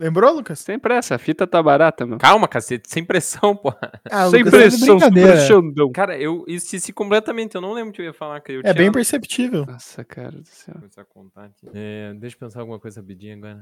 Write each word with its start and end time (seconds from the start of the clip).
Lembrou, 0.00 0.32
Lucas? 0.32 0.60
Sem 0.60 0.78
pressa, 0.78 1.14
a 1.16 1.18
fita 1.18 1.46
tá 1.46 1.62
barata, 1.62 2.06
meu. 2.06 2.16
Calma, 2.16 2.48
cacete, 2.48 2.88
sem 2.90 3.04
pressão, 3.04 3.54
porra. 3.54 4.00
Ah, 4.10 4.30
Sem 4.30 4.42
Lucas 4.42 4.58
pressão, 4.58 4.96
brincadeira. 4.96 5.36
super 5.36 5.46
Xandão. 5.46 5.92
Cara, 5.92 6.18
eu 6.18 6.42
esqueci 6.48 6.90
completamente, 6.90 7.54
eu 7.54 7.60
não 7.60 7.74
lembro 7.74 7.90
o 7.90 7.92
que 7.92 8.00
eu 8.00 8.06
ia 8.06 8.14
falar, 8.14 8.40
cara. 8.40 8.58
Eu 8.58 8.62
É 8.64 8.72
bem 8.72 8.90
perceptível. 8.90 9.66
Nossa, 9.66 10.02
cara 10.02 10.30
do 10.32 10.46
céu. 10.48 10.72
Vou 10.72 10.80
começar 10.80 11.02
a 11.02 11.04
contar 11.04 11.44
aqui. 11.44 11.68
É, 11.74 12.14
deixa 12.14 12.34
eu 12.36 12.40
pensar 12.40 12.60
alguma 12.60 12.80
coisa 12.80 13.00
rapidinho 13.02 13.36
agora. 13.36 13.58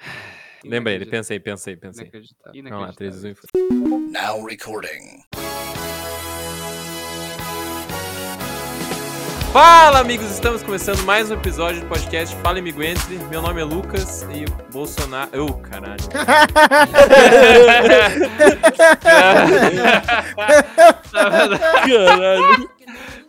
Lembra 0.64 0.92
ele, 0.92 1.06
aí, 1.34 1.40
pensa 1.76 2.02
aí. 2.02 2.06
Inacreditável. 2.06 2.62
Vamos 2.62 2.86
lá, 2.86 2.92
3, 2.92 3.22
2, 3.22 3.38
1. 3.72 4.10
Now 4.12 4.44
recording. 4.46 5.24
Fala, 9.52 10.00
amigos! 10.00 10.30
Estamos 10.30 10.62
começando 10.62 11.02
mais 11.04 11.30
um 11.30 11.34
episódio 11.34 11.80
do 11.80 11.86
podcast 11.86 12.36
Fala 12.36 12.58
Imigrantes. 12.58 13.08
Meu 13.30 13.40
nome 13.40 13.60
é 13.60 13.64
Lucas 13.64 14.22
e 14.30 14.44
o 14.44 14.50
Bolsonaro. 14.70 15.30
Eu, 15.32 15.46
caralho. 15.64 16.04
Caralho. 21.88 22.77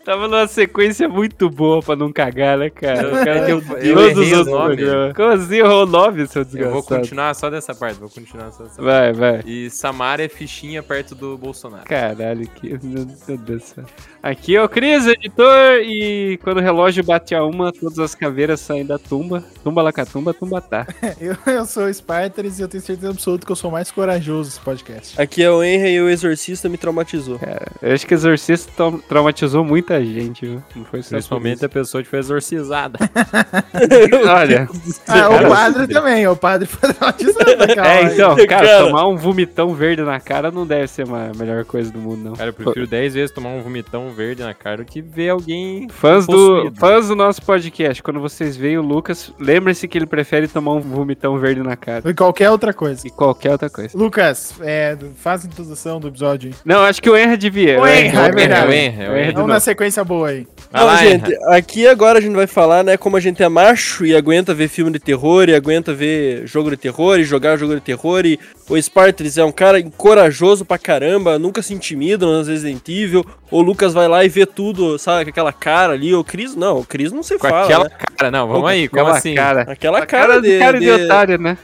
Tava 0.10 0.28
numa 0.28 0.48
sequência 0.48 1.08
muito 1.08 1.52
boa 1.52 1.84
pra 1.84 1.96
não 1.96 2.12
cagar, 2.12 2.58
né, 2.58 2.72
cara? 2.72 3.10
O 3.10 3.24
cara 3.24 3.42
deu 3.46 3.62
Eu 3.80 3.94
todos 3.96 4.18
os 4.18 4.32
o 4.32 4.38
outros 4.38 4.76
programas. 4.76 5.16
Como 5.16 5.30
assim 5.30 5.56
errou 5.58 5.84
o 5.84 5.86
nome, 5.86 6.28
seu 6.28 6.42
Eu 6.42 6.46
desgraçado? 6.46 6.74
vou 6.74 6.84
continuar 6.84 7.36
só 7.36 7.48
dessa 7.52 7.76
parte, 7.76 8.00
vou 8.00 8.10
continuar 8.10 8.52
só 8.52 8.64
dessa 8.64 8.82
parte. 8.82 8.86
Vai, 8.86 9.14
vai. 9.14 9.44
E 9.46 9.70
Samara 9.70 10.24
é 10.24 10.28
fichinha 10.28 10.82
perto 10.82 11.14
do 11.14 11.38
Bolsonaro. 11.38 11.84
Caralho, 11.84 12.48
que... 12.48 12.70
Meu 12.84 13.06
Deus 13.06 13.38
do 13.38 13.60
céu. 13.60 13.84
Aqui 14.24 14.56
é 14.56 14.64
o 14.64 14.68
Cris, 14.68 15.06
editor, 15.06 15.80
e 15.84 16.40
quando 16.44 16.58
o 16.58 16.62
relógio 16.62 17.04
bate 17.04 17.36
a 17.36 17.46
uma, 17.46 17.72
todas 17.72 18.00
as 18.00 18.16
caveiras 18.16 18.60
saem 18.62 18.84
da 18.84 18.98
tumba. 18.98 19.44
Tumba 19.64 19.84
lá 19.84 19.92
tumba, 19.94 20.34
tumba 20.34 20.60
tá. 20.60 20.88
Eu, 21.22 21.36
eu 21.54 21.66
sou 21.66 21.84
o 21.86 21.94
Spartans 21.94 22.58
e 22.58 22.62
eu 22.64 22.68
tenho 22.68 22.82
certeza 22.82 23.12
absoluta 23.12 23.46
que 23.46 23.52
eu 23.52 23.56
sou 23.56 23.70
o 23.70 23.74
mais 23.74 23.92
corajoso 23.92 24.50
desse 24.50 24.60
podcast. 24.62 25.22
Aqui 25.22 25.44
é 25.44 25.52
o 25.52 25.62
Henry 25.64 25.94
e 25.94 26.02
o 26.02 26.10
Exorcista 26.10 26.68
me 26.68 26.78
traumatizou. 26.78 27.40
Eu 27.82 27.94
acho 27.94 28.08
que 28.08 28.14
Exorcista 28.14 28.72
trau- 28.76 29.00
traumatizou 29.08 29.64
muita 29.64 29.99
gente, 30.04 30.46
viu? 30.46 30.64
Não 30.76 30.86
foi 30.86 31.02
só 31.02 31.12
Principalmente 31.12 31.66
a 31.66 31.70
pessoa 31.70 32.04
que 32.04 32.10
foi 32.10 32.20
exorcizada. 32.20 33.00
Olha. 34.28 34.68
Ah, 35.08 35.30
o 35.30 35.50
padre 35.50 35.88
também, 35.88 36.28
o 36.28 36.36
padre 36.36 36.68
foi 36.68 36.92
traumatizado 36.94 37.50
É, 37.80 38.04
então, 38.04 38.36
cara, 38.48 38.68
Cara. 38.68 38.86
tomar 38.86 39.08
um 39.08 39.18
vomitão 39.18 39.74
verde 39.74 40.02
na 40.02 40.20
cara 40.20 40.52
não 40.52 40.66
deve 40.66 40.88
ser 40.88 41.04
a 41.08 41.32
melhor 41.38 41.66
coisa 41.66 41.92
do 41.92 42.00
mundo, 42.00 42.24
não. 42.24 42.34
Cara, 42.34 42.50
eu 42.50 42.54
prefiro 42.54 42.88
10 42.88 43.14
vezes 43.14 43.32
tomar 43.32 43.50
um 43.50 43.62
vomitão 43.62 44.10
verde 44.12 44.44
na 44.44 44.54
cara 44.54 44.78
do 44.78 44.86
que 44.86 45.02
ver 45.02 45.30
alguém. 45.30 45.88
Fãs 45.90 46.26
do, 46.28 46.72
fãs 46.76 47.08
do 47.08 47.16
nosso 47.16 47.42
podcast, 47.42 48.02
quando 48.04 48.20
vocês 48.20 48.56
veem 48.56 48.78
o 48.78 48.82
Lucas, 48.82 49.34
lembre-se 49.40 49.88
que 49.88 49.98
ele 49.98 50.06
prefere 50.06 50.48
tomar 50.48 50.74
um 50.74 50.80
vomitão 50.80 51.38
verde 51.38 51.62
na 51.62 51.76
cara. 51.76 52.10
E 52.10 52.14
qualquer 52.14 52.50
outra 52.50 52.74
coisa. 52.74 53.08
E 53.08 53.10
qualquer 53.10 53.52
outra 53.52 53.70
coisa. 53.70 53.98
Lucas, 53.98 54.54
é, 54.62 54.98
faz 55.18 55.44
a 55.44 55.48
introdução 55.48 56.00
do 56.00 56.08
episódio. 56.08 56.52
Não, 56.64 56.82
acho 56.82 57.02
que 57.02 57.10
o 57.10 57.18
Henry 57.18 57.38
devia. 57.38 57.80
O 57.80 57.88
Henry, 57.88 58.16
é 58.16 58.32
verdade. 58.32 58.68
O 58.68 58.74
Henry, 58.74 59.04
é 59.04 59.10
o 59.10 59.18
Henry. 59.18 59.28
de 59.30 59.34
Vamos 59.34 59.50
na 59.50 59.60
sequência 59.60 59.89
boa 60.04 60.30
aí. 60.30 60.48
Vai 60.72 60.82
Não, 60.82 60.88
lá, 60.88 60.96
gente, 60.98 61.26
Henry. 61.26 61.38
aqui 61.48 61.88
agora 61.88 62.20
a 62.20 62.22
gente 62.22 62.36
vai 62.36 62.46
falar, 62.46 62.84
né, 62.84 62.96
como 62.96 63.18
a 63.18 63.20
gente 63.20 63.42
é 63.42 63.50
macho 63.50 64.06
e 64.06 64.16
aguenta 64.16 64.54
ver 64.54 64.68
filme 64.68 64.92
de 64.92 65.00
terror 65.00 65.50
e 65.50 65.56
aguenta 65.56 65.94
ver 65.94 66.46
jogo 66.46 66.70
de 66.70 66.78
terror 66.78 67.20
e 67.20 67.24
jogar 67.24 67.58
jogo 67.58 67.74
de 67.76 67.82
terror 67.82 68.26
e 68.26 68.40
o 68.70 68.80
Spartans 68.80 69.38
é 69.38 69.44
um 69.44 69.52
cara 69.52 69.82
corajoso 69.98 70.64
pra 70.64 70.78
caramba, 70.78 71.40
nunca 71.40 71.62
se 71.64 71.74
intimida 71.74 72.26
nas 72.28 72.48
Resident 72.48 72.88
Evil, 72.88 73.26
o 73.50 73.62
Lucas 73.62 73.94
vai 73.94 74.08
lá 74.08 74.24
e 74.24 74.30
vê 74.30 74.46
tudo, 74.46 75.00
sabe, 75.00 75.26
com 75.26 75.30
aquela 75.32 75.52
cara 75.52 75.94
ali, 75.94 76.14
o 76.14 76.24
Cris, 76.24 76.56
não, 76.56 76.80
o 76.80 76.86
Cris 76.86 77.12
não 77.12 77.24
se 77.24 77.38
Com 77.40 77.48
fala, 77.48 77.64
aquela 77.66 77.84
né? 77.86 77.92
cara, 78.16 78.30
não, 78.32 78.48
vamos 78.48 78.70
aí, 78.70 78.88
como 78.88 79.02
Aquela 79.02 79.18
assim? 79.18 79.34
Cara, 79.34 79.62
Aquela 79.62 80.00
a 80.00 80.06
cara, 80.06 80.28
cara 80.34 80.42
de, 80.42 80.52
de, 80.52 80.60
cara 80.60 80.80
de 80.80 80.86
de- 80.86 80.92
otário, 81.04 81.38
né? 81.40 81.58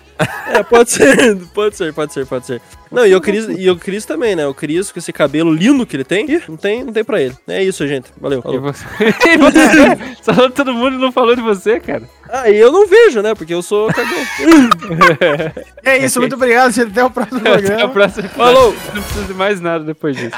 É, 0.47 0.63
pode 0.63 0.91
ser, 0.91 1.35
pode 1.53 1.75
ser, 1.75 1.93
pode 1.93 2.13
ser, 2.13 2.25
pode 2.25 2.45
ser. 2.45 2.61
Não, 2.91 3.05
e 3.05 3.13
o 3.13 3.19
Cris, 3.19 3.45
e 3.49 3.69
o 3.69 3.75
Cris 3.75 4.05
também, 4.05 4.35
né? 4.35 4.47
O 4.47 4.53
Cris 4.53 4.91
com 4.91 4.99
esse 4.99 5.11
cabelo 5.11 5.53
lindo 5.53 5.85
que 5.85 5.95
ele 5.95 6.05
tem, 6.05 6.29
ih, 6.31 6.41
não 6.47 6.55
tem, 6.55 6.83
não 6.83 6.93
tem 6.93 7.03
pra 7.03 7.21
ele. 7.21 7.35
É 7.47 7.61
isso, 7.61 7.85
gente. 7.85 8.09
Valeu. 8.21 8.39
E 8.39 8.41
falou. 8.41 8.61
você? 8.61 8.85
E 9.27 9.37
você? 9.37 10.15
Só 10.21 10.49
todo 10.49 10.73
mundo 10.73 10.97
não 10.97 11.11
falou 11.11 11.35
de 11.35 11.41
você, 11.41 11.79
cara. 11.79 12.03
Ah, 12.29 12.49
e 12.49 12.55
eu 12.55 12.71
não 12.71 12.87
vejo, 12.87 13.21
né? 13.21 13.35
Porque 13.35 13.53
eu 13.53 13.61
sou 13.61 13.87
cagão. 13.87 14.15
É 15.83 15.97
isso, 15.97 16.19
muito 16.19 16.35
obrigado, 16.35 16.71
gente. 16.71 16.91
Até 16.91 17.03
o 17.03 17.09
próximo 17.09 17.39
Até 17.45 17.49
o 17.51 17.57
programa. 17.59 17.89
próximo. 17.93 18.29
Falou! 18.29 18.75
Não 18.93 19.01
precisa 19.03 19.25
de 19.25 19.33
mais 19.33 19.59
nada 19.59 19.83
depois 19.83 20.15
disso. 20.15 20.35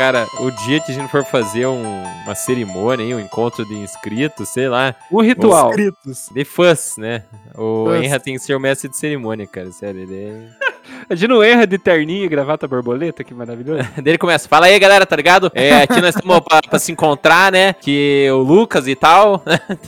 Cara, 0.00 0.26
o 0.38 0.50
dia 0.50 0.80
que 0.80 0.92
a 0.92 0.94
gente 0.94 1.10
for 1.10 1.22
fazer 1.22 1.66
um- 1.66 2.04
uma 2.24 2.34
cerimônia, 2.34 3.04
hein, 3.04 3.14
um 3.14 3.20
encontro 3.20 3.66
de 3.66 3.74
inscritos, 3.74 4.48
sei 4.48 4.66
lá, 4.66 4.94
Um 5.12 5.20
ritual. 5.20 5.68
Inscritos. 5.68 6.30
de 6.32 6.42
fãs, 6.42 6.96
né? 6.96 7.22
O. 7.54 7.92
Henry 7.94 8.18
tem 8.18 8.32
que 8.36 8.40
ser 8.40 8.54
o 8.54 8.58
mestre 8.60 8.88
de 8.88 8.96
cerimônia, 8.96 9.46
cara, 9.46 9.70
sério, 9.70 10.00
ele 10.00 10.16
é... 10.24 10.48
Imagina 11.08 11.34
o 11.34 11.44
Henry 11.44 11.66
de 11.66 11.78
terninho 11.78 12.24
e 12.24 12.28
gravata 12.28 12.66
borboleta, 12.68 13.24
que 13.24 13.34
maravilhoso. 13.34 13.80
Daí 13.96 14.12
ele 14.12 14.18
começa, 14.18 14.48
fala 14.48 14.66
aí, 14.66 14.78
galera, 14.78 15.06
tá 15.06 15.16
ligado? 15.16 15.50
É, 15.54 15.82
aqui 15.82 16.00
nós 16.00 16.14
estamos 16.14 16.40
pra, 16.46 16.60
pra 16.62 16.78
se 16.78 16.92
encontrar, 16.92 17.52
né? 17.52 17.72
Que 17.72 18.28
o 18.32 18.38
Lucas 18.38 18.86
e 18.86 18.94
tal... 18.94 19.42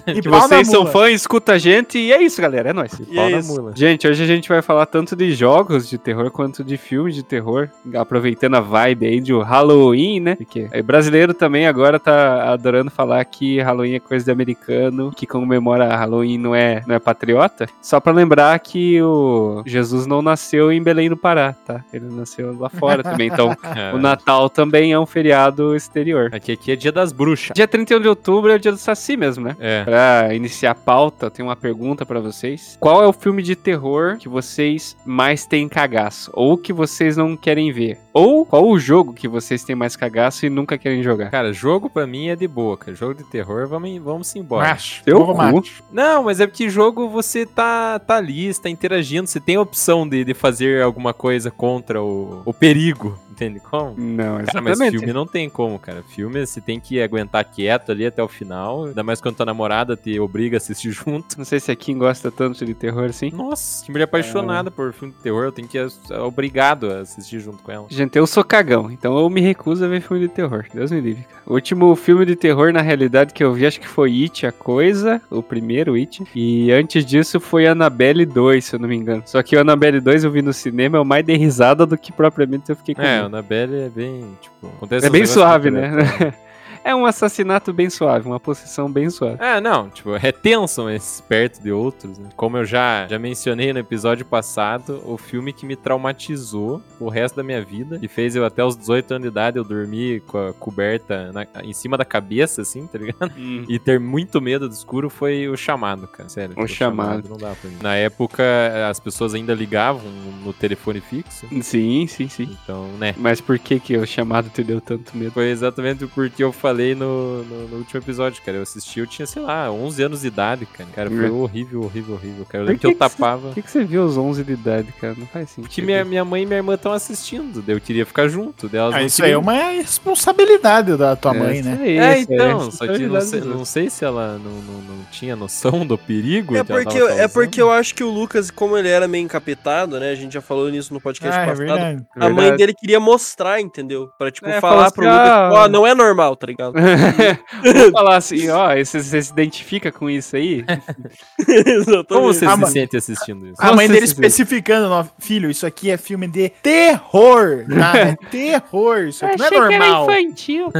E 0.07 0.21
que 0.23 0.29
vocês 0.29 0.69
são 0.69 0.87
fãs, 0.87 1.13
escuta 1.13 1.53
a 1.53 1.59
gente 1.59 1.99
e 1.99 2.13
é 2.13 2.23
isso, 2.23 2.41
galera. 2.41 2.71
É 2.71 2.73
nóis. 2.73 2.93
E 3.09 3.19
é 3.19 3.39
isso. 3.39 3.55
mula. 3.55 3.73
Gente, 3.75 4.07
hoje 4.07 4.23
a 4.23 4.27
gente 4.27 4.49
vai 4.49 4.63
falar 4.63 4.87
tanto 4.87 5.15
de 5.17 5.33
jogos 5.33 5.89
de 5.89 5.99
terror 5.99 6.31
quanto 6.31 6.65
de 6.65 6.77
filmes 6.77 7.15
de 7.15 7.23
terror, 7.23 7.69
aproveitando 7.95 8.57
a 8.57 8.61
vibe 8.61 9.07
aí 9.07 9.21
de 9.21 9.33
Halloween, 9.33 10.21
né? 10.21 10.35
Porque 10.37 10.69
é, 10.71 10.83
brasileiro 10.83 11.35
também 11.35 11.67
agora 11.67 11.99
tá 11.99 12.53
adorando 12.53 12.91
falar 12.91 13.25
que 13.25 13.61
Halloween 13.61 13.95
é 13.95 14.01
coisa 14.01 14.25
de 14.25 14.31
americano, 14.31 15.13
que 15.15 15.27
comemora 15.27 15.95
Halloween 15.97 16.39
não 16.39 16.55
é, 16.55 16.83
não 16.87 16.95
é 16.95 16.99
patriota. 16.99 17.67
Só 17.81 18.01
pra 18.01 18.13
lembrar 18.13 18.59
que 18.59 19.01
o 19.03 19.63
Jesus 19.67 20.07
não 20.07 20.23
nasceu 20.23 20.73
em 20.73 20.82
Belém 20.83 21.09
do 21.09 21.17
Pará, 21.17 21.53
tá? 21.53 21.85
Ele 21.93 22.07
nasceu 22.07 22.59
lá 22.59 22.69
fora 22.69 23.03
também. 23.03 23.29
Então, 23.29 23.55
o 23.95 23.99
Natal 23.99 24.49
também 24.49 24.93
é 24.93 24.99
um 24.99 25.07
feriado 25.07 25.75
exterior. 25.77 26.31
Aqui, 26.33 26.53
aqui 26.53 26.73
é 26.73 26.77
dia 26.77 26.93
das 26.93 27.13
bruxas. 27.13 27.53
Dia 27.55 27.69
31 27.69 28.01
de 28.01 28.09
outubro 28.09 28.51
é 28.51 28.57
o 28.57 28.59
dia 28.59 28.73
do 28.73 28.79
Saci 28.79 29.17
mesmo, 29.17 29.45
né? 29.45 29.57
É. 29.59 29.85
Pra 29.85 30.35
iniciar 30.35 30.73
a 30.73 30.75
pauta, 30.75 31.27
eu 31.27 31.31
tenho 31.31 31.49
uma 31.49 31.57
pergunta 31.57 32.05
pra 32.05 32.21
vocês. 32.21 32.77
Qual 32.81 33.03
é 33.03 33.07
o 33.07 33.13
filme 33.13 33.43
de 33.43 33.55
terror 33.55 34.17
que 34.19 34.29
vocês 34.29 34.97
mais 35.05 35.47
têm 35.47 35.69
cagaço? 35.69 36.31
Ou 36.35 36.57
que 36.57 36.73
vocês 36.73 37.17
não 37.17 37.37
querem 37.37 37.73
ver? 37.73 37.99
Ou 38.13 38.45
qual 38.45 38.69
o 38.69 38.79
jogo 38.79 39.13
que 39.13 39.29
vocês 39.29 39.65
têm 39.65 39.77
mais 39.77 39.97
cagaço 39.97 40.45
e 40.47 40.51
nunca 40.51 40.77
querem 40.77 41.03
jogar? 41.03 41.31
Cara, 41.31 41.53
jogo 41.53 41.89
pra 41.89 42.07
mim 42.07 42.29
é 42.29 42.37
de 42.37 42.47
boa, 42.47 42.77
cara. 42.77 42.95
Jogo 42.95 43.15
de 43.15 43.25
terror, 43.25 43.67
vamos, 43.67 43.99
vamos 43.99 44.37
embora. 44.37 44.69
Macho. 44.69 45.03
Teu 45.05 45.19
Novo 45.19 45.33
cu. 45.33 45.39
macho. 45.39 45.83
Não, 45.91 46.25
mas 46.25 46.41
é 46.41 46.47
porque 46.47 46.69
jogo 46.69 47.09
você 47.09 47.47
tá, 47.47 47.99
tá 47.99 48.17
ali, 48.17 48.53
você 48.53 48.63
tá 48.63 48.71
interagindo, 48.71 49.27
você 49.27 49.41
tem 49.41 49.57
a 49.57 49.61
opção 49.61 50.09
de, 50.09 50.25
de 50.25 50.35
fazer 50.35 50.72
alguma 50.81 51.13
coisa 51.13 51.51
contra 51.51 52.03
o, 52.03 52.43
o 52.45 52.55
perigo, 52.55 53.19
entende 53.33 53.61
como? 53.61 53.95
Não, 53.99 54.45
Cara, 54.45 54.61
mas 54.61 54.75
exatamente. 54.79 54.99
filme 54.99 55.13
não 55.13 55.27
tem 55.27 55.49
como, 55.49 55.79
cara. 55.79 56.03
Filme 56.03 56.47
você 56.47 56.61
tem 56.61 56.79
que 56.79 57.01
aguentar 57.03 57.45
quieto 57.45 57.91
ali 57.93 58.07
até 58.07 58.23
o 58.23 58.29
final, 58.29 58.85
ainda 58.85 59.03
mais 59.03 59.21
quando 59.21 59.37
tua 59.37 59.47
namorada 59.47 59.97
te 59.97 60.19
obriga 60.21 60.57
a 60.57 60.59
assistir 60.59 60.91
junto. 60.93 61.37
Não 61.39 61.45
sei 61.45 61.59
se 61.61 61.71
a 61.73 61.77
Kim 61.77 61.99
gosta 61.99 62.31
tanto 62.31 62.65
de 62.65 62.75
terror 62.75 63.05
assim. 63.07 63.31
Nossa, 63.31 63.85
que 63.85 63.91
mulher 63.91 64.05
apaixonada 64.05 64.71
por 64.71 64.93
filme 64.93 65.15
de 65.15 65.21
terror, 65.21 65.45
eu 65.45 65.53
tenho 65.53 65.67
que 65.67 65.89
ser 65.89 66.15
obrigado 66.21 66.91
a 66.93 66.99
assistir 67.01 67.41
junto 67.41 67.63
com 67.63 67.73
ela. 67.73 67.87
Gente, 67.89 68.17
eu 68.17 68.27
sou 68.27 68.45
cagão, 68.45 68.91
então 68.91 69.19
eu 69.19 69.29
me 69.31 69.41
recuso 69.41 69.85
a 69.85 69.89
ver 69.89 70.01
filme 70.01 70.27
de 70.27 70.33
terror. 70.33 70.65
Deus 70.73 70.91
me 70.91 71.01
livre, 71.01 71.23
cara. 71.25 71.43
O 71.47 71.55
último 71.55 71.95
filme 71.97 72.25
de 72.25 72.37
terror, 72.37 72.73
na 72.73 72.81
realidade, 72.81 73.33
que 73.35 73.43
eu 73.43 73.53
vi, 73.53 73.67
acho 73.67 73.81
que 73.81 73.89
foi 73.89 74.23
It, 74.23 74.47
a 74.47 74.53
coisa, 74.53 75.21
o 75.31 75.43
primeiro 75.43 75.95
It. 75.95 76.23
E 76.35 76.71
antes 76.71 77.05
disso 77.05 77.41
foi 77.41 77.67
Annabelle 77.67 78.25
2, 78.25 78.65
se 78.65 78.77
eu 78.77 78.79
não 78.81 78.89
me 78.89 78.97
engano. 78.97 79.23
Só 79.27 79.43
que 79.43 79.57
o 79.57 79.61
Annabelle 79.61 80.01
2 80.01 80.25
eu 80.25 80.31
vi 80.31 80.43
no 80.43 80.53
cinema, 80.53 80.99
eu 80.99 81.05
mais 81.05 81.25
dei 81.25 81.37
risada 81.37 81.85
do 81.87 81.97
que 81.99 82.13
propriamente 82.13 82.71
eu 82.71 82.77
fiquei 82.77 82.95
com 82.95 83.03
É, 83.03 83.22
medo. 83.23 83.35
o 83.35 83.37
Annabelle 83.39 83.81
é 83.83 83.89
bem, 83.89 84.39
tipo... 84.41 84.71
É 84.91 85.11
bem 85.11 85.27
suave, 85.27 85.71
muito 85.71 85.87
né? 85.87 86.35
É 86.85 86.95
um 86.95 87.07
assassinato 87.07 87.73
bem 87.73 87.89
suave, 87.89 88.27
uma 88.27 88.41
possessão 88.41 88.91
bem 88.91 89.09
suave. 89.11 89.37
É, 89.41 89.61
não, 89.61 89.89
tipo, 89.89 90.15
é 90.17 90.33
tenso 90.33 90.89
esses 90.91 91.21
perto 91.21 91.63
de 91.63 91.71
outros, 91.71 92.19
né? 92.19 92.29
Como 92.37 92.57
eu 92.57 92.65
já, 92.65 93.07
já 93.09 93.19
mencionei 93.19 93.73
no 93.73 93.79
episódio 93.79 94.25
passado, 94.25 95.01
o 95.05 95.17
filme 95.17 95.53
que 95.53 95.65
me 95.65 95.77
traumatizou 95.77 96.83
o 96.99 97.09
resto 97.09 97.37
da 97.37 97.43
minha 97.43 97.63
vida 97.65 97.99
e 98.03 98.09
fez 98.09 98.35
eu 98.37 98.45
até 98.45 98.65
os 98.65 98.77
18 98.77 99.13
anos 99.13 99.23
de 99.23 99.29
idade 99.29 99.59
eu 99.59 99.65
dormir 99.65 100.21
com 100.23 100.39
a 100.49 100.53
coberta 100.53 101.31
na- 101.33 101.47
em 101.63 101.73
cima 101.73 101.97
da 101.97 102.05
cabeça, 102.05 102.63
assim, 102.63 102.87
tá 102.87 102.99
ligado? 102.99 103.33
E 103.69 103.79
ter 103.79 104.01
muito 104.01 104.41
medo 104.41 104.69
do 104.69 104.73
escuro 104.75 105.09
foi 105.09 105.49
o 105.49 105.57
chamado, 105.57 106.07
cara. 106.09 106.29
Sério. 106.29 106.51
tipo, 106.51 106.63
O 106.63 106.69
Chamado. 106.69 107.29
Não 107.29 107.37
dá 107.37 107.55
pra 107.55 107.71
mim. 107.71 107.77
Na 107.83 107.95
época, 107.95 108.43
as 108.91 108.99
pessoas 108.99 109.35
ainda 109.35 109.55
ligavam 109.55 110.03
no 110.45 110.53
telefone 110.53 111.01
fixo. 111.01 111.47
Sim, 111.63 112.07
sim, 112.07 112.29
sim. 112.29 112.57
Então, 112.65 112.89
né. 112.99 113.15
Mas 113.19 113.41
por 113.41 113.59
que 113.59 113.79
que 113.79 113.97
o 113.97 114.07
chamado 114.07 114.49
te 114.51 114.63
deu 114.65 114.81
tanto 114.81 115.17
medo? 115.17 115.33
Foi 115.33 115.49
exatamente 115.49 116.07
porque 116.09 116.43
eu 116.43 116.53
fazia 116.53 116.72
falei 116.73 116.95
no, 116.95 117.45
no, 117.45 117.69
no 117.69 117.77
último 117.79 118.01
episódio, 118.01 118.43
cara. 118.45 118.57
Eu 118.59 118.63
assisti, 118.63 119.01
eu 119.01 119.07
tinha, 119.07 119.27
sei 119.27 119.43
lá, 119.43 119.71
11 119.71 120.03
anos 120.03 120.21
de 120.23 120.29
idade, 120.29 120.65
cara. 120.67 120.89
Cara, 120.95 121.11
foi 121.11 121.31
Hum. 121.31 121.43
horrível, 121.43 121.83
horrível, 121.83 122.15
horrível, 122.15 122.47
cara. 122.47 122.65
Eu 122.65 122.67
Por 122.67 122.71
lembro 122.73 122.81
que 122.81 122.87
eu 122.87 122.91
que 122.93 122.97
você- 122.99 123.11
tapava. 123.17 123.49
Por 123.49 123.55
que, 123.55 123.63
que 123.63 123.71
você 123.71 123.85
viu 123.85 124.05
os 124.05 124.17
11 124.17 124.43
de 124.43 124.53
idade, 124.53 124.93
cara? 125.01 125.15
Não 125.17 125.27
faz 125.27 125.51
sentido. 125.51 125.71
Que 125.71 125.83
minha, 125.83 126.05
minha 126.05 126.25
mãe 126.25 126.43
e 126.43 126.47
minha 126.47 126.59
irmã 126.59 126.75
estão 126.75 126.93
assistindo, 126.93 127.61
daí 127.63 127.77
eu 127.77 127.81
queria 127.81 128.07
ficar 128.07 128.27
junto. 128.29 128.69
Daí 128.69 128.81
elas 128.81 128.95
Ah, 128.95 129.03
isso 129.03 129.23
aí 129.23 129.31
é 129.33 129.35
queriam. 129.35 129.43
uma 129.43 129.53
responsabilidade 129.73 130.97
da 130.97 131.15
tua 131.17 131.35
mãe, 131.35 131.61
isso 131.61 131.69
né? 131.69 131.79
É, 131.83 132.19
isso 132.19 132.33
aí 132.33 132.37
então, 132.37 132.69
é 132.69 132.71
só 132.71 132.87
que 132.87 133.07
não 133.07 133.21
sei, 133.21 133.41
não 133.41 133.65
sei 133.65 133.91
se 133.91 134.05
ela 134.05 134.39
não, 134.39 134.51
não, 134.53 134.81
não 134.83 135.05
tinha 135.11 135.37
noção 135.37 135.85
do 135.87 135.97
perigo 135.99 136.57
É 136.57 136.63
porque, 136.65 136.99
tava 136.99 137.13
é 137.21 137.29
porque 137.29 137.61
eu 137.63 137.71
acho 137.71 137.95
que 137.95 138.03
o 138.05 138.11
Lucas, 138.11 138.51
como 138.51 138.77
ele 138.77 138.89
era 138.89 139.07
meio 139.09 139.25
encapetado, 139.25 139.99
né? 140.01 140.11
A 140.11 140.15
gente 140.15 140.33
já 140.33 140.41
falou 140.41 140.71
nisso 140.71 140.93
no 140.95 141.01
podcast 141.01 141.37
Ah, 141.39 141.43
é 141.43 141.47
passado. 141.47 141.59
verdade. 141.67 142.07
A 142.17 142.29
mãe 142.29 142.55
dele 142.57 142.73
queria 142.75 143.01
mostrar, 143.01 143.61
entendeu? 143.61 144.09
Pra, 144.19 144.31
tipo, 144.31 144.47
É, 144.49 144.61
falar 144.61 144.73
falar 144.73 144.91
pro 144.93 145.09
assim, 145.09 145.17
Lucas, 145.19 145.31
ah, 145.33 145.51
ó, 145.53 145.69
não 145.69 145.87
é 145.87 145.95
normal, 145.95 146.37
tá 146.37 146.47
ligado? 146.47 146.62
Vou 146.73 147.91
falar 147.93 148.17
assim, 148.17 148.49
ó, 148.51 148.75
você, 148.77 149.03
você 149.03 149.23
se 149.23 149.33
identifica 149.33 149.91
com 149.91 150.09
isso 150.09 150.37
aí? 150.37 150.65
Exatamente. 151.49 152.07
Como 152.09 152.27
você 152.33 152.47
Ah, 152.47 152.57
se 152.57 152.73
sente 152.73 152.97
assistindo 152.97 153.47
isso? 153.47 153.57
A 153.59 153.73
mãe 153.73 153.89
dele 153.89 154.05
especificando, 154.05 154.89
ó, 154.93 155.05
filho, 155.19 155.51
isso 155.51 155.67
aqui 155.67 155.91
é 155.91 155.97
filme 155.97 156.27
de 156.29 156.49
terror, 156.49 157.65
tá? 157.69 157.99
É 157.99 158.17
terror, 158.31 159.05
isso 159.09 159.25
aqui 159.25 159.39
não 159.39 159.47
é 159.47 159.51
normal. 159.79 160.11
infantil. 160.11 160.73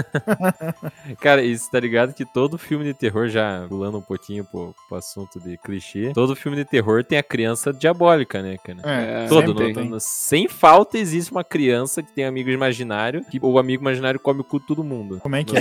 Cara, 1.21 1.43
isso 1.43 1.71
tá 1.71 1.81
ligado 1.81 2.13
que 2.15 2.25
todo 2.25 2.59
filme 2.59 2.85
de 2.85 2.95
terror, 2.95 3.29
já 3.29 3.67
pulando 3.69 3.99
um 3.99 4.03
pouquinho 4.03 4.45
pro, 4.45 4.75
pro 4.89 4.99
assunto 4.99 5.41
de 5.41 5.57
clichê, 5.59 6.13
todo 6.15 6.35
filme 6.37 6.57
de 6.57 6.65
terror 6.65 7.05
tem 7.05 7.19
a 7.19 7.23
criança 7.23 7.73
diabólica, 7.73 8.43
né, 8.43 8.57
cara? 8.65 8.79
É, 8.85 9.27
Todo, 9.29 9.57
sempre 9.59 9.73
no- 9.85 9.91
no- 9.91 10.01
sem 10.01 10.49
falta 10.49 10.99
existe 10.99 11.31
uma 11.33 11.45
criança 11.45 12.03
que 12.03 12.13
tem 12.13 12.25
amigo 12.25 12.51
imaginário, 12.51 13.25
que 13.31 13.39
o 13.43 13.59
amigo 13.59 13.83
imaginário 13.83 14.21
come 14.21 14.41
o 14.41 14.45
cu 14.45 14.61
de 14.61 14.67
todo 14.67 14.85
mundo. 14.85 15.19
Como 15.21 15.37
é 15.37 15.45
que 15.45 15.57
é? 15.57 15.61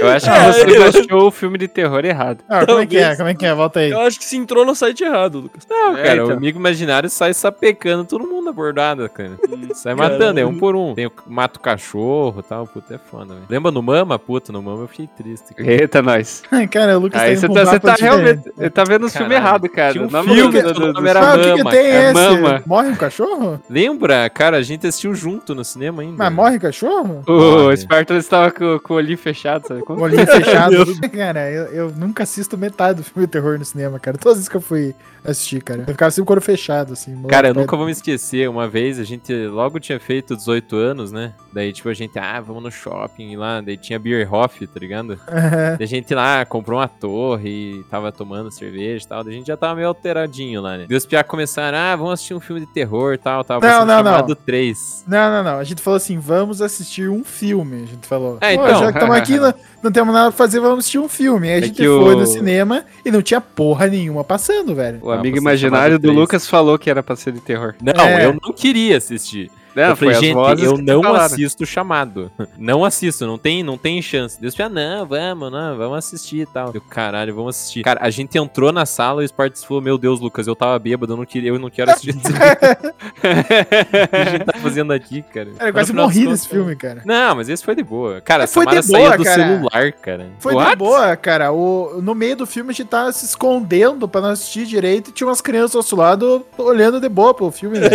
Eu 0.00 0.08
acho 0.08 0.26
que 0.26 0.30
Ah, 0.30 0.52
você 0.52 0.76
eu- 0.76 0.84
achou 1.02 1.26
o 1.28 1.30
filme 1.30 1.58
de 1.58 1.68
terror 1.68 2.04
errado. 2.04 2.38
Ah, 2.48 2.64
como 2.66 2.78
é 2.80 2.86
que 2.86 2.96
é? 2.98 3.16
Como 3.16 3.28
é 3.28 3.34
que 3.34 3.46
é? 3.46 3.54
Volta 3.54 3.80
aí. 3.80 3.90
eu 3.90 4.00
acho 4.00 4.18
que 4.18 4.24
se 4.24 4.36
entrou 4.36 4.64
no 4.64 4.74
site 4.74 5.04
errado, 5.04 5.40
Lucas. 5.40 5.66
Não, 5.68 5.96
É, 5.96 6.02
cara, 6.02 6.22
o 6.22 6.24
então. 6.26 6.36
amigo 6.36 6.58
imaginário 6.58 7.08
sai 7.10 7.34
sapecando 7.34 8.04
todo 8.04 8.26
mundo 8.26 8.46
na 8.46 8.52
bordada, 8.52 9.08
cara. 9.08 9.32
sai 9.74 9.94
matando, 9.94 10.40
é 10.40 10.46
um 10.46 10.56
por 10.58 10.74
um. 10.74 10.94
Tem 10.94 11.06
o 11.06 11.12
mata 11.26 11.58
o 11.58 11.62
cachorro 11.62 12.40
e 12.40 12.42
tal, 12.42 12.66
puta, 12.66 12.94
é 12.94 12.98
foda, 12.98 13.34
velho. 13.34 13.46
Lembra 13.48 13.70
no 13.70 13.82
Mama? 13.82 14.18
Puta, 14.18 14.52
no 14.52 14.62
Mama 14.62 14.82
eu 14.84 14.88
fiquei 14.88 15.08
triste. 15.16 15.54
cara. 15.54 15.70
Eita, 15.70 16.02
nós. 16.02 16.42
Cara, 16.70 16.98
o 16.98 17.02
Lucas 17.02 17.20
Aí 17.20 17.34
tá 17.38 17.46
você 17.48 17.78
tá, 17.80 17.96
tá 17.96 17.96
realmente. 18.00 18.50
Ele 18.58 18.70
tá 18.70 18.84
vendo 18.84 19.06
os 19.06 19.12
filmes. 19.12 19.28
Tinha 19.30 19.38
errados, 19.40 19.70
cara. 19.70 20.00
um 20.02 20.10
Na 20.10 20.22
filme 20.22 20.42
o 20.58 20.72
do- 20.92 21.08
era 21.08 21.20
Ah, 21.20 21.34
o 21.34 21.38
que, 21.38 21.52
que 21.52 21.58
Mama, 21.58 21.70
tem 21.70 21.86
é 21.86 22.04
esse? 22.04 22.14
Mama. 22.14 22.62
Morre 22.66 22.88
um 22.88 22.96
cachorro? 22.96 23.60
Lembra? 23.68 24.28
Cara, 24.30 24.56
a 24.56 24.62
gente 24.62 24.86
assistiu 24.86 25.14
junto 25.14 25.54
no 25.54 25.64
cinema 25.64 26.02
ainda. 26.02 26.16
Mas 26.16 26.32
morre 26.32 26.58
cachorro? 26.58 27.22
O 27.26 27.32
Morre. 27.32 27.76
Spartans 27.76 28.24
estava 28.24 28.50
com, 28.50 28.78
com 28.78 28.94
o 28.94 28.96
olhinho 28.96 29.18
fechado, 29.20 29.66
sabe? 29.66 29.82
Como? 29.82 30.02
olhinho 30.02 30.26
fechado. 30.26 30.74
cara, 31.10 31.50
eu, 31.50 31.64
eu 31.66 31.90
nunca 31.90 32.22
assisto 32.22 32.56
metade 32.56 32.98
do 32.98 33.04
filme 33.04 33.26
de 33.26 33.32
terror 33.32 33.58
no 33.58 33.64
cinema, 33.64 33.98
cara. 33.98 34.16
Todas 34.16 34.32
as 34.32 34.38
vezes 34.38 34.48
que 34.48 34.56
eu 34.56 34.60
fui 34.60 34.94
assistir, 35.24 35.62
cara. 35.62 35.82
Eu 35.82 35.92
ficava 35.92 36.10
sempre 36.10 36.26
com 36.26 36.32
o 36.32 36.36
olho 36.36 36.42
fechado, 36.42 36.92
assim. 36.92 37.22
Cara, 37.24 37.48
eu 37.48 37.54
nunca 37.54 37.76
vou 37.76 37.86
me 37.86 37.92
esquecer. 37.92 38.48
Uma 38.48 38.68
vez 38.68 38.98
a 38.98 39.04
gente 39.04 39.32
logo 39.46 39.78
tinha 39.78 40.00
feito 40.00 40.36
18 40.36 40.76
anos, 40.76 41.12
né? 41.12 41.34
Daí, 41.52 41.72
tipo, 41.72 41.88
a 41.88 41.94
gente, 41.94 42.18
ah, 42.18 42.40
vamos 42.40 42.62
no 42.62 42.70
shopping 42.70 43.36
lá. 43.36 43.60
Daí 43.60 43.76
tinha 43.76 43.98
Bierhoff, 43.98 44.66
tá 44.66 44.80
ligado? 44.80 45.18
Aham. 45.28 45.76
Daí 45.76 45.84
a 45.84 45.86
gente 45.86 46.14
lá 46.14 46.44
comprou 46.44 46.78
uma 46.78 46.88
torre 46.88 47.80
e 47.80 47.84
tava 47.90 48.10
tomando 48.12 48.50
cerveja 48.50 49.04
e 49.04 49.08
tal. 49.08 49.24
Daí 49.24 49.34
a 49.34 49.36
gente 49.36 49.46
já 49.46 49.56
tava 49.56 49.74
meio 49.76 49.88
alteradinho 49.88 50.60
lá, 50.60 50.76
né? 50.76 50.86
Daí 50.88 50.96
os 50.96 51.06
piá 51.06 51.22
começaram, 51.22 51.76
ah, 51.76 51.96
vamos 51.96 52.14
assistir 52.14 52.34
um 52.34 52.40
filme 52.40 52.60
de 52.60 52.66
terror 52.66 53.14
e 53.14 53.18
tal. 53.18 53.44
Tava 53.44 53.66
Não, 53.66 53.84
não, 53.84 54.02
não. 54.02 54.12
chamado 54.12 54.34
3. 54.34 55.04
Não, 55.06 55.30
não, 55.30 55.42
não. 55.52 55.58
A 55.58 55.64
gente 55.64 55.82
falou 55.82 55.96
assim, 55.96 56.18
vamos 56.18 56.62
assistir 56.62 57.08
um 57.08 57.24
filme. 57.24 57.82
A 57.82 57.86
gente 57.86 58.06
falou. 58.06 58.38
É, 58.40 58.56
Pô, 58.56 58.66
então. 58.66 58.80
já 58.80 58.92
que 58.92 58.98
estamos 58.98 59.09
aqui, 59.12 59.38
não, 59.38 59.54
não 59.84 59.92
temos 59.92 60.12
nada 60.14 60.30
pra 60.30 60.36
fazer, 60.36 60.60
vamos 60.60 60.80
assistir 60.80 60.98
um 60.98 61.08
filme. 61.08 61.48
Aí 61.48 61.54
a 61.54 61.58
É 61.58 61.62
gente 61.62 61.76
foi 61.84 62.14
o- 62.14 62.18
no 62.18 62.26
cinema 62.26 62.84
e 63.04 63.10
não 63.10 63.22
tinha 63.22 63.40
porra 63.40 63.86
nenhuma 63.86 64.22
passando, 64.24 64.74
velho. 64.74 64.98
O 65.02 65.10
amigo 65.10 65.36
imaginário 65.36 65.98
do 65.98 66.02
três. 66.02 66.16
Lucas 66.16 66.46
falou 66.46 66.78
que 66.78 66.88
era 66.90 67.02
pra 67.02 67.16
ser 67.16 67.32
de 67.32 67.40
terror. 67.40 67.74
Não, 67.82 68.04
É. 68.04 68.24
eu 68.26 68.36
não 68.42 68.52
queria 68.52 68.96
assistir. 68.96 69.50
Não, 69.74 69.82
eu 69.84 69.96
falei, 69.96 69.96
foi 69.96 70.12
as 70.14 70.18
gente, 70.20 70.34
vozes 70.34 70.64
eu 70.64 70.78
não 70.78 71.02
falaram. 71.02 71.24
assisto 71.26 71.62
o 71.62 71.66
chamado. 71.66 72.30
Não 72.58 72.84
assisto, 72.84 73.26
não 73.26 73.38
tem, 73.38 73.62
não 73.62 73.78
tem 73.78 74.00
chance. 74.02 74.38
Deus 74.40 74.54
falou, 74.54 74.72
não, 74.74 75.06
vamos, 75.06 75.50
não, 75.50 75.76
vamos 75.76 75.98
assistir 75.98 76.40
e 76.42 76.46
tal. 76.46 76.70
Eu, 76.74 76.80
caralho, 76.80 77.34
vamos 77.34 77.56
assistir. 77.56 77.82
Cara, 77.82 78.00
a 78.02 78.10
gente 78.10 78.36
entrou 78.36 78.70
na 78.72 78.84
sala 78.84 79.22
e 79.22 79.24
o 79.24 79.28
Spartus 79.28 79.64
falou, 79.64 79.82
meu 79.82 79.96
Deus, 79.96 80.20
Lucas, 80.20 80.46
eu 80.46 80.54
tava 80.54 80.78
bêbado, 80.78 81.12
eu 81.12 81.16
não 81.16 81.24
queria, 81.24 81.48
eu 81.50 81.58
não 81.58 81.70
quero 81.70 81.90
assistir 81.90 82.10
esse 82.10 82.20
filme. 82.20 82.38
o 84.04 84.08
que 84.08 84.16
a 84.16 84.24
gente 84.30 84.44
tá 84.44 84.58
fazendo 84.58 84.92
aqui, 84.92 85.22
cara? 85.22 85.50
Cara, 85.52 85.68
eu 85.68 85.72
quase 85.72 85.92
morri 85.92 86.26
nesse 86.26 86.48
filme, 86.48 86.76
cara. 86.76 87.02
Não, 87.04 87.36
mas 87.36 87.48
esse 87.48 87.64
foi 87.64 87.74
de 87.74 87.82
boa. 87.82 88.20
Cara, 88.20 88.44
É, 88.44 88.46
foi 88.46 88.64
Samara 88.64 88.82
de 88.82 88.88
boa, 88.88 89.00
saía 89.04 89.16
do 89.18 89.24
cara. 89.24 89.42
celular, 89.42 89.92
cara. 89.92 90.26
Foi 90.38 90.52
de 90.52 90.58
What? 90.58 90.76
boa, 90.76 91.16
cara. 91.16 91.52
O, 91.52 92.00
no 92.02 92.14
meio 92.14 92.36
do 92.36 92.46
filme 92.46 92.70
a 92.70 92.74
gente 92.74 92.88
tava 92.88 93.12
se 93.12 93.24
escondendo 93.24 94.06
pra 94.08 94.20
não 94.20 94.28
assistir 94.30 94.66
direito 94.66 95.10
e 95.10 95.12
tinha 95.12 95.26
umas 95.26 95.40
crianças 95.40 95.74
ao 95.76 95.78
nosso 95.80 95.96
lado 95.96 96.44
olhando 96.58 97.00
de 97.00 97.08
boa 97.08 97.32
pro 97.32 97.50
filme, 97.50 97.78
né? 97.78 97.88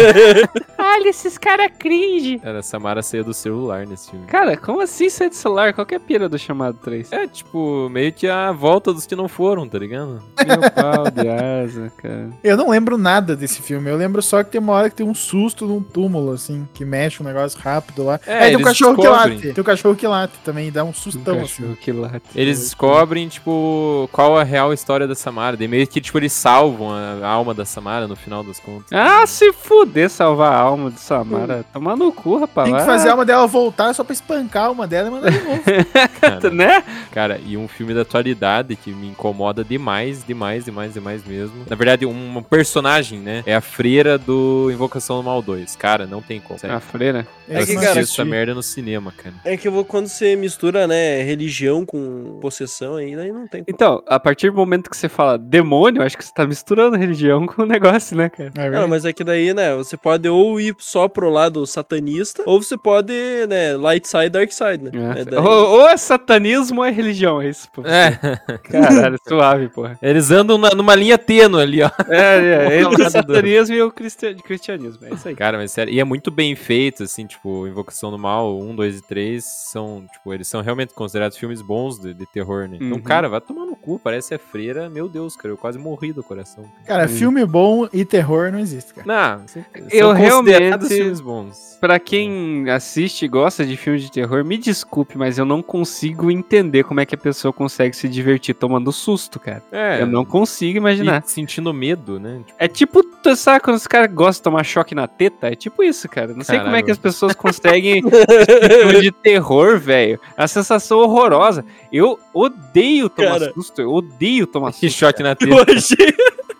Olha 0.96 1.10
esses 1.10 1.38
caras 1.38 1.70
cringe. 1.78 2.40
Cara, 2.40 2.60
a 2.60 2.64
Samara 2.64 3.04
saiu 3.04 3.24
do 3.24 3.34
celular 3.34 3.86
nesse 3.86 4.12
filme. 4.12 4.26
Cara, 4.28 4.56
como 4.56 4.80
assim 4.82 5.10
sair 5.10 5.30
do 5.30 5.36
celular? 5.36 5.74
Qual 5.74 5.86
que 5.86 5.94
é 5.94 5.98
a 5.98 6.00
pira 6.00 6.30
do 6.30 6.38
chamado 6.40 6.78
3? 6.82 7.12
É, 7.12 7.28
tipo, 7.28 7.90
meio 7.90 8.14
que 8.14 8.28
a 8.28 8.52
volta 8.52 8.94
dos 8.94 9.06
que 9.06 9.16
não 9.16 9.28
foram, 9.28 9.68
tá 9.68 9.78
ligado? 9.78 10.22
Meu 10.46 10.72
pau 10.72 11.12
de 11.12 11.28
asa, 11.28 11.92
cara. 11.98 12.30
Eu 12.44 12.56
não 12.56 12.70
lembro 12.70 12.98
nada 12.98 13.36
desse 13.36 13.62
filme. 13.62 13.90
Eu 13.90 13.98
lembro 13.98 14.22
só 14.22 14.44
que 14.44 14.52
tem 14.52 14.62
uma 14.62 14.72
hora 14.74 14.90
que 14.90 14.96
tem 14.96 15.06
um 15.06 15.14
susto 15.14 15.66
num 15.66 15.82
túmulo, 15.82 16.32
assim, 16.32 16.68
que 16.74 16.86
mexe 16.86 17.22
um 17.22 17.26
negócio 17.26 17.60
rápido 17.60 18.04
lá. 18.06 18.20
É, 18.26 18.40
Aí 18.40 18.50
tem 18.52 18.58
um 18.58 18.62
cachorro 18.62 18.96
que 18.96 19.02
descobrem. 19.02 19.36
late. 19.36 19.54
Tem 19.54 19.62
um 19.62 19.66
cachorro 19.66 19.96
que 19.96 20.08
late 20.08 20.34
também, 20.46 20.72
dá 20.72 20.84
um 20.84 20.90
Um 20.90 20.94
sustão, 20.94 21.40
cachorro 21.40 21.72
assim. 21.74 21.78
que 21.82 21.92
late. 21.92 22.24
Eles 22.36 22.60
descobrem, 22.60 23.28
tipo, 23.28 24.08
qual 24.12 24.38
a 24.38 24.44
real 24.44 24.72
história 24.72 25.06
da 25.08 25.16
Samara. 25.16 25.58
Daí 25.58 25.68
meio 25.68 25.86
que, 25.88 26.00
tipo, 26.00 26.18
eles 26.18 26.32
salvam 26.32 26.92
a 26.94 27.28
alma 27.28 27.54
da 27.54 27.66
Samara 27.66 28.08
no 28.08 28.16
final 28.16 28.44
das 28.44 28.60
contas. 28.60 28.86
Ah, 28.94 29.26
se 29.28 29.52
fuder 29.52 30.10
salvar 30.10 30.54
a 30.54 30.58
alma 30.60 30.85
de 30.92 31.00
Samara. 31.00 31.66
Tomar 31.72 31.96
no 31.96 32.12
cu, 32.12 32.38
rapaz. 32.38 32.70
Tem 32.70 32.78
que 32.78 32.86
vai. 32.86 32.96
fazer 32.98 33.10
a 33.10 33.12
alma 33.12 33.26
dela 33.26 33.48
voltar 33.48 33.94
só 33.94 34.04
pra 34.04 34.14
espancar 34.14 34.64
a 34.64 34.68
alma 34.68 34.88
dela 34.88 35.08
e 35.08 35.12
mandar 35.12 35.32
de 35.32 35.40
novo. 35.40 35.62
cara. 36.22 36.50
Né? 36.50 36.84
Cara, 37.12 37.40
e 37.46 37.58
um 37.58 37.68
filme 37.68 37.94
da 37.94 38.02
atualidade 38.02 38.76
que 38.76 38.92
me 38.92 39.08
incomoda 39.08 39.64
demais, 39.64 40.24
demais, 40.24 40.66
demais, 40.66 40.94
demais 40.94 41.26
mesmo. 41.26 41.66
Na 41.70 41.76
verdade, 41.76 42.06
um 42.06 42.44
personagem, 42.44 43.20
né? 43.20 43.44
É 43.46 43.56
a 43.56 43.62
freira 43.62 44.18
do 44.18 44.70
Invocação 44.72 45.18
do 45.18 45.24
Mal 45.24 45.42
2. 45.42 45.76
Cara, 45.76 46.06
não 46.06 46.22
tem 46.22 46.40
como. 46.40 46.60
Sério. 46.60 46.76
A 46.76 46.80
freira. 46.80 47.28
Eu 47.48 47.60
Esse 47.60 47.76
que, 47.76 47.82
cara, 47.82 48.00
essa 48.00 48.26
merda 48.26 48.54
no 48.54 48.64
cinema, 48.64 49.12
cara. 49.12 49.36
É 49.44 49.56
que 49.56 49.68
eu 49.68 49.72
vou, 49.72 49.86
quando 49.86 50.08
você 50.08 50.36
mistura, 50.36 50.88
né, 50.88 51.22
religião 51.22 51.86
com 51.86 52.40
possessão 52.42 52.96
aí, 52.96 53.16
daí 53.16 53.32
não 53.32 53.48
tem 53.48 53.64
como. 53.64 53.76
Então, 53.76 54.04
a 54.08 54.20
partir 54.20 54.50
do 54.50 54.56
momento 54.56 54.90
que 54.90 54.98
você 54.98 55.08
fala 55.08 55.38
demônio, 55.38 56.02
acho 56.02 56.18
que 56.18 56.26
você 56.26 56.34
tá 56.34 56.46
misturando 56.46 56.98
religião 56.98 57.46
com 57.48 57.64
o 57.64 57.66
negócio, 57.66 58.18
né, 58.18 58.30
cara? 58.30 58.52
É 58.56 58.70
Não, 58.70 58.88
mas 58.88 59.06
é 59.06 59.14
que 59.14 59.24
daí, 59.24 59.54
né, 59.54 59.76
você 59.76 59.96
pode 59.96 60.28
ou 60.28 60.60
ir 60.60 60.75
só 60.80 61.08
pro 61.08 61.30
lado 61.30 61.66
satanista, 61.66 62.44
ou 62.46 62.62
você 62.62 62.78
pode, 62.78 63.14
né, 63.48 63.76
light 63.76 64.08
side, 64.08 64.30
dark 64.30 64.52
side, 64.52 64.84
né? 64.84 64.92
É. 65.18 65.22
É 65.22 65.26
daí- 65.26 65.40
Ou, 65.40 65.80
ou 65.80 65.88
é 65.90 65.98
satanismo 65.98 66.80
ou 66.82 66.86
é 66.86 66.92
religião, 66.92 67.42
é 67.42 67.50
isso, 67.50 67.68
pô. 67.72 67.82
É, 67.86 68.18
Caralho, 68.64 69.18
suave, 69.28 69.70
porra. 69.70 69.98
eles 70.02 70.32
andam 70.32 70.58
na- 70.58 70.72
numa 70.72 70.96
linha 70.96 71.18
tênue 71.18 71.62
ali, 71.62 71.82
ó. 71.84 71.90
É, 72.10 72.70
é, 72.76 72.82
entre 72.82 73.04
o 73.04 73.10
satanismo 73.10 73.76
e 73.76 73.82
o 73.82 73.92
cristi- 73.92 74.36
cristianismo, 74.36 75.06
é 75.06 75.14
isso 75.14 75.28
aí. 75.28 75.36
Cara, 75.36 75.58
mas 75.58 75.72
sério, 75.72 75.94
e 75.94 76.00
é 76.00 76.04
muito 76.04 76.32
bem 76.32 76.56
feito, 76.56 77.04
assim, 77.04 77.26
tipo, 77.26 77.68
Invocação 77.68 78.12
do 78.12 78.18
Mal 78.20 78.58
1, 78.60 78.76
2 78.76 79.00
e 79.00 79.02
3 79.02 79.44
são, 79.44 80.06
tipo, 80.12 80.34
eles 80.34 80.48
são 80.48 80.62
realmente 80.62 80.94
considerados 80.94 81.38
filmes 81.38 81.62
bons 81.62 82.00
de, 82.00 82.14
de 82.14 82.26
terror, 82.28 82.68
né? 82.68 82.78
Então, 82.78 82.98
Uhum. 82.98 83.02
cara, 83.02 83.28
vai 83.30 83.42
tomar 83.42 83.66
no 83.66 83.75
cu, 83.86 84.00
parece 84.00 84.34
a 84.34 84.40
freira, 84.40 84.90
meu 84.90 85.08
Deus, 85.08 85.36
cara, 85.36 85.54
eu 85.54 85.58
quase 85.58 85.78
morri 85.78 86.12
do 86.12 86.24
coração. 86.24 86.66
Cara, 86.86 87.08
filme 87.08 87.46
bom 87.46 87.88
e 87.94 88.04
terror 88.04 88.52
não 88.52 88.60
existe, 88.60 88.94
cara. 88.94 89.06
Não, 89.38 89.48
são 89.48 89.64
Eu 89.92 90.12
realmente- 90.12 90.88
filmes 90.88 91.22
bons. 91.22 91.78
Pra 91.80 92.00
quem 92.00 92.70
assiste 92.70 93.26
e 93.26 93.28
gosta 93.28 93.64
de 93.66 93.78
filmes 93.78 94.02
de 94.02 94.12
terror, 94.12 94.44
me 94.44 94.58
desculpe, 94.58 95.18
mas 95.18 95.38
eu 95.38 95.46
não 95.46 95.62
consigo 95.62 96.32
entender 96.32 96.84
como 96.84 97.00
é 97.00 97.06
que 97.06 97.14
a 97.14 97.18
pessoa 97.18 97.54
consegue 97.54 97.96
se 97.96 98.10
divertir 98.10 98.56
tomando 98.56 98.92
susto, 98.92 99.40
cara. 99.40 99.62
É, 99.72 100.02
Eu 100.02 100.08
não 100.08 100.26
consigo 100.26 100.78
imaginar. 100.78 101.24
e 101.26 101.30
sentindo 101.30 101.72
medo, 101.74 102.20
né? 102.20 102.38
Tipo, 102.46 102.56
É 102.58 102.68
tipo, 102.68 103.04
tu 103.04 103.36
sabe 103.36 103.60
quando 103.62 103.76
os 103.78 103.86
caras 103.88 104.12
gostam 104.12 104.32
de 104.40 104.42
tomar 104.44 104.64
choque 104.64 104.96
na 104.96 105.08
teta? 105.08 105.48
É 105.48 105.56
tipo 105.56 105.84
isso, 105.84 106.10
cara. 106.10 106.34
Não 106.34 106.44
sei 106.44 106.60
como 106.60 106.76
é 106.76 106.82
que 106.82 106.92
as 106.92 106.98
pessoas 106.98 107.34
conseguem 107.36 108.02
filme 108.02 109.02
de 109.02 109.12
terror, 109.12 109.78
velho. 109.78 110.20
A 110.36 110.48
sensação 110.48 111.00
horrorosa. 111.00 111.64
Eu 111.92 112.18
odeio 112.34 113.10
tomar 113.10 113.40
Cara. 113.40 113.54
susto, 113.54 113.75
eu 113.82 113.92
odeio 113.94 114.46
tomar 114.48 114.72
que 114.74 114.90
susto. 114.90 115.00
choque 115.00 115.22
na 115.24 115.30
Eu 115.32 115.36
teta. 115.66 115.72
achei, 115.78 116.16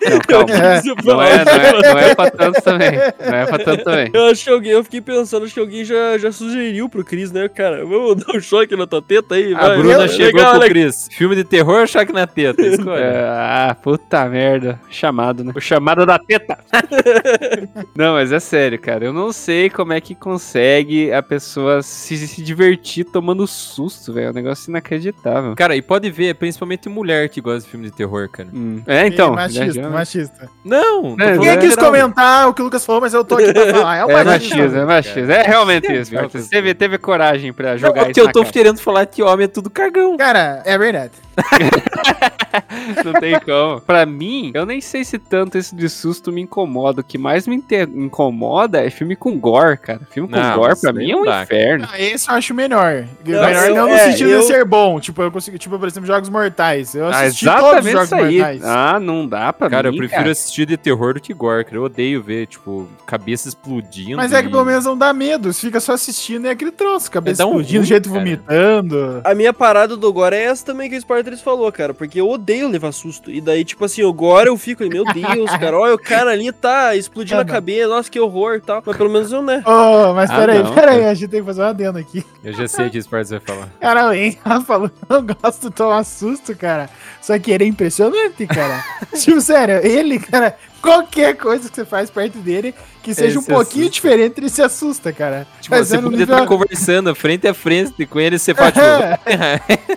Não, 0.10 0.20
calma. 0.20 0.54
É. 0.54 0.82
Não 1.04 1.22
é, 1.22 1.46
não, 1.46 1.52
é, 1.54 1.94
não 1.94 2.00
é 2.00 2.16
pra 2.16 2.32
tanto 2.32 2.62
também. 2.62 2.92
Não 2.92 3.36
é 3.36 3.46
pra 3.46 3.58
tanto 3.60 3.84
também. 3.84 4.10
Eu 4.14 4.26
acho 4.26 4.44
que 4.44 4.50
alguém, 4.50 4.72
eu 4.72 4.84
fiquei 4.84 5.02
pensando, 5.02 5.46
acho 5.46 5.54
que 5.54 5.60
alguém 5.60 5.84
já, 5.84 6.18
já 6.18 6.32
sugeriu 6.32 6.88
pro 6.90 7.04
Cris, 7.04 7.32
né, 7.32 7.48
cara? 7.50 7.86
Vamos 7.86 8.16
dar 8.24 8.36
um 8.36 8.40
choque 8.40 8.76
na 8.76 8.86
tua 8.88 9.02
teta 9.02 9.36
aí, 9.36 9.54
A 9.54 9.60
vai. 9.68 9.78
Bruna 9.78 9.98
Legal, 9.98 10.08
chegou 10.10 10.26
legal, 10.40 10.52
pro 10.52 10.60
legal. 10.62 10.70
Cris. 10.70 11.08
Filme 11.12 11.36
de 11.36 11.44
terror 11.44 11.80
ou 11.82 11.88
choque 11.88 12.12
na 12.14 12.28
teta? 12.28 12.62
Escolha. 12.66 13.00
É, 13.00 13.26
ah, 13.28 13.76
puta 13.82 14.26
merda. 14.26 14.80
Chamado, 14.90 15.44
né? 15.44 15.52
O 15.56 15.60
chamado 15.62 16.06
da 16.06 16.18
teta. 16.20 16.58
não, 17.96 18.14
mas 18.14 18.32
é 18.32 18.40
sério, 18.40 18.80
cara. 18.80 19.06
Eu 19.06 19.14
não 19.14 19.32
sei 19.32 19.70
como 19.70 19.94
é 19.94 20.02
que 20.02 20.16
consegue 20.16 21.12
a 21.12 21.22
pessoa 21.22 21.82
se, 21.82 22.18
se 22.28 22.42
divertir 22.42 23.06
tomando 23.06 23.46
susto, 23.48 24.14
velho. 24.14 24.28
É 24.28 24.32
um 24.32 24.34
negócio 24.34 24.70
inacreditável. 24.70 25.56
Cara, 25.56 25.76
e 25.76 25.82
pode 25.82 26.10
ver, 26.10 26.36
principalmente 26.36 26.90
mulher 26.90 27.30
que 27.30 27.42
gosta 27.42 27.62
de 27.62 27.68
filme 27.70 27.86
de 27.86 27.92
terror, 27.92 28.30
cara. 28.30 28.50
Hum. 28.54 28.82
É, 28.88 29.08
então. 29.08 29.36
Né, 29.36 29.50
já- 29.50 29.66
machista. 29.96 30.50
Não, 30.64 31.16
É, 31.20 31.32
Ninguém 31.34 31.60
quis 31.60 31.70
geral. 31.74 31.86
comentar 31.86 32.48
o 32.50 32.54
que 32.54 32.62
o 32.62 32.66
Lucas 32.66 32.86
falou, 32.86 33.02
mas 33.02 33.14
eu 33.14 33.24
tô 33.24 33.36
aqui 33.36 33.52
pra 33.54 33.66
falar. 33.74 33.98
É 33.98 34.06
o 34.06 34.12
É 34.12 34.24
machismo. 34.24 34.58
machismo, 34.58 34.78
é 34.80 34.86
machismo. 34.86 35.32
É 35.32 35.42
realmente 35.44 35.88
É, 35.88 35.96
isso. 36.02 36.12
que- 36.30 36.50
Teve, 36.50 36.74
teve 36.74 36.98
coragem 36.98 37.52
pra 37.54 37.72
Não, 37.72 37.78
jogar 37.78 38.06
porque 38.06 38.20
isso 38.20 38.30
eu 38.30 38.32
tô 38.32 38.42
cara. 38.42 38.54
querendo 38.54 38.80
falar 38.80 39.06
que 39.06 39.24
homem 39.24 39.46
é 39.46 39.48
tudo 39.48 39.70
cagão. 39.70 40.16
Cara, 40.18 40.62
é 40.66 40.78
verdade. 40.78 41.12
Não 43.04 43.14
tem 43.14 43.40
como. 43.40 43.82
Pra 43.82 44.06
mim, 44.06 44.52
eu 44.54 44.66
nem 44.66 44.80
sei 44.82 45.04
se 45.04 45.18
tanto 45.20 45.58
esse 45.58 45.76
de 45.76 45.90
susto 45.90 46.32
me 46.32 46.42
incomoda. 46.42 47.02
O 47.02 47.04
que 47.04 47.18
mais 47.18 47.48
me 47.48 47.62
incomoda 47.96 48.84
é 48.84 48.90
filme 48.90 49.16
com 49.16 49.38
gore, 49.38 49.78
cara. 49.78 50.02
Filme 50.12 50.30
com 50.30 50.36
Não, 50.40 50.56
gore, 50.58 50.80
pra 50.80 50.94
mim, 50.94 51.12
é 51.12 51.16
um 51.16 51.24
dá, 51.24 51.44
inferno. 51.44 51.88
Ah, 51.92 52.00
esse 52.00 52.30
eu 52.30 52.36
acho 52.36 52.54
melhor. 52.54 53.06
Não, 53.26 53.42
melhor 53.46 53.68
eu- 53.70 53.76
não 53.76 53.88
no 53.88 53.94
é, 53.94 54.12
sentido 54.12 54.30
eu- 54.30 54.40
de 54.40 54.46
ser 54.48 54.64
bom. 54.66 55.00
Tipo, 55.00 55.22
eu 55.24 55.32
consigo, 55.32 55.58
tipo, 55.58 55.78
por 55.78 55.88
exemplo, 55.88 56.08
Jogos 56.08 56.30
Mortais. 56.30 56.96
Eu 56.96 57.08
Ah, 57.08 57.22
assisti 57.22 57.46
todos 57.46 57.60
os 57.62 57.66
exatamente 57.70 57.92
Jogos 57.92 58.06
isso 58.08 58.16
aí. 58.16 58.38
Mortais. 58.38 58.64
Ah, 58.64 59.00
não 59.00 59.28
dá 59.28 59.52
pra 59.54 59.70
Cara, 59.70 59.92
mim, 59.92 59.98
eu 59.98 60.08
prefiro 60.08 60.30
assistir 60.30 60.66
de 60.66 60.78
terror 60.78 61.14
do 61.16 61.20
que 61.22 61.34
gore, 61.34 61.64
cara. 61.66 61.78
Eu 61.78 61.84
odeio 61.84 62.22
ver, 62.24 62.48
tipo, 62.48 62.88
cabeça 63.06 63.48
explodindo. 63.50 64.18
Mas 64.18 64.32
é 64.32 64.42
que 64.42 64.50
pelo 64.50 64.66
menos 64.66 64.86
não 64.86 64.98
dá 64.98 65.12
medo. 65.14 65.52
Você 65.52 65.62
fica 65.68 65.80
só 65.80 65.94
assistindo 65.94 66.46
e 66.46 66.48
é 66.48 66.52
aquele 66.52 66.72
troço. 66.72 67.12
Cabeça 67.12 67.44
É, 67.44 67.46
um 67.46 67.50
explodindo, 67.50 67.80
ruim, 67.80 67.88
jeito 67.88 68.10
cara. 68.10 68.20
vomitando. 68.20 69.22
A 69.24 69.34
minha 69.36 69.54
parada 69.54 69.96
do 69.98 70.12
Gore 70.14 70.36
é 70.36 70.44
essa 70.46 70.66
também 70.66 70.90
que 70.90 70.96
o 70.96 70.98
Spartans 71.26 71.42
falou, 71.42 71.72
cara. 71.72 71.94
Porque 71.94 72.20
eu 72.22 72.30
odeio 72.30 72.68
levar 72.68 72.92
susto. 72.92 73.32
E 73.32 73.42
daí, 73.42 73.64
tipo 73.66 73.84
assim, 73.84 74.04
o 74.04 74.14
Gore 74.14 74.48
eu 74.48 74.58
fico, 74.58 74.84
meu 74.88 75.04
Deus, 75.06 75.50
cara. 75.58 75.78
Olha, 75.78 75.96
o 75.96 76.00
cara 76.00 76.32
ali 76.32 76.52
tá 76.52 76.96
explodindo 76.96 77.40
Ah, 77.40 77.44
a 77.44 77.46
cabeça. 77.46 77.88
Nossa, 77.88 78.10
que 78.12 78.20
horror 78.20 78.56
e 78.56 78.62
tal. 78.62 78.84
Mas 78.86 78.98
pelo 78.98 79.10
menos 79.10 79.32
eu, 79.32 79.42
né? 79.42 79.64
Oh, 79.66 80.14
mas 80.14 80.30
Ah, 80.30 80.36
peraí, 80.38 80.64
não, 80.64 80.74
peraí, 80.74 81.00
cara. 81.00 81.12
a 81.12 81.14
gente 81.14 81.30
tem 81.30 81.40
que 81.40 81.46
fazer 81.46 81.62
uma 81.62 81.70
adendo 81.70 81.98
aqui. 81.98 82.24
Eu 82.44 82.54
já 82.54 82.68
sei 82.68 82.88
o 82.88 82.92
que 82.92 82.98
esse 82.98 83.10
parto 83.10 83.30
vai 83.30 83.40
falar. 83.40 83.70
Cara, 83.82 84.10
o 84.10 84.14
Henra 84.14 84.62
falou 84.66 84.90
que 84.90 84.96
não 85.10 85.26
gosta 85.26 85.70
de 85.70 85.76
tomar 85.76 86.04
susto, 86.04 86.56
cara. 86.56 86.90
Só 87.22 87.38
que 87.40 87.52
ele 87.52 87.64
é 87.64 87.68
impressionante, 87.68 88.46
cara. 88.48 88.84
tipo, 89.20 89.42
sério, 89.42 89.76
ele, 89.86 90.20
cara, 90.20 90.56
qualquer 90.86 91.36
coisa 91.36 91.68
que 91.70 91.76
você 91.76 91.84
faz 91.86 92.10
perto 92.10 92.38
dele 92.38 92.74
que 93.02 93.14
seja 93.14 93.38
um 93.38 93.42
se 93.42 93.48
pouquinho 93.52 93.84
assusta. 93.86 93.94
diferente, 94.08 94.40
ele 94.40 94.50
se 94.50 94.62
assusta, 94.64 95.14
cara. 95.14 95.46
Tipo, 95.62 95.76
Mas 95.76 95.88
você 95.88 95.96
é 95.98 96.02
pode 96.02 96.18
nível- 96.18 96.36
estar 96.36 96.48
conversando 96.48 97.14
frente 97.16 97.48
a 97.48 97.54
frente 97.54 98.04
com 98.08 98.20
ele 98.20 98.36
e 98.38 98.40
você 98.40 98.54
fala, 98.56 98.72
tipo, 98.72 98.84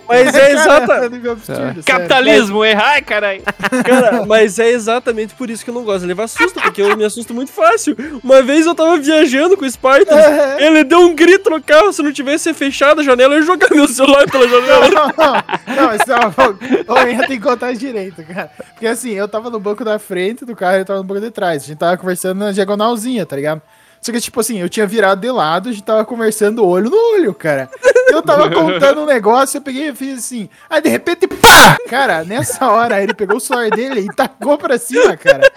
Mas 0.07 0.35
é 0.35 0.51
exata. 0.53 0.87
Cara, 0.87 1.09
nível 1.09 1.31
absurdo, 1.31 1.57
sério. 1.57 1.83
Capitalismo, 1.83 2.63
errar, 2.63 3.01
caralho. 3.03 3.41
Cara, 3.83 4.25
mas 4.29 4.59
é 4.59 4.69
exatamente 4.69 5.33
por 5.33 5.49
isso 5.49 5.63
que 5.63 5.71
eu 5.71 5.73
não 5.73 5.83
gosto 5.83 6.01
de 6.01 6.07
levar 6.07 6.27
susto, 6.27 6.61
porque 6.61 6.81
eu 6.83 6.95
me 6.95 7.03
assusto 7.03 7.33
muito 7.33 7.51
fácil. 7.51 7.95
Uma 8.23 8.41
vez 8.43 8.65
eu 8.67 8.75
tava 8.75 8.97
viajando 8.97 9.57
com 9.57 9.65
o 9.65 9.71
Spartans, 9.71 10.15
É. 10.15 10.63
ele 10.67 10.83
deu 10.83 10.99
um 10.99 11.15
grito 11.15 11.49
no 11.49 11.61
carro, 11.61 11.91
se 11.91 12.03
não 12.03 12.11
tivesse 12.13 12.53
fechado 12.53 13.01
a 13.01 13.03
janela, 13.03 13.33
eu 13.33 13.39
ia 13.39 13.45
jogar 13.45 13.69
meu 13.71 13.87
celular 13.87 14.29
pela 14.29 14.47
janela. 14.47 14.87
Não, 14.89 15.07
não, 15.07 15.85
não, 15.87 15.95
isso 15.95 16.05
não, 16.07 16.95
o 16.95 17.07
Henra 17.07 17.27
tem 17.27 17.39
que 17.39 17.43
contar 17.45 17.73
direito, 17.73 18.23
cara. 18.23 18.51
Porque 18.73 18.85
assim, 18.85 19.11
eu 19.13 19.27
tava 19.27 19.49
no 19.49 19.59
banco 19.59 19.83
da 19.83 19.97
frente 19.97 20.45
do 20.45 20.55
carro 20.55 20.78
ele 20.79 20.85
tava 20.85 20.99
no 20.99 21.05
banco 21.05 21.21
de 21.21 21.31
trás. 21.31 21.63
A 21.63 21.67
gente 21.67 21.77
tava 21.77 21.97
conversando 21.97 22.39
na 22.39 22.51
diagonalzinha, 22.51 23.25
tá 23.25 23.35
ligado? 23.35 23.61
Só 24.01 24.11
que, 24.11 24.21
tipo 24.21 24.39
assim, 24.39 24.59
eu 24.59 24.69
tinha 24.69 24.87
virado 24.87 25.19
de 25.19 25.29
lado, 25.29 25.69
a 25.69 25.71
gente 25.71 25.83
tava 25.83 26.05
conversando 26.05 26.65
olho 26.65 26.89
no 26.89 26.97
olho, 27.15 27.33
cara. 27.33 27.69
Eu 28.07 28.21
tava 28.21 28.49
contando 28.53 29.01
um 29.01 29.05
negócio, 29.05 29.57
eu 29.57 29.61
peguei 29.61 29.89
e 29.89 29.95
fiz 29.95 30.19
assim. 30.19 30.49
Aí 30.69 30.81
de 30.81 30.89
repente, 30.89 31.27
pá! 31.27 31.77
Cara, 31.87 32.23
nessa 32.23 32.69
hora 32.71 33.01
ele 33.01 33.13
pegou 33.13 33.37
o 33.37 33.39
celular 33.41 33.69
dele 33.69 34.01
e 34.01 34.15
tacou 34.15 34.57
pra 34.57 34.77
cima, 34.77 35.17
cara. 35.17 35.51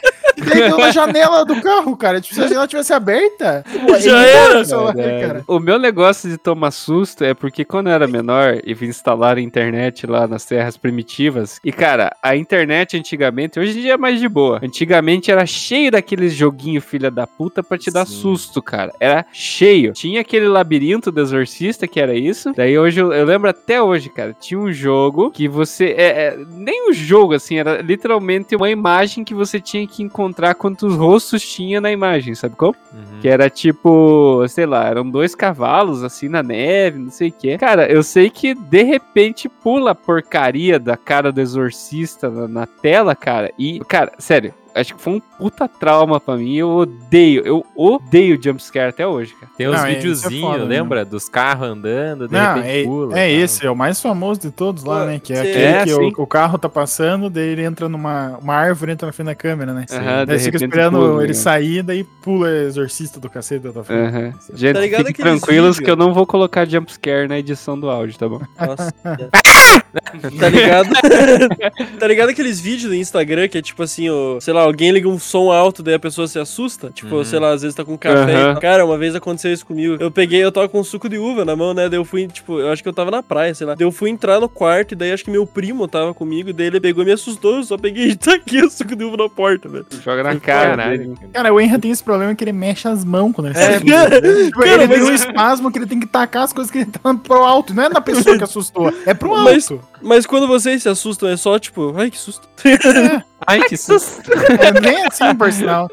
E 0.50 0.54
deu 0.68 0.76
na 0.78 0.90
janela 0.92 1.44
do 1.44 1.60
carro, 1.60 1.96
cara. 1.96 2.20
Tipo, 2.20 2.34
se 2.34 2.40
a 2.40 2.46
janela 2.46 2.66
tivesse 2.68 2.92
aberta, 2.92 3.64
Já 4.00 4.22
era. 4.22 4.60
o 4.60 4.64
celular, 4.64 4.94
cara. 4.94 5.44
O 5.46 5.58
meu 5.58 5.78
negócio 5.78 6.28
de 6.28 6.36
tomar 6.38 6.70
susto 6.70 7.24
é 7.24 7.34
porque 7.34 7.64
quando 7.64 7.88
eu 7.88 7.92
era 7.92 8.06
menor 8.06 8.60
e 8.64 8.74
vim 8.74 8.86
instalar 8.86 9.36
a 9.36 9.40
internet 9.40 10.06
lá 10.06 10.26
nas 10.26 10.44
terras 10.44 10.76
primitivas, 10.76 11.58
e 11.64 11.72
cara, 11.72 12.14
a 12.22 12.36
internet 12.36 12.96
antigamente, 12.96 13.58
hoje 13.58 13.78
em 13.78 13.82
dia 13.82 13.94
é 13.94 13.96
mais 13.96 14.18
de 14.20 14.28
boa. 14.28 14.60
Antigamente 14.62 15.30
era 15.30 15.44
cheio 15.46 15.90
daqueles 15.90 16.32
joguinhos 16.34 16.84
filha 16.84 17.10
da 17.10 17.26
puta 17.26 17.62
pra 17.62 17.78
te 17.78 17.90
dar 17.90 18.06
Sim. 18.06 18.14
susto, 18.14 18.62
cara. 18.62 18.92
Era 19.00 19.24
cheio. 19.32 19.92
Tinha 19.92 20.20
aquele 20.20 20.48
labirinto 20.48 21.10
do 21.12 21.20
exorcista 21.20 21.86
que 21.86 22.00
era 22.00 22.14
isso. 22.14 22.52
Daí 22.56 22.78
hoje 22.78 23.00
eu, 23.00 23.12
eu 23.12 23.24
lembro 23.24 23.48
até 23.50 23.80
hoje, 23.82 24.08
cara, 24.08 24.34
tinha 24.38 24.58
um 24.58 24.72
jogo 24.72 25.30
que 25.30 25.48
você 25.48 25.94
é, 25.96 26.06
é- 26.06 26.36
nem 26.50 26.88
um 26.88 26.92
jogo 26.92 27.34
assim, 27.34 27.58
era 27.58 27.80
literalmente 27.82 28.54
uma 28.56 28.70
imagem 28.70 29.24
que 29.24 29.34
você 29.34 29.60
tinha 29.60 29.86
que 29.86 30.02
encontrar 30.02 30.31
quantos 30.54 30.96
rostos 30.96 31.42
tinha 31.42 31.80
na 31.80 31.90
imagem, 31.90 32.34
sabe 32.34 32.56
como? 32.56 32.74
Uhum. 32.92 33.20
Que 33.20 33.28
era 33.28 33.48
tipo, 33.50 34.44
sei 34.48 34.66
lá, 34.66 34.86
eram 34.86 35.08
dois 35.08 35.34
cavalos 35.34 36.02
assim 36.02 36.28
na 36.28 36.42
neve, 36.42 36.98
não 36.98 37.10
sei 37.10 37.28
o 37.28 37.32
que. 37.32 37.58
Cara, 37.58 37.90
eu 37.90 38.02
sei 38.02 38.30
que 38.30 38.54
de 38.54 38.82
repente 38.82 39.48
pula 39.48 39.92
a 39.92 39.94
porcaria 39.94 40.78
da 40.78 40.96
cara 40.96 41.32
do 41.32 41.40
exorcista 41.40 42.30
na, 42.30 42.48
na 42.48 42.66
tela, 42.66 43.14
cara. 43.14 43.52
E, 43.58 43.80
cara, 43.80 44.12
sério. 44.18 44.54
Acho 44.74 44.94
que 44.94 45.02
foi 45.02 45.14
um 45.14 45.20
puta 45.20 45.68
trauma 45.68 46.18
pra 46.18 46.36
mim. 46.36 46.54
Eu 46.56 46.70
odeio, 46.70 47.42
eu 47.46 47.64
odeio 47.76 48.40
jumpscare 48.42 48.88
até 48.88 49.06
hoje, 49.06 49.34
cara. 49.34 49.52
Tem 49.56 49.68
uns 49.68 49.76
Não, 49.76 49.84
é, 49.86 49.92
é 49.92 49.94
videozinhos, 49.96 50.40
foda, 50.40 50.58
né? 50.64 50.64
lembra? 50.64 51.04
Dos 51.04 51.28
carros 51.28 51.68
andando, 51.68 52.26
de 52.26 52.32
Não, 52.34 52.54
repente 52.54 52.68
é, 52.68 52.84
pula. 52.84 53.18
é 53.18 53.30
esse, 53.30 53.66
é 53.66 53.70
o 53.70 53.76
mais 53.76 54.00
famoso 54.00 54.40
de 54.40 54.50
todos 54.50 54.82
lá, 54.84 55.04
né? 55.04 55.20
Que 55.22 55.32
é 55.34 55.36
sim. 55.36 55.42
aquele 55.50 55.64
É, 55.64 55.82
que 55.84 55.90
sim. 55.90 56.12
o, 56.16 56.22
o 56.22 56.26
carro 56.26 56.56
tá 56.58 56.68
passando, 56.68 57.28
daí 57.28 57.48
ele 57.48 57.62
entra 57.64 57.88
numa 57.88 58.38
uma 58.38 58.54
árvore, 58.54 58.92
entra 58.92 59.06
na 59.06 59.12
frente 59.12 59.26
da 59.26 59.34
câmera, 59.34 59.72
né? 59.74 59.84
Aham, 59.90 60.24
daí 60.26 60.38
de 60.38 60.44
fica 60.44 60.56
esperando 60.56 60.98
pula, 60.98 61.22
ele 61.22 61.28
né? 61.28 61.34
sair, 61.34 61.82
daí 61.82 62.04
pula 62.04 62.48
exorcista 62.50 63.20
do 63.20 63.28
cacete 63.28 63.68
da 63.68 63.84
frente. 63.84 64.14
Aham. 64.14 64.32
Gente, 64.54 64.74
Tá 64.74 64.80
ligado 64.80 65.06
fiquem 65.06 65.24
tranquilos 65.24 65.76
vídeos? 65.76 65.78
que 65.80 65.90
eu 65.90 65.96
não 65.96 66.14
vou 66.14 66.26
colocar 66.26 66.66
jumpscare 66.68 67.28
na 67.28 67.38
edição 67.38 67.78
do 67.78 67.90
áudio, 67.90 68.18
tá 68.18 68.28
bom? 68.28 68.40
Nossa. 68.58 68.94
tá 70.38 70.48
ligado? 70.48 70.88
tá 71.98 72.06
ligado 72.06 72.28
aqueles 72.30 72.60
vídeos 72.60 72.90
do 72.90 72.94
Instagram 72.94 73.48
que 73.48 73.58
é 73.58 73.62
tipo 73.62 73.82
assim, 73.82 74.08
ó, 74.10 74.40
sei 74.40 74.52
lá, 74.54 74.62
alguém 74.62 74.90
liga 74.90 75.08
um 75.08 75.18
som 75.18 75.50
alto, 75.50 75.82
daí 75.82 75.94
a 75.94 75.98
pessoa 75.98 76.26
se 76.26 76.38
assusta? 76.38 76.90
Tipo, 76.90 77.16
Uhum. 77.16 77.24
sei 77.24 77.38
lá, 77.38 77.50
às 77.52 77.62
vezes 77.62 77.74
tá 77.74 77.84
com 77.84 77.96
café. 77.98 78.32
e 78.32 78.34
tal. 78.52 78.60
Cara, 78.60 78.84
uma 78.86 78.96
vez 78.96 79.14
aconteceu 79.14 79.52
isso 79.52 79.66
comigo. 79.66 79.96
Eu 80.00 80.10
peguei, 80.10 80.42
eu 80.42 80.50
tava 80.52 80.68
com 80.68 80.80
um 80.80 80.84
suco 80.84 81.08
de 81.08 81.18
uva 81.18 81.44
na 81.44 81.54
mão, 81.54 81.74
né? 81.74 81.88
Daí 81.88 81.98
eu 81.98 82.04
fui, 82.04 82.26
tipo, 82.26 82.58
eu 82.58 82.70
acho 82.72 82.82
que 82.82 82.88
eu 82.88 82.92
tava 82.92 83.10
na 83.10 83.22
praia, 83.22 83.54
sei 83.54 83.66
lá. 83.66 83.74
Daí 83.74 83.86
eu 83.86 83.92
fui 83.92 84.10
entrar 84.10 84.40
no 84.40 84.48
quarto 84.48 84.92
e 84.92 84.94
daí 84.94 85.12
acho 85.12 85.24
que 85.24 85.30
meu 85.30 85.46
primo 85.46 85.86
tava 85.88 86.14
comigo, 86.14 86.50
e 86.50 86.52
daí 86.52 86.66
ele 86.68 86.80
pegou 86.80 87.02
e 87.02 87.06
me 87.06 87.12
assustou. 87.12 87.56
Eu 87.56 87.64
só 87.64 87.76
peguei 87.76 88.08
e 88.10 88.16
taquei 88.16 88.62
o 88.62 88.70
suco 88.70 88.94
de 88.96 89.04
uva 89.04 89.16
na 89.16 89.28
porta, 89.28 89.68
velho. 89.68 89.86
Joga 90.02 90.22
na 90.22 90.38
cara 90.40 90.88
dele. 90.90 91.14
Cara, 91.32 91.52
o 91.52 91.60
Henra 91.60 91.78
tem 91.78 91.90
esse 91.90 92.02
problema 92.02 92.34
que 92.34 92.42
ele 92.44 92.52
mexe 92.52 92.88
as 92.88 93.04
mãos 93.04 93.32
quando 93.32 93.48
ele 93.48 93.58
É, 93.58 93.62
se 93.62 93.92
assusta. 93.92 94.20
Tipo, 94.44 94.60
cara, 94.60 94.70
ele 94.84 94.88
tem 94.88 94.98
mas- 95.00 95.08
um 95.08 95.14
espasmo 95.14 95.70
que 95.72 95.78
ele 95.78 95.86
tem 95.86 96.00
que 96.00 96.06
tacar 96.06 96.42
as 96.44 96.52
coisas 96.52 96.70
que 96.70 96.78
ele 96.78 96.86
tá 96.90 97.14
pro 97.14 97.42
alto. 97.44 97.74
Não 97.74 97.84
é 97.84 97.88
na 97.88 98.00
pessoa 98.00 98.36
que 98.38 98.44
assustou, 98.44 98.92
é 99.06 99.14
pro 99.14 99.30
alto. 99.34 99.44
Mas- 99.44 99.72
Mas 100.00 100.26
quando 100.26 100.48
vocês 100.48 100.82
se 100.82 100.88
assustam, 100.88 101.28
é 101.28 101.36
só 101.36 101.58
tipo, 101.58 101.94
ai 101.96 102.10
que 102.10 102.18
susto. 102.18 102.48
Ai, 103.46 103.60
que 103.62 103.76
susto. 103.76 104.22
É 104.32 104.80
nem 104.80 105.06
assim, 105.06 105.34
por 105.34 105.52
sinal. 105.52 105.88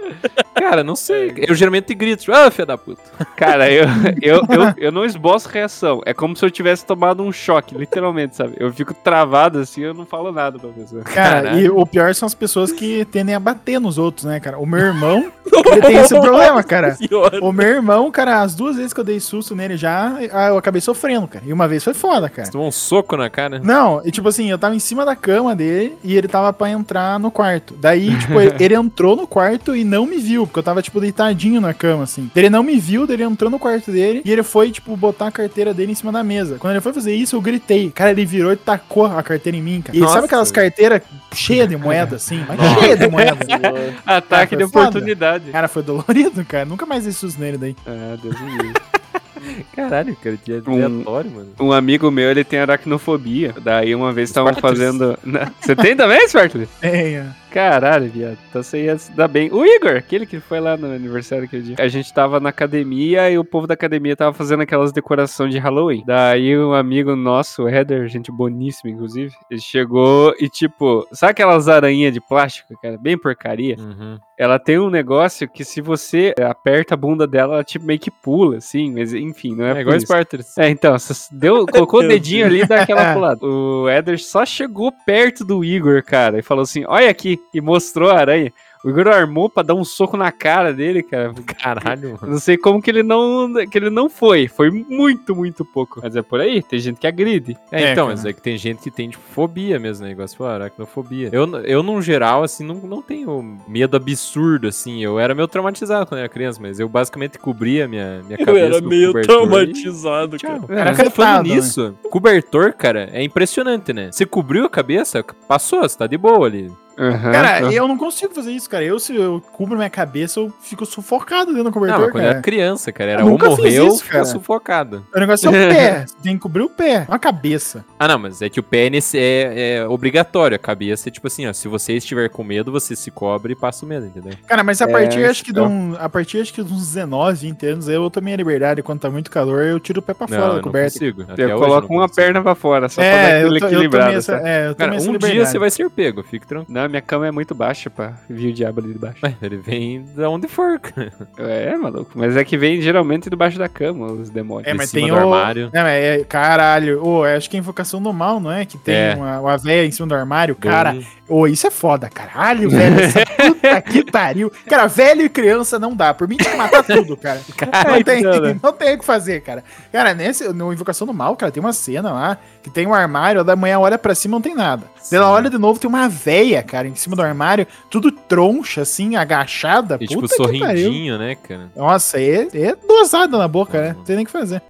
Cara, 0.55 0.83
não 0.83 0.95
sei. 0.95 1.33
Eu 1.47 1.55
geralmente 1.55 1.93
grito, 1.93 2.31
ah, 2.31 2.51
filha 2.51 2.65
da 2.65 2.77
puta. 2.77 3.01
Cara, 3.35 3.71
eu, 3.71 3.85
eu, 4.21 4.35
eu, 4.49 4.73
eu 4.77 4.91
não 4.91 5.05
esboço 5.05 5.49
reação. 5.49 6.01
É 6.05 6.13
como 6.13 6.35
se 6.35 6.43
eu 6.45 6.51
tivesse 6.51 6.85
tomado 6.85 7.23
um 7.23 7.31
choque, 7.31 7.75
literalmente, 7.75 8.35
sabe? 8.35 8.55
Eu 8.59 8.71
fico 8.73 8.93
travado 8.93 9.59
assim, 9.59 9.81
eu 9.81 9.93
não 9.93 10.05
falo 10.05 10.31
nada 10.31 10.59
pra 10.59 10.69
pessoa. 10.69 11.03
Cara, 11.03 11.43
Caralho. 11.43 11.59
e 11.59 11.69
o 11.69 11.85
pior 11.85 12.13
são 12.13 12.25
as 12.27 12.33
pessoas 12.33 12.71
que 12.71 13.05
tendem 13.05 13.35
a 13.35 13.39
bater 13.39 13.79
nos 13.79 13.97
outros, 13.97 14.25
né, 14.25 14.39
cara? 14.39 14.57
O 14.59 14.65
meu 14.65 14.79
irmão, 14.79 15.31
ele 15.71 15.81
tem 15.81 15.97
esse 15.97 16.19
problema, 16.19 16.61
cara. 16.63 16.97
O 17.41 17.51
meu 17.51 17.67
irmão, 17.67 18.11
cara, 18.11 18.41
as 18.41 18.53
duas 18.53 18.75
vezes 18.75 18.93
que 18.93 18.99
eu 18.99 19.03
dei 19.03 19.19
susto 19.19 19.55
nele 19.55 19.77
já, 19.77 20.17
ah, 20.31 20.47
eu 20.49 20.57
acabei 20.57 20.81
sofrendo, 20.81 21.27
cara. 21.27 21.45
E 21.45 21.53
uma 21.53 21.67
vez 21.67 21.83
foi 21.83 21.93
foda, 21.93 22.29
cara. 22.29 22.45
Você 22.45 22.51
tomou 22.51 22.67
um 22.67 22.71
soco 22.71 23.15
na 23.15 23.29
cara. 23.29 23.59
Não, 23.59 24.01
e 24.05 24.11
tipo 24.11 24.27
assim, 24.27 24.49
eu 24.49 24.57
tava 24.57 24.75
em 24.75 24.79
cima 24.79 25.05
da 25.05 25.15
cama 25.15 25.55
dele 25.55 25.97
e 26.03 26.15
ele 26.15 26.27
tava 26.27 26.51
pra 26.51 26.69
entrar 26.69 27.19
no 27.19 27.31
quarto. 27.39 27.73
Daí, 27.79 28.13
tipo, 28.19 28.37
ele, 28.37 28.53
ele 28.59 28.75
entrou 28.75 29.15
no 29.15 29.25
quarto 29.25 29.73
e 29.73 29.85
não 29.85 30.05
me 30.05 30.17
viu, 30.17 30.45
porque 30.45 30.59
eu 30.59 30.63
tava, 30.63 30.81
tipo, 30.81 30.99
deitadinho 30.99 31.61
na 31.61 31.73
cama, 31.73 32.03
assim. 32.03 32.29
Ele 32.35 32.49
não 32.49 32.61
me 32.61 32.77
viu, 32.77 33.07
daí 33.07 33.15
ele 33.15 33.23
entrou 33.23 33.49
no 33.49 33.57
quarto 33.57 33.91
dele 33.93 34.21
e 34.25 34.31
ele 34.31 34.43
foi, 34.43 34.71
tipo, 34.71 34.95
botar 34.97 35.27
a 35.27 35.31
carteira 35.31 35.73
dele 35.73 35.93
em 35.93 35.95
cima 35.95 36.11
da 36.11 36.21
mesa. 36.21 36.57
Quando 36.59 36.73
ele 36.73 36.81
foi 36.81 36.91
fazer 36.91 37.15
isso, 37.15 37.37
eu 37.37 37.41
gritei. 37.41 37.91
Cara, 37.91 38.11
ele 38.11 38.25
virou 38.25 38.51
e 38.51 38.57
tacou 38.57 39.05
a 39.05 39.23
carteira 39.23 39.57
em 39.57 39.61
mim, 39.61 39.81
cara. 39.81 39.97
E 39.97 40.01
Nossa, 40.01 40.15
sabe 40.15 40.25
aquelas 40.25 40.51
carteiras 40.51 41.01
cheias 41.33 41.69
de 41.69 41.77
moeda, 41.77 42.17
assim? 42.17 42.43
Mas 42.45 42.59
cheia 42.81 42.97
de 42.97 43.07
moeda. 43.07 43.37
Ataque 44.05 44.49
foi 44.49 44.57
de 44.57 44.63
oportunidade. 44.65 45.51
Cara, 45.51 45.69
foi 45.69 45.81
dolorido, 45.81 46.43
cara. 46.43 46.65
Nunca 46.65 46.85
mais 46.85 47.05
dei 47.05 47.13
susto 47.13 47.39
nele 47.39 47.57
daí. 47.57 47.75
Ah, 47.87 48.17
Deus 48.21 48.37
me 48.41 48.51
livre. 48.51 48.73
Caralho, 49.75 50.15
cara, 50.15 50.37
que 50.37 50.53
Um- 50.67 50.83
aleatório, 50.85 51.31
mano. 51.31 51.49
Um 51.59 51.71
amigo 51.71 52.09
meu, 52.11 52.29
ele 52.29 52.43
tem 52.43 52.59
aracnofobia. 52.59 53.53
Daí 53.61 53.93
uma 53.95 54.11
vez 54.13 54.29
estavam 54.29 54.53
fazendo. 54.55 55.17
Você 55.59 55.75
tem 55.75 55.95
também, 55.95 56.27
Spartacus? 56.27 56.67
Tenha. 56.81 57.35
Caralho, 57.51 58.07
viado. 58.09 58.37
Então 58.47 58.61
você 58.61 58.85
ia 58.85 58.95
se 58.97 59.11
dar 59.11 59.27
bem. 59.27 59.51
O 59.51 59.65
Igor, 59.65 59.95
aquele 59.95 60.25
que 60.27 60.39
foi 60.39 60.59
lá 60.59 60.77
no 60.77 60.85
aniversário 60.93 61.45
aquele 61.45 61.63
dia. 61.63 61.75
A 61.79 61.87
gente 61.87 62.13
tava 62.13 62.39
na 62.39 62.49
academia 62.49 63.27
e 63.31 63.39
o 63.39 63.43
povo 63.43 63.65
da 63.65 63.73
academia 63.73 64.15
tava 64.15 64.33
fazendo 64.33 64.61
aquelas 64.61 64.91
decorações 64.91 65.51
de 65.51 65.57
Halloween. 65.57 66.03
Daí 66.05 66.55
um 66.55 66.73
amigo 66.73 67.15
nosso, 67.15 67.63
o 67.63 67.67
Heather, 67.67 68.07
gente 68.07 68.31
boníssima, 68.31 68.91
inclusive, 68.91 69.33
ele 69.49 69.59
chegou 69.59 70.31
e 70.39 70.47
tipo, 70.47 71.07
sabe 71.11 71.31
aquelas 71.31 71.67
aranhas 71.67 72.13
de 72.13 72.21
plástico, 72.21 72.79
cara? 72.79 72.99
Bem 72.99 73.17
porcaria. 73.17 73.75
Uhum. 73.79 74.19
Ela 74.37 74.59
tem 74.59 74.77
um 74.77 74.89
negócio 74.91 75.49
que 75.49 75.65
se 75.65 75.81
você 75.81 76.33
aperta 76.47 76.93
a 76.93 76.97
bunda 76.97 77.25
dela, 77.25 77.55
ela 77.55 77.63
tipo 77.63 77.83
meio 77.83 77.99
que 77.99 78.11
pula, 78.11 78.57
assim, 78.57 78.93
mas 78.93 79.11
enfim, 79.29 79.55
não 79.55 79.65
é, 79.65 79.69
É, 79.69 79.73
por 79.73 79.81
igual 79.81 79.97
isso. 79.97 80.05
Spartans. 80.05 80.57
É, 80.57 80.69
então, 80.69 80.95
deu, 81.31 81.65
colocou 81.71 82.01
o 82.01 82.07
dedinho 82.07 82.45
ali 82.45 82.61
e 82.61 82.65
dá 82.65 82.81
aquela 82.81 83.13
pulada. 83.13 83.45
O 83.45 83.89
Eder 83.89 84.19
só 84.19 84.45
chegou 84.45 84.91
perto 85.05 85.45
do 85.45 85.63
Igor, 85.63 86.03
cara, 86.03 86.39
e 86.39 86.41
falou 86.41 86.63
assim: 86.63 86.83
Olha 86.87 87.09
aqui, 87.09 87.39
e 87.53 87.61
mostrou 87.61 88.09
a 88.09 88.19
aranha. 88.19 88.51
O 88.83 88.89
Igor 88.89 89.07
armou 89.09 89.49
pra 89.49 89.61
dar 89.61 89.73
um 89.75 89.83
soco 89.83 90.15
na 90.15 90.31
cara 90.31 90.73
dele, 90.73 91.03
cara. 91.03 91.33
Caralho, 91.61 92.11
mano. 92.21 92.33
Não 92.33 92.39
sei 92.39 92.57
como 92.57 92.81
que 92.81 92.89
ele 92.89 93.03
não, 93.03 93.51
que 93.69 93.77
ele 93.77 93.89
não 93.89 94.09
foi. 94.09 94.47
Foi 94.47 94.69
muito, 94.71 95.35
muito 95.35 95.65
pouco. 95.65 95.99
Mas 96.01 96.15
é 96.15 96.21
por 96.21 96.39
aí, 96.39 96.63
tem 96.63 96.79
gente 96.79 96.97
que 96.97 97.05
agride. 97.07 97.57
É, 97.71 97.83
É, 97.83 97.91
então, 97.91 98.05
cara. 98.07 98.15
mas 98.17 98.25
é 98.25 98.31
que 98.31 98.41
tem 98.41 98.57
gente 98.57 98.81
que 98.81 98.89
tem, 98.91 99.09
tipo, 99.09 99.23
fobia 99.33 99.77
mesmo, 99.77 100.03
né? 100.03 100.09
Negócio, 100.11 100.35
tipo, 100.35 100.45
aracnofobia. 100.45 101.29
Eu, 101.33 101.45
eu, 101.65 101.83
num 101.83 102.01
geral, 102.01 102.41
assim, 102.43 102.65
não, 102.65 102.75
não 102.75 103.01
tenho 103.01 103.57
medo 103.67 103.97
absurdo, 103.97 104.67
assim. 104.69 105.03
Eu 105.03 105.19
era 105.19 105.35
meio 105.35 105.47
traumatizado 105.47 106.05
quando 106.05 106.19
era 106.19 106.29
criança, 106.29 106.59
mas 106.61 106.79
eu 106.79 106.87
basicamente 106.87 107.37
cobria 107.37 107.87
minha, 107.87 108.21
minha 108.25 108.37
Eu 108.39 108.45
cabeça 108.45 108.65
era 108.65 108.81
com 108.81 108.87
meio 108.87 109.07
cobertor 109.07 109.35
e- 109.35 109.47
traumatizado, 109.49 110.37
cara. 110.39 110.59
Tchau. 110.59 110.67
Era 110.69 110.93
Mas 110.97 111.13
falando 111.13 111.47
né? 111.47 111.55
nisso, 111.55 111.95
cobertor, 112.09 112.73
cara, 112.73 113.09
é 113.11 113.21
impressionante, 113.23 113.91
né? 113.91 114.09
Você 114.11 114.25
cobriu 114.25 114.65
a 114.65 114.69
cabeça, 114.69 115.23
passou, 115.47 115.81
você 115.81 115.97
tá 115.97 116.07
de 116.07 116.17
boa 116.17 116.45
ali. 116.47 116.71
Aham. 116.99 117.31
Cara, 117.31 117.71
eu 117.73 117.87
não 117.87 117.97
consigo 117.97 118.33
fazer 118.33 118.51
isso, 118.51 118.69
cara. 118.69 118.83
Eu, 118.83 118.99
se 118.99 119.15
eu 119.15 119.41
cubro 119.53 119.77
minha 119.77 119.89
cabeça, 119.89 120.39
eu 120.39 120.53
fico 120.61 120.85
sufocado 120.85 121.45
dentro 121.53 121.63
do 121.63 121.63
Não, 121.65 121.71
cobertor, 121.71 121.99
mas 122.01 122.11
quando 122.11 122.23
cara. 122.23 122.33
era 122.35 122.41
criança, 122.41 122.91
cara, 122.91 123.11
era 123.11 123.21
Eu 123.21 123.27
ou 123.31 123.37
morreu 123.39 123.85
ou 123.85 123.93
isso, 123.95 124.05
cara. 124.05 124.25
sufocado. 124.25 125.05
O 125.15 125.19
negócio 125.19 125.47
é 125.47 125.49
o 125.49 125.53
pé. 125.73 126.05
Você 126.07 126.15
tem 126.21 126.33
que 126.35 126.39
cobrir 126.41 126.63
o 126.63 126.69
pé, 126.69 127.05
não 127.07 127.15
a 127.15 127.19
cabeça. 127.19 127.85
Ah, 127.97 128.07
não, 128.07 128.19
mas 128.19 128.41
é 128.41 128.49
que 128.49 128.59
o 128.59 128.63
pé 128.63 128.89
nesse 128.89 129.17
é, 129.17 129.77
é 129.79 129.87
obrigatório. 129.87 130.55
A 130.55 130.59
cabeça 130.59 131.09
é 131.09 131.11
tipo 131.11 131.27
assim, 131.27 131.47
ó. 131.47 131.53
Se 131.53 131.67
você 131.67 131.93
estiver 131.93 132.29
com 132.29 132.43
medo, 132.43 132.71
você 132.71 132.95
se 132.95 133.09
cobre 133.11 133.53
e 133.53 133.55
passa 133.55 133.85
o 133.85 133.87
medo, 133.87 134.05
entendeu? 134.05 134.33
Cara, 134.47 134.63
mas 134.63 134.81
a 134.81 134.85
É, 134.85 134.91
partir, 134.91 135.23
acho 135.25 135.43
que 135.43 135.53
de 135.53 135.59
então. 135.59 135.71
um, 135.71 135.95
a 135.99 136.09
partir 136.09 136.41
acho 136.41 136.53
que 136.53 136.61
de 136.63 136.73
uns 136.73 136.79
19, 136.93 137.37
20 137.47 137.65
anos, 137.65 137.87
eu 137.87 138.09
tomei 138.09 138.33
a 138.33 138.37
liberdade. 138.37 138.83
Quando 138.83 138.99
tá 138.99 139.09
muito 139.09 139.31
calor, 139.31 139.63
eu 139.63 139.79
tiro 139.79 139.99
o 139.99 140.03
pé 140.03 140.13
pra 140.13 140.27
Não, 140.29 140.35
fora 140.37 140.49
da 140.49 140.55
não 140.55 140.61
coberta. 140.63 140.91
consigo. 140.99 141.21
Até 141.29 141.43
Eu 141.45 141.49
hoje 141.51 141.59
coloco 141.59 141.87
não 141.87 141.95
uma 142.01 142.07
consigo. 142.07 142.15
perna 142.25 142.41
pra 142.41 142.55
fora, 142.55 142.89
só 142.89 143.01
pra 143.01 143.09
dar 143.11 143.17
É, 143.29 143.43
eu 143.43 143.47
tomei 143.47 143.57
equilibrado. 143.63 144.13
essa, 144.17 144.35
é, 144.43 144.67
eu 144.69 144.75
Cara, 144.75 144.95
essa 144.95 145.09
um 145.09 145.17
dia 145.17 145.45
você 145.45 145.59
vai 145.59 145.69
ser 145.69 145.89
pego, 145.89 146.23
fique 146.23 146.45
tranquilo. 146.47 146.67
Minha 146.89 147.01
cama 147.01 147.27
é 147.27 147.31
muito 147.31 147.53
baixa 147.55 147.89
pra 147.89 148.13
vir 148.29 148.49
o 148.49 148.53
diabo 148.53 148.81
ali 148.81 148.93
de 148.93 148.99
baixo. 148.99 149.19
Ué, 149.23 149.35
ele 149.41 149.57
vem 149.57 150.03
da 150.15 150.29
onde 150.29 150.47
for, 150.47 150.79
cara. 150.79 151.11
É, 151.37 151.75
maluco. 151.77 152.11
Mas 152.15 152.35
é 152.35 152.43
que 152.43 152.57
vem 152.57 152.81
geralmente 152.81 153.29
debaixo 153.29 153.57
da 153.57 153.69
cama, 153.69 154.07
os 154.07 154.29
demônios. 154.29 154.67
É, 154.67 154.73
mas 154.73 154.91
tem 154.91 155.11
o... 155.11 155.15
armário. 155.15 155.69
Não, 155.73 155.81
mas 155.83 156.03
é, 156.03 156.23
caralho. 156.23 157.03
Ô, 157.05 157.23
acho 157.23 157.49
que 157.49 157.55
é 157.57 157.59
Invocação 157.59 158.01
do 158.01 158.11
Mal, 158.11 158.39
não 158.39 158.51
é? 158.51 158.65
Que 158.65 158.77
tem 158.77 158.95
É. 158.95 159.13
uma, 159.15 159.39
uma 159.39 159.57
véia 159.57 159.85
em 159.85 159.91
cima 159.91 160.07
do 160.07 160.15
armário. 160.15 160.55
Cara, 160.55 160.97
ô, 161.27 161.47
isso 161.47 161.67
é 161.67 161.71
foda. 161.71 162.09
Caralho, 162.09 162.69
velho. 162.69 162.99
Essa 162.99 163.19
puta 163.37 163.81
que 163.81 164.11
pariu. 164.11 164.51
Cara, 164.67 164.87
velho 164.87 165.21
e 165.21 165.29
criança 165.29 165.77
não 165.79 165.95
dá. 165.95 166.13
Por 166.13 166.27
mim 166.27 166.37
tinha 166.37 166.51
que 166.51 166.57
matar 166.57 166.83
tudo, 166.83 167.15
cara. 167.15 167.39
Não 167.89 168.03
tem, 168.03 168.23
não 168.61 168.73
tem 168.73 168.95
o 168.95 168.99
que 168.99 169.05
fazer, 169.05 169.41
cara. 169.41 169.63
Cara, 169.91 170.13
nesse, 170.13 170.47
no 170.53 170.71
Invocação 170.73 171.05
do 171.05 171.13
Mal, 171.13 171.35
cara, 171.35 171.51
tem 171.51 171.61
uma 171.61 171.73
cena 171.73 172.11
lá 172.11 172.37
que 172.63 172.69
tem 172.69 172.85
um 172.87 172.93
armário, 172.93 173.43
da 173.43 173.55
manhã 173.55 173.79
olha 173.79 173.97
pra 173.97 174.13
cima 174.15 174.33
não 174.35 174.41
tem 174.41 174.55
nada. 174.55 174.83
Daí 175.09 175.17
ela 175.17 175.27
Sim. 175.27 175.33
olha 175.33 175.49
de 175.49 175.57
novo, 175.57 175.79
tem 175.79 175.89
uma 175.89 176.07
véia, 176.07 176.61
cara, 176.63 176.78
em 176.87 176.95
cima 176.95 177.15
do 177.15 177.21
armário, 177.21 177.67
tudo 177.89 178.11
troncha, 178.11 178.81
assim, 178.81 179.15
agachada. 179.15 179.97
E 179.99 180.07
tipo, 180.07 180.21
Puta 180.21 180.35
que 180.35 180.59
pariu. 180.59 180.83
sorrindinho, 180.85 181.17
né, 181.17 181.35
cara? 181.35 181.71
Nossa, 181.75 182.19
é, 182.21 182.47
é 182.53 182.75
dosada 182.75 183.37
na 183.37 183.47
boca, 183.47 183.81
né? 183.81 183.93
Não 183.93 184.03
tem 184.03 184.15
nem 184.15 184.23
o 184.23 184.25
que 184.25 184.31
fazer. 184.31 184.61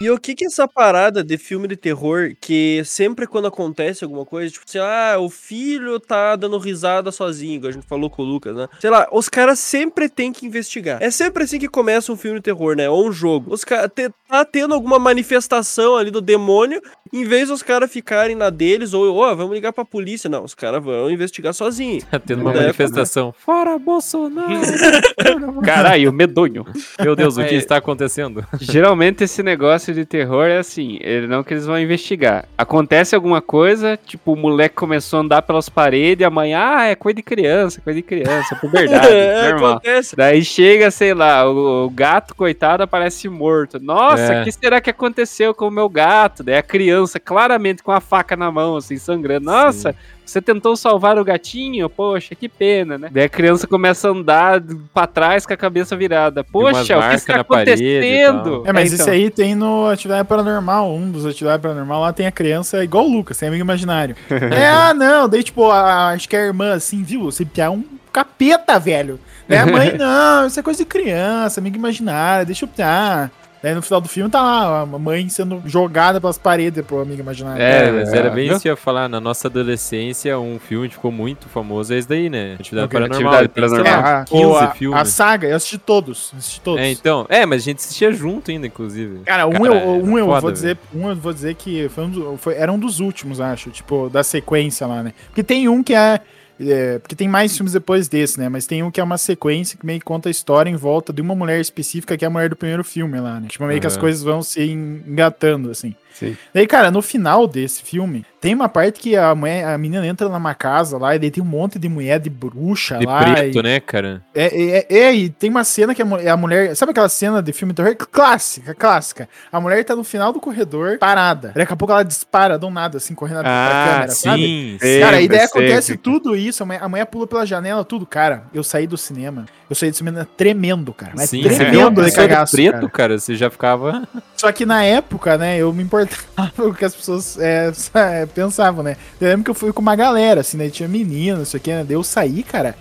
E 0.00 0.10
o 0.10 0.18
que 0.18 0.34
que 0.34 0.44
é 0.44 0.48
essa 0.48 0.66
parada 0.66 1.22
de 1.22 1.38
filme 1.38 1.68
de 1.68 1.76
terror 1.76 2.32
que 2.40 2.82
sempre 2.84 3.26
quando 3.26 3.46
acontece 3.46 4.02
alguma 4.02 4.26
coisa, 4.26 4.52
tipo 4.52 4.64
assim, 4.68 4.78
ah, 4.78 5.16
o 5.18 5.30
filho 5.30 6.00
tá 6.00 6.34
dando 6.34 6.58
risada 6.58 7.12
sozinho, 7.12 7.54
igual 7.54 7.70
a 7.70 7.72
gente 7.72 7.86
falou 7.86 8.10
com 8.10 8.22
o 8.22 8.24
Lucas, 8.24 8.54
né? 8.56 8.68
Sei 8.80 8.90
lá, 8.90 9.08
os 9.12 9.28
caras 9.28 9.58
sempre 9.60 10.08
têm 10.08 10.32
que 10.32 10.44
investigar. 10.44 11.00
É 11.00 11.10
sempre 11.10 11.44
assim 11.44 11.58
que 11.60 11.68
começa 11.68 12.12
um 12.12 12.16
filme 12.16 12.38
de 12.38 12.42
terror, 12.42 12.76
né? 12.76 12.90
Ou 12.90 13.08
um 13.08 13.12
jogo. 13.12 13.54
Os 13.54 13.64
caras 13.64 13.90
tá 14.28 14.44
tendo 14.44 14.74
alguma 14.74 14.98
manifestação 14.98 15.96
ali 15.96 16.10
do 16.10 16.20
demônio, 16.20 16.82
em 17.14 17.24
vez 17.24 17.48
dos 17.48 17.62
caras 17.62 17.90
ficarem 17.92 18.34
na 18.36 18.50
deles, 18.50 18.92
ou, 18.92 19.16
ó, 19.16 19.34
vamos 19.34 19.54
ligar 19.54 19.72
pra 19.72 19.84
polícia. 19.84 20.28
Não, 20.28 20.44
os 20.44 20.54
caras 20.54 20.82
vão 20.82 21.10
investigar 21.10 21.54
sozinhos. 21.54 22.04
Tá 22.10 22.18
tendo 22.18 22.40
uma 22.42 22.52
É, 22.52 22.56
manifestação. 22.62 23.32
Fora 23.38 23.78
Bolsonaro! 23.78 24.54
Caralho, 25.64 26.12
medonho. 26.12 26.66
Meu 27.00 27.14
Deus, 27.16 27.36
o 27.36 27.44
que 27.44 27.54
É. 27.54 27.58
está 27.58 27.76
acontecendo? 27.76 28.44
Geralmente 28.60 29.24
esse 29.24 29.42
negócio 29.42 29.94
de 29.94 30.04
terror 30.04 30.46
é 30.46 30.58
assim, 30.58 30.98
ele 31.00 31.26
não 31.26 31.42
que 31.42 31.54
eles 31.54 31.66
vão 31.66 31.78
investigar. 31.78 32.46
Acontece 32.56 33.14
alguma 33.14 33.40
coisa, 33.40 33.98
tipo, 34.06 34.32
o 34.32 34.36
moleque 34.36 34.74
começou 34.74 35.18
a 35.18 35.22
andar 35.22 35.42
pelas 35.42 35.68
paredes, 35.68 36.26
amanhã, 36.26 36.58
ah, 36.78 36.86
é 36.86 36.94
coisa 36.94 37.16
de 37.16 37.22
criança, 37.22 37.80
coisa 37.80 37.96
de 37.98 38.02
criança, 38.02 38.56
por 38.56 38.70
verdade, 38.70 39.06
é, 39.12 39.50
normal. 39.50 39.72
acontece. 39.72 40.16
Daí 40.16 40.44
chega, 40.44 40.90
sei 40.90 41.14
lá, 41.14 41.48
o, 41.48 41.86
o 41.86 41.90
gato, 41.90 42.34
coitado, 42.34 42.82
aparece 42.82 43.28
morto. 43.28 43.78
Nossa, 43.80 44.28
o 44.30 44.32
É. 44.36 44.44
que 44.44 44.52
será 44.52 44.80
que 44.80 44.90
aconteceu 44.90 45.54
com 45.54 45.68
o 45.68 45.70
meu 45.70 45.88
gato? 45.88 46.42
Daí 46.42 46.56
a 46.56 46.62
criança, 46.62 47.03
claramente 47.20 47.82
com 47.82 47.92
a 47.92 48.00
faca 48.00 48.36
na 48.36 48.50
mão, 48.50 48.76
assim, 48.76 48.96
sangrando. 48.96 49.46
Nossa, 49.46 49.94
você 50.24 50.40
tentou 50.40 50.76
salvar 50.76 51.18
o 51.18 51.24
gatinho? 51.24 51.88
Poxa, 51.88 52.34
que 52.34 52.48
pena, 52.48 52.96
né? 52.96 53.10
Daí 53.12 53.24
a 53.24 53.28
criança 53.28 53.66
começa 53.66 54.08
a 54.08 54.10
andar 54.12 54.62
pra 54.92 55.06
trás 55.06 55.44
com 55.44 55.52
a 55.52 55.56
cabeça 55.56 55.96
virada. 55.96 56.42
Poxa, 56.42 56.98
o 56.98 57.08
que 57.10 57.14
está 57.16 57.40
acontecendo? 57.40 58.62
É, 58.66 58.72
mas 58.72 58.92
então. 58.92 59.04
isso 59.04 59.10
aí 59.10 59.30
tem 59.30 59.54
no 59.54 59.88
Atividade 59.88 60.26
Paranormal. 60.26 60.94
Um 60.94 61.10
dos 61.10 61.26
Atividade 61.26 61.62
Paranormal 61.62 62.00
lá 62.00 62.12
tem 62.12 62.26
a 62.26 62.32
criança 62.32 62.82
igual 62.82 63.06
o 63.06 63.12
Lucas, 63.12 63.36
tem 63.36 63.48
amigo 63.48 63.62
imaginário. 63.62 64.16
é, 64.30 64.66
ah, 64.66 64.94
não. 64.94 65.28
Daí, 65.28 65.42
tipo, 65.42 65.70
a, 65.70 66.08
acho 66.10 66.28
que 66.28 66.36
a 66.36 66.40
irmã, 66.40 66.72
assim, 66.72 67.02
viu? 67.02 67.24
Você 67.24 67.46
é 67.58 67.68
um 67.68 67.84
capeta, 68.12 68.78
velho. 68.78 69.20
A 69.48 69.66
mãe, 69.66 69.92
não, 69.98 70.46
isso 70.46 70.58
é 70.58 70.62
coisa 70.62 70.78
de 70.78 70.86
criança, 70.86 71.60
amigo 71.60 71.76
imaginário, 71.76 72.46
deixa 72.46 72.64
eu 72.64 72.68
piar. 72.68 73.30
Daí 73.64 73.74
no 73.74 73.80
final 73.80 73.98
do 73.98 74.08
filme 74.10 74.28
tá 74.28 74.42
lá 74.42 74.80
a 74.82 74.84
mãe 74.86 75.26
sendo 75.30 75.62
jogada 75.64 76.20
pelas 76.20 76.36
paredes 76.36 76.84
pro 76.84 77.00
amigo 77.00 77.22
imaginário. 77.22 77.62
É, 77.62 77.90
mas 77.90 78.12
era 78.12 78.28
bem 78.28 78.48
isso 78.50 78.60
que 78.60 78.68
eu 78.68 78.72
ia 78.72 78.76
falar. 78.76 79.08
Na 79.08 79.18
nossa 79.18 79.48
adolescência, 79.48 80.38
um 80.38 80.58
filme 80.58 80.86
que 80.86 80.96
ficou 80.96 81.10
muito 81.10 81.48
famoso 81.48 81.94
é 81.94 81.96
esse 81.96 82.06
daí, 82.06 82.28
né? 82.28 82.56
Atividade 82.60 82.84
O 82.86 82.88
quê? 82.90 82.96
Paranormal. 82.98 83.32
Atividade 83.32 83.48
Tem, 83.54 83.68
sei 83.70 83.78
É, 83.78 83.82
lá, 83.96 84.02
Paranormal. 84.02 84.26
a, 84.30 84.48
ou 84.48 84.52
15 84.54 84.64
a, 84.64 84.74
filmes. 84.74 85.00
a 85.00 85.04
saga, 85.06 85.48
eu 85.48 85.56
assisti 85.56 85.78
todos. 85.78 86.30
Assisti 86.36 86.60
todos. 86.60 86.82
É, 86.82 86.90
então. 86.90 87.24
É, 87.30 87.46
mas 87.46 87.62
a 87.62 87.64
gente 87.64 87.78
assistia 87.78 88.12
junto 88.12 88.50
ainda, 88.50 88.66
inclusive. 88.66 89.20
Cara, 89.24 89.46
um, 89.46 89.52
Cara, 89.52 89.64
eu, 89.64 90.04
um 90.04 90.18
eu 90.18 90.26
foda, 90.26 90.40
vou 90.42 90.52
dizer, 90.52 90.78
um 90.94 91.08
eu 91.08 91.16
vou 91.16 91.32
dizer 91.32 91.54
que 91.54 91.88
foi 91.88 92.04
um 92.04 92.36
foi- 92.36 92.56
era 92.56 92.70
um 92.70 92.78
dos 92.78 93.00
últimos, 93.00 93.40
acho, 93.40 93.70
tipo, 93.70 94.10
da 94.10 94.22
sequência 94.22 94.86
lá, 94.86 95.02
né? 95.02 95.14
Porque 95.28 95.42
tem 95.42 95.70
um 95.70 95.82
que 95.82 95.94
é, 95.94 96.20
é, 96.60 96.98
porque 96.98 97.14
tem 97.16 97.28
mais 97.28 97.56
filmes 97.56 97.72
depois 97.72 98.08
desse, 98.08 98.38
né? 98.38 98.48
Mas 98.48 98.66
tem 98.66 98.82
um 98.82 98.90
que 98.90 99.00
é 99.00 99.04
uma 99.04 99.18
sequência 99.18 99.78
que 99.78 99.84
meio 99.84 99.98
que 99.98 100.04
conta 100.04 100.28
a 100.28 100.30
história 100.30 100.70
em 100.70 100.76
volta 100.76 101.12
de 101.12 101.20
uma 101.22 101.34
mulher 101.34 101.60
específica 101.60 102.16
que 102.16 102.24
é 102.24 102.28
a 102.28 102.30
mulher 102.30 102.48
do 102.48 102.56
primeiro 102.56 102.84
filme 102.84 103.18
lá, 103.20 103.40
né? 103.40 103.48
Tipo, 103.48 103.64
meio 103.64 103.80
que 103.80 103.86
as 103.86 103.96
coisas 103.96 104.22
vão 104.22 104.42
se 104.42 104.60
en- 104.62 105.02
engatando 105.06 105.70
assim. 105.70 105.94
Sim. 106.12 106.36
Daí, 106.54 106.64
cara, 106.64 106.92
no 106.92 107.02
final 107.02 107.44
desse 107.48 107.82
filme, 107.82 108.24
tem 108.40 108.54
uma 108.54 108.68
parte 108.68 109.00
que 109.00 109.16
a 109.16 109.34
mulher, 109.34 109.64
a 109.66 109.76
menina 109.76 110.06
entra 110.06 110.28
numa 110.28 110.54
casa 110.54 110.96
lá 110.96 111.16
e 111.16 111.18
daí 111.18 111.28
tem 111.28 111.42
um 111.42 111.46
monte 111.46 111.76
de 111.76 111.88
mulher 111.88 112.20
de 112.20 112.30
bruxa 112.30 112.98
De 112.98 113.04
lá. 113.04 113.18
preto, 113.34 113.58
e- 113.58 113.62
né, 113.64 113.80
cara? 113.80 114.22
é, 114.32 114.86
é, 114.86 114.96
é, 114.96 115.12
e 115.14 115.28
tem 115.28 115.50
uma 115.50 115.64
cena 115.64 115.92
que 115.92 116.00
a, 116.00 116.04
mu- 116.04 116.16
a 116.30 116.36
mulher. 116.36 116.76
Sabe 116.76 116.92
aquela 116.92 117.08
cena 117.08 117.42
de 117.42 117.52
filme 117.52 117.72
de 117.74 117.82
terror? 117.82 117.96
Clássica, 117.96 118.72
clássica. 118.76 119.28
A 119.50 119.60
mulher 119.60 119.84
tá 119.84 119.96
no 119.96 120.04
final 120.04 120.32
do 120.32 120.38
corredor, 120.40 120.98
parada. 120.98 121.50
Daqui 121.52 121.72
a 121.72 121.76
pouco 121.76 121.92
ela 121.92 122.04
dispara 122.04 122.56
do 122.56 122.70
nada, 122.70 122.98
assim, 122.98 123.12
correndo 123.12 123.40
pra 123.40 123.50
Ah, 123.50 123.84
câmera, 123.84 124.12
sabe? 124.12 124.42
sim. 124.46 124.78
Cara, 125.00 125.16
e 125.18 125.22
Sempre, 125.22 125.36
daí 125.36 125.46
acontece 125.46 125.86
sempre. 125.88 126.02
tudo 126.02 126.36
isso, 126.36 126.43
a 126.48 126.66
mulher, 126.66 126.82
a 126.82 126.88
mulher 126.88 127.06
pula 127.06 127.26
pela 127.26 127.46
janela, 127.46 127.84
tudo. 127.84 128.06
Cara, 128.06 128.44
eu 128.52 128.62
saí 128.62 128.86
do 128.86 128.96
cinema. 128.96 129.46
Eu 129.68 129.76
saí 129.76 129.90
do 129.90 129.96
cinema 129.96 130.28
tremendo, 130.36 130.92
cara. 130.92 131.12
Mas 131.16 131.30
Sim, 131.30 131.42
tremendo 131.42 132.02
de 132.02 132.06
pessoa 132.06 132.26
de 132.26 132.32
cagaço. 132.34 132.56
preto, 132.56 132.72
cara. 132.72 132.90
cara. 132.90 133.18
você 133.18 133.34
já 133.34 133.50
ficava. 133.50 134.06
Só 134.36 134.52
que 134.52 134.66
na 134.66 134.84
época, 134.84 135.38
né, 135.38 135.58
eu 135.58 135.72
me 135.72 135.82
importava 135.82 136.52
com 136.56 136.62
o 136.64 136.74
que 136.74 136.84
as 136.84 136.94
pessoas 136.94 137.38
é, 137.38 137.72
é, 137.94 138.26
pensavam, 138.26 138.82
né? 138.82 138.96
Eu 139.20 139.28
lembro 139.28 139.44
que 139.44 139.50
eu 139.50 139.54
fui 139.54 139.72
com 139.72 139.80
uma 139.80 139.96
galera, 139.96 140.40
assim, 140.40 140.56
né? 140.56 140.68
Tinha 140.68 140.88
menina, 140.88 141.38
não 141.38 141.44
sei 141.44 141.58
o 141.58 141.62
que, 141.62 141.70
né? 141.70 141.84
Daí 141.84 141.96
eu 141.96 142.02
saí, 142.02 142.42
cara, 142.42 142.74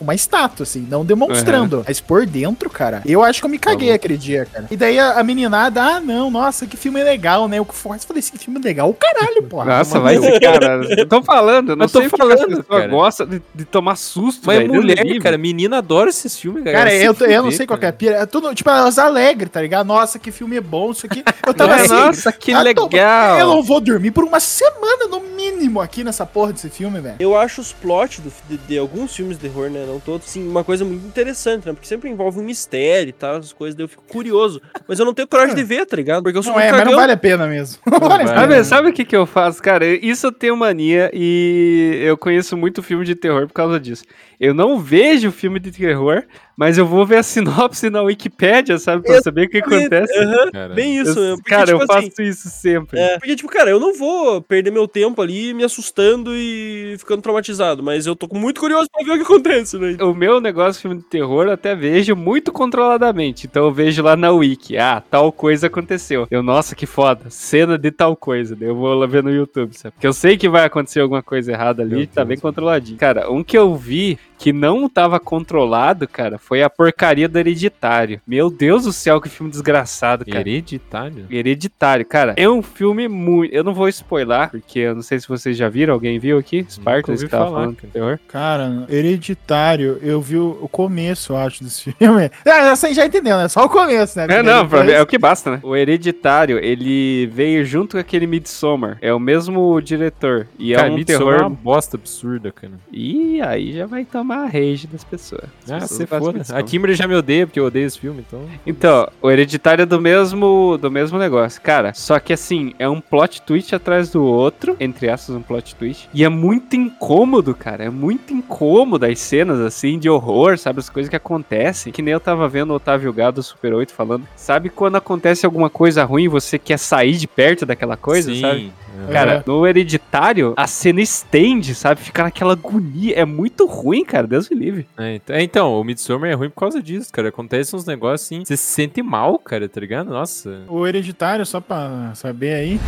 uma 0.00 0.14
estátua, 0.14 0.64
assim, 0.64 0.86
não 0.88 1.04
demonstrando. 1.04 1.84
Mas 1.86 2.00
por 2.00 2.26
dentro, 2.26 2.68
cara, 2.70 3.02
eu 3.06 3.22
acho 3.22 3.40
que 3.40 3.46
eu 3.46 3.50
me 3.50 3.58
caguei 3.58 3.90
Tá 3.90 3.94
aquele 3.94 4.16
dia, 4.16 4.46
cara. 4.46 4.66
E 4.70 4.76
daí 4.76 4.98
a, 4.98 5.18
a 5.18 5.24
meninada, 5.24 5.82
ah, 5.82 6.00
não, 6.00 6.30
nossa, 6.30 6.66
que 6.66 6.76
filme 6.76 7.02
legal, 7.02 7.48
né? 7.48 7.58
Eu 7.58 7.64
falei 7.64 8.22
que 8.22 8.38
filme 8.38 8.60
legal, 8.60 8.88
o 8.90 8.94
caralho, 8.94 9.42
porra. 9.44 9.64
Nossa, 9.64 9.98
vai 9.98 10.16
cara. 10.40 10.80
Eu 10.96 11.06
tô 11.06 11.22
falando, 11.22 11.70
eu 11.70 11.76
não 11.76 11.86
Eu 11.86 11.90
tô 11.90 12.00
sei 12.00 12.08
falando, 12.08 12.40
as 12.40 12.58
pessoas 12.58 12.90
gostam 13.10 13.26
de, 13.26 13.42
de 13.54 13.64
tomar 13.64 13.96
susto, 13.96 14.42
Mas 14.46 14.58
velho, 14.58 14.72
Deus 14.72 14.84
me 14.84 14.94
mulher, 14.94 15.18
cara, 15.22 15.36
menina 15.38 15.78
adora 15.78 16.10
esses 16.10 16.38
filmes, 16.38 16.64
cara. 16.64 16.76
Cara, 16.78 16.94
eu, 16.94 17.14
eu 17.14 17.42
não 17.42 17.50
sei 17.50 17.66
qual 17.66 17.78
que 17.78 17.84
é 17.86 17.88
a 17.88 17.92
pira. 17.92 18.16
É 18.16 18.26
tudo, 18.26 18.54
tipo, 18.54 18.70
elas 18.70 18.98
alegres, 18.98 19.50
tá 19.50 19.60
ligado? 19.60 19.86
Nossa, 19.86 20.18
que 20.18 20.30
filme 20.30 20.56
é 20.56 20.60
bom, 20.60 20.90
isso 20.90 21.06
aqui. 21.06 21.22
Eu 21.46 21.54
tava 21.54 21.72
Nossa, 21.76 21.84
assim. 21.84 22.06
nossa, 22.06 22.32
que 22.32 22.52
ah, 22.52 22.62
legal. 22.62 23.38
Eu 23.38 23.46
não 23.48 23.62
vou 23.62 23.80
dormir 23.80 24.10
por 24.10 24.24
uma 24.24 24.40
semana, 24.40 25.06
no 25.10 25.20
mínimo, 25.20 25.80
aqui 25.80 26.04
nessa 26.04 26.24
porra 26.26 26.52
desse 26.52 26.68
filme, 26.70 27.00
velho. 27.00 27.16
Eu 27.18 27.36
acho 27.36 27.60
os 27.60 27.72
plots 27.72 28.20
do- 28.20 28.32
de, 28.48 28.56
de 28.58 28.78
alguns 28.78 29.14
filmes 29.14 29.36
de 29.38 29.48
terror, 29.48 29.68
né? 29.70 29.84
Não 29.86 29.98
todos, 30.00 30.26
sim, 30.28 30.46
uma 30.48 30.62
coisa 30.64 30.84
muito 30.84 31.06
interessante, 31.06 31.66
né? 31.66 31.72
Porque 31.72 31.86
sempre 31.86 32.08
envolve 32.10 32.38
um 32.38 32.42
mistério 32.44 33.08
e 33.10 33.12
tal, 33.12 33.36
as 33.36 33.52
coisas, 33.52 33.74
daí 33.74 33.84
eu 33.84 33.88
fico 33.88 34.02
curioso. 34.08 34.60
Mas 34.86 34.98
eu 34.98 35.04
não 35.04 35.14
tenho 35.14 35.26
coragem 35.28 35.54
de 35.54 35.62
ver, 35.64 35.86
tá 35.86 35.96
ligado? 35.96 36.22
Porque 36.22 36.38
eu 36.38 36.42
sou 36.42 36.52
Não 36.52 36.58
um 36.58 36.62
é, 36.62 36.70
mas 36.70 36.78
não 36.80 36.84
cagão. 36.86 37.00
vale 37.00 37.12
a 37.12 37.16
pena 37.16 37.46
mesmo. 37.46 37.78
Não 37.86 37.98
vale 38.08 38.22
a 38.24 38.26
pena. 38.26 38.40
Sabe, 38.40 38.64
sabe 38.64 38.88
o 38.90 38.92
que, 38.92 39.04
que 39.04 39.16
eu 39.16 39.26
faço? 39.26 39.62
Cara, 39.62 39.86
isso 39.86 40.26
eu 40.26 40.32
tenho 40.32 40.56
mania 40.56 41.10
e 41.12 42.00
eu 42.02 42.16
conheço 42.16 42.56
muito 42.56 42.82
filme 42.82 42.99
de 43.04 43.14
terror 43.14 43.46
por 43.46 43.54
causa 43.54 43.80
disso. 43.80 44.04
Eu 44.40 44.54
não 44.54 44.78
vejo 44.78 45.30
filme 45.30 45.60
de 45.60 45.70
terror, 45.70 46.22
mas 46.56 46.78
eu 46.78 46.86
vou 46.86 47.04
ver 47.04 47.16
a 47.16 47.22
sinopse 47.22 47.90
na 47.90 48.00
Wikipédia, 48.00 48.78
sabe? 48.78 49.04
Pra 49.04 49.20
saber 49.20 49.46
o 49.46 49.50
que 49.50 49.58
acontece. 49.58 50.18
Aham, 50.18 50.50
Cara. 50.50 50.74
bem 50.74 50.98
isso, 50.98 51.20
Eu-? 51.20 51.36
Porque, 51.36 51.50
cara, 51.50 51.66
tipo 51.66 51.82
eu 51.82 51.86
faço 51.86 52.08
assim, 52.08 52.22
isso 52.22 52.48
sempre. 52.48 52.98
É, 52.98 53.18
porque, 53.18 53.36
tipo, 53.36 53.50
cara, 53.50 53.68
eu 53.68 53.78
não 53.78 53.94
vou 53.94 54.40
perder 54.40 54.70
meu 54.70 54.88
tempo 54.88 55.20
ali 55.20 55.52
me 55.52 55.62
assustando 55.62 56.30
e 56.34 56.96
ficando 56.98 57.20
traumatizado, 57.20 57.82
mas 57.82 58.06
eu 58.06 58.16
tô 58.16 58.26
muito 58.32 58.60
curioso 58.60 58.88
pra 58.90 59.04
ver 59.04 59.12
o 59.12 59.16
que 59.16 59.30
acontece, 59.30 59.78
né? 59.78 59.96
O 60.02 60.14
meu 60.14 60.40
negócio 60.40 60.80
filme 60.80 60.96
de 60.96 61.04
terror 61.04 61.44
eu 61.44 61.52
até 61.52 61.74
vejo 61.74 62.16
muito 62.16 62.50
controladamente. 62.50 63.46
Então 63.46 63.66
eu 63.66 63.72
vejo 63.72 64.02
lá 64.02 64.16
na 64.16 64.30
Wiki, 64.30 64.78
ah, 64.78 65.02
tal 65.10 65.30
coisa 65.30 65.66
aconteceu. 65.66 66.26
Eu, 66.30 66.42
nossa, 66.42 66.74
que 66.74 66.86
foda, 66.86 67.28
cena 67.28 67.76
de 67.76 67.90
tal 67.90 68.16
coisa. 68.16 68.56
Daí 68.56 68.68
eu 68.68 68.74
vou 68.74 68.94
lá 68.94 69.06
ver 69.06 69.22
no 69.22 69.30
YouTube, 69.30 69.76
sabe? 69.76 69.92
Porque 69.92 70.06
eu 70.06 70.14
sei 70.14 70.38
que 70.38 70.48
vai 70.48 70.64
acontecer 70.64 71.00
alguma 71.00 71.22
coisa 71.22 71.52
errada 71.52 71.82
ali, 71.82 71.96
Meu 71.96 72.06
tá 72.06 72.22
Deus, 72.24 72.28
bem 72.28 72.38
controladinho. 72.38 72.98
Cara, 72.98 73.30
um 73.30 73.44
que 73.44 73.56
eu 73.56 73.76
vi 73.76 74.18
que 74.40 74.54
não 74.54 74.88
tava 74.88 75.20
controlado, 75.20 76.08
cara, 76.08 76.38
foi 76.38 76.62
a 76.62 76.70
porcaria 76.70 77.28
do 77.28 77.38
Hereditário. 77.38 78.22
Meu 78.26 78.48
Deus 78.48 78.84
do 78.84 78.92
céu, 78.92 79.20
que 79.20 79.28
filme 79.28 79.52
desgraçado, 79.52 80.24
cara. 80.24 80.40
Hereditário? 80.40 81.26
Hereditário, 81.30 82.06
cara, 82.06 82.32
é 82.38 82.48
um 82.48 82.62
filme 82.62 83.06
muito. 83.06 83.54
Eu 83.54 83.62
não 83.62 83.74
vou 83.74 83.86
spoiler, 83.88 84.48
porque 84.50 84.78
eu 84.78 84.94
não 84.94 85.02
sei 85.02 85.20
se 85.20 85.28
vocês 85.28 85.58
já 85.58 85.68
viram. 85.68 85.92
Alguém 85.92 86.18
viu 86.18 86.38
aqui? 86.38 86.64
Spartans 86.70 87.22
que 87.22 87.28
tava 87.28 87.44
falar, 87.44 87.60
falando 87.60 87.76
cara. 87.76 87.92
terror. 87.92 88.18
Cara, 88.28 88.86
hereditário, 88.88 89.98
eu 90.00 90.22
vi 90.22 90.38
o 90.38 90.66
começo, 90.72 91.34
eu 91.34 91.36
acho, 91.36 91.62
desse 91.62 91.92
filme. 91.92 92.30
É, 92.42 92.74
você 92.74 92.94
já 92.94 93.04
entendeu, 93.04 93.36
né? 93.36 93.48
Só 93.48 93.64
o 93.64 93.68
começo, 93.68 94.18
né? 94.18 94.26
É, 94.28 94.42
não, 94.42 94.66
pra 94.66 94.82
mim 94.82 94.92
é 94.92 95.02
o 95.02 95.06
que 95.06 95.18
basta, 95.18 95.50
né? 95.50 95.60
O 95.62 95.76
Hereditário, 95.76 96.58
ele 96.58 97.26
veio 97.26 97.64
junto 97.64 97.92
com 97.92 97.98
aquele 97.98 98.26
Midsommar. 98.26 98.96
É 99.00 99.12
o 99.12 99.20
mesmo 99.20 99.80
diretor. 99.80 100.48
E 100.58 100.74
cara, 100.74 100.88
é 100.88 100.90
um 100.90 100.94
Midsommar 100.94 101.34
terror. 101.34 101.42
é 101.42 101.46
uma 101.46 101.50
bosta 101.50 101.96
absurda, 101.96 102.50
cara. 102.50 102.72
E 102.90 103.40
aí 103.42 103.72
já 103.72 103.86
vai 103.86 104.04
tomar 104.04 104.29
a 104.36 104.46
rage 104.46 104.86
das 104.86 105.04
pessoas. 105.04 105.44
As 105.64 105.70
Ah, 105.70 105.74
pessoas 105.80 105.90
você 105.98 106.06
foda. 106.06 106.32
Midsommar. 106.38 106.62
A 106.62 106.64
Kimberly 106.64 106.94
já 106.96 107.06
me 107.08 107.14
odeia 107.14 107.46
porque 107.46 107.58
eu 107.60 107.64
odeio 107.66 107.86
esse 107.86 107.98
filme, 107.98 108.24
então. 108.26 108.40
Então, 108.66 109.08
o 109.22 109.30
Hereditário 109.30 109.82
é 109.82 109.86
do 109.86 110.00
mesmo, 110.00 110.78
do 110.80 110.90
mesmo 110.90 111.18
negócio. 111.18 111.60
Cara, 111.60 111.92
só 111.94 112.18
que 112.18 112.32
assim, 112.32 112.72
é 112.78 112.88
um 112.88 113.00
plot 113.00 113.42
twist 113.42 113.74
atrás 113.74 114.10
do 114.10 114.22
outro, 114.24 114.76
entre 114.80 115.08
aspas, 115.10 115.34
um 115.36 115.42
plot 115.42 115.74
twist. 115.74 116.08
E 116.14 116.24
é 116.24 116.28
muito 116.28 116.76
incômodo, 116.76 117.54
cara. 117.54 117.84
É 117.84 117.90
muito 117.90 118.32
incômodo 118.32 119.04
as 119.06 119.18
cenas, 119.18 119.58
assim, 119.60 119.98
de 119.98 120.08
horror, 120.08 120.58
sabe? 120.58 120.80
As 120.80 120.88
coisas 120.90 121.08
que 121.10 121.16
acontecem. 121.16 121.92
Que 121.92 122.02
nem 122.02 122.12
eu 122.12 122.20
tava 122.20 122.48
vendo 122.48 122.70
o 122.70 122.74
Otávio 122.74 123.12
Gado 123.12 123.36
do 123.36 123.42
Super 123.42 123.72
8 123.74 123.92
falando. 123.92 124.26
Sabe 124.36 124.68
quando 124.68 124.96
acontece 124.96 125.46
alguma 125.46 125.70
coisa 125.70 126.04
ruim 126.04 126.24
e 126.24 126.28
você 126.28 126.58
quer 126.58 126.78
sair 126.78 127.16
de 127.16 127.26
perto 127.26 127.64
daquela 127.66 127.96
coisa, 127.96 128.32
Sim. 128.32 128.40
sabe? 128.40 128.72
é. 129.08 129.12
Cara, 129.12 129.32
É. 129.34 129.42
no 129.46 129.66
Hereditário, 129.66 130.52
a 130.56 130.66
cena 130.66 131.00
estende, 131.00 131.74
sabe? 131.74 132.00
Fica 132.00 132.22
naquela 132.22 132.52
agonia. 132.52 133.14
É 133.16 133.24
muito 133.24 133.66
ruim, 133.66 134.04
cara. 134.04 134.19
Deus 134.26 134.48
me 134.48 134.56
livre. 134.56 134.86
É, 134.96 135.14
então, 135.16 135.36
é, 135.36 135.42
então, 135.42 135.80
o 135.80 135.84
Midsommar 135.84 136.30
é 136.30 136.34
ruim 136.34 136.50
por 136.50 136.60
causa 136.60 136.82
disso, 136.82 137.12
cara. 137.12 137.28
Acontece 137.28 137.74
uns 137.74 137.84
negócios 137.84 138.26
assim, 138.26 138.44
você 138.44 138.56
se 138.56 138.72
sente 138.72 139.02
mal, 139.02 139.38
cara, 139.38 139.68
tá 139.68 139.80
ligado? 139.80 140.10
Nossa. 140.10 140.64
O 140.68 140.86
hereditário, 140.86 141.44
só 141.46 141.60
pra 141.60 142.14
saber 142.14 142.54
aí. 142.54 142.80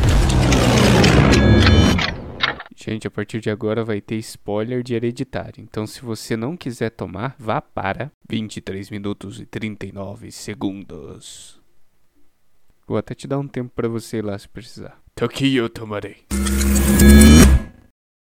Gente, 2.84 3.06
a 3.06 3.10
partir 3.10 3.40
de 3.40 3.48
agora 3.48 3.84
vai 3.84 4.00
ter 4.00 4.16
spoiler 4.16 4.82
de 4.82 4.94
Hereditário. 4.94 5.62
Então, 5.62 5.86
se 5.86 6.02
você 6.02 6.36
não 6.36 6.56
quiser 6.56 6.90
tomar, 6.90 7.36
vá 7.38 7.60
para 7.60 8.10
23 8.28 8.90
minutos 8.90 9.40
e 9.40 9.46
39 9.46 10.32
segundos. 10.32 11.60
Vou 12.84 12.96
até 12.98 13.14
te 13.14 13.28
dar 13.28 13.38
um 13.38 13.46
tempo 13.46 13.70
pra 13.72 13.86
você 13.88 14.16
ir 14.18 14.24
lá 14.24 14.36
se 14.36 14.48
precisar. 14.48 15.00
Aqui 15.20 15.54
eu 15.54 15.68
tomarei. 15.68 16.24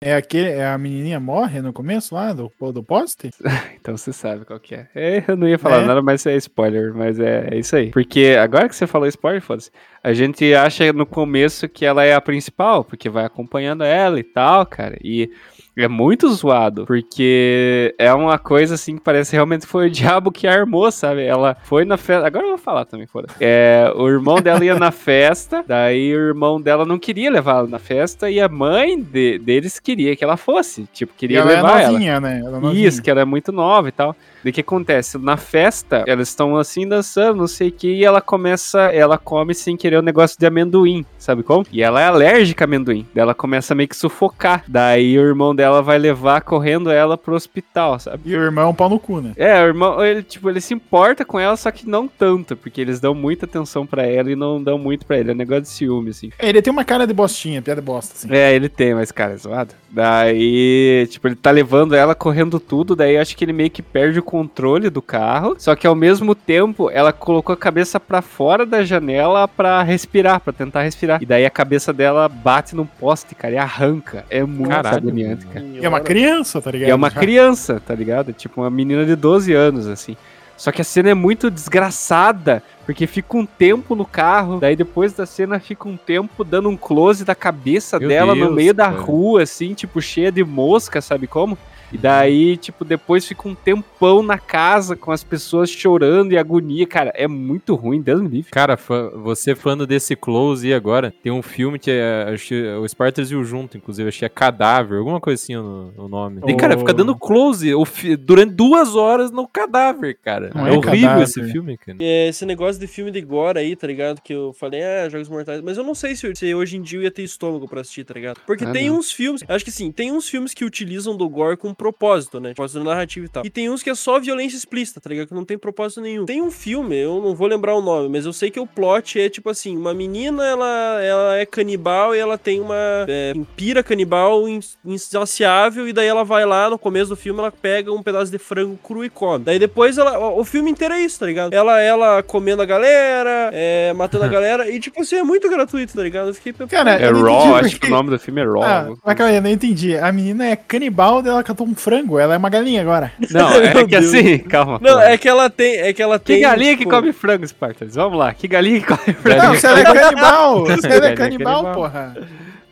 É 0.05 0.15
aquele, 0.15 0.49
é 0.49 0.67
a 0.67 0.77
menininha 0.77 1.17
morre 1.17 1.61
no 1.61 1.71
começo 1.71 2.13
lá 2.13 2.33
do, 2.33 2.51
do 2.73 2.83
poste? 2.83 3.29
Então 3.79 3.97
você 3.97 4.13
sabe 4.13 4.45
qual 4.45 4.59
que 4.59 4.75
é. 4.75 4.87
É, 4.95 5.23
eu 5.27 5.35
não 5.35 5.47
ia 5.47 5.59
falar 5.59 5.81
É? 5.81 5.85
nada, 5.85 6.01
mas 6.01 6.25
é 6.25 6.35
spoiler. 6.37 6.93
Mas 6.93 7.19
é, 7.19 7.49
é 7.51 7.57
isso 7.57 7.75
aí. 7.75 7.89
Porque 7.89 8.37
agora 8.39 8.69
que 8.69 8.75
você 8.75 8.87
falou 8.87 9.07
spoiler, 9.07 9.41
foda-se. 9.41 9.71
A 10.01 10.13
gente 10.13 10.53
acha 10.53 10.91
no 10.93 11.05
começo 11.05 11.67
que 11.67 11.85
ela 11.85 12.03
é 12.03 12.13
a 12.13 12.21
principal, 12.21 12.83
porque 12.83 13.09
vai 13.09 13.25
acompanhando 13.25 13.83
ela 13.83 14.19
e 14.19 14.23
tal, 14.23 14.65
cara. 14.65 14.97
E 15.03 15.29
é 15.75 15.87
muito 15.87 16.29
zoado, 16.31 16.85
porque 16.85 17.93
é 17.97 18.13
uma 18.13 18.37
coisa 18.37 18.75
assim 18.75 18.95
que 18.95 19.01
parece 19.01 19.33
realmente 19.33 19.61
que 19.61 19.67
foi 19.71 19.87
o 19.87 19.89
diabo 19.91 20.31
que 20.31 20.45
armou, 20.47 20.91
sabe? 20.91 21.23
Ela 21.23 21.57
foi 21.63 21.83
na 21.85 21.97
festa. 21.97 22.25
Agora 22.27 22.45
eu 22.45 22.49
vou 22.49 22.57
falar 22.57 22.85
também, 22.85 23.07
foda-se. 23.07 23.35
É, 23.39 23.91
o 23.95 24.07
irmão 24.07 24.41
dela 24.41 24.63
ia 24.63 24.75
na 24.77 24.91
festa, 24.91 25.63
daí 25.67 26.15
o 26.15 26.19
irmão 26.29 26.61
dela 26.61 26.85
não 26.85 26.99
queria 26.99 27.31
levar 27.31 27.57
ela 27.59 27.67
na 27.67 27.79
festa 27.79 28.29
e 28.29 28.39
a 28.39 28.47
mãe 28.47 29.01
de- 29.01 29.39
deles 29.39 29.79
queria 29.79 30.15
que 30.15 30.23
ela 30.23 30.37
fosse. 30.37 30.87
Tipo, 30.93 31.13
E 31.15 31.19
queria 31.19 31.39
ela 31.39 31.51
é 31.51 31.55
levar 31.55 31.81
ela. 31.81 31.91
novinha, 31.93 32.19
né? 32.19 32.39
Ela 32.39 32.57
é 32.57 32.61
novinha. 32.61 32.87
Isso, 32.87 33.01
que 33.01 33.09
ela 33.09 33.21
é 33.21 33.25
muito 33.25 33.51
nova 33.51 33.89
e 33.89 33.91
tal. 33.91 34.15
Daí 34.43 34.51
o 34.51 34.53
que 34.53 34.61
acontece? 34.61 35.17
Na 35.17 35.37
festa, 35.37 36.03
elas 36.05 36.27
estão 36.29 36.57
assim 36.57 36.87
dançando, 36.87 37.37
não 37.37 37.47
sei 37.47 37.69
o 37.69 37.71
que, 37.71 37.87
e 37.87 38.03
ela 38.03 38.19
começa, 38.21 38.79
ela 38.91 39.17
come 39.17 39.53
sem 39.53 39.77
querer 39.77 39.99
um 39.99 40.01
negócio 40.03 40.37
de 40.37 40.45
amendoim, 40.45 41.05
sabe 41.17 41.43
como? 41.43 41.65
E 41.71 41.81
ela 41.81 42.01
é 42.01 42.05
alérgica 42.07 42.63
a 42.63 42.67
amendoim. 42.67 43.07
Daí 43.15 43.21
ela 43.21 43.33
começa 43.33 43.73
a 43.73 43.75
meio 43.75 43.87
que 43.87 43.95
sufocar. 43.95 44.63
Daí 44.67 45.17
o 45.17 45.21
irmão 45.25 45.55
dela 45.55 45.62
vai 45.81 45.97
levar 45.97 46.41
correndo 46.41 46.91
ela 46.91 47.17
pro 47.17 47.35
hospital, 47.35 47.99
sabe? 47.99 48.31
E 48.31 48.35
o 48.35 48.41
irmão 48.41 48.65
é 48.65 48.67
um 48.67 48.73
pau 48.73 48.89
no 48.89 48.99
cu, 48.99 49.21
né? 49.21 49.33
É, 49.35 49.61
o 49.63 49.67
irmão, 49.67 50.03
ele, 50.03 50.23
tipo, 50.23 50.49
ele 50.49 50.61
se 50.61 50.73
importa 50.73 51.23
com 51.25 51.39
ela, 51.39 51.55
só 51.55 51.71
que 51.71 51.87
não 51.87 52.07
tanto, 52.07 52.55
porque 52.55 52.81
eles 52.81 52.99
dão 52.99 53.13
muita 53.13 53.45
atenção 53.45 53.85
pra 53.85 54.03
ela 54.05 54.31
e 54.31 54.35
não 54.35 54.61
dão 54.61 54.77
muito 54.77 55.05
pra 55.05 55.17
ele. 55.17 55.31
É 55.31 55.33
um 55.33 55.37
negócio 55.37 55.63
de 55.63 55.69
ciúme, 55.69 56.09
assim. 56.11 56.29
Ele 56.39 56.61
tem 56.61 56.71
uma 56.71 56.83
cara 56.83 57.05
de 57.07 57.13
bostinha, 57.13 57.61
piada 57.61 57.81
de 57.81 57.85
bosta, 57.85 58.13
assim. 58.15 58.33
É, 58.33 58.53
ele 58.53 58.69
tem, 58.69 58.93
mas, 58.93 59.11
cara, 59.11 59.33
é 59.33 59.37
zoado. 59.37 59.73
Daí, 59.89 61.07
tipo, 61.09 61.27
ele 61.27 61.35
tá 61.35 61.51
levando 61.51 61.93
ela 61.93 62.15
correndo 62.15 62.59
tudo, 62.59 62.95
daí 62.95 63.17
acho 63.17 63.37
que 63.37 63.45
ele 63.45 63.53
meio 63.53 63.69
que 63.69 63.81
perde 63.81 64.19
o 64.19 64.23
controle 64.23 64.89
do 64.89 65.01
carro. 65.01 65.55
Só 65.59 65.75
que 65.75 65.85
ao 65.85 65.95
mesmo 65.95 66.33
tempo, 66.33 66.89
ela 66.89 67.13
colocou 67.13 67.53
a 67.53 67.57
cabeça 67.57 67.99
pra 67.99 68.21
fora 68.21 68.65
da 68.65 68.83
janela 68.83 69.47
pra 69.47 69.83
respirar, 69.83 70.39
pra 70.39 70.51
tentar 70.51 70.81
respirar. 70.81 71.21
E 71.21 71.25
daí 71.25 71.45
a 71.45 71.49
cabeça 71.49 71.93
dela 71.93 72.27
bate 72.27 72.75
num 72.75 72.85
poste, 72.85 73.35
cara, 73.35 73.53
e 73.53 73.57
arranca. 73.57 74.25
É 74.29 74.43
muito 74.43 74.69
Caralho. 74.69 75.13
Cara. 75.53 75.65
E 75.65 75.85
é 75.85 75.89
uma 75.89 75.99
criança, 75.99 76.61
tá 76.61 76.69
E 76.69 76.73
ligado? 76.73 76.89
é 76.89 76.95
uma 76.95 77.09
criança, 77.11 77.81
tá 77.85 77.93
ligado? 77.95 78.33
Tipo, 78.33 78.61
uma 78.61 78.69
menina 78.69 79.05
de 79.05 79.15
12 79.15 79.53
anos, 79.53 79.87
assim. 79.87 80.15
Só 80.55 80.71
que 80.71 80.81
a 80.81 80.85
cena 80.85 81.09
é 81.09 81.13
muito 81.13 81.49
desgraçada, 81.49 82.61
porque 82.85 83.07
fica 83.07 83.37
um 83.37 83.45
tempo 83.45 83.95
no 83.95 84.05
carro, 84.05 84.59
daí 84.59 84.75
depois 84.75 85.11
da 85.13 85.25
cena 85.25 85.59
fica 85.59 85.87
um 85.89 85.97
tempo 85.97 86.43
dando 86.43 86.69
um 86.69 86.77
close 86.77 87.25
da 87.25 87.33
cabeça 87.35 87.99
Meu 87.99 88.07
dela 88.07 88.35
no 88.35 88.45
Deus, 88.45 88.55
meio 88.55 88.73
da 88.73 88.85
cara. 88.89 89.01
rua, 89.01 89.41
assim, 89.43 89.73
tipo, 89.73 89.99
cheia 90.01 90.31
de 90.31 90.43
mosca, 90.43 91.01
sabe 91.01 91.25
como? 91.27 91.57
E 91.93 91.97
daí, 91.97 92.57
tipo, 92.57 92.83
depois 92.83 93.25
fica 93.25 93.47
um 93.47 93.53
tempão 93.55 94.23
na 94.23 94.37
casa 94.37 94.95
com 94.95 95.11
as 95.11 95.23
pessoas 95.23 95.69
chorando 95.69 96.31
e 96.33 96.37
agonia. 96.37 96.87
Cara, 96.87 97.11
é 97.15 97.27
muito 97.27 97.75
ruim, 97.75 98.01
Deus 98.01 98.19
me 98.21 98.27
livre. 98.27 98.51
Cara, 98.51 98.75
fã- 98.75 99.11
você 99.15 99.53
falando 99.55 99.85
desse 99.85 100.15
close 100.15 100.67
aí 100.67 100.73
agora, 100.73 101.13
tem 101.23 101.31
um 101.31 101.41
filme 101.41 101.77
que 101.77 101.91
é. 101.91 102.35
que 102.37 102.63
O 102.81 102.87
Spartans 102.87 103.29
viu 103.29 103.43
junto, 103.43 103.77
inclusive, 103.77 104.09
achei 104.09 104.25
é 104.25 104.29
Cadáver, 104.29 104.97
alguma 104.99 105.19
coisa 105.21 105.41
assim 105.41 105.55
o, 105.55 105.91
o 105.97 106.07
nome. 106.07 106.41
E, 106.47 106.55
cara, 106.55 106.75
Oh. 106.75 106.79
fica 106.79 106.93
dando 106.93 107.15
close 107.15 107.73
o 107.75 107.85
fi- 107.85 108.15
durante 108.15 108.53
duas 108.53 108.95
horas 108.95 109.29
no 109.31 109.47
cadáver, 109.47 110.17
cara. 110.23 110.49
Não 110.55 110.65
é, 110.65 110.73
é 110.73 110.77
horrível 110.77 111.01
cadáver. 111.09 111.23
esse 111.23 111.43
filme, 111.51 111.77
cara. 111.77 111.97
É, 112.01 112.27
esse 112.29 112.45
negócio 112.45 112.79
de 112.81 112.87
filme 112.87 113.11
de 113.11 113.21
gore 113.21 113.59
aí, 113.59 113.75
tá 113.75 113.85
ligado? 113.85 114.19
Que 114.21 114.33
eu 114.33 114.51
falei, 114.53 114.81
ah, 114.81 115.07
Jogos 115.09 115.29
Mortais. 115.29 115.61
Mas 115.61 115.77
eu 115.77 115.83
não 115.83 115.93
sei 115.93 116.15
se, 116.15 116.33
se 116.35 116.55
hoje 116.55 116.77
em 116.77 116.81
dia 116.81 116.99
eu 116.99 117.03
ia 117.03 117.11
ter 117.11 117.21
estômago 117.23 117.67
pra 117.67 117.81
assistir, 117.81 118.03
tá 118.03 118.13
ligado? 118.15 118.39
Porque 118.47 118.63
Ah, 118.65 118.71
tem 118.71 118.89
não. 118.89 118.97
uns 118.97 119.11
filmes, 119.11 119.43
acho 119.47 119.63
que 119.63 119.71
sim, 119.71 119.91
tem 119.91 120.11
uns 120.11 120.27
filmes 120.27 120.53
que 120.53 120.65
utilizam 120.65 121.15
do 121.15 121.29
gore 121.29 121.55
com 121.57 121.73
propósito, 121.83 122.39
né? 122.39 122.53
Propósito 122.53 122.81
narrativo 122.81 123.25
e 123.25 123.29
tal. 123.29 123.45
E 123.45 123.49
tem 123.49 123.69
uns 123.69 123.83
que 123.83 123.89
é 123.89 123.95
só 123.95 124.17
violência 124.17 124.55
explícita, 124.55 125.01
tá 125.01 125.09
ligado? 125.09 125.27
Que 125.27 125.33
não 125.33 125.43
tem 125.43 125.57
propósito 125.57 125.99
nenhum. 125.99 126.25
Tem 126.25 126.41
um 126.41 126.49
filme, 126.49 126.95
eu 126.97 127.21
não 127.21 127.35
vou 127.35 127.45
lembrar 127.45 127.75
o 127.75 127.81
nome, 127.81 128.07
mas 128.07 128.25
eu 128.25 128.31
sei 128.31 128.49
que 128.49 128.59
o 128.59 128.65
plot 128.65 129.19
é 129.19 129.27
tipo 129.27 129.49
assim: 129.49 129.75
uma 129.75 129.93
menina, 129.93 130.45
ela, 130.45 131.01
ela 131.03 131.37
é 131.37 131.45
canibal 131.45 132.15
e 132.15 132.19
ela 132.19 132.37
tem 132.37 132.61
uma 132.61 133.05
é, 133.07 133.33
pira 133.57 133.83
canibal 133.83 134.47
ins- 134.47 134.77
insaciável. 134.85 135.87
E 135.87 135.91
daí 135.93 136.07
ela 136.07 136.23
vai 136.23 136.45
lá 136.45 136.69
no 136.69 136.79
começo 136.79 137.09
do 137.09 137.15
filme, 137.17 137.39
ela 137.39 137.51
pega 137.51 137.91
um 137.91 138.01
pedaço 138.01 138.31
de 138.31 138.37
frango 138.37 138.77
cru 138.81 139.03
e 139.03 139.09
come. 139.09 139.43
Daí 139.43 139.59
depois 139.59 139.97
ela. 139.97 140.17
O, 140.17 140.45
filme 140.45 140.71
inteiro 140.71 140.93
é 140.93 141.01
isso, 141.01 141.19
tá 141.19 141.25
ligado? 141.25 141.53
Ela, 141.53 141.81
ela 141.81 142.23
comendo 142.23 142.61
a 142.61 142.65
galera, 142.65 143.49
é, 143.53 143.91
matando 143.93 144.23
a 144.23 144.27
galera. 144.29 144.69
E 144.69 144.79
tipo 144.79 145.01
assim, 145.01 145.17
é 145.17 145.23
muito 145.23 145.49
gratuito, 145.49 145.93
tá 145.93 146.01
ligado? 146.01 146.29
Eu 146.29 146.33
fiquei 146.33 146.53
Cara, 146.53 146.91
É 146.91 147.09
Raw, 147.09 147.59
entendi 147.59 147.65
acho 147.65 147.79
que 147.79 147.87
o 147.87 147.89
nome 147.89 148.09
do 148.09 148.19
filme 148.19 148.41
é 148.41 148.45
Raw. 148.45 148.63
Ah, 148.63 148.93
mas 149.03 149.15
calma 149.17 149.31
aí, 149.31 149.37
eu 149.37 149.41
não 149.41 149.49
entendi. 149.49 149.97
A 149.97 150.11
menina 150.11 150.47
é 150.47 150.55
canibal, 150.55 151.21
dela 151.21 151.43
catou 151.43 151.62
um 151.63 151.75
frango, 151.75 152.19
ela 152.19 152.35
é 152.35 152.37
uma 152.37 152.49
galinha 152.49 152.81
agora. 152.81 153.11
Não, 153.31 153.49
é 153.61 153.73
que 153.73 153.85
Deus. 153.85 154.05
assim, 154.13 154.37
calma. 154.39 154.79
Não, 154.81 154.93
pô. 154.95 154.99
é 154.99 155.17
que 155.17 155.27
ela 155.29 155.49
tem. 155.49 155.77
É 155.77 155.93
que 155.93 156.01
ela 156.01 156.19
Que 156.19 156.25
tem. 156.25 156.41
galinha 156.41 156.73
que 156.73 156.79
tipo, 156.79 156.91
come 156.91 157.11
frango, 157.13 157.47
Spartans? 157.47 157.95
Vamos 157.95 158.17
lá, 158.19 158.33
que 158.33 158.47
galinha 158.47 158.79
que 158.81 158.87
come 158.87 159.13
frango? 159.13 159.43
Não, 159.43 159.55
se 159.55 159.65
ela 159.67 159.79
é 159.79 159.83
canibal, 159.93 160.65
se 160.79 160.87
ela 160.87 161.07
é 161.07 161.15
canibal, 161.15 161.63
canibal. 161.63 161.73
porra. 161.73 162.15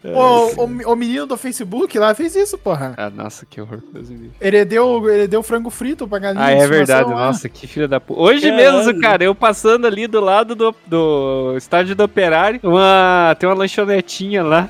O, 0.03 0.63
o, 0.63 0.93
o 0.93 0.95
menino 0.95 1.27
do 1.27 1.37
Facebook 1.37 1.99
lá 1.99 2.15
fez 2.15 2.35
isso, 2.35 2.57
porra. 2.57 2.95
Ah, 2.97 3.11
nossa, 3.11 3.45
que 3.47 3.61
horror. 3.61 3.81
Deus 3.93 4.09
me 4.09 4.15
livre. 4.17 4.31
Ele 4.41 4.65
deu, 4.65 5.07
ele 5.07 5.27
deu 5.27 5.43
frango 5.43 5.69
frito 5.69 6.07
pra 6.07 6.17
galinha. 6.17 6.43
Ah, 6.43 6.51
é 6.51 6.67
verdade, 6.67 7.07
lá. 7.07 7.27
nossa, 7.27 7.47
que 7.47 7.67
filha 7.67 7.87
da 7.87 7.99
puta. 7.99 8.19
Hoje 8.19 8.49
Caralho. 8.49 8.77
mesmo, 8.87 8.99
cara, 8.99 9.23
eu 9.23 9.35
passando 9.35 9.85
ali 9.85 10.07
do 10.07 10.19
lado 10.19 10.55
do, 10.55 10.73
do 10.87 11.53
estádio 11.55 11.95
do 11.95 12.03
Operário, 12.03 12.59
uma, 12.63 13.35
tem 13.39 13.47
uma 13.47 13.55
lanchonetinha 13.55 14.41
lá. 14.41 14.69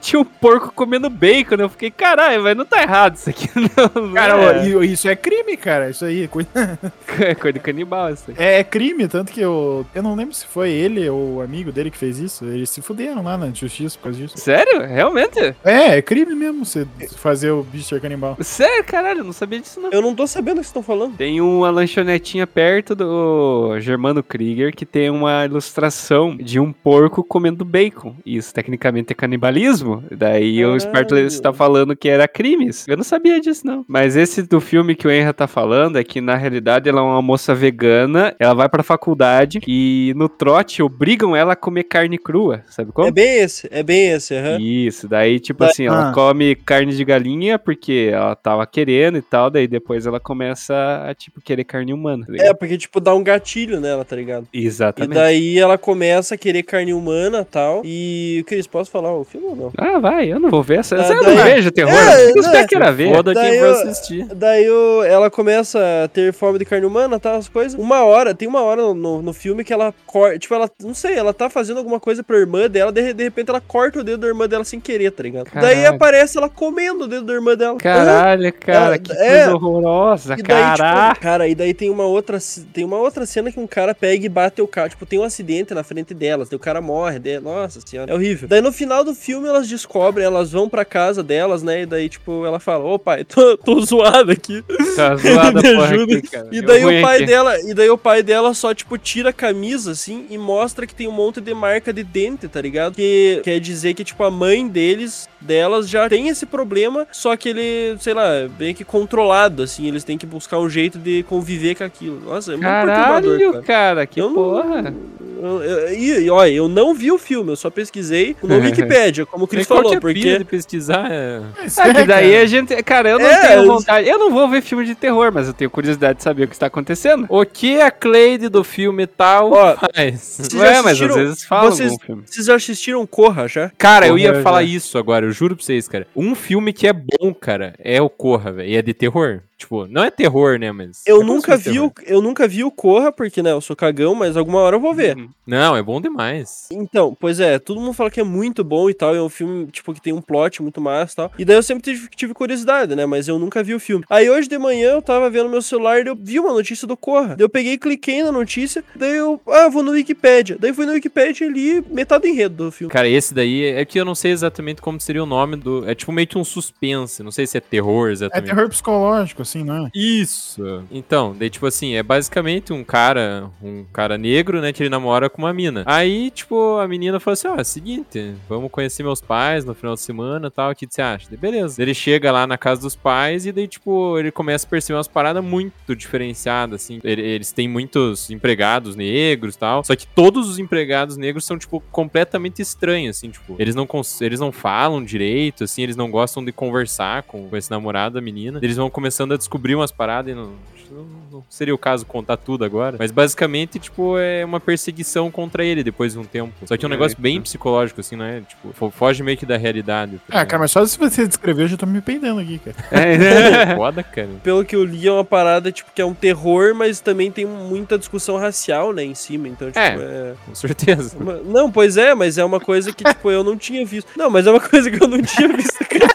Tinha 0.00 0.20
um 0.20 0.24
porco 0.24 0.72
comendo 0.72 1.10
bacon, 1.10 1.56
eu 1.56 1.68
fiquei, 1.68 1.90
caralho, 1.90 2.42
mas 2.42 2.56
não 2.56 2.64
tá 2.64 2.82
errado 2.82 3.16
isso 3.16 3.30
aqui, 3.30 3.48
não. 3.54 4.12
Cara, 4.12 4.34
é. 4.34 4.76
ó, 4.76 4.82
isso 4.82 5.08
é 5.08 5.16
crime, 5.16 5.56
cara. 5.56 5.90
Isso 5.90 6.04
aí. 6.04 6.28
é 7.20 7.34
coisa 7.34 7.52
de 7.52 7.60
canibal 7.60 8.12
isso 8.12 8.24
aí. 8.28 8.34
É, 8.38 8.58
é 8.58 8.64
crime, 8.64 9.06
tanto 9.08 9.32
que 9.32 9.40
eu. 9.40 9.86
Eu 9.94 10.02
não 10.02 10.14
lembro 10.14 10.34
se 10.34 10.46
foi 10.46 10.70
ele 10.70 11.08
ou 11.08 11.36
o 11.36 11.40
amigo 11.42 11.72
dele 11.72 11.90
que 11.90 11.98
fez 11.98 12.18
isso. 12.18 12.44
Eles 12.44 12.70
se 12.70 12.80
fuderam 12.82 13.22
lá 13.22 13.36
na 13.36 13.50
justiça 13.52 13.96
por 13.98 14.04
causa 14.04 14.18
disso. 14.18 14.38
Sério? 14.38 14.86
Realmente? 14.86 15.38
É, 15.64 15.98
é 15.98 16.02
crime 16.02 16.34
mesmo 16.34 16.64
você 16.64 16.86
fazer 17.16 17.50
o 17.50 17.62
bicho 17.62 17.88
ser 17.88 18.00
canibal. 18.00 18.36
Sério, 18.40 18.84
caralho, 18.84 19.20
eu 19.20 19.24
não 19.24 19.32
sabia 19.32 19.60
disso 19.60 19.80
não. 19.80 19.90
Eu 19.90 20.02
não 20.02 20.14
tô 20.14 20.26
sabendo 20.26 20.58
o 20.58 20.60
que 20.60 20.66
vocês 20.66 20.68
estão 20.68 20.82
falando. 20.82 21.16
Tem 21.16 21.40
uma 21.40 21.70
lanchonetinha 21.70 22.46
perto 22.46 22.94
do 22.94 23.78
Germano 23.80 24.22
Krieger 24.22 24.74
que 24.74 24.86
tem 24.86 25.10
uma 25.10 25.44
ilustração 25.44 26.36
de 26.36 26.60
um 26.60 26.72
porco 26.72 27.24
comendo 27.24 27.64
bacon. 27.64 28.14
Isso 28.24 28.54
tecnicamente 28.54 29.12
é 29.12 29.14
canibalismo. 29.14 29.89
Daí 30.10 30.58
o 30.64 30.68
Caralho. 30.68 30.80
Spartacus 30.80 31.32
está 31.34 31.52
falando 31.52 31.96
que 31.96 32.08
era 32.08 32.26
crimes. 32.28 32.86
Eu 32.88 32.96
não 32.96 33.04
sabia 33.04 33.40
disso, 33.40 33.66
não. 33.66 33.84
Mas 33.88 34.16
esse 34.16 34.42
do 34.42 34.60
filme 34.60 34.94
que 34.94 35.06
o 35.06 35.10
Enra 35.10 35.32
tá 35.32 35.46
falando 35.46 35.98
é 35.98 36.04
que 36.04 36.20
na 36.20 36.36
realidade 36.36 36.88
ela 36.88 37.00
é 37.00 37.04
uma 37.04 37.22
moça 37.22 37.54
vegana, 37.54 38.34
ela 38.38 38.54
vai 38.54 38.68
pra 38.68 38.82
faculdade 38.82 39.60
e 39.66 40.12
no 40.16 40.28
trote 40.28 40.82
obrigam 40.82 41.34
ela 41.34 41.52
a 41.54 41.56
comer 41.56 41.84
carne 41.84 42.18
crua. 42.18 42.62
Sabe 42.68 42.92
como? 42.92 43.08
É 43.08 43.12
bem 43.12 43.38
esse, 43.40 43.68
é 43.70 43.82
bem 43.82 44.10
esse, 44.12 44.34
aham. 44.34 44.58
Isso, 44.60 45.08
daí, 45.08 45.40
tipo 45.40 45.64
assim, 45.64 45.86
ela 45.86 46.10
Ah. 46.10 46.12
come 46.12 46.54
carne 46.54 46.94
de 46.94 47.04
galinha 47.04 47.58
porque 47.58 48.10
ela 48.12 48.34
tava 48.34 48.66
querendo 48.66 49.18
e 49.18 49.22
tal, 49.22 49.50
daí 49.50 49.66
depois 49.66 50.06
ela 50.06 50.20
começa 50.20 50.74
a, 51.08 51.14
tipo, 51.14 51.40
querer 51.40 51.64
carne 51.64 51.92
humana. 51.92 52.26
tá 52.26 52.32
É, 52.44 52.54
porque, 52.54 52.76
tipo, 52.78 53.00
dá 53.00 53.14
um 53.14 53.22
gatilho 53.22 53.80
nela, 53.80 54.04
tá 54.04 54.16
ligado? 54.16 54.46
E 54.52 54.64
Exatamente. 54.66 55.14
daí 55.14 55.58
ela 55.58 55.76
começa 55.78 56.34
a 56.34 56.38
querer 56.38 56.62
carne 56.62 56.92
humana 56.92 57.40
e 57.40 57.44
tal. 57.44 57.82
E, 57.84 58.44
Cris, 58.46 58.66
posso 58.66 58.90
falar 58.90 59.12
o 59.14 59.24
filme 59.24 59.46
ou 59.48 59.56
não? 59.56 59.72
Ah, 59.80 59.98
vai, 59.98 60.30
eu 60.32 60.38
não 60.38 60.50
vou 60.50 60.62
ver 60.62 60.80
essa. 60.80 60.96
Ah, 60.96 61.08
eu 61.12 61.24
daí- 61.24 61.34
não 61.36 61.42
vejo 61.44 61.70
terror. 61.70 61.92
É, 61.92 62.22
É, 62.30 62.32
né? 62.34 62.62
eu 62.62 62.66
quero 62.68 62.92
ver. 62.94 63.14
Foda 63.14 63.34
Daí 63.34 63.50
quem 63.50 63.60
vai 63.60 63.70
assistir. 63.70 64.24
Daí 64.26 64.70
o- 64.70 65.02
ela 65.04 65.30
começa 65.30 65.78
a 66.04 66.08
ter 66.08 66.32
fome 66.32 66.58
de 66.58 66.64
carne 66.64 66.86
humana, 66.86 67.18
tal, 67.18 67.36
as 67.36 67.48
coisas. 67.48 67.78
Uma 67.78 68.04
hora, 68.04 68.34
tem 68.34 68.46
uma 68.48 68.62
hora 68.62 68.82
no, 68.94 69.22
no 69.22 69.32
filme 69.32 69.64
que 69.64 69.72
ela 69.72 69.94
corta. 70.06 70.38
Tipo, 70.38 70.54
ela, 70.54 70.70
não 70.82 70.94
sei, 70.94 71.14
ela 71.14 71.32
tá 71.32 71.48
fazendo 71.48 71.78
alguma 71.78 71.98
coisa 71.98 72.22
pra 72.22 72.36
irmã 72.36 72.68
dela, 72.68 72.92
de, 72.92 73.12
de 73.12 73.22
repente 73.24 73.48
ela 73.50 73.60
corta 73.60 74.00
o 74.00 74.04
dedo 74.04 74.18
da 74.18 74.26
irmã 74.28 74.46
dela 74.48 74.64
sem 74.64 74.78
querer, 74.80 75.10
tá 75.12 75.22
ligado? 75.22 75.48
Daí 75.54 75.76
Caralho. 75.76 75.96
aparece 75.96 76.36
ela 76.38 76.48
comendo 76.48 77.04
o 77.04 77.08
dedo 77.08 77.24
da 77.26 77.32
irmã 77.32 77.56
dela. 77.56 77.76
Caralho, 77.78 78.52
cara, 78.52 78.94
É, 78.96 78.98
que 78.98 79.12
é. 79.12 79.44
coisa 79.44 79.54
horrorosa, 79.54 80.34
E 80.38 80.42
daí, 80.42 80.62
caraca. 80.76 81.08
tipo, 81.14 81.20
cara, 81.22 81.48
e 81.48 81.54
daí 81.54 81.72
tem 81.74 81.90
uma 81.90 82.04
outra 82.04 82.38
tem 82.72 82.84
uma 82.84 82.96
outra 82.98 83.24
cena 83.26 83.50
que 83.50 83.58
um 83.60 83.66
cara 83.66 83.94
pega 83.94 84.24
e 84.26 84.28
bate 84.28 84.60
o 84.60 84.68
carro, 84.68 84.88
tipo, 84.90 85.06
tem 85.06 85.18
um 85.18 85.22
acidente 85.24 85.72
na 85.74 85.82
frente 85.82 86.12
delas, 86.14 86.48
daí 86.48 86.56
o 86.56 86.60
cara 86.60 86.80
morre, 86.80 87.18
daí, 87.18 87.38
nossa 87.40 87.80
senhora, 87.84 88.10
é 88.10 88.14
horrível. 88.14 88.48
Daí 88.48 88.60
no 88.60 88.72
final 88.72 89.02
do 89.04 89.14
filme 89.14 89.48
elas 89.48 89.68
descobrem, 89.70 90.26
elas 90.26 90.52
vão 90.52 90.68
pra 90.68 90.84
casa 90.84 91.22
delas, 91.22 91.62
né, 91.62 91.82
e 91.82 91.86
daí 91.86 92.08
tipo, 92.08 92.44
ela 92.44 92.58
fala, 92.60 92.84
ô 92.84 92.98
pai, 92.98 93.24
tô, 93.24 93.56
tô 93.56 93.80
zoada 93.80 94.32
aqui. 94.32 94.62
Tá 94.96 95.16
zoada, 95.16 95.62
Me 95.62 95.68
ajuda. 95.82 96.18
aqui, 96.18 96.28
cara. 96.28 96.48
E 96.52 96.60
daí 96.60 96.84
o 96.84 97.02
pai 97.02 97.16
aqui. 97.16 97.26
dela, 97.26 97.60
e 97.60 97.72
daí 97.74 97.88
o 97.90 97.96
pai 97.98 98.22
dela 98.22 98.52
só 98.52 98.74
tipo 98.74 98.98
tira 98.98 99.30
a 99.30 99.32
camisa 99.32 99.92
assim 99.92 100.26
e 100.28 100.36
mostra 100.36 100.86
que 100.86 100.94
tem 100.94 101.08
um 101.08 101.12
monte 101.12 101.40
de 101.40 101.54
marca 101.54 101.92
de 101.92 102.02
dente, 102.04 102.46
tá 102.48 102.60
ligado? 102.60 102.94
Que 102.94 103.40
quer 103.44 103.58
dizer 103.60 103.94
que 103.94 104.04
tipo 104.04 104.22
a 104.24 104.30
mãe 104.30 104.66
deles, 104.68 105.28
delas 105.40 105.88
já 105.88 106.08
tem 106.08 106.28
esse 106.28 106.44
problema, 106.44 107.06
só 107.12 107.36
que 107.36 107.48
ele, 107.48 107.96
sei 108.00 108.12
lá, 108.14 108.48
bem 108.58 108.74
que 108.74 108.84
controlado 108.84 109.62
assim, 109.62 109.86
eles 109.88 110.04
têm 110.04 110.18
que 110.18 110.26
buscar 110.26 110.58
um 110.58 110.68
jeito 110.68 110.98
de 110.98 111.22
conviver 111.22 111.74
com 111.76 111.84
aquilo. 111.84 112.20
Nossa, 112.24 112.50
é 112.52 112.56
muito 112.56 112.64
Caralho, 112.66 113.52
cara. 113.52 113.62
cara, 113.62 114.06
que 114.06 114.20
Eu 114.20 114.26
não- 114.28 114.34
porra. 114.34 114.94
Eu- 115.42 115.90
E, 115.94 116.28
olha, 116.28 116.50
eu 116.50 116.68
não 116.68 116.92
vi 116.94 117.10
o 117.10 117.16
filme, 117.18 117.50
eu 117.52 117.56
só 117.56 117.70
pesquisei 117.70 118.36
no 118.42 118.56
Wikipédia, 118.60 119.24
como 119.24 119.46
qual 119.66 119.78
falou, 119.78 119.90
que 119.90 119.96
é 119.96 120.00
porque 120.00 120.38
de 120.38 120.44
pesquisar? 120.44 121.08
É... 121.10 121.40
Isso 121.64 121.80
Ah, 121.80 121.84
que 121.92 122.00
é, 122.00 122.04
daí 122.06 122.30
cara. 122.32 122.42
a 122.42 122.46
gente. 122.46 122.82
Cara, 122.82 123.08
eu 123.10 123.18
não 123.18 123.26
É, 123.26 123.46
tenho 123.48 123.62
eu- 123.62 123.66
vontade. 123.66 124.08
Eu 124.08 124.18
não 124.18 124.30
vou 124.30 124.48
ver 124.48 124.62
filme 124.62 124.84
de 124.84 124.94
terror, 124.94 125.30
mas 125.32 125.46
eu 125.48 125.54
tenho 125.54 125.70
curiosidade 125.70 126.18
de 126.18 126.22
saber 126.24 126.44
o 126.44 126.48
que 126.48 126.54
está 126.54 126.66
acontecendo. 126.66 127.26
O 127.28 127.44
que 127.44 127.80
a 127.80 127.90
Cleide 127.90 128.48
do 128.48 128.62
filme 128.64 129.06
tal 129.06 129.52
Ó, 129.52 129.76
faz? 129.76 130.38
Ué, 130.54 130.58
mas 130.60 130.76
às 130.78 130.86
assistiram- 130.86 131.14
vezes 131.14 131.44
falam 131.44 131.70
vocês- 131.70 131.90
algum 131.92 132.04
filme. 132.04 132.22
vocês 132.26 132.46
já 132.46 132.54
assistiram 132.54 133.06
Corra 133.06 133.48
já? 133.48 133.70
Cara, 133.78 134.06
eu 134.06 134.14
Corra, 134.14 134.22
ia 134.22 134.34
já. 134.34 134.42
falar 134.42 134.62
isso 134.62 134.98
agora, 134.98 135.26
eu 135.26 135.32
juro 135.32 135.56
pra 135.56 135.64
vocês, 135.64 135.88
cara. 135.88 136.06
Um 136.14 136.34
filme 136.34 136.72
que 136.72 136.86
é 136.86 136.92
bom, 136.92 137.32
cara, 137.34 137.74
é 137.78 138.00
o 138.00 138.08
Corra, 138.10 138.52
velho. 138.52 138.68
E 138.68 138.76
é 138.76 138.82
de 138.82 138.94
terror. 138.94 139.40
Tipo, 139.60 139.86
não 139.86 140.02
é 140.02 140.10
terror, 140.10 140.58
né, 140.58 140.72
mas... 140.72 141.02
Eu 141.06 141.20
é 141.20 141.24
nunca 141.24 141.54
vi 141.54 141.78
o, 141.78 141.92
eu 142.06 142.22
nunca 142.22 142.48
vi 142.48 142.64
o 142.64 142.70
Corra, 142.70 143.12
porque 143.12 143.42
né, 143.42 143.52
eu 143.52 143.60
sou 143.60 143.76
cagão, 143.76 144.14
mas 144.14 144.34
alguma 144.34 144.58
hora 144.60 144.76
eu 144.76 144.80
vou 144.80 144.94
ver. 144.94 145.18
Uhum. 145.18 145.28
Não, 145.46 145.76
é 145.76 145.82
bom 145.82 146.00
demais. 146.00 146.66
Então, 146.72 147.14
pois 147.20 147.38
é, 147.40 147.58
todo 147.58 147.78
mundo 147.78 147.92
fala 147.92 148.10
que 148.10 148.20
é 148.20 148.24
muito 148.24 148.64
bom 148.64 148.88
e 148.88 148.94
tal, 148.94 149.14
é 149.14 149.22
um 149.22 149.28
filme, 149.28 149.66
tipo, 149.66 149.92
que 149.92 150.00
tem 150.00 150.14
um 150.14 150.22
plot 150.22 150.62
muito 150.62 150.80
massa 150.80 151.12
e 151.12 151.16
tal. 151.16 151.32
E 151.40 151.44
daí 151.44 151.56
eu 151.56 151.62
sempre 151.62 151.82
tive, 151.82 152.08
tive 152.08 152.32
curiosidade, 152.32 152.96
né, 152.96 153.04
mas 153.04 153.28
eu 153.28 153.38
nunca 153.38 153.62
vi 153.62 153.74
o 153.74 153.80
filme. 153.80 154.02
Aí 154.08 154.30
hoje 154.30 154.48
de 154.48 154.56
manhã 154.56 154.92
eu 154.92 155.02
tava 155.02 155.28
vendo 155.28 155.50
meu 155.50 155.60
celular 155.60 156.02
e 156.02 156.08
eu 156.08 156.16
vi 156.16 156.40
uma 156.40 156.54
notícia 156.54 156.88
do 156.88 156.96
Corra. 156.96 157.36
Daí 157.36 157.44
eu 157.44 157.50
peguei 157.50 157.74
e 157.74 157.78
cliquei 157.78 158.22
na 158.22 158.32
notícia, 158.32 158.82
daí 158.96 159.16
eu, 159.16 159.38
ah, 159.46 159.68
vou 159.68 159.82
no 159.82 159.90
Wikipedia. 159.90 160.56
Daí 160.58 160.72
fui 160.72 160.86
no 160.86 160.92
Wikipedia 160.92 161.46
e 161.46 161.50
li 161.50 161.84
metade 161.90 162.22
do 162.22 162.28
enredo 162.28 162.64
do 162.64 162.72
filme. 162.72 162.90
Cara, 162.90 163.06
esse 163.06 163.34
daí 163.34 163.64
é 163.66 163.84
que 163.84 164.00
eu 164.00 164.06
não 164.06 164.14
sei 164.14 164.32
exatamente 164.32 164.80
como 164.80 164.98
seria 164.98 165.22
o 165.22 165.26
nome 165.26 165.56
do. 165.56 165.88
É 165.88 165.94
tipo 165.94 166.12
meio 166.12 166.26
que 166.26 166.38
um 166.38 166.44
suspense. 166.44 167.22
Não 167.22 167.30
sei 167.30 167.46
se 167.46 167.58
é 167.58 167.60
terror 167.60 168.08
É 168.08 168.12
exatamente. 168.12 168.48
terror 168.48 168.68
psicológico, 168.68 169.42
assim, 169.50 169.64
não 169.64 169.86
é? 169.86 169.90
Isso. 169.94 170.84
Então, 170.90 171.34
daí, 171.38 171.50
tipo 171.50 171.66
assim, 171.66 171.94
é 171.94 172.02
basicamente 172.02 172.72
um 172.72 172.84
cara, 172.84 173.50
um 173.62 173.84
cara 173.92 174.16
negro, 174.16 174.60
né, 174.60 174.72
que 174.72 174.82
ele 174.82 174.90
namora 174.90 175.28
com 175.28 175.42
uma 175.42 175.52
mina. 175.52 175.82
Aí, 175.86 176.30
tipo, 176.30 176.78
a 176.78 176.86
menina 176.88 177.18
falou 177.20 177.32
assim, 177.34 177.48
ó, 177.48 177.56
o 177.60 177.64
seguinte, 177.64 178.34
vamos 178.48 178.70
conhecer 178.70 179.02
meus 179.02 179.20
pais 179.20 179.64
no 179.64 179.74
final 179.74 179.94
de 179.94 180.00
semana 180.00 180.46
e 180.48 180.50
tal, 180.50 180.70
o 180.70 180.74
que 180.74 180.86
você 180.88 181.02
acha? 181.02 181.26
Daí, 181.28 181.38
beleza. 181.38 181.80
Ele 181.82 181.94
chega 181.94 182.30
lá 182.32 182.46
na 182.46 182.56
casa 182.56 182.80
dos 182.82 182.94
pais 182.96 183.46
e 183.46 183.52
daí, 183.52 183.66
tipo, 183.68 184.18
ele 184.18 184.30
começa 184.30 184.66
a 184.66 184.70
perceber 184.70 184.96
umas 184.96 185.08
paradas 185.08 185.42
muito 185.44 185.94
diferenciadas, 185.96 186.82
assim. 186.82 187.00
Ele- 187.04 187.20
Eles 187.30 187.52
têm 187.52 187.68
muitos 187.68 188.30
empregados 188.30 188.96
negros 188.96 189.54
e 189.54 189.58
tal, 189.58 189.84
só 189.84 189.94
que 189.96 190.06
todos 190.06 190.48
os 190.48 190.58
empregados 190.58 191.16
negros 191.16 191.44
são, 191.44 191.56
tipo, 191.58 191.80
completamente 191.92 192.60
estranhos, 192.62 193.16
assim, 193.16 193.30
tipo, 193.30 193.56
eles 193.58 193.74
não, 193.74 193.86
eles 194.20 194.40
não 194.40 194.50
falam 194.52 195.02
direito, 195.04 195.64
assim, 195.64 195.82
eles 195.82 195.96
não 195.96 196.10
gostam 196.10 196.44
de 196.44 196.52
conversar 196.52 197.22
com, 197.24 197.48
com 197.48 197.56
esse 197.56 197.70
namorado 197.70 198.14
da 198.14 198.20
menina. 198.20 198.58
Eles 198.62 198.76
vão 198.76 198.90
começando 198.90 199.32
a 199.32 199.36
descobrir 199.40 199.74
umas 199.74 199.90
paradas 199.90 200.32
e 200.32 200.34
não, 200.34 200.52
não, 200.90 201.06
não 201.32 201.44
seria 201.48 201.74
o 201.74 201.78
caso 201.78 202.04
contar 202.06 202.36
tudo 202.36 202.64
agora. 202.64 202.96
Mas 202.98 203.10
basicamente, 203.10 203.78
tipo, 203.78 204.16
é 204.18 204.44
uma 204.44 204.60
perseguição 204.60 205.30
contra 205.30 205.64
ele 205.64 205.82
depois 205.84 206.12
de 206.12 206.18
um 206.18 206.24
tempo. 206.24 206.52
Só 206.66 206.76
que 206.76 206.84
é 206.84 206.88
um 206.88 206.90
negócio 206.90 207.16
bem 207.20 207.40
psicológico, 207.40 208.00
assim, 208.00 208.16
não 208.16 208.24
é? 208.24 208.40
Tipo, 208.40 208.72
fo- 208.72 208.90
foge 208.90 209.22
meio 209.22 209.36
que 209.36 209.46
da 209.46 209.56
realidade. 209.56 210.20
tá 210.28 210.40
Ah, 210.40 210.46
cara, 210.46 210.60
mas 210.60 210.70
só 210.70 210.84
se 210.84 210.98
você 210.98 211.26
descrever, 211.26 211.62
eu 211.64 211.68
já 211.68 211.76
tô 211.76 211.86
me 211.86 212.00
pendendo 212.00 212.40
aqui, 212.40 212.58
cara. 212.58 212.76
É, 212.90 213.74
Foda, 213.76 214.02
cara. 214.02 214.28
Pelo 214.42 214.64
que 214.64 214.74
eu 214.76 214.84
li, 214.84 215.06
é 215.06 215.12
uma 215.12 215.24
parada, 215.24 215.70
tipo, 215.72 215.90
que 215.94 216.00
é 216.00 216.04
um 216.04 216.14
terror, 216.14 216.74
mas 216.74 217.00
também 217.00 217.30
tem 217.30 217.46
muita 217.46 217.98
discussão 217.98 218.36
racial, 218.36 218.92
né, 218.92 219.04
em 219.04 219.14
cima. 219.14 219.48
Então, 219.48 219.68
tipo, 219.68 219.78
É. 219.78 219.94
é... 219.96 220.34
Com 220.46 220.54
certeza. 220.54 221.16
Uma- 221.18 221.36
Não, 221.44 221.70
pois 221.70 221.96
é, 221.96 222.14
mas 222.14 222.38
é 222.38 222.44
uma 222.44 222.60
coisa 222.60 222.92
que, 222.92 223.04
tipo, 223.04 223.30
eu 223.30 223.42
não 223.44 223.56
tinha 223.56 223.84
visto. 223.84 224.08
Não, 224.16 224.28
mas 224.30 224.46
é 224.46 224.50
uma 224.50 224.60
coisa 224.60 224.90
que 224.90 225.02
eu 225.02 225.08
não 225.08 225.20
tinha 225.22 225.48
visto, 225.48 225.78
cara. 225.86 226.10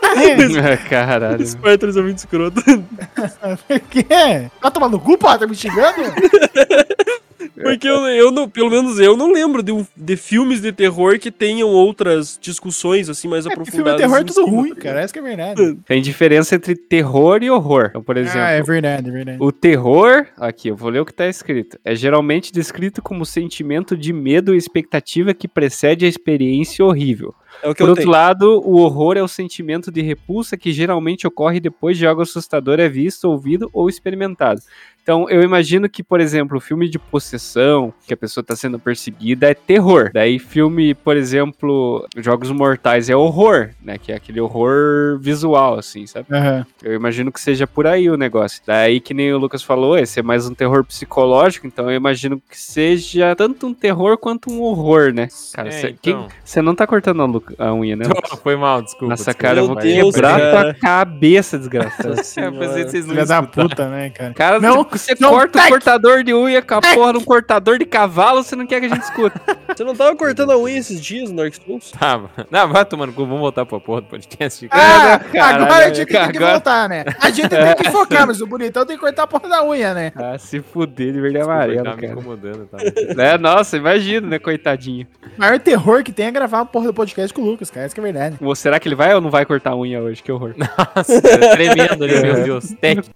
Caralho. 0.90 1.44
Os 1.44 1.56
é 1.98 2.02
muito 2.02 2.18
escroto. 2.18 2.62
que 3.90 4.06
é? 4.14 4.50
Tá 4.66 4.72
tomando 4.72 4.94
no 4.94 5.00
cu, 5.00 5.16
pô? 5.16 5.28
Tá 5.38 5.46
me 5.46 5.54
xingando? 5.54 6.02
Porque 7.54 7.88
eu, 7.88 8.06
eu 8.08 8.32
não, 8.32 8.50
pelo 8.50 8.70
menos 8.70 9.00
eu 9.00 9.16
não 9.18 9.32
lembro 9.32 9.62
de, 9.62 9.72
um- 9.72 9.86
de 9.96 10.16
filmes 10.16 10.62
de 10.62 10.72
terror 10.72 11.18
que 11.20 11.32
tenham 11.32 11.70
outras 11.70 12.38
discussões, 12.42 13.10
assim, 13.10 13.28
mais 13.28 13.46
É, 13.46 13.50
aprofundadas. 13.52 13.76
filme 13.84 13.92
de 13.92 13.98
terror 13.98 14.18
é 14.20 14.24
tudo 14.24 14.46
cima, 14.46 14.50
ruim, 14.62 14.70
tá 14.76 14.82
cara. 14.82 15.02
Essa 15.02 15.14
que 15.14 15.20
é 15.20 15.22
a 15.22 15.26
verdade. 15.26 15.78
Tem 15.86 16.02
diferença 16.02 16.56
entre 16.56 16.76
terror 16.76 17.42
e 17.44 17.50
horror. 17.50 17.88
Então, 17.90 18.04
por 18.04 18.18
exemplo, 18.18 18.40
Ah, 18.42 18.52
é 18.52 18.62
verdade, 18.62 19.10
é 19.10 19.12
verdade. 19.12 19.38
O 19.42 19.52
terror, 19.52 20.26
aqui, 20.38 20.70
eu 20.70 20.76
vou 20.76 20.90
ler 20.90 21.00
o 21.02 21.06
que 21.06 21.14
tá 21.14 21.28
escrito. 21.28 21.78
É 21.84 21.96
geralmente 21.96 22.52
descrito 22.52 23.02
como 23.02 23.26
sentimento 23.26 23.96
de 23.98 24.12
medo 24.14 24.54
e 24.54 24.58
expectativa 24.58 25.34
que 25.34 25.48
precede 25.48 26.06
a 26.06 26.10
experiência 26.10 26.84
horrível. 26.86 27.34
É 27.64 27.70
o 27.70 27.74
que 27.74 27.78
Por 27.78 27.86
eu 27.86 27.90
outro 27.92 28.02
tenho. 28.04 28.12
lado, 28.12 28.62
o 28.66 28.80
horror 28.82 29.16
é 29.16 29.24
o 29.24 29.28
sentimento 29.30 29.90
de 29.90 30.02
repulsa 30.02 30.58
que 30.58 30.74
geralmente 30.74 31.26
ocorre 31.26 31.60
depois 31.62 31.98
de 31.98 32.06
algo 32.06 32.22
assustador 32.22 32.82
é 32.82 32.90
visto, 32.90 33.26
ouvido 33.30 33.70
ou 33.72 33.88
experimentado. 33.88 34.60
Então, 35.06 35.30
eu 35.30 35.44
imagino 35.44 35.88
que, 35.88 36.02
por 36.02 36.20
exemplo, 36.20 36.60
filme 36.60 36.90
de 36.90 36.98
possessão, 36.98 37.94
que 38.08 38.14
a 38.16 38.18
pessoa 38.18 38.42
está 38.42 38.56
sendo 38.56 38.80
perseguida, 38.80 39.48
é 39.48 39.54
terror. 39.54 40.10
Daí, 40.12 40.40
filme, 40.40 40.96
por 40.96 41.16
exemplo, 41.16 42.08
Jogos 42.18 42.50
Mortais 42.50 43.08
é 43.08 43.16
horror, 43.16 43.70
né? 43.84 44.00
Que 44.00 44.12
é 44.12 44.16
aquele 44.16 44.42
horror 44.42 45.20
visual, 45.20 45.78
assim, 45.78 46.08
sabe? 46.08 46.26
Aham. 46.32 46.66
Eu 46.82 46.96
imagino 46.96 47.32
que 47.32 47.40
seja 47.40 47.68
por 47.68 47.86
aí 47.86 48.10
o 48.10 48.18
negócio. 48.18 48.64
Daí, 48.66 49.00
que 49.00 49.14
nem 49.14 49.32
o 49.32 49.38
Lucas 49.38 49.62
falou, 49.62 49.96
esse 49.96 50.20
é 50.20 50.24
mais 50.24 50.50
um 50.50 50.56
terror 50.56 50.84
psicológico, 50.84 51.68
então 51.68 51.88
eu 51.92 51.96
imagino 51.96 52.42
que 52.50 52.58
seja 52.60 53.36
tanto 53.36 53.68
um 53.68 53.76
terror 53.76 54.18
quanto 54.18 54.52
um 54.52 54.60
horror, 54.64 55.14
né? 55.14 55.28
Cara, 55.54 55.70
É, 55.70 55.72
você 55.72 55.88
então. 55.90 56.28
não 56.64 56.74
tá 56.74 56.88
cortando 56.88 57.44
a, 57.60 57.66
a 57.68 57.76
unha, 57.76 57.96
né? 57.96 58.06
Lucas? 58.10 58.40
Foi 58.40 58.56
mal, 58.56 58.82
desculpa. 58.82 59.12
Nossa, 59.12 59.26
desculpa. 59.26 59.40
cara, 59.40 59.60
eu 59.60 59.68
vou 59.68 59.76
Deus, 59.76 60.16
quebrar 60.16 60.40
cara. 60.40 60.64
tua 60.64 60.74
cabeça, 60.82 61.60
desgraçado. 61.60 62.10
Nossa 62.16 62.42
É, 62.42 62.48
eu 62.48 62.52
pensei 62.54 62.68
senhora. 62.68 62.84
que 62.86 62.90
vocês 62.92 63.06
não 63.06 63.14
Filha 63.14 63.26
da 63.28 63.44
puta, 63.44 63.88
né, 63.90 64.10
cara? 64.10 64.34
Cara, 64.34 64.60
Não, 64.60 64.84
você 64.98 65.16
não, 65.20 65.30
corta 65.30 65.60
o 65.60 65.68
cortador 65.70 66.24
de 66.24 66.34
unha 66.34 66.62
com 66.62 66.76
a 66.76 66.82
porra 66.82 67.14
de 67.14 67.20
um 67.20 67.24
cortador 67.24 67.78
de 67.78 67.86
cavalo, 67.86 68.44
você 68.44 68.56
não 68.56 68.66
quer 68.66 68.80
que 68.80 68.86
a 68.88 68.90
gente 68.90 69.04
escuta. 69.04 69.40
Você 69.76 69.84
não 69.84 69.96
tava 69.96 70.16
cortando 70.16 70.52
a 70.52 70.58
unha 70.58 70.78
esses 70.78 71.02
dias 71.02 71.30
no 71.30 71.38
Dark 71.38 71.54
Souls? 71.54 71.92
Tava. 71.92 72.30
Não, 72.50 72.68
vai 72.70 72.86
tomando 72.86 73.14
cu, 73.14 73.26
vamos 73.26 73.40
voltar 73.40 73.66
pra 73.66 73.80
porra 73.80 74.02
do 74.02 74.08
podcast. 74.08 74.68
Ah, 74.72 75.20
caralho, 75.20 75.66
agora 75.66 75.86
a 75.86 75.94
gente 75.94 76.06
tem 76.12 76.32
que 76.32 76.40
voltar, 76.40 76.90
né? 76.90 77.06
A 77.20 77.30
gente 77.30 77.50
tem 77.50 77.76
que 77.76 77.92
focar, 77.92 78.28
mas 78.28 78.42
o 78.42 78.48
bonitão 78.48 78.86
tem 78.86 78.96
que 78.96 79.02
cortar 79.02 79.24
a 79.24 79.28
porra 79.28 79.50
da 79.50 79.64
unha, 79.66 79.94
né? 79.94 80.12
Ah, 80.16 80.38
se 80.38 80.62
fuder 80.62 81.14
de 81.14 81.20
verde 81.20 81.38
e 81.38 81.40
Desculpa, 81.40 81.54
amarelo, 81.54 81.84
tá 81.84 81.96
me 81.96 82.02
cara. 82.02 82.14
incomodando, 82.14 82.68
tá? 82.68 82.78
É, 83.24 83.38
nossa, 83.38 83.78
imagina, 83.78 84.28
né, 84.28 84.40
coitadinho. 84.40 85.08
O 85.38 85.42
maior 85.42 85.60
terror 85.60 86.04
que 86.04 86.12
tem 86.12 86.28
é 86.28 86.32
gravar 86.32 86.62
a 86.62 86.66
porra 86.66 86.88
do 86.88 86.94
podcast 86.94 87.34
com 87.34 87.42
o 87.42 87.46
Lucas, 87.46 87.70
cara. 87.70 87.86
Essa 87.86 87.94
que 87.96 88.00
é 88.00 88.04
verdade. 88.04 88.38
Ou 88.42 88.56
será 88.56 88.80
que 88.80 88.88
ele 88.88 88.96
vai 88.96 89.14
ou 89.14 89.22
não 89.22 89.30
vai 89.30 89.46
cortar 89.46 89.72
a 89.72 89.78
unha 89.78 90.02
hoje? 90.02 90.24
Que 90.24 90.32
horror. 90.32 90.54
Nossa, 90.58 91.14
é 91.14 91.56
tremendo 91.56 92.04
ali, 92.04 92.22
meu 92.22 92.44
Deus. 92.44 92.74
Técnico. 92.80 93.10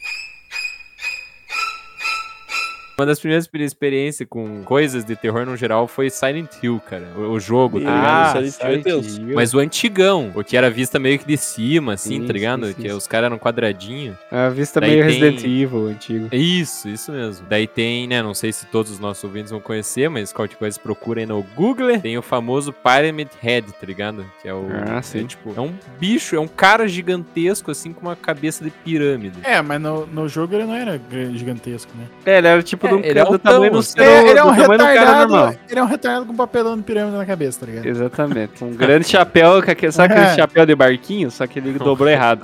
Uma 3.00 3.06
das 3.06 3.18
primeiras 3.20 3.46
experi- 3.46 3.64
experiências 3.64 4.28
com 4.30 4.62
coisas 4.64 5.06
de 5.06 5.16
terror 5.16 5.46
no 5.46 5.56
geral 5.56 5.88
foi 5.88 6.10
Silent 6.10 6.50
Hill, 6.62 6.82
cara. 6.86 7.08
O, 7.16 7.22
o 7.32 7.40
jogo, 7.40 7.80
tá 7.80 7.90
Ah, 7.90 8.34
ligado? 8.42 8.52
Silent 8.52 8.60
Hill 8.74 8.80
é 8.80 8.84
Deus. 8.84 9.20
Mas 9.20 9.54
o 9.54 9.60
antigão, 9.60 10.32
o 10.36 10.44
que 10.44 10.58
era 10.58 10.70
vista 10.70 11.00
meio 11.00 11.18
que 11.18 11.26
de 11.26 11.38
cima, 11.38 11.94
assim, 11.94 12.20
Sim, 12.20 12.28
tá 12.28 12.34
ligado? 12.34 12.66
sim, 12.68 12.74
sim, 12.74 12.82
que 12.82 12.90
sim. 12.90 12.96
os 12.98 13.08
caras 13.08 13.28
eram 13.28 13.38
quadradinho. 13.40 14.18
A 14.30 14.50
vista 14.50 14.82
Daí 14.82 14.90
meio 14.92 15.04
tem- 15.06 15.14
Resident 15.22 15.44
Evil, 15.46 15.88
antigo. 15.88 16.28
Isso, 16.36 16.90
isso 16.90 17.10
mesmo. 17.14 17.46
Daí 17.50 17.68
tem, 17.68 18.06
né, 18.06 18.22
não 18.22 18.34
sei 18.34 18.52
se 18.52 18.66
todos 18.66 18.92
os 18.92 19.00
nossos 19.00 19.24
ouvintes 19.24 19.50
vão 19.50 19.62
conhecer, 19.62 20.10
mas 20.10 20.34
qualquer 20.34 20.58
coisa 20.58 20.78
procura 20.78 21.22
aí 21.22 21.26
no 21.26 21.42
Google. 21.56 21.98
Tem 22.02 22.18
o 22.18 22.22
famoso 22.22 22.74
Pyramid 22.74 23.30
Head, 23.42 23.72
tá 23.80 23.88
ligado? 23.88 24.26
Que 24.42 24.50
é 24.50 24.54
o... 24.54 24.68
Ah, 24.90 24.98
é, 24.98 25.02
sim. 25.02 25.26
tipo, 25.26 25.54
é 25.56 25.62
um 25.62 25.74
bicho, 25.98 26.36
é 26.36 26.40
um 26.42 26.50
cara 26.50 26.86
gigantesco, 26.86 27.72
assim, 27.72 27.94
com 27.94 28.02
uma 28.02 28.16
cabeça 28.18 28.62
de 28.62 28.70
pirâmide. 28.70 29.38
É, 29.44 29.62
mas 29.62 29.80
no, 29.82 30.06
no 30.06 30.28
jogo 30.28 30.54
ele 30.54 30.66
não 30.66 30.76
era 30.76 31.00
gigantesco, 31.34 31.92
né? 31.98 32.04
É, 32.26 32.40
ele 32.40 32.48
era 32.48 32.62
tipo 32.62 32.89
É, 32.90 33.02
do, 33.02 33.06
ele 33.06 33.20
é 33.20 33.24
do 33.24 33.28
altão, 33.34 33.40
tamanho 33.54 33.72
do, 33.72 33.80
É, 33.98 34.30
ele 34.30 34.40
é 34.40 34.44
um 34.44 34.48
do 34.56 34.56
do 34.64 34.72
retardado. 34.72 35.58
Ele 35.70 35.80
é 35.80 35.84
um 35.84 35.88
retardado 35.88 36.26
com 36.26 36.36
papelão 36.36 36.78
de 36.78 36.84
pirâmide 36.84 37.18
na 37.18 37.26
cabeça, 37.26 37.60
tá 37.62 37.66
ligado? 37.66 37.86
Exatamente. 37.86 38.64
Um 38.64 38.72
grande 38.74 39.06
chapéu, 39.10 39.62
sabe 39.92 40.14
aquele 40.14 40.28
É. 40.28 40.36
chapéu 40.36 40.66
de 40.66 40.76
barquinho? 40.76 41.32
Só 41.32 41.46
que 41.48 41.60
ele 41.60 41.74
dobrou 41.74 42.10
errado. 42.10 42.42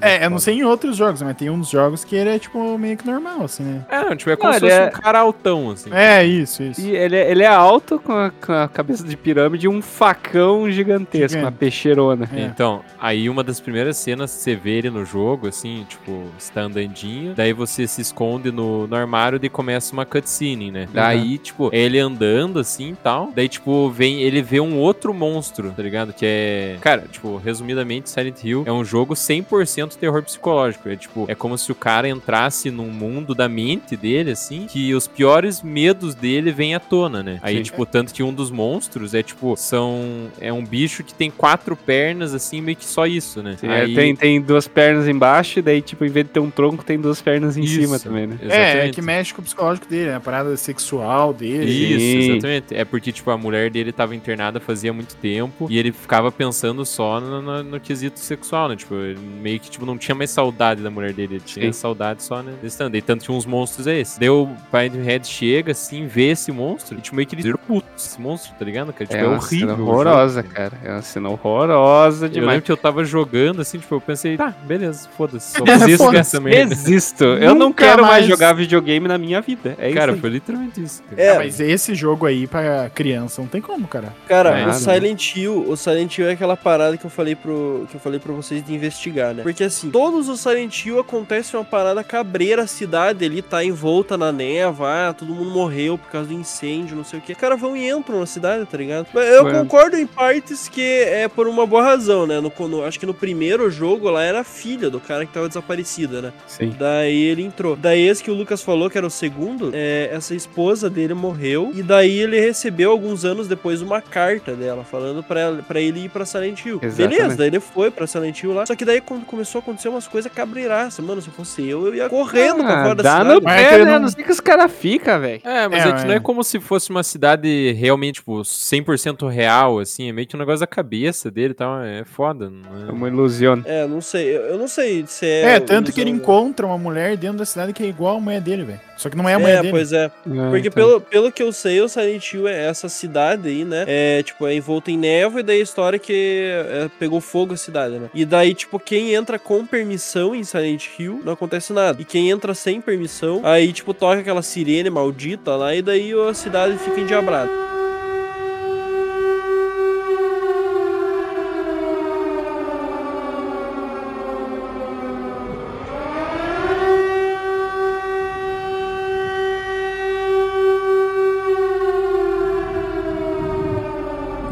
É, 0.00 0.24
eu 0.24 0.30
não 0.30 0.38
sei 0.38 0.54
em 0.58 0.64
outros 0.64 0.96
jogos, 0.96 1.22
mas 1.22 1.36
tem 1.36 1.50
uns 1.50 1.68
jogos 1.70 2.04
que 2.04 2.14
ele 2.16 2.30
é, 2.30 2.38
tipo, 2.38 2.76
meio 2.78 2.96
que 2.96 3.06
normal, 3.06 3.42
assim, 3.44 3.62
né? 3.62 3.84
É, 3.88 4.02
não, 4.02 4.16
tipo, 4.16 4.30
é 4.30 4.36
como 4.36 4.52
Não, 4.52 4.54
se 4.58 4.60
fosse 4.60 4.72
é- 4.72 4.86
um 4.86 4.90
cara 4.90 5.18
altão, 5.20 5.70
assim. 5.70 5.90
É, 5.92 6.24
isso, 6.24 6.62
isso. 6.62 6.80
E 6.80 6.90
ele, 6.96 7.16
é- 7.16 7.30
ele 7.30 7.42
é 7.42 7.46
alto, 7.48 7.98
com 7.98 8.12
a, 8.12 8.30
com 8.30 8.52
a 8.52 8.68
cabeça 8.68 9.04
de 9.04 9.16
pirâmide 9.16 9.66
e 9.66 9.68
um 9.68 9.80
facão 9.82 10.70
gigantesco, 10.70 11.28
Gigante. 11.28 11.44
uma 11.44 11.52
peixeirona. 11.52 12.28
É. 12.34 12.40
Então, 12.42 12.82
aí 13.00 13.28
uma 13.28 13.42
das 13.44 13.60
primeiras 13.60 13.96
cenas 13.96 14.34
que 14.34 14.42
você 14.42 14.54
vê 14.54 14.70
ele 14.78 14.90
no 14.90 15.04
jogo, 15.04 15.48
assim, 15.48 15.84
tipo, 15.88 16.24
você 16.38 16.52
tá 16.52 16.62
andandinho, 16.62 17.34
daí 17.34 17.52
você 17.52 17.86
se 17.86 18.00
esconde 18.00 18.50
no, 18.50 18.86
no 18.86 18.96
armário 18.96 19.38
e 19.42 19.48
começa 19.48 19.85
uma 19.92 20.06
cutscene, 20.06 20.70
né? 20.70 20.88
Daí, 20.92 21.38
tipo, 21.38 21.70
é 21.72 21.78
ele 21.78 21.98
andando 21.98 22.58
assim 22.58 22.90
e 22.90 22.96
tal, 22.96 23.32
daí, 23.34 23.48
tipo, 23.48 23.90
vem, 23.90 24.20
ele 24.22 24.42
vê 24.42 24.60
um 24.60 24.78
outro 24.78 25.12
monstro, 25.12 25.72
tá 25.72 25.82
ligado? 25.82 26.12
Que 26.12 26.26
é, 26.26 26.76
cara, 26.80 27.04
tipo, 27.10 27.36
resumidamente, 27.36 28.10
Silent 28.10 28.42
Hill 28.42 28.64
é 28.66 28.72
um 28.72 28.84
jogo 28.84 29.14
100% 29.14 29.96
terror 29.96 30.22
psicológico, 30.22 30.88
é 30.88 30.96
tipo, 30.96 31.26
é 31.28 31.34
como 31.34 31.56
se 31.58 31.70
o 31.70 31.74
cara 31.74 32.08
entrasse 32.08 32.70
num 32.70 32.90
mundo 32.90 33.34
da 33.34 33.48
mente 33.48 33.96
dele, 33.96 34.30
assim, 34.30 34.66
que 34.66 34.94
os 34.94 35.06
piores 35.06 35.62
medos 35.62 36.14
dele 36.14 36.50
vêm 36.50 36.74
à 36.74 36.80
tona, 36.80 37.22
né? 37.22 37.38
Aí, 37.42 37.56
Sim. 37.56 37.62
tipo, 37.62 37.84
tanto 37.84 38.12
que 38.12 38.22
um 38.22 38.32
dos 38.32 38.50
monstros 38.50 39.14
é, 39.14 39.22
tipo, 39.22 39.56
são, 39.56 40.28
é 40.40 40.52
um 40.52 40.64
bicho 40.64 41.04
que 41.04 41.14
tem 41.14 41.30
quatro 41.30 41.76
pernas, 41.76 42.34
assim, 42.34 42.60
meio 42.60 42.76
que 42.76 42.84
só 42.84 43.06
isso, 43.06 43.42
né? 43.42 43.56
Sim, 43.58 43.68
é, 43.68 43.86
tem, 43.86 44.16
tem 44.16 44.40
duas 44.40 44.66
pernas 44.66 45.08
embaixo, 45.08 45.58
e 45.58 45.62
daí, 45.62 45.82
tipo, 45.82 46.04
em 46.04 46.08
vez 46.08 46.26
de 46.26 46.32
ter 46.32 46.40
um 46.40 46.50
tronco, 46.50 46.84
tem 46.84 46.98
duas 46.98 47.20
pernas 47.20 47.56
em 47.56 47.62
Isso. 47.62 47.80
cima 47.80 47.98
também, 47.98 48.26
né? 48.26 48.38
É, 48.48 48.86
é 48.86 48.90
que 48.90 49.02
mexe 49.02 49.34
com 49.34 49.40
o 49.40 49.44
psicológico 49.44 49.75
dele, 49.88 50.10
né? 50.10 50.16
A 50.16 50.20
parada 50.20 50.56
sexual 50.56 51.32
dele. 51.34 51.64
Isso, 51.70 52.00
Sim. 52.00 52.32
exatamente. 52.32 52.74
É 52.74 52.84
porque, 52.84 53.10
tipo, 53.12 53.30
a 53.30 53.36
mulher 53.36 53.70
dele 53.70 53.92
tava 53.92 54.14
internada 54.14 54.60
fazia 54.60 54.92
muito 54.92 55.16
tempo 55.16 55.66
e 55.68 55.78
ele 55.78 55.92
ficava 55.92 56.30
pensando 56.30 56.84
só 56.86 57.20
no, 57.20 57.42
no- 57.42 57.62
no 57.62 57.80
quesito 57.80 58.18
sexual, 58.20 58.68
né? 58.68 58.76
Tipo, 58.76 58.94
ele 58.94 59.18
meio 59.20 59.58
que, 59.60 59.70
tipo, 59.70 59.84
não 59.84 59.98
tinha 59.98 60.14
mais 60.14 60.30
saudade 60.30 60.82
da 60.82 60.90
mulher 60.90 61.12
dele, 61.12 61.34
ele 61.34 61.44
tinha 61.44 61.66
Sim. 61.66 61.72
saudade 61.72 62.22
só, 62.22 62.42
né? 62.42 62.52
Desse 62.62 62.78
tanto. 62.78 62.96
E 62.96 63.02
tanto 63.02 63.24
que 63.24 63.32
uns 63.32 63.44
monstros 63.44 63.86
é 63.86 63.98
esse. 64.00 64.18
Daí 64.20 64.30
o 64.30 64.48
Pinhead 64.70 65.26
chega, 65.26 65.72
assim, 65.72 66.06
vê 66.06 66.28
esse 66.30 66.52
monstro 66.52 66.96
e, 66.98 67.00
tipo, 67.00 67.16
meio 67.16 67.26
que 67.26 67.34
ele 67.34 67.42
diz, 67.42 67.52
puto, 67.66 67.86
esse 67.96 68.20
monstro, 68.20 68.52
tá 68.58 68.64
ligado? 68.64 68.92
Cara? 68.92 69.06
Tipo, 69.06 69.14
é 69.16 69.20
é, 69.20 69.26
uma 69.26 69.36
horrível. 69.36 69.58
cena 69.58 69.72
o 69.74 69.76
jogo. 69.76 69.90
horrorosa, 69.90 70.42
cara. 70.42 70.72
É 70.84 70.90
uma 70.92 71.02
cena 71.02 71.28
horrorosa 71.30 72.26
Eu 72.26 72.30
demais. 72.30 72.48
lembro 72.50 72.64
que 72.64 72.72
eu 72.72 72.76
tava 72.76 73.04
jogando, 73.04 73.60
assim, 73.62 73.78
tipo, 73.78 73.94
eu 73.94 74.00
pensei, 74.00 74.36
tá, 74.36 74.54
beleza, 74.64 75.08
foda-se. 75.16 75.56
Só 75.58 75.64
desisto 75.64 75.98
Foda-se. 75.98 76.12
dessa 76.16 76.40
merda. 76.40 76.72
Existo. 76.72 77.24
Eu 77.24 77.54
não 77.54 77.72
quero 77.72 78.02
mais. 78.02 78.26
jogar 78.26 78.52
videogame 78.52 79.08
na 79.08 79.18
minha 79.18 79.40
vida. 79.40 79.55
É 79.78 79.92
Cara, 79.92 80.12
isso. 80.12 80.20
foi 80.20 80.30
literalmente 80.30 80.82
isso. 80.82 81.02
cara. 81.02 81.22
É, 81.22 81.30
Ah, 81.30 81.34
mas 81.36 81.60
esse 81.60 81.94
jogo 81.94 82.26
aí 82.26 82.46
pra 82.46 82.90
criança 82.94 83.40
não 83.40 83.48
tem 83.48 83.60
como, 83.60 83.86
cara. 83.88 84.12
Cara, 84.28 84.58
É, 84.58 84.64
o 84.64 84.66
né? 84.68 84.72
Silent 84.74 85.36
Hill, 85.36 85.64
o 85.68 85.76
Silent 85.76 86.18
Hill 86.18 86.28
é 86.28 86.32
aquela 86.32 86.56
parada 86.56 86.96
que 86.96 87.04
eu 87.04 87.10
falei 87.10 87.34
pro 87.34 87.86
que 87.90 87.96
eu 87.96 88.00
falei 88.00 88.18
para 88.20 88.32
vocês 88.32 88.64
de 88.64 88.74
investigar, 88.74 89.34
né? 89.34 89.42
Porque 89.42 89.64
assim, 89.64 89.90
todos 89.90 90.28
os 90.28 90.40
Silent 90.40 90.84
Hill 90.84 90.98
acontece 91.00 91.56
uma 91.56 91.64
parada 91.64 92.02
cabreira, 92.04 92.62
a 92.62 92.66
cidade 92.66 93.24
ali 93.24 93.42
tá 93.42 93.64
envolta 93.64 94.16
na 94.16 94.32
neva, 94.32 95.08
ah, 95.08 95.12
todo 95.12 95.32
mundo 95.34 95.50
morreu 95.50 95.96
por 95.98 96.10
causa 96.10 96.28
do 96.28 96.34
incêndio, 96.34 96.96
não 96.96 97.04
sei 97.04 97.18
o 97.18 97.22
que. 97.22 97.32
Os 97.32 97.38
caras 97.38 97.60
vão 97.60 97.76
e 97.76 97.88
entram 97.88 98.20
na 98.20 98.26
cidade, 98.26 98.64
tá 98.66 98.76
ligado? 98.78 99.06
Mas 99.12 99.26
Eu 99.28 99.50
concordo 99.50 99.96
em 99.96 100.06
partes 100.06 100.68
que 100.68 100.82
é 100.82 101.28
por 101.28 101.46
uma 101.46 101.66
boa 101.66 101.82
razão, 101.82 102.26
né? 102.26 102.40
No, 102.40 102.52
no- 102.68 102.84
acho 102.84 102.98
que 102.98 103.06
no 103.06 103.14
primeiro 103.14 103.70
jogo 103.70 104.08
lá 104.10 104.22
era 104.22 104.40
a 104.40 104.44
filha 104.44 104.88
do 104.90 104.98
cara 105.00 105.24
que 105.26 105.32
tava 105.32 105.48
desaparecida, 105.48 106.20
né? 106.22 106.32
Sim. 106.46 106.74
Daí 106.78 107.16
ele 107.24 107.42
entrou. 107.42 107.76
Daí 107.76 108.06
esse 108.06 108.22
que 108.22 108.30
o 108.30 108.34
Lucas 108.34 108.62
falou, 108.62 108.88
que 108.90 108.96
era 108.98 109.06
o 109.06 109.10
segundo, 109.10 109.45
é, 109.72 110.10
essa 110.12 110.34
esposa 110.34 110.88
dele 110.90 111.14
morreu. 111.14 111.70
E 111.74 111.82
daí 111.82 112.18
ele 112.18 112.38
recebeu, 112.40 112.90
alguns 112.90 113.24
anos 113.24 113.46
depois, 113.48 113.82
uma 113.82 114.00
carta 114.00 114.54
dela, 114.54 114.84
falando 114.84 115.22
pra, 115.22 115.40
ela- 115.40 115.62
pra 115.62 115.80
ele 115.80 116.04
ir 116.04 116.08
pra 116.08 116.24
Silent 116.24 116.64
Hill. 116.64 116.78
Exatamente. 116.82 117.16
Beleza, 117.18 117.36
daí 117.36 117.46
ele 117.48 117.60
foi 117.60 117.90
pra 117.90 118.06
Silent 118.06 118.42
Hill 118.42 118.52
lá. 118.54 118.66
Só 118.66 118.74
que 118.74 118.84
daí 118.84 119.00
quando 119.00 119.24
começou 119.24 119.58
a 119.58 119.62
acontecer 119.62 119.88
umas 119.88 120.06
coisas 120.08 120.30
cabreiraças. 120.32 121.04
Mano, 121.04 121.20
se 121.22 121.30
fosse 121.30 121.66
eu, 121.68 121.86
eu 121.86 121.94
ia 121.94 122.08
correndo 122.08 122.64
pra 122.64 122.80
Ah, 122.80 122.82
fora 122.84 122.94
da 122.96 123.02
dá 123.02 123.18
cidade. 123.18 123.34
no 123.34 123.40
Mas 123.42 123.60
é 123.72 123.78
né? 123.84 123.92
não- 123.92 123.98
Não 124.00 124.08
sei 124.08 124.24
que 124.24 124.30
os 124.32 124.40
caras 124.40 124.70
ficam, 124.72 125.20
velho. 125.20 125.40
É, 125.44 125.68
mas 125.68 125.84
É, 125.84 125.88
é, 125.88 125.92
que 125.92 126.04
não 126.04 126.12
é. 126.12 126.16
é 126.16 126.20
como 126.20 126.42
se 126.44 126.60
fosse 126.60 126.90
uma 126.90 127.02
cidade 127.02 127.72
realmente, 127.72 128.16
tipo, 128.16 128.44
100% 128.44 129.26
real, 129.28 129.78
assim. 129.78 130.08
É 130.08 130.12
meio 130.12 130.26
que 130.26 130.36
um 130.36 130.38
negócio 130.38 130.60
da 130.60 130.66
cabeça 130.66 131.30
dele 131.30 131.50
e 131.52 131.54
tal. 131.54 131.80
É 131.82 132.04
foda. 132.04 132.50
Não 132.50 132.86
É 132.86 132.88
é... 132.88 132.92
uma 132.92 133.08
ilusão. 133.08 133.62
É, 133.64 133.86
não 133.86 134.00
sei. 134.00 134.36
Eu, 134.36 134.40
eu 134.42 134.58
não 134.58 134.68
sei 134.68 135.04
se 135.06 135.26
é. 135.26 135.56
É, 135.56 135.60
tanto 135.60 135.92
que 135.92 136.00
ele 136.00 136.10
ilusão, 136.10 136.22
encontra 136.24 136.66
uma 136.66 136.78
mulher 136.78 137.16
dentro 137.16 137.38
da 137.38 137.44
cidade 137.44 137.72
que 137.72 137.82
é 137.82 137.86
igual 137.86 138.16
a 138.16 138.20
mulher 138.20 138.40
dele, 138.40 138.64
velho. 138.64 138.80
Só 138.96 139.10
que 139.10 139.16
não 139.16 139.28
é 139.28 139.34
a 139.34 139.38
né? 139.38 139.42
mulher 139.42 139.58
É, 139.58 139.60
dele. 139.62 139.70
pois 139.70 139.92
é. 139.92 140.08
Porque 140.08 140.68
então. 140.68 140.70
pelo, 140.72 141.00
pelo 141.00 141.32
que 141.32 141.42
eu 141.42 141.52
sei, 141.52 141.80
o 141.80 141.88
Silent 141.88 142.32
Hill 142.32 142.48
é 142.48 142.66
essa 142.66 142.88
cidade 142.88 143.48
aí, 143.48 143.64
né? 143.64 143.84
É, 143.86 144.22
tipo, 144.22 144.46
é 144.46 144.54
envolta 144.54 144.90
em 144.90 144.96
névoa 144.96 145.40
e 145.40 145.42
daí 145.42 145.60
a 145.60 145.62
história 145.62 145.96
é 145.96 145.98
que 145.98 146.50
é, 146.50 146.88
pegou 146.98 147.20
fogo 147.20 147.54
a 147.54 147.56
cidade, 147.56 147.98
né? 147.98 148.08
E 148.14 148.24
daí, 148.24 148.54
tipo, 148.54 148.78
quem 148.80 149.12
entra 149.14 149.38
com 149.38 149.66
permissão 149.66 150.34
em 150.34 150.44
Silent 150.44 150.86
Hill, 150.98 151.20
não 151.24 151.34
acontece 151.34 151.72
nada. 151.72 152.00
E 152.00 152.04
quem 152.04 152.30
entra 152.30 152.54
sem 152.54 152.80
permissão, 152.80 153.42
aí, 153.44 153.72
tipo, 153.72 153.92
toca 153.92 154.20
aquela 154.20 154.42
sirene 154.42 154.88
maldita 154.88 155.54
lá 155.56 155.74
e 155.74 155.82
daí 155.82 156.12
a 156.28 156.32
cidade 156.32 156.78
fica 156.78 157.00
endiabrada. 157.00 157.50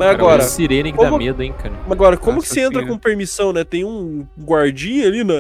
Mas 0.05 0.15
agora, 0.15 0.39
Cara, 0.39 0.43
sirene 0.49 0.93
que 0.93 0.99
como- 0.99 1.11
dá 1.13 1.19
medo, 1.19 1.43
hein, 1.43 1.55
cara. 1.57 1.75
mas 1.85 1.93
agora, 1.93 2.17
como 2.17 2.37
Nossa 2.37 2.49
que 2.49 2.55
você 2.55 2.61
entra 2.61 2.85
com 2.87 2.99
permissão, 2.99 3.53
né? 3.53 3.65
Tem 3.65 3.85
um 3.85 4.27
guardinha 4.39 5.07
ali 5.07 5.25
na 5.25 5.35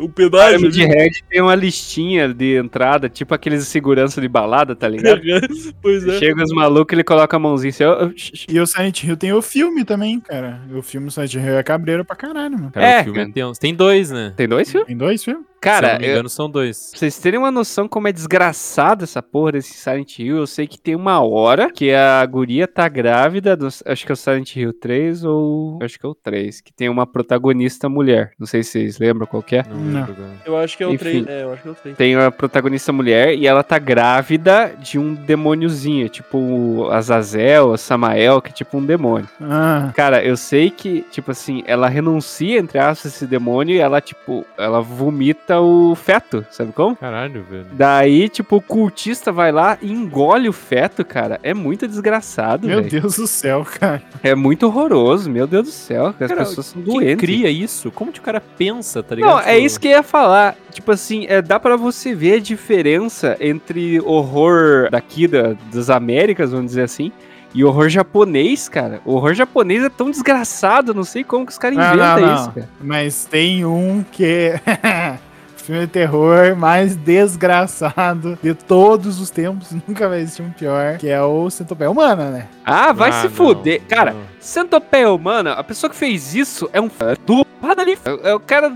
o 0.00 0.04
O 0.06 0.08
pedágio 0.08 0.70
de 0.70 0.82
ali. 0.84 0.94
Red 0.94 1.10
tem 1.30 1.40
uma 1.40 1.54
listinha 1.54 2.32
de 2.32 2.56
entrada, 2.56 3.08
tipo 3.08 3.34
aqueles 3.34 3.60
de 3.60 3.66
segurança 3.66 4.20
de 4.20 4.28
balada, 4.28 4.74
tá 4.76 4.88
ligado? 4.88 5.20
pois 5.82 6.06
é. 6.06 6.18
Chega 6.18 6.42
os 6.42 6.52
malucos, 6.52 6.92
ele 6.92 7.04
coloca 7.04 7.36
a 7.36 7.40
mãozinha 7.40 7.70
assim, 7.70 8.44
E 8.48 8.60
o 8.60 8.66
Silent 8.66 9.02
Hill 9.04 9.16
tem 9.16 9.32
o 9.32 9.42
filme 9.42 9.84
também, 9.84 10.20
cara. 10.20 10.60
O 10.74 10.82
filme 10.82 11.10
Silent 11.10 11.34
Hill 11.34 11.58
é 11.58 11.62
cabreiro 11.62 12.04
pra 12.04 12.16
caralho, 12.16 12.52
mano. 12.58 12.70
Cara, 12.72 12.86
É, 12.86 13.00
o 13.00 13.04
filme 13.04 13.18
cara. 13.18 13.28
é 13.28 13.32
tenso. 13.32 13.60
Tem 13.60 13.74
dois, 13.74 14.10
né? 14.10 14.32
Tem 14.36 14.48
dois 14.48 14.70
filmes? 14.70 14.86
Tem 14.86 14.96
dois 14.96 15.24
filmes? 15.24 15.44
Se 15.56 15.68
eu 15.68 15.72
Cara, 15.72 15.92
não 15.94 15.98
me 16.00 16.06
eu- 16.06 16.12
engano, 16.12 16.28
são 16.28 16.48
dois. 16.48 16.90
Pra 16.90 16.98
vocês 17.00 17.18
terem 17.18 17.38
uma 17.40 17.50
noção 17.50 17.88
como 17.88 18.06
é 18.06 18.12
desgraçado 18.12 19.02
essa 19.04 19.20
porra 19.22 19.52
desse 19.52 19.74
Silent 19.74 20.18
Hill, 20.18 20.36
eu 20.36 20.46
sei 20.46 20.66
que 20.66 20.78
tem 20.78 20.94
uma 20.94 21.20
hora 21.20 21.70
que 21.72 21.92
a 21.92 22.24
guria 22.24 22.68
tá 22.68 22.88
grávida, 22.88 23.56
do- 23.56 23.66
acho 23.66 24.06
que 24.06 24.12
é 24.12 24.14
o 24.14 24.16
Silent 24.16 24.54
Hill 24.54 24.72
3 24.72 25.24
ou... 25.24 25.78
acho 25.82 25.98
que 25.98 26.06
é 26.06 26.08
o 26.08 26.14
3, 26.14 26.60
que 26.60 26.72
tem 26.72 26.88
uma 26.88 27.06
protagonista 27.06 27.88
mulher. 27.88 28.30
Não 28.38 28.46
sei 28.46 28.62
se 28.62 28.70
vocês 28.72 28.98
lembram 28.98 29.26
qual 29.26 29.42
que 29.42 29.56
é. 29.56 29.64
Não, 29.68 29.76
Não. 30.06 30.06
Eu 30.44 30.56
acho 30.56 30.76
que 30.76 30.84
é 30.84 30.86
o 30.86 30.90
Enfim. 30.92 31.24
3. 31.24 31.26
É, 31.28 31.42
eu 31.42 31.52
acho 31.52 31.62
que 31.62 31.68
é 31.68 31.72
o 31.72 31.74
3. 31.74 31.96
Tem 31.96 32.16
uma 32.16 32.30
protagonista 32.30 32.92
mulher 32.92 33.34
e 33.34 33.46
ela 33.46 33.64
tá 33.64 33.78
grávida 33.78 34.72
de 34.78 34.98
um 34.98 35.14
demôniozinho, 35.14 36.08
tipo 36.08 36.38
o 36.38 36.90
Azazel, 36.90 37.70
o 37.70 37.76
Samael, 37.76 38.40
que 38.40 38.50
é 38.50 38.52
tipo 38.52 38.76
um 38.78 38.84
demônio. 38.84 39.28
Ah, 39.40 39.90
Cara, 39.96 40.24
eu 40.24 40.36
sei 40.36 40.70
que, 40.70 41.04
tipo 41.10 41.30
assim, 41.30 41.64
ela 41.66 41.88
renuncia, 41.88 42.58
entre 42.58 42.78
aspas, 42.78 43.14
esse 43.14 43.26
demônio 43.26 43.74
e 43.74 43.78
ela, 43.78 44.00
tipo, 44.00 44.44
ela 44.58 44.80
vomita 44.80 45.45
o 45.60 45.94
feto, 45.94 46.44
sabe 46.50 46.72
como? 46.72 46.96
Caralho, 46.96 47.42
velho. 47.48 47.66
Daí, 47.72 48.28
tipo, 48.28 48.56
o 48.56 48.60
cultista 48.60 49.30
vai 49.30 49.52
lá 49.52 49.78
e 49.80 49.92
engole 49.92 50.48
o 50.48 50.52
feto, 50.52 51.04
cara. 51.04 51.38
É 51.42 51.52
muito 51.54 51.86
desgraçado, 51.86 52.66
meu 52.66 52.78
velho. 52.82 52.90
Deus 53.02 53.16
do 53.16 53.26
céu, 53.26 53.64
cara. 53.78 54.02
É 54.22 54.34
muito 54.34 54.66
horroroso, 54.66 55.30
meu 55.30 55.46
Deus 55.46 55.64
do 55.66 55.72
céu. 55.72 56.06
As 56.08 56.16
Cara, 56.28 56.36
pessoas 56.36 56.66
são 56.66 56.82
Quem 56.82 56.94
doentes. 56.94 57.16
cria 57.16 57.48
isso? 57.50 57.90
Como 57.90 58.10
que 58.12 58.18
o 58.20 58.22
cara 58.22 58.40
pensa, 58.40 59.02
tá 59.02 59.14
ligado? 59.14 59.30
Não, 59.30 59.38
é 59.40 59.54
Tipo, 59.54 59.66
isso 59.66 59.80
que 59.80 59.88
eu 59.88 59.92
ia 59.92 60.02
falar. 60.02 60.56
Tipo 60.72 60.92
assim, 60.92 61.26
é, 61.28 61.40
dá 61.40 61.58
pra 61.60 61.76
você 61.76 62.14
ver 62.14 62.34
a 62.34 62.40
diferença 62.40 63.36
entre 63.40 64.00
horror 64.00 64.90
daqui 64.90 65.26
da, 65.26 65.54
das 65.72 65.88
Américas, 65.90 66.50
vamos 66.50 66.66
dizer 66.66 66.82
assim, 66.82 67.10
e 67.54 67.64
horror 67.64 67.88
japonês, 67.88 68.68
cara. 68.68 69.00
O 69.04 69.14
horror 69.14 69.32
japonês 69.32 69.82
é 69.82 69.88
tão 69.88 70.10
desgraçado, 70.10 70.92
não 70.92 71.04
sei 71.04 71.24
como 71.24 71.46
que 71.46 71.52
os 71.52 71.58
caras 71.58 71.78
Não, 71.78 71.84
inventam 71.94 72.20
não, 72.20 72.26
não. 72.26 72.34
isso, 72.34 72.50
cara. 72.52 72.68
Mas 72.80 73.24
tem 73.24 73.64
um 73.64 74.04
que 74.12 74.52
filme 75.66 75.80
de 75.82 75.86
terror 75.88 76.54
mais 76.56 76.94
desgraçado 76.96 78.38
de 78.42 78.54
todos 78.54 79.20
os 79.20 79.30
tempos. 79.30 79.72
Nunca 79.86 80.08
vai 80.08 80.20
existir 80.20 80.42
um 80.42 80.50
pior, 80.50 80.96
que 80.98 81.08
é 81.08 81.20
o 81.22 81.50
Centopeia 81.50 81.90
Humana, 81.90 82.30
né? 82.30 82.46
Ah, 82.64 82.92
vai 82.92 83.10
Ah, 83.10 83.12
se 83.14 83.24
não, 83.24 83.30
fuder. 83.34 83.82
Cara, 83.88 84.12
não. 84.12 84.20
Centopeia 84.40 85.10
humana, 85.10 85.52
a 85.52 85.64
pessoa 85.64 85.90
que 85.90 85.96
fez 85.96 86.34
isso 86.34 86.68
é 86.72 86.80
um 86.80 86.86
f- 86.86 87.16
do 87.26 87.44
ali. 87.76 87.98
É 88.22 88.34
o 88.34 88.40
cara. 88.40 88.72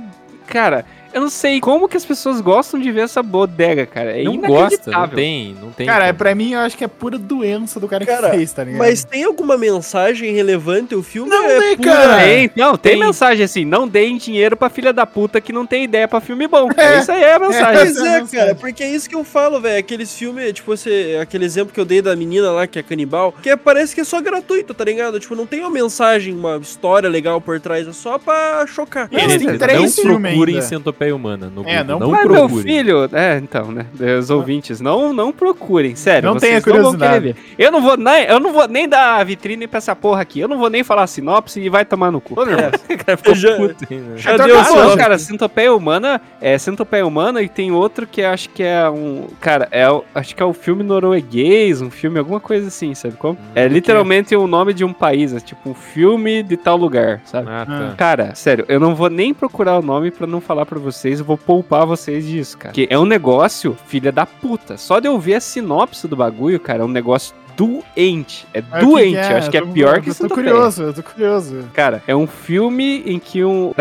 Cara, 0.46 0.84
eu 1.12 1.20
não 1.20 1.30
sei 1.30 1.60
como 1.60 1.88
que 1.88 1.96
as 1.96 2.04
pessoas 2.04 2.40
gostam 2.40 2.78
de 2.80 2.90
ver 2.92 3.00
essa 3.02 3.22
bodega, 3.22 3.86
cara. 3.86 4.18
É 4.20 4.22
não 4.24 4.36
gosta, 4.36 4.50
não 4.50 4.58
inacreditável. 4.58 5.16
tem, 5.16 5.56
não 5.60 5.70
tem. 5.72 5.86
Cara, 5.86 6.04
é, 6.04 6.08
como. 6.08 6.18
pra 6.18 6.34
mim 6.34 6.52
eu 6.52 6.60
acho 6.60 6.76
que 6.76 6.84
é 6.84 6.88
pura 6.88 7.18
doença 7.18 7.78
do 7.80 7.88
cara, 7.88 8.04
Cara, 8.06 8.30
que 8.30 8.36
fez, 8.36 8.52
tá 8.52 8.64
ligado? 8.64 8.78
Mas 8.78 9.04
tem 9.04 9.24
alguma 9.24 9.56
mensagem 9.56 10.32
relevante 10.32 10.94
o 10.94 11.02
filme? 11.02 11.30
Não 11.30 11.44
É 11.44 11.58
tem, 11.58 11.76
pura- 11.76 11.90
cara. 11.90 12.16
Tem, 12.24 12.50
não, 12.56 12.76
tem, 12.76 12.92
Tem. 12.92 13.00
mensagem 13.00 13.44
assim, 13.44 13.64
não 13.64 13.86
deem 13.88 14.16
dinheiro 14.16 14.56
pra 14.56 14.68
filha 14.70 14.92
da 14.92 15.06
puta 15.06 15.40
que 15.40 15.52
não 15.52 15.66
tem 15.66 15.84
ideia 15.84 16.06
pra 16.08 16.20
filme 16.20 16.46
bom. 16.46 16.68
É. 16.76 16.98
Isso 17.00 17.10
aí 17.12 17.22
é 17.22 17.34
a 17.34 17.38
mensagem. 17.38 17.74
Pois 17.94 17.96
é 17.98 18.16
é, 18.18 18.26
cara, 18.26 18.54
porque 18.54 18.82
é 18.82 18.90
isso 18.90 19.08
que 19.08 19.14
eu 19.14 19.24
falo, 19.24 19.60
velho. 19.60 19.78
Aqueles 19.78 20.14
filmes, 20.16 20.52
tipo, 20.52 20.76
você, 20.76 21.18
aquele 21.20 21.44
exemplo 21.44 21.72
que 21.72 21.80
eu 21.80 21.84
dei 21.84 22.00
da 22.02 22.14
menina 22.16 22.50
lá, 22.50 22.66
que 22.66 22.78
é 22.78 22.82
canibal, 22.82 23.32
que 23.42 23.50
é- 23.50 23.56
parece 23.56 23.94
que 23.94 24.00
é 24.00 24.04
só 24.04 24.20
gratuito, 24.20 24.72
tá 24.74 24.84
ligado? 24.84 25.18
Tipo, 25.20 25.34
não 25.34 25.46
tem 25.46 25.60
uma 25.60 25.70
mensagem, 25.70 26.34
uma 26.34 26.56
história 26.58 27.08
legal 27.08 27.40
por 27.40 27.58
trás, 27.60 27.86
é 27.86 27.92
só 27.92 28.18
pra 28.18 28.64
chocar. 28.66 29.08
Eles 29.10 29.24
Gente, 29.32 29.38
têm 29.40 29.48
não 29.52 29.58
três 29.58 29.94
filmes 29.96 30.30
procurem. 30.32 30.56
Centopeia 31.00 31.16
Humana 31.16 31.46
no 31.54 31.62
É, 31.66 31.78
Google. 31.82 31.84
não 31.84 31.98
Não, 31.98 32.10
Mas 32.10 32.28
meu 32.28 32.48
filho, 32.62 33.08
é, 33.12 33.38
então, 33.38 33.72
né, 33.72 33.86
os 34.18 34.28
ouvintes, 34.28 34.80
não, 34.82 35.12
não 35.14 35.32
procurem, 35.32 35.94
sério, 35.96 36.28
Não 36.28 36.36
tenha 36.38 36.60
vocês 36.60 36.66
não 36.66 36.72
curiosidade. 36.92 37.24
ver. 37.24 37.36
Eu 37.58 37.72
não 37.72 37.80
vou 37.80 37.96
nem, 37.96 38.24
eu 38.24 38.38
não 38.38 38.52
vou 38.52 38.68
nem 38.68 38.86
dar 38.86 39.24
vitrine 39.24 39.66
pra 39.66 39.78
essa 39.78 39.96
porra 39.96 40.20
aqui, 40.20 40.40
eu 40.40 40.48
não 40.48 40.58
vou 40.58 40.68
nem 40.68 40.84
falar 40.84 41.06
sinopse 41.06 41.58
e 41.60 41.68
vai 41.70 41.84
tomar 41.86 42.10
no 42.10 42.20
cu. 42.20 42.34
Ô. 42.38 42.44
O 42.90 43.04
cara 43.04 43.16
ficou 43.16 43.34
Já- 43.34 43.56
puto, 43.56 43.86
né? 43.90 44.00
Já 44.16 44.34
Então 44.34 44.46
deu 44.46 44.56
não, 44.56 44.64
só. 44.64 44.96
cara, 44.96 45.18
Centopeia 45.18 45.72
Humana 45.74 46.20
é 46.40 46.58
Centopeia 46.58 47.06
Humana 47.06 47.40
e 47.40 47.48
tem 47.48 47.72
outro 47.72 48.06
que 48.06 48.22
acho 48.22 48.50
que 48.50 48.62
é 48.62 48.88
um. 48.90 49.28
Cara, 49.40 49.68
é, 49.70 49.88
o- 49.90 50.04
acho 50.14 50.34
que 50.36 50.42
é 50.42 50.46
o 50.46 50.52
filme 50.52 50.82
norueguês, 50.82 51.80
um 51.80 51.90
filme, 51.90 52.18
alguma 52.18 52.40
coisa 52.40 52.66
assim, 52.68 52.94
sabe 52.94 53.14
como? 53.16 53.38
É 53.54 53.66
literalmente 53.68 54.34
o 54.36 54.46
nome 54.46 54.74
de 54.74 54.84
um 54.84 54.92
país, 54.92 55.32
é 55.32 55.40
tipo 55.40 55.70
um 55.70 55.74
filme 55.74 56.42
de 56.42 56.56
tal 56.56 56.76
lugar, 56.76 57.20
sabe? 57.24 57.48
Ah, 57.50 57.64
tá. 57.66 57.94
Cara, 57.96 58.34
sério, 58.34 58.64
eu 58.68 58.78
não 58.80 58.94
vou 58.94 59.08
nem 59.08 59.32
procurar 59.32 59.78
o 59.78 59.82
nome 59.82 60.10
pra 60.10 60.26
não 60.26 60.40
falar 60.40 60.66
pra 60.66 60.78
vocês, 60.92 61.18
eu 61.18 61.24
vou 61.24 61.38
poupar 61.38 61.86
vocês 61.86 62.26
disso, 62.26 62.58
cara. 62.58 62.72
Que 62.72 62.86
é 62.90 62.98
um 62.98 63.04
negócio, 63.04 63.76
filha 63.86 64.10
da 64.10 64.26
puta. 64.26 64.76
Só 64.76 65.00
de 65.00 65.08
eu 65.08 65.18
ver 65.18 65.34
a 65.34 65.40
sinopse 65.40 66.06
do 66.06 66.16
bagulho, 66.16 66.58
cara, 66.58 66.82
é 66.82 66.84
um 66.84 66.88
negócio 66.88 67.34
doente. 67.56 68.46
É 68.54 68.62
Mas 68.70 68.82
o 68.82 68.86
doente, 68.86 69.26
que 69.26 69.32
eu 69.32 69.36
acho 69.36 69.50
que 69.50 69.56
é 69.56 69.60
Eu 69.60 69.66
pior 69.68 70.00
que 70.00 70.10
Eu 70.10 70.14
tô 70.14 70.28
curioso, 70.28 70.82
eu 70.82 70.92
tô 70.94 71.02
curioso. 71.02 71.64
Cara, 71.74 72.02
é 72.06 72.14
um 72.14 72.26
filme 72.26 73.02
em 73.06 73.18
que 73.18 73.44
um 73.44 73.72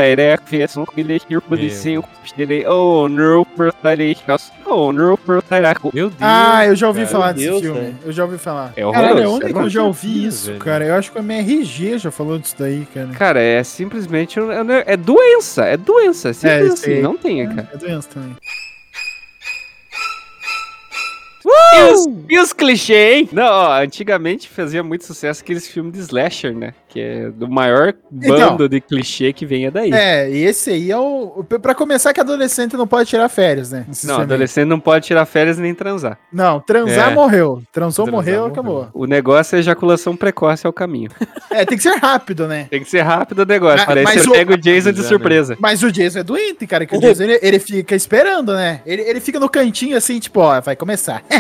Oh, 2.68 3.08
no, 3.08 3.46
Oh, 4.66 4.92
no, 4.92 5.20
Meu 5.94 6.10
Deus. 6.10 6.22
Ah, 6.22 6.66
eu 6.68 6.76
já 6.76 6.88
ouvi 6.88 7.02
cara. 7.02 7.12
falar 7.12 7.32
desse 7.32 7.48
Deus, 7.48 7.62
filme. 7.62 7.80
velho. 7.80 7.96
Eu 8.06 8.12
já 8.12 8.24
ouvi 8.24 8.38
falar. 8.38 8.74
É 8.76 8.82
Caralho, 8.82 9.14
horroroso, 9.16 9.36
onde 9.36 9.46
é 9.46 9.54
que 9.54 9.60
eu 9.60 9.70
já 9.70 9.84
ouvi 9.84 10.26
isso, 10.26 10.48
velho. 10.48 10.60
cara? 10.60 10.86
Eu 10.86 10.96
acho 10.96 11.12
que 11.12 11.18
a 11.18 11.22
MRG 11.22 11.98
já 11.98 12.12
falou 12.12 12.38
disso 12.38 12.56
daí, 12.58 12.88
cara. 12.94 13.08
Cara, 13.08 13.42
é 13.42 13.64
simplesmente. 13.64 14.40
um- 14.40 14.52
É, 14.52 14.84
é 14.88 14.98
doença, 14.98 15.66
é 15.66 15.78
doença. 15.78 16.30
É 16.30 16.34
simples 16.34 16.70
É, 16.70 16.74
assim, 16.74 17.02
não 17.02 17.18
tem, 17.18 17.48
cara. 17.48 17.70
É 17.74 17.78
doença 17.78 18.10
também. 18.14 18.36
E 21.74 21.92
os, 21.92 22.06
e 22.30 22.40
os 22.40 22.54
clichês, 22.54 23.22
hein? 23.22 23.30
Não, 23.32 23.44
ó, 23.44 23.82
antigamente 23.82 24.48
fazia 24.48 24.84
muito 24.84 25.06
sucesso 25.06 25.42
aqueles 25.42 25.68
filmes 25.68 25.94
de 25.94 26.00
slasher, 26.00 26.56
né? 26.56 26.74
Que 26.90 27.00
é 27.00 27.30
do 27.30 27.48
maior 27.48 27.94
Então. 28.12 28.50
bando 28.58 28.68
de 28.68 28.82
clichê 28.82 29.32
que 29.32 29.46
venha 29.46 29.70
daí. 29.70 29.92
É, 29.94 30.28
e 30.30 30.44
esse 30.44 30.72
aí 30.72 30.90
é 30.92 30.98
o. 30.98 31.46
Pra 31.62 31.76
começar, 31.76 32.12
que 32.14 32.20
adolescente 32.20 32.76
não 32.76 32.88
pode 32.88 33.08
tirar 33.10 33.30
férias, 33.30 33.72
né? 33.72 33.86
Não, 34.04 34.22
adolescente 34.22 34.66
não 34.68 34.80
pode 34.80 35.06
tirar 35.06 35.24
férias 35.28 35.60
nem 35.60 35.74
transar. 35.76 36.18
Não, 36.34 36.60
transar 36.60 37.12
É. 37.12 37.14
morreu. 37.14 37.62
Transou, 37.72 38.06
Transar 38.06 38.12
morreu, 38.12 38.40
morreu. 38.40 38.52
acabou. 38.52 38.90
O 38.92 39.06
negócio 39.06 39.56
é 39.56 39.60
ejaculação 39.60 40.16
precoce 40.16 40.66
é 40.66 40.70
o 40.70 40.74
caminho. 40.74 41.10
É, 41.52 41.66
tem 41.66 41.76
que 41.78 41.84
ser 41.84 41.96
rápido, 41.98 42.48
né? 42.48 42.68
Tem 42.70 42.80
que 42.84 42.88
ser 42.90 43.02
rápido 43.02 43.40
o 43.40 43.46
negócio. 43.46 43.78
Mas- 43.80 43.86
Parece 43.88 44.04
mas 44.06 44.14
que 44.18 44.22
você 44.22 44.30
o- 44.30 44.34
pega 44.34 44.54
o 44.54 44.58
Jason 44.58 44.92
de 44.92 45.02
né? 45.02 45.08
surpresa. 45.08 45.58
Mas 45.60 45.82
o 45.82 45.92
Jason 45.92 46.20
é 46.20 46.24
doente, 46.24 46.68
cara, 46.68 46.86
que 46.86 46.96
o 46.96 47.00
Jason 47.00 47.24
ele, 47.24 47.40
ele 47.42 47.58
fica 47.60 47.96
esperando, 47.96 48.54
né? 48.54 48.82
Ele, 48.86 49.02
ele 49.02 49.20
fica 49.20 49.40
no 49.40 49.50
cantinho 49.50 49.98
assim, 49.98 50.20
tipo, 50.20 50.40
ó, 50.42 50.62
vai 50.62 50.76
começar. 50.76 51.24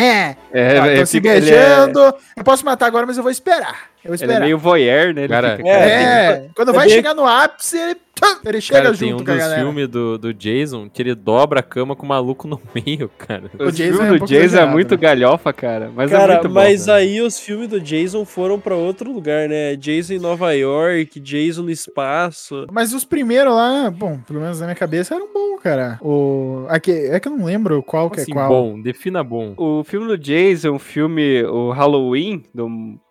É, 0.51 0.79
Ó, 0.81 0.85
ele 0.87 0.99
tô 1.01 1.05
se 1.05 1.17
fica- 1.21 1.35
ele 1.35 1.51
é- 1.51 1.53
beijando. 1.53 1.99
Eu 2.35 2.43
posso 2.43 2.65
matar 2.65 2.87
agora, 2.87 3.05
mas 3.05 3.17
eu 3.17 3.23
vou 3.23 3.31
esperar. 3.31 3.89
Eu 4.03 4.13
Ele 4.13 4.31
é 4.31 4.39
meio 4.39 4.57
voyeur, 4.57 5.13
né? 5.13 5.21
Ele 5.23 5.27
Cara, 5.29 5.57
fica, 5.57 5.69
É, 5.69 6.49
quando 6.55 6.69
é 6.69 6.73
vai 6.73 6.89
chegar 6.89 7.13
no 7.13 7.25
ápice, 7.25 7.77
ele, 7.77 7.97
ele 8.45 8.61
chega 8.61 8.81
Cara, 8.83 8.95
tem 8.97 9.09
junto 9.09 9.21
um 9.23 9.25
com 9.25 9.31
a 9.31 9.35
dos 9.35 9.53
filmes 9.55 9.87
do, 9.89 10.17
do 10.17 10.33
Jason 10.33 10.89
que 10.89 11.01
ele 11.01 11.13
dobra 11.13 11.59
a 11.59 11.63
cama 11.63 11.95
com 11.95 12.05
o 12.05 12.09
maluco 12.09 12.47
no 12.47 12.61
meio, 12.73 13.09
cara. 13.17 13.51
O 13.59 13.65
O 13.65 13.71
Jason 13.71 13.97
filme 13.97 14.07
é 14.07 14.11
um 14.13 14.17
do 14.17 14.25
Jason 14.25 14.57
é 14.57 14.65
muito 14.65 14.91
né? 14.91 14.97
galhofa, 14.97 15.51
cara. 15.51 15.91
Mas 15.93 16.11
é 16.13 16.17
Cara, 16.17 16.33
muito 16.35 16.47
bom. 16.47 16.53
mas 16.53 16.87
né? 16.87 16.93
aí 16.93 17.21
os 17.21 17.39
filmes 17.39 17.67
do 17.67 17.79
Jason 17.81 18.23
foram 18.23 18.57
pra 18.59 18.75
outro 18.75 19.11
lugar, 19.11 19.49
né? 19.49 19.75
Jason 19.75 20.13
em 20.13 20.19
Nova 20.19 20.53
York, 20.53 21.19
Jason 21.19 21.63
no 21.63 21.71
espaço. 21.71 22.67
Mas 22.71 22.93
os 22.93 23.03
primeiros 23.03 23.53
lá, 23.53 23.89
bom, 23.91 24.19
pelo 24.25 24.39
menos 24.39 24.59
na 24.61 24.67
minha 24.67 24.75
cabeça, 24.75 25.13
eram 25.15 25.27
bons, 25.33 25.61
cara. 25.61 25.99
O, 26.01 26.65
aqui, 26.69 26.91
é 26.91 27.19
que 27.19 27.27
eu 27.27 27.35
não 27.35 27.45
lembro 27.45 27.83
qual 27.83 28.09
que 28.09 28.21
Assim, 28.21 28.31
é 28.31 28.33
qual. 28.35 28.47
bom, 28.49 28.81
defina 28.81 29.23
bom. 29.23 29.53
O 29.57 29.83
filme 29.83 30.07
do 30.07 30.17
Jason, 30.17 30.75
o 30.75 30.79
filme, 30.79 31.43
o 31.43 31.71
Halloween, 31.71 32.43
do, 32.55 32.69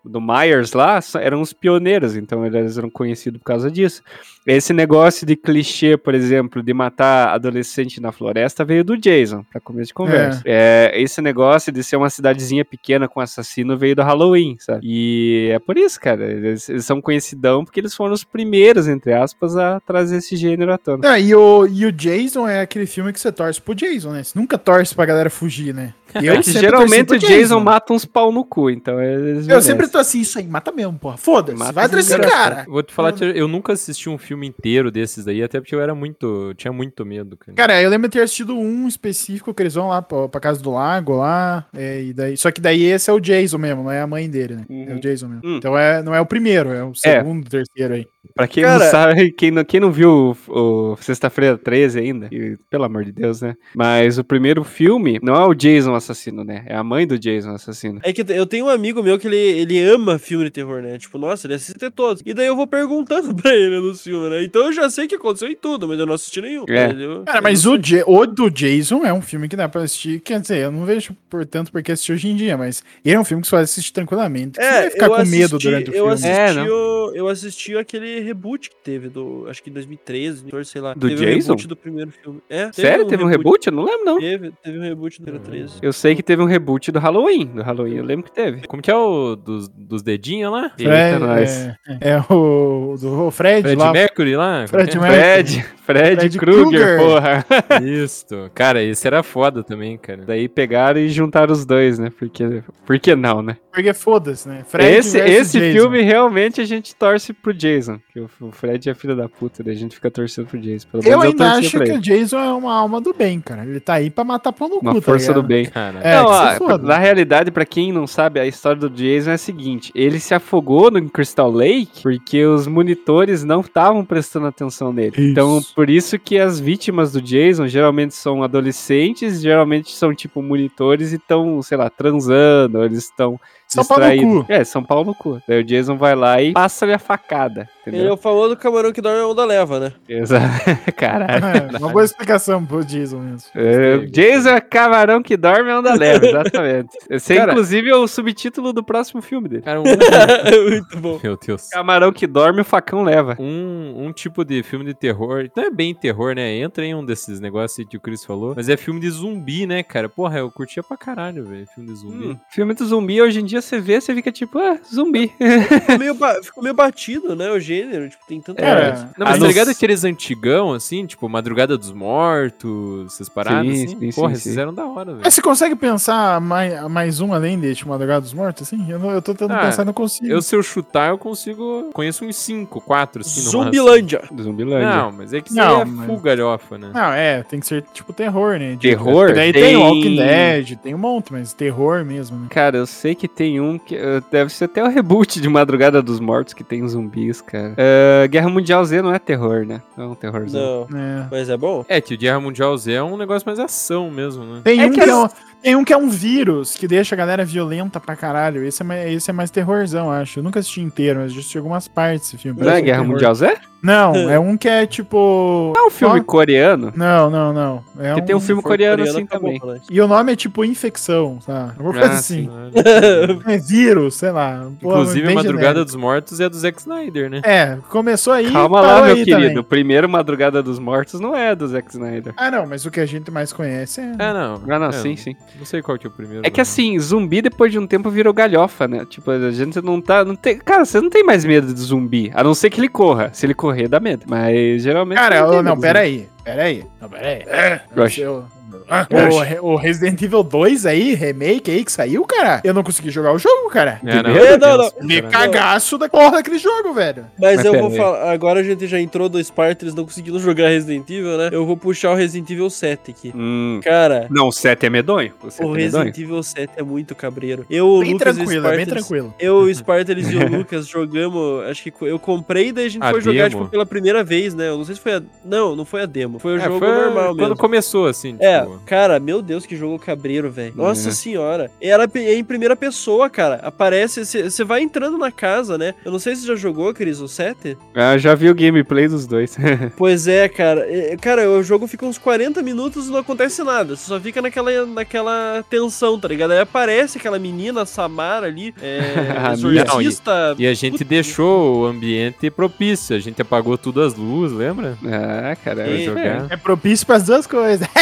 do 0.08 0.20
Myers 0.20 0.72
lá, 0.72 0.98
eram 1.20 1.40
os 1.40 1.52
pioneiros, 1.52 2.16
então 2.16 2.44
eles 2.44 2.78
eram 2.78 2.90
conhecidos 2.90 3.38
por 3.38 3.44
causa 3.44 3.70
disso. 3.70 4.02
Esse 4.46 4.72
negócio 4.72 5.26
de 5.26 5.36
clichê, 5.36 5.96
por 5.96 6.14
exemplo, 6.14 6.62
de 6.62 6.72
matar 6.72 7.34
adolescente 7.34 8.00
na 8.00 8.10
floresta, 8.10 8.64
veio 8.64 8.82
do 8.82 8.96
Jason, 8.96 9.44
pra 9.50 9.60
começo 9.60 9.88
de 9.88 9.94
conversa. 9.94 10.42
É, 10.44 10.90
esse 10.94 11.20
negócio 11.20 11.70
de 11.70 11.84
ser 11.84 11.96
uma 11.96 12.08
cidadezinha 12.08 12.64
pequena 12.64 13.06
com 13.06 13.20
assassino 13.20 13.76
veio 13.76 13.94
do 13.94 14.02
Halloween, 14.02 14.56
sabe? 14.58 14.80
E 14.82 15.50
é 15.52 15.58
por 15.58 15.76
isso, 15.76 16.00
cara, 16.00 16.24
eles, 16.24 16.68
eles 16.68 16.84
são 16.86 17.00
conhecidão 17.00 17.64
porque 17.64 17.78
eles 17.78 17.94
foram 17.94 18.14
os 18.14 18.24
primeiros, 18.24 18.88
entre 18.88 19.12
aspas, 19.12 19.56
a 19.56 19.80
trazer 19.80 20.16
esse 20.16 20.34
gênero 20.34 20.72
à 20.72 20.78
tona. 20.78 21.08
Não, 21.10 21.18
e, 21.18 21.34
o, 21.34 21.66
e 21.66 21.84
o 21.84 21.92
Jason 21.92 22.48
é 22.48 22.60
aquele 22.60 22.86
filme 22.86 23.12
que 23.12 23.20
você 23.20 23.30
torce 23.30 23.60
pro 23.60 23.74
Jason, 23.74 24.12
né? 24.12 24.22
Você 24.22 24.38
nunca 24.38 24.56
torce 24.56 24.94
pra 24.94 25.04
galera 25.04 25.28
fugir, 25.28 25.74
né? 25.74 25.92
Eu 26.14 26.34
É 26.34 26.42
que 26.42 26.52
geralmente 26.52 27.14
o 27.14 27.18
Jason 27.18 27.60
mata 27.60 27.92
uns 27.92 28.04
pau 28.04 28.32
no 28.32 28.44
cu, 28.44 28.70
então 28.70 29.00
eles 29.00 29.48
Eu 29.48 29.60
sempre 29.62 29.88
tô 29.88 29.98
assim, 29.98 30.20
isso 30.20 30.38
aí, 30.38 30.46
mata 30.46 30.72
mesmo, 30.72 30.98
porra. 30.98 31.16
Foda-se, 31.16 31.72
vai 31.72 31.84
atrás 31.84 32.06
esse 32.06 32.16
desse 32.16 32.30
cara. 32.30 32.64
Vou 32.68 32.82
te 32.82 32.92
falar, 32.92 33.14
eu 33.22 33.48
nunca 33.48 33.72
assisti 33.72 34.08
um 34.08 34.18
filme 34.18 34.46
inteiro 34.46 34.90
desses 34.90 35.24
daí, 35.24 35.42
até 35.42 35.60
porque 35.60 35.74
eu 35.74 35.80
era 35.80 35.94
muito. 35.94 36.54
Tinha 36.56 36.72
muito 36.72 37.04
medo, 37.04 37.36
cara. 37.36 37.54
Cara, 37.54 37.82
eu 37.82 37.90
lembro 37.90 38.08
de 38.08 38.12
ter 38.12 38.22
assistido 38.22 38.56
um 38.56 38.88
específico 38.88 39.52
que 39.52 39.62
eles 39.62 39.74
vão 39.74 39.88
lá 39.88 40.02
pra, 40.02 40.28
pra 40.28 40.40
casa 40.40 40.62
do 40.62 40.70
lago 40.72 41.16
lá. 41.16 41.66
é, 41.76 42.02
e 42.02 42.12
daí, 42.12 42.36
só 42.36 42.50
que 42.50 42.60
daí 42.60 42.84
esse 42.84 43.10
é 43.10 43.12
o 43.12 43.20
Jason 43.20 43.58
mesmo, 43.58 43.84
não 43.84 43.90
é 43.90 44.00
a 44.00 44.06
mãe 44.06 44.28
dele, 44.28 44.56
né? 44.56 44.64
É 44.88 44.94
o 44.94 45.00
Jason 45.00 45.28
mesmo. 45.28 45.42
Hum. 45.44 45.56
Então 45.56 45.76
é, 45.76 46.02
não 46.02 46.14
é 46.14 46.20
o 46.20 46.26
primeiro, 46.26 46.70
é 46.70 46.84
o 46.84 46.94
segundo, 46.94 47.48
terceiro 47.48 47.94
aí. 47.94 48.06
Pra 48.34 48.46
quem 48.48 48.62
Cara- 48.62 48.84
não 48.84 48.90
sabe, 48.90 49.32
quem 49.36 49.50
não, 49.50 49.64
quem 49.64 49.80
não 49.80 49.90
viu 49.92 50.36
o, 50.48 50.92
o 50.92 50.96
Sexta-feira 51.00 51.56
13 51.58 51.98
ainda, 52.00 52.28
e, 52.32 52.56
pelo 52.70 52.84
amor 52.84 53.04
de 53.04 53.12
Deus, 53.12 53.40
né? 53.40 53.54
Mas 53.74 54.18
o 54.18 54.24
primeiro 54.24 54.62
filme 54.64 55.18
não 55.22 55.34
é 55.34 55.44
o 55.46 55.54
Jason 55.54 55.94
assassino, 55.94 56.44
né? 56.44 56.62
É 56.66 56.76
a 56.76 56.84
mãe 56.84 57.06
do 57.06 57.18
Jason 57.18 57.50
assassino. 57.54 58.00
É 58.02 58.12
que 58.12 58.24
eu 58.28 58.46
tenho 58.46 58.66
um 58.66 58.68
amigo 58.68 59.02
meu 59.02 59.18
que 59.18 59.26
ele, 59.26 59.36
ele 59.36 59.80
ama 59.82 60.18
filme 60.18 60.44
de 60.44 60.50
terror, 60.50 60.80
né? 60.82 60.98
Tipo, 60.98 61.18
nossa, 61.18 61.46
ele 61.46 61.54
assiste 61.54 61.90
todos. 61.90 62.22
E 62.24 62.32
daí 62.34 62.46
eu 62.46 62.56
vou 62.56 62.66
perguntando 62.66 63.34
pra 63.40 63.54
ele 63.54 63.80
nos 63.80 64.02
filmes, 64.02 64.30
né? 64.30 64.44
Então 64.44 64.66
eu 64.66 64.72
já 64.72 64.88
sei 64.90 65.06
o 65.06 65.08
que 65.08 65.14
aconteceu 65.14 65.48
em 65.48 65.56
tudo, 65.56 65.86
mas 65.88 65.98
eu 65.98 66.06
não 66.06 66.14
assisti 66.14 66.40
nenhum. 66.40 66.64
É. 66.68 66.86
entendeu? 66.86 67.22
Cara, 67.24 67.40
mas 67.40 67.66
o, 67.66 67.74
o 68.06 68.26
do 68.26 68.50
Jason 68.50 69.04
é 69.04 69.12
um 69.12 69.22
filme 69.22 69.48
que 69.48 69.56
dá 69.56 69.68
pra 69.68 69.82
assistir. 69.82 70.20
Quer 70.20 70.40
dizer, 70.40 70.58
eu 70.58 70.70
não 70.70 70.84
vejo, 70.84 71.16
portanto, 71.28 71.72
porque 71.72 71.92
assistir 71.92 72.12
hoje 72.12 72.28
em 72.28 72.36
dia, 72.36 72.56
mas 72.56 72.82
ele 73.04 73.14
é 73.14 73.20
um 73.20 73.24
filme 73.24 73.42
que 73.42 73.48
você 73.48 73.56
pode 73.56 73.64
assistir 73.64 73.92
tranquilamente. 73.92 74.56
Você 74.56 74.62
não 74.64 74.70
vai 74.80 74.90
ficar 74.90 75.06
eu 75.06 75.10
com 75.10 75.24
medo 75.24 75.56
assisti- 75.56 75.64
durante 75.68 75.90
o 75.90 75.94
eu 75.94 76.04
filme. 76.04 76.12
Assisti 76.12 76.58
É, 76.58 76.62
o, 76.72 77.12
eu 77.14 77.28
assisti 77.28 77.76
aquele 77.76 78.17
reboot 78.20 78.70
que 78.70 78.76
teve, 78.76 79.08
do, 79.08 79.46
acho 79.48 79.62
que 79.62 79.70
em 79.70 79.72
2013, 79.72 80.44
sei 80.64 80.80
lá. 80.80 80.94
Do 80.94 81.08
teve 81.08 81.24
Jason? 81.24 81.52
o 81.52 81.56
reboot 81.56 81.68
do 81.68 81.76
primeiro 81.76 82.10
filme. 82.10 82.40
É, 82.48 82.70
Sério? 82.72 83.06
Teve 83.06 83.22
um 83.22 83.26
reboot? 83.26 83.66
Eu 83.66 83.72
não 83.72 83.84
lembro, 83.84 84.04
não. 84.04 84.18
Teve, 84.18 84.52
teve 84.62 84.78
um 84.78 84.82
reboot 84.82 85.20
do 85.20 85.30
2013. 85.30 85.78
Eu 85.82 85.92
sei 85.92 86.14
que 86.14 86.22
teve 86.22 86.42
um 86.42 86.46
reboot 86.46 86.90
do 86.90 86.98
Halloween. 86.98 87.46
Do 87.46 87.62
Halloween, 87.62 87.96
eu 87.96 88.04
lembro 88.04 88.24
que 88.24 88.32
teve. 88.32 88.66
Como 88.66 88.82
que 88.82 88.90
é 88.90 88.96
o 88.96 89.36
dos, 89.36 89.68
dos 89.68 90.02
dedinhos 90.02 90.52
lá? 90.52 90.72
Eita, 90.78 90.90
Fred, 90.90 91.18
nós. 91.18 91.66
é, 91.66 91.76
é 92.00 92.20
o 92.32 92.96
do 92.98 93.18
o 93.26 93.30
Fred, 93.30 93.62
Fred 93.62 93.76
lá. 93.76 93.92
Mercury 93.92 94.36
lá? 94.36 94.66
Fred 94.66 94.90
Como 94.90 95.02
que 95.02 95.08
Fred, 95.10 95.62
Fred, 95.84 96.16
Fred 96.20 96.38
Krueger, 96.38 96.98
porra. 96.98 97.44
é? 97.70 97.82
Isso. 97.84 98.50
Cara, 98.54 98.82
esse 98.82 99.06
era 99.06 99.22
foda 99.22 99.62
também, 99.62 99.96
cara. 99.96 100.22
Daí 100.24 100.48
pegaram 100.48 101.00
e 101.00 101.08
juntaram 101.08 101.52
os 101.52 101.64
dois, 101.64 101.98
né? 101.98 102.10
Porque, 102.16 102.62
por 102.86 102.98
que 102.98 103.14
não, 103.14 103.42
né? 103.42 103.56
Porque 103.72 103.92
foda-se, 103.92 104.48
né? 104.48 104.64
Fred 104.66 104.88
esse 104.88 105.18
esse 105.18 105.58
Jason. 105.58 105.72
filme 105.80 106.02
realmente 106.02 106.60
a 106.60 106.64
gente 106.64 106.94
torce 106.94 107.32
pro 107.32 107.52
Jason. 107.54 107.97
Que 108.12 108.20
o, 108.20 108.28
Fred 108.52 108.88
é 108.90 108.94
filho 108.94 109.16
da 109.16 109.28
puta, 109.28 109.62
daí 109.62 109.74
a 109.74 109.76
gente 109.76 109.94
fica 109.94 110.10
torcendo 110.10 110.46
pro 110.46 110.58
Jason. 110.58 110.88
Pelo 110.90 111.02
Eu 111.02 111.18
menos 111.20 111.24
ainda 111.24 111.52
torcia 111.52 111.68
acho 111.68 111.80
que 111.80 111.92
o 111.92 112.00
Jason 112.00 112.38
é 112.38 112.52
uma 112.52 112.74
alma 112.74 113.00
do 113.00 113.12
bem, 113.14 113.40
cara. 113.40 113.64
Ele 113.64 113.80
tá 113.80 113.94
aí 113.94 114.10
pra 114.10 114.24
matar 114.24 114.52
pau 114.52 114.68
no 114.68 114.76
Uma 114.78 114.92
cu, 114.92 115.00
tá 115.00 115.04
força 115.06 115.32
do 115.32 115.40
ligado? 115.42 115.48
bem. 115.48 115.66
Cara, 115.66 116.00
É, 116.00 116.16
não, 116.16 116.26
ó, 116.26 116.78
na 116.78 116.98
realidade, 116.98 117.50
pra 117.50 117.64
quem 117.64 117.92
não 117.92 118.06
sabe, 118.06 118.40
a 118.40 118.46
história 118.46 118.80
do 118.80 118.90
Jason 118.90 119.30
é 119.30 119.34
a 119.34 119.38
seguinte: 119.38 119.90
ele 119.94 120.18
se 120.20 120.34
afogou 120.34 120.90
no 120.90 121.08
Crystal 121.10 121.50
Lake 121.50 122.02
porque 122.02 122.44
os 122.44 122.66
monitores 122.66 123.44
não 123.44 123.60
estavam 123.60 124.04
prestando 124.04 124.46
atenção 124.46 124.92
nele. 124.92 125.12
Isso. 125.16 125.20
Então, 125.20 125.60
por 125.74 125.88
isso 125.90 126.18
que 126.18 126.38
as 126.38 126.58
vítimas 126.60 127.12
do 127.12 127.20
Jason 127.22 127.66
geralmente 127.66 128.14
são 128.14 128.42
adolescentes, 128.42 129.40
geralmente 129.40 129.94
são 129.94 130.14
tipo 130.14 130.42
monitores 130.42 131.12
e 131.12 131.16
estão, 131.16 131.60
sei 131.62 131.76
lá, 131.78 131.90
transando, 131.90 132.82
eles 132.84 132.98
estão 133.04 133.40
São 133.68 133.84
pau 133.84 133.98
no 133.98 134.04
distraídos. 134.04 134.46
cu. 134.46 134.52
É, 134.52 134.64
são 134.64 134.82
pau 134.82 135.04
no 135.04 135.14
cu. 135.14 135.42
Daí 135.46 135.60
o 135.60 135.64
Jason 135.64 135.96
vai 135.96 136.14
lá 136.14 136.40
e 136.40 136.52
passa-lhe 136.52 136.92
a 136.94 136.98
facada. 136.98 137.68
Ele 137.86 137.96
é 137.96 137.98
Entendeu? 138.00 138.14
o 138.14 138.16
famoso 138.16 138.56
camarão 138.56 138.92
que 138.92 139.00
dorme 139.00 139.20
a 139.20 139.26
onda 139.26 139.44
leva, 139.44 139.78
né? 139.80 139.92
Exato. 140.08 140.46
Caralho. 140.96 141.44
É, 141.74 141.78
uma 141.78 141.88
boa 141.90 142.04
explicação 142.04 142.64
pro 142.64 142.84
Jason 142.84 143.18
mesmo. 143.18 143.48
É, 143.54 143.98
Jason 144.06 144.50
é 144.50 144.60
camarão 144.60 145.22
que 145.22 145.36
dorme 145.36 145.70
onda 145.70 145.94
leve, 145.94 146.28
exatamente. 146.28 146.88
Esse 147.08 147.38
é 147.38 147.44
inclusive 147.44 147.92
o 147.92 148.06
subtítulo 148.06 148.72
do 148.72 148.82
próximo 148.82 149.20
filme 149.22 149.48
dele. 149.48 149.62
cara 149.62 149.80
um... 149.80 149.84
Muito 150.68 150.98
bom. 150.98 151.20
Meu 151.22 151.36
Deus. 151.36 151.68
Camarão 151.68 152.12
que 152.12 152.26
dorme, 152.26 152.60
o 152.60 152.64
facão 152.64 153.02
leva. 153.02 153.36
Um, 153.38 154.06
um 154.06 154.12
tipo 154.12 154.44
de 154.44 154.62
filme 154.62 154.84
de 154.84 154.94
terror, 154.94 155.48
não 155.56 155.64
é 155.64 155.70
bem 155.70 155.94
terror, 155.94 156.34
né? 156.34 156.56
Entra 156.56 156.84
em 156.84 156.94
um 156.94 157.04
desses 157.04 157.40
negócios 157.40 157.86
que 157.88 157.96
o 157.96 158.00
Chris 158.00 158.24
falou, 158.24 158.54
mas 158.56 158.68
é 158.68 158.76
filme 158.76 159.00
de 159.00 159.10
zumbi, 159.10 159.66
né, 159.66 159.82
cara? 159.82 160.08
Porra, 160.08 160.38
eu 160.38 160.50
curtia 160.50 160.82
pra 160.82 160.96
caralho, 160.96 161.44
velho, 161.44 161.66
filme 161.74 161.90
de 161.90 161.96
zumbi. 161.96 162.26
Hum, 162.28 162.36
filme 162.50 162.74
do 162.74 162.84
zumbi, 162.84 163.20
hoje 163.22 163.40
em 163.40 163.44
dia 163.44 163.57
você 163.60 163.80
vê, 163.80 164.00
você 164.00 164.14
fica 164.14 164.30
tipo, 164.32 164.58
ah, 164.58 164.78
zumbi. 164.92 165.32
Ficou 165.78 165.98
meio, 165.98 166.14
ba- 166.14 166.40
ficou 166.42 166.62
meio 166.62 166.74
batido, 166.74 167.34
né? 167.36 167.50
O 167.50 167.58
gênero. 167.60 168.08
Tipo, 168.08 168.26
tem 168.26 168.40
tanta. 168.40 168.62
Cara, 168.62 169.10
Não, 169.16 169.26
Ah, 169.26 169.30
mas 169.30 169.32
tá 169.34 169.38
não 169.40 169.46
ligado 169.48 169.68
aqueles 169.70 170.04
antigão, 170.04 170.72
assim, 170.72 171.06
tipo 171.06 171.28
Madrugada 171.28 171.76
dos 171.76 171.92
Mortos, 171.92 173.06
essas 173.14 173.28
paradas, 173.28 173.76
Sim, 173.76 173.84
assim? 173.84 173.98
sim, 174.00 174.10
Porra, 174.12 174.28
sim, 174.30 174.34
esses 174.34 174.54
sim. 174.54 174.60
eram 174.60 174.72
da 174.74 174.86
hora, 174.86 175.12
velho. 175.12 175.20
Mas 175.24 175.34
você 175.34 175.42
consegue 175.42 175.74
pensar 175.76 176.40
mais, 176.40 176.82
mais 176.88 177.20
um 177.20 177.32
além 177.32 177.58
de 177.58 177.74
tipo, 177.74 177.90
Madrugada 177.90 178.20
dos 178.20 178.32
Mortos, 178.34 178.62
assim? 178.62 178.90
Eu, 178.90 178.98
não- 178.98 179.10
eu 179.10 179.22
tô 179.22 179.32
tentando 179.32 179.54
Ah, 179.58 179.66
pensar 179.66 179.82
e 179.82 179.86
não 179.86 179.92
consigo. 179.92 180.26
Eu, 180.26 180.42
se 180.42 180.54
eu 180.54 180.62
chutar, 180.62 181.10
eu 181.10 181.18
consigo. 181.18 181.90
Conheço 181.92 182.24
uns 182.24 182.36
5, 182.36 182.80
4, 182.80 183.20
assim, 183.22 183.40
no 183.40 183.44
máximo. 183.46 183.62
Zumbilândia. 183.64 184.22
Zumbilândia. 184.40 184.96
Não, 184.96 185.12
mas 185.12 185.32
é 185.32 185.40
que 185.40 185.48
isso 185.48 185.56
Não, 185.56 185.80
é 185.80 185.84
mas- 185.84 186.06
full 186.06 186.18
galhofa, 186.20 186.78
né? 186.78 186.90
Não, 186.92 187.12
é, 187.12 187.42
tem 187.42 187.60
que 187.60 187.66
ser 187.66 187.84
tipo 187.92 188.12
terror, 188.12 188.58
né? 188.58 188.70
Tipo, 188.72 188.82
Terror? 188.82 189.32
Daí 189.34 189.52
Tem- 189.52 189.62
tem 189.62 189.76
o 189.76 189.80
Walking 189.80 190.16
Dead, 190.16 190.76
tem 190.78 190.94
um 190.94 190.98
monte, 190.98 191.32
mas 191.32 191.52
terror 191.52 192.04
mesmo, 192.04 192.38
né? 192.38 192.46
Cara, 192.50 192.76
eu 192.76 192.86
sei 192.86 193.14
que 193.14 193.28
tem 193.28 193.47
um 193.60 193.78
que 193.78 193.94
eh, 193.94 194.20
deve 194.30 194.52
ser 194.52 194.64
até 194.64 194.82
o 194.82 194.88
reboot 194.88 195.40
de 195.40 195.48
Madrugada 195.48 196.02
dos 196.02 196.18
Mortos 196.20 196.52
que 196.54 196.64
tem 196.64 196.86
zumbis, 196.88 197.40
cara. 197.40 197.74
Eh, 197.76 198.26
Guerra 198.28 198.48
Mundial 198.48 198.84
Z 198.84 199.00
não 199.02 199.14
é 199.14 199.18
terror, 199.18 199.64
né? 199.64 199.80
Não 199.96 200.04
é 200.04 200.08
um 200.08 200.14
terrorzão. 200.14 200.86
Não. 200.90 200.98
É. 200.98 201.26
Mas 201.30 201.48
é 201.48 201.56
bom? 201.56 201.84
É 201.88 202.00
que 202.00 202.14
o 202.14 202.18
Guerra 202.18 202.40
Mundial 202.40 202.76
Z 202.76 202.92
é 202.92 203.02
um 203.02 203.16
negócio 203.16 203.46
mais 203.46 203.58
ação 203.58 204.10
mesmo, 204.10 204.44
né? 204.44 204.60
Tem, 204.64 204.80
É 204.80 204.86
um 204.86 204.90
que 204.90 205.00
é 205.00 205.14
um, 205.16 205.28
tem 205.62 205.76
um 205.76 205.84
que 205.84 205.92
é 205.92 205.96
um 205.96 206.08
vírus 206.08 206.74
que 206.76 206.86
deixa 206.88 207.14
a 207.14 207.18
galera 207.18 207.44
violenta 207.44 207.98
pra 208.00 208.14
caralho. 208.16 208.64
Esse 208.64 208.82
é 208.82 208.84
mais, 208.84 209.12
esse 209.12 209.30
é 209.30 209.32
mais 209.32 209.50
terrorzão, 209.50 210.10
acho. 210.10 210.38
Eu 210.38 210.42
nunca 210.42 210.60
assisti 210.60 210.80
inteiro, 210.80 211.20
mas 211.20 211.32
já 211.32 211.40
assisti 211.40 211.58
algumas 211.58 211.86
partes 211.88 212.30
desse 212.30 212.42
filme. 212.42 212.60
Não 212.60 212.68
é 212.70 212.78
um 212.78 212.82
Guerra 212.82 212.98
terror. 213.00 213.06
Mundial 213.14 213.34
Z? 213.34 213.56
Não, 213.80 214.12
é 214.28 214.38
um 214.38 214.56
que 214.56 214.68
é 214.68 214.86
tipo. 214.86 215.72
É 215.76 215.82
um 215.82 215.90
filme 215.90 216.18
Ó, 216.20 216.22
coreano. 216.24 216.92
Não, 216.96 217.30
não, 217.30 217.52
não. 217.52 217.84
É 217.98 218.14
Que 218.14 218.22
tem 218.22 218.34
um 218.34 218.40
filme 218.40 218.60
coreano 218.62 218.98
coreano, 218.98 219.18
assim 219.18 219.24
acabou 219.26 219.46
também. 219.48 219.60
pra 219.60 219.68
nós. 219.70 219.82
E 219.90 220.00
o 220.00 220.08
nome 220.08 220.32
é 220.32 220.36
tipo 220.36 220.64
infecção, 220.64 221.38
tá? 221.44 221.74
Alguma 221.78 221.92
coisa 221.92 222.08
Ah, 222.08 222.12
assim. 222.18 222.44
sim. 222.44 222.48
É 223.52 223.58
vírus, 223.58 224.16
sei 224.16 224.30
lá. 224.30 224.68
Pô, 224.80 224.90
Inclusive, 224.90 225.34
Madrugada 225.34 225.60
genérico. 225.68 225.84
dos 225.84 225.94
Mortos 225.96 226.40
é 226.40 226.48
do 226.48 226.56
Zack 226.56 226.78
Snyder, 226.80 227.30
né? 227.30 227.40
É, 227.44 227.78
começou 227.88 228.32
aí. 228.32 228.50
Calma 228.50 228.80
lá, 228.80 229.02
meu 229.02 229.14
querido. 229.16 229.38
também. 229.40 229.58
O 229.58 229.64
primeiro 229.64 230.08
Madrugada 230.08 230.62
dos 230.62 230.78
Mortos 230.78 231.20
não 231.20 231.34
é 231.36 231.54
do 231.54 231.66
Zack 231.68 231.88
Snyder. 231.90 232.32
Ah, 232.36 232.50
não, 232.50 232.66
mas 232.66 232.84
o 232.84 232.90
que 232.90 233.00
a 233.00 233.06
gente 233.06 233.30
mais 233.30 233.52
conhece 233.52 234.00
é. 234.00 234.12
É, 234.18 234.32
não. 234.32 234.62
Ah, 234.68 234.78
não, 234.78 234.88
É, 234.88 234.92
sim, 234.92 235.16
sim. 235.16 235.36
Não 235.56 235.64
sei 235.64 235.82
qual 235.82 235.96
que 235.98 236.06
é 236.06 236.10
o 236.10 236.12
primeiro. 236.12 236.46
É 236.46 236.50
que 236.50 236.58
não. 236.58 236.62
assim, 236.62 236.98
zumbi 236.98 237.40
depois 237.42 237.70
de 237.72 237.78
um 237.78 237.86
tempo 237.86 238.10
virou 238.10 238.32
galhofa, 238.32 238.88
né? 238.88 239.04
Tipo, 239.08 239.30
a 239.30 239.50
gente 239.50 239.80
não 239.82 240.00
tá. 240.00 240.24
Não 240.24 240.34
tem, 240.36 240.58
cara, 240.58 240.84
você 240.84 241.00
não 241.00 241.10
tem 241.10 241.24
mais 241.24 241.44
medo 241.44 241.72
de 241.72 241.80
zumbi. 241.80 242.30
A 242.34 242.42
não 242.44 242.54
ser 242.54 242.70
que 242.70 242.80
ele 242.80 242.88
corra. 242.88 243.30
Se 243.32 243.46
ele 243.46 243.54
correr, 243.54 243.88
dá 243.88 243.98
medo. 244.00 244.24
Mas 244.28 244.82
geralmente. 244.82 245.18
Cara, 245.18 245.40
não, 245.40 245.62
medo 245.62 245.74
de 245.76 245.80
pera 245.80 245.98
aí. 246.00 246.28
Pera 246.44 246.62
aí. 246.64 246.84
Não, 247.00 247.08
pera 247.08 247.28
aí. 247.28 247.42
É, 247.46 247.80
eu- 248.20 248.44
Ah, 248.88 249.06
o, 249.10 249.38
Re- 249.40 249.58
o 249.60 249.76
Resident 249.76 250.20
Evil 250.22 250.42
2 250.42 250.86
aí, 250.86 251.14
remake 251.14 251.70
aí 251.70 251.84
que 251.84 251.92
saiu, 251.92 252.24
cara. 252.24 252.60
Eu 252.64 252.74
não 252.74 252.82
consegui 252.82 253.10
jogar 253.10 253.32
o 253.32 253.38
jogo, 253.38 253.68
cara. 253.70 254.00
É, 254.04 254.22
não, 254.22 254.30
é 254.36 254.58
Não, 254.58 254.76
não. 254.78 254.90
Me 255.02 255.22
cagaço 255.22 255.96
da 255.98 256.08
porra 256.08 256.32
daquele 256.32 256.58
jogo, 256.58 256.92
velho. 256.92 257.26
Mas, 257.38 257.56
Mas 257.56 257.64
eu 257.64 257.78
vou 257.78 257.90
falar. 257.90 258.30
Agora 258.32 258.60
a 258.60 258.62
gente 258.62 258.86
já 258.86 259.00
entrou 259.00 259.28
do 259.28 259.42
Sparta, 259.42 259.84
eles 259.84 259.94
não 259.94 260.04
conseguiram 260.04 260.38
jogar 260.38 260.68
Resident 260.68 261.08
Evil, 261.08 261.36
né? 261.38 261.48
Eu 261.52 261.64
vou 261.66 261.76
puxar 261.76 262.10
o 262.12 262.14
Resident 262.14 262.50
Evil 262.50 262.70
7 262.70 263.10
aqui. 263.10 263.32
Hum. 263.34 263.80
Cara, 263.82 264.26
Não, 264.30 264.48
o 264.48 264.52
7 264.52 264.86
é 264.86 264.90
medonho. 264.90 265.32
O 265.42 265.50
7 265.50 265.66
o 265.66 265.70
é 265.74 265.76
medonho. 265.76 266.04
Resident 266.04 266.18
Evil 266.18 266.42
7 266.42 266.72
é 266.76 266.82
muito 266.82 267.14
cabreiro. 267.14 267.64
Eu, 267.70 267.88
o 267.88 268.00
Bem 268.00 268.12
Lucas 268.14 268.34
o 268.34 268.36
tranquilo, 268.36 268.66
é 268.66 268.70
bem 268.76 268.84
Spartans- 268.84 269.06
tranquilo. 269.06 269.34
Eu, 269.38 269.56
o 269.58 269.68
Spartans 269.74 270.30
e 270.30 270.36
o 270.36 270.48
Lucas 270.58 270.86
jogamos. 270.86 271.64
Acho 271.68 271.82
que 271.84 271.92
eu 272.02 272.18
comprei 272.18 272.68
e 272.68 272.72
daí 272.72 272.86
a 272.86 272.90
gente 272.90 273.02
A 273.04 273.10
foi 273.10 273.20
jogar, 273.20 273.48
demo? 273.48 273.62
tipo, 273.62 273.70
pela 273.70 273.86
primeira 273.86 274.22
vez, 274.24 274.54
né? 274.54 274.68
Eu 274.68 274.78
não 274.78 274.84
sei 274.84 274.94
se 274.94 275.00
foi 275.00 275.14
a. 275.14 275.22
Não, 275.44 275.74
não 275.76 275.84
foi 275.84 276.02
a 276.02 276.06
demo. 276.06 276.38
Foi 276.38 276.54
o 276.54 276.60
É, 276.60 276.64
jogo 276.64 276.78
foi 276.78 276.88
normal 276.88 277.28
quando 277.34 277.38
mesmo. 277.40 277.56
começou, 277.56 278.06
assim, 278.06 278.32
tipo... 278.32 278.44
É, 278.44 278.66
cara, 278.86 279.18
meu 279.20 279.40
Deus, 279.42 279.64
que 279.66 279.76
jogo 279.76 279.98
cabreiro, 279.98 280.50
velho. 280.50 280.72
Nossa 280.76 281.08
É. 281.08 281.12
senhora. 281.12 281.70
Era 281.80 282.08
é 282.14 282.34
em 282.34 282.44
primeira 282.44 282.74
pessoa, 282.76 283.28
cara. 283.30 283.56
Aparece, 283.62 284.24
você 284.24 284.64
vai 284.64 284.80
entrando 284.82 285.16
na 285.18 285.30
casa, 285.30 285.76
né? 285.78 285.94
Eu 286.04 286.12
não 286.12 286.18
sei 286.18 286.34
se 286.34 286.42
você 286.42 286.48
já 286.48 286.56
jogou, 286.56 286.92
Cris, 286.94 287.20
o 287.20 287.28
7. 287.28 287.76
Ah, 287.94 288.16
já 288.18 288.34
vi 288.34 288.48
o 288.50 288.54
gameplay 288.54 289.08
dos 289.08 289.26
dois. 289.26 289.56
Pois 289.96 290.26
é, 290.28 290.48
cara. 290.48 290.86
É, 290.88 291.16
Cara, 291.20 291.48
o 291.50 291.62
jogo 291.62 291.86
fica 291.86 292.06
uns 292.06 292.18
40 292.18 292.62
minutos 292.62 293.08
e 293.08 293.10
não 293.10 293.18
acontece 293.18 293.62
nada. 293.62 293.96
Você 293.96 294.06
só 294.06 294.20
fica 294.20 294.40
naquela, 294.40 294.86
naquela 294.86 295.64
tensão, 295.68 296.18
tá 296.18 296.28
ligado? 296.28 296.52
Aí 296.52 296.60
aparece 296.60 297.18
aquela 297.18 297.38
menina, 297.38 297.84
Samara 297.84 298.46
ali, 298.46 298.74
é, 298.80 299.00
A 299.36 299.52
exorcista. 299.54 300.54
E 300.58 300.66
a 300.66 300.74
gente 300.74 300.92
Puta, 300.92 301.04
deixou 301.04 301.78
o 301.82 301.86
ambiente 301.86 302.50
propício. 302.50 303.16
A 303.16 303.18
gente 303.20 303.40
apagou 303.42 303.76
tudo 303.76 304.02
as 304.02 304.14
luzes, 304.14 304.56
lembra? 304.56 304.96
ah, 305.04 305.56
cara. 305.56 305.88
É, 305.88 306.04
jogar. 306.04 306.46
É 306.50 306.56
propício 306.56 307.06
pras 307.06 307.24
duas 307.24 307.46
coisas. 307.46 307.86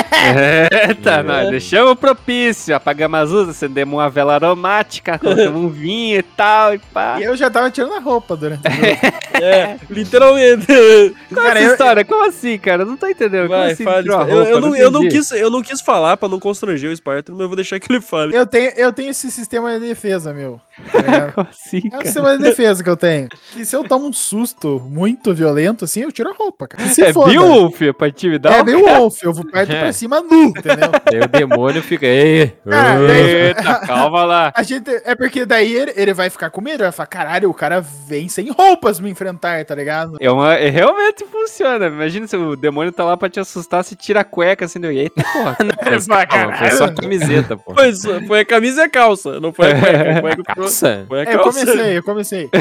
Eita, 0.89 1.23
nós 1.23 1.51
deixamos 1.51 1.95
propício. 1.97 2.75
Apagamos 2.75 3.19
as 3.21 3.31
luzes, 3.31 3.51
acendemos 3.57 3.95
uma 3.95 4.09
vela 4.11 4.35
aromática, 4.35 5.19
colocamos 5.19 5.61
um 5.63 5.69
vinho 5.69 6.19
e 6.19 6.23
tal, 6.23 6.75
e 6.75 6.79
pá. 6.79 7.19
E 7.21 7.25
eu 7.25 7.37
já 7.37 7.51
tava 7.51 7.71
tirando 7.71 7.95
a 7.95 8.01
roupa 8.01 8.37
durante 8.37 8.67
o 8.69 8.71
jogo. 8.73 8.87
É, 9.37 9.77
literalmente. 9.91 10.67
Qual 11.33 11.45
Cara, 11.47 11.59
é 11.59 11.63
essa 11.63 11.69
eu- 11.69 11.73
história? 11.73 12.05
Como 12.07 12.25
assim, 12.27 12.57
cara? 12.59 12.83
Eu 12.83 12.87
não 12.87 12.97
tô 12.97 13.07
entendendo. 13.07 13.49
Como 13.49 13.59
Vai, 13.61 13.73
assim 13.73 13.85
fale. 13.85 14.03
tirou 14.05 14.19
a 14.19 14.23
Eu, 14.23 14.29
eu 14.29 14.45
roupa? 14.45 14.61
não, 14.61 14.77
eu, 14.77 14.91
não 14.91 15.09
quis, 15.09 15.31
eu 15.33 15.51
não 15.51 15.61
quis 15.63 15.81
falar 15.83 16.17
pra 16.17 16.27
não 16.27 16.41
constranger 16.41 16.91
o 16.91 16.97
Spartan, 16.97 17.33
mas 17.33 17.43
eu 17.43 17.49
vou 17.49 17.57
deixar 17.57 17.79
que 17.79 17.93
ele 17.93 18.01
fale. 18.01 18.35
Eu 18.35 18.47
tenho, 18.47 18.71
eu 18.77 18.91
tenho 18.95 19.11
esse 19.11 19.31
sistema 19.31 19.79
de 19.79 19.87
defesa, 19.87 20.33
meu. 20.33 20.59
ligado? 20.95 21.33
Como 21.37 21.49
assim, 21.51 21.83
É 21.85 21.89
o 21.89 21.91
cara? 21.91 22.05
sistema 22.07 22.37
de 22.39 22.43
defesa 22.45 22.83
que 22.83 22.89
eu 22.89 22.97
tenho. 22.97 23.29
Que 23.53 23.67
se 23.67 23.77
eu 23.77 23.85
tomo 23.85 24.07
um 24.09 24.13
susto 24.13 24.81
muito 24.89 25.35
violento, 25.35 25.85
assim, 25.85 26.01
eu 26.01 26.11
tiro 26.13 26.31
a 26.31 26.33
roupa, 26.35 26.67
cara. 26.69 26.89
Se 26.89 27.03
É 27.03 27.13
foda. 27.13 27.31
Beowulf 27.31 27.79
pra 27.99 28.07
atividade? 28.07 28.57
É 28.57 28.63
Beowulf, 28.65 29.23
eu 29.23 29.35
vou 29.35 29.45
parto 29.51 29.69
pra 29.69 29.93
cima 29.93 30.21
nu, 30.23 30.36
entendeu? 30.45 30.91
Daí 31.05 31.21
o 31.21 31.29
demônio 31.29 31.83
fica. 31.83 32.07
Ei, 32.07 32.53
daí- 32.65 33.47
Eita, 33.49 33.81
calma 33.87 34.25
lá. 34.25 34.53
A 34.55 34.63
gente, 34.63 34.91
é 35.05 35.15
porque 35.15 35.45
daí 35.45 35.73
ele, 35.75 35.93
ele 35.97 36.15
vai 36.15 36.31
ficar 36.31 36.51
com 36.51 36.61
medo, 36.61 36.83
vai 36.83 36.93
falar, 36.93 37.07
caralho, 37.07 37.51
o 37.51 37.55
cara 37.55 37.81
vem 37.81 38.29
sem 38.29 38.51
roupas 38.51 39.01
me 39.01 39.11
enfrentar, 39.11 39.65
tá 39.65 39.75
ligado? 39.75 40.17
É 40.21 40.31
uma, 40.31 40.55
é, 40.55 40.69
realmente 40.69 41.25
funciona. 41.31 41.87
Imagina 41.87 42.27
se 42.27 42.37
o 42.37 42.57
demônio 42.57 42.93
tá 42.93 43.05
lá 43.05 43.17
pra 43.17 43.29
te 43.29 43.41
assustar, 43.41 43.85
se 43.85 43.95
tira 43.97 44.21
a 44.21 44.25
cueca 44.25 44.65
assim, 44.65 44.81
deu, 44.81 44.91
eita 44.93 45.23
porra. 45.33 45.57
Mas 46.09 46.27
calma, 46.27 46.57
foi 46.57 46.71
só 46.73 46.93
camiseta, 46.93 47.57
pô. 47.57 47.75
Foi, 47.75 47.93
só- 47.95 48.21
foi 48.27 48.41
a 48.41 48.45
camisa 48.45 48.83
e 48.83 48.85
a 48.85 48.89
calça, 48.89 49.41
não 49.41 49.53
foi 49.53 49.73
a 49.73 49.81
cueca. 49.81 50.21
Foi 50.21 50.31
a, 50.33 50.37
Calça? 50.57 51.05
foi 51.09 51.21
a 51.21 51.23
É, 51.31 51.35
eu 51.35 51.41
calça. 51.43 51.61
comecei, 51.67 51.99
eu 51.99 52.03
comecei. 52.03 52.51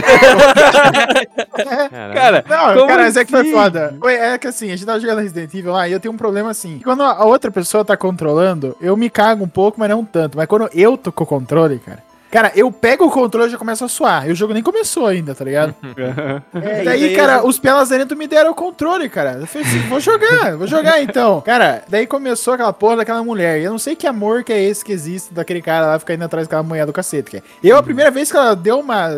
Cara, 2.13 2.43
Não, 2.47 2.73
como 2.75 2.87
cara, 2.87 3.03
mas 3.03 3.17
é 3.17 3.25
que 3.25 3.31
foi 3.31 3.41
assim? 3.41 3.51
foda. 3.51 3.97
É 4.05 4.37
que 4.37 4.47
assim, 4.47 4.67
a 4.71 4.75
gente 4.75 4.85
tava 4.85 4.99
jogando 4.99 5.19
Resident 5.19 5.53
Evil 5.53 5.71
lá 5.71 5.87
e 5.87 5.91
eu 5.91 5.99
tenho 5.99 6.13
um 6.13 6.17
problema 6.17 6.49
assim. 6.51 6.79
Quando 6.83 7.03
a 7.03 7.23
outra 7.25 7.51
pessoa 7.51 7.64
tá 7.83 7.97
controlando, 7.97 8.75
eu 8.79 8.95
me 8.95 9.09
cago 9.09 9.43
um 9.43 9.47
pouco, 9.47 9.79
mas 9.79 9.89
não 9.89 10.05
tanto. 10.05 10.37
Mas 10.37 10.47
quando 10.47 10.69
eu 10.73 10.97
tô 10.97 11.11
com 11.11 11.23
o 11.23 11.27
controle, 11.27 11.79
cara. 11.79 12.03
Cara, 12.35 12.51
eu 12.53 12.69
pego 12.69 13.05
o 13.05 13.09
controle 13.09 13.47
e 13.47 13.51
já 13.51 13.57
começo 13.57 13.85
a 13.85 13.87
suar. 13.87 14.27
E 14.27 14.31
o 14.33 14.35
jogo 14.35 14.53
nem 14.53 14.61
começou 14.61 15.07
ainda, 15.07 15.33
tá 15.33 15.45
ligado? 15.45 15.73
É, 16.55 16.81
e 16.81 16.85
daí, 16.85 16.99
daí 17.01 17.15
cara, 17.15 17.35
a 17.37 17.45
os 17.45 17.59
pelas 17.59 17.89
dentro 17.89 18.17
me 18.17 18.27
deram 18.27 18.51
o 18.51 18.55
controle, 18.55 19.07
cara. 19.09 19.33
Eu 19.39 19.47
falei 19.47 19.67
assim, 19.67 19.79
vou 19.87 19.99
jogar, 19.99 20.55
vou 20.57 20.67
jogar 20.67 21.01
então. 21.01 21.41
Cara, 21.41 21.83
daí 21.87 22.07
começou 22.07 22.53
aquela 22.53 22.73
porra 22.73 22.97
daquela 22.97 23.23
mulher. 23.23 23.59
E 23.59 23.63
eu 23.63 23.71
não 23.71 23.77
sei 23.77 23.95
que 23.95 24.07
amor 24.07 24.43
que 24.43 24.51
é 24.51 24.61
esse 24.61 24.83
que 24.83 24.91
existe 24.91 25.33
daquele 25.33 25.61
cara 25.61 25.85
lá 25.87 25.99
ficar 25.99 26.13
indo 26.13 26.23
atrás 26.23 26.47
daquela 26.47 26.63
mulher 26.63 26.85
do 26.85 26.93
cacete. 26.93 27.29
Que 27.31 27.37
é. 27.37 27.43
Eu, 27.63 27.77
a 27.77 27.83
primeira 27.83 28.09
vez 28.09 28.31
que 28.31 28.37
ela 28.37 28.55
deu 28.55 28.79
uma 28.79 29.09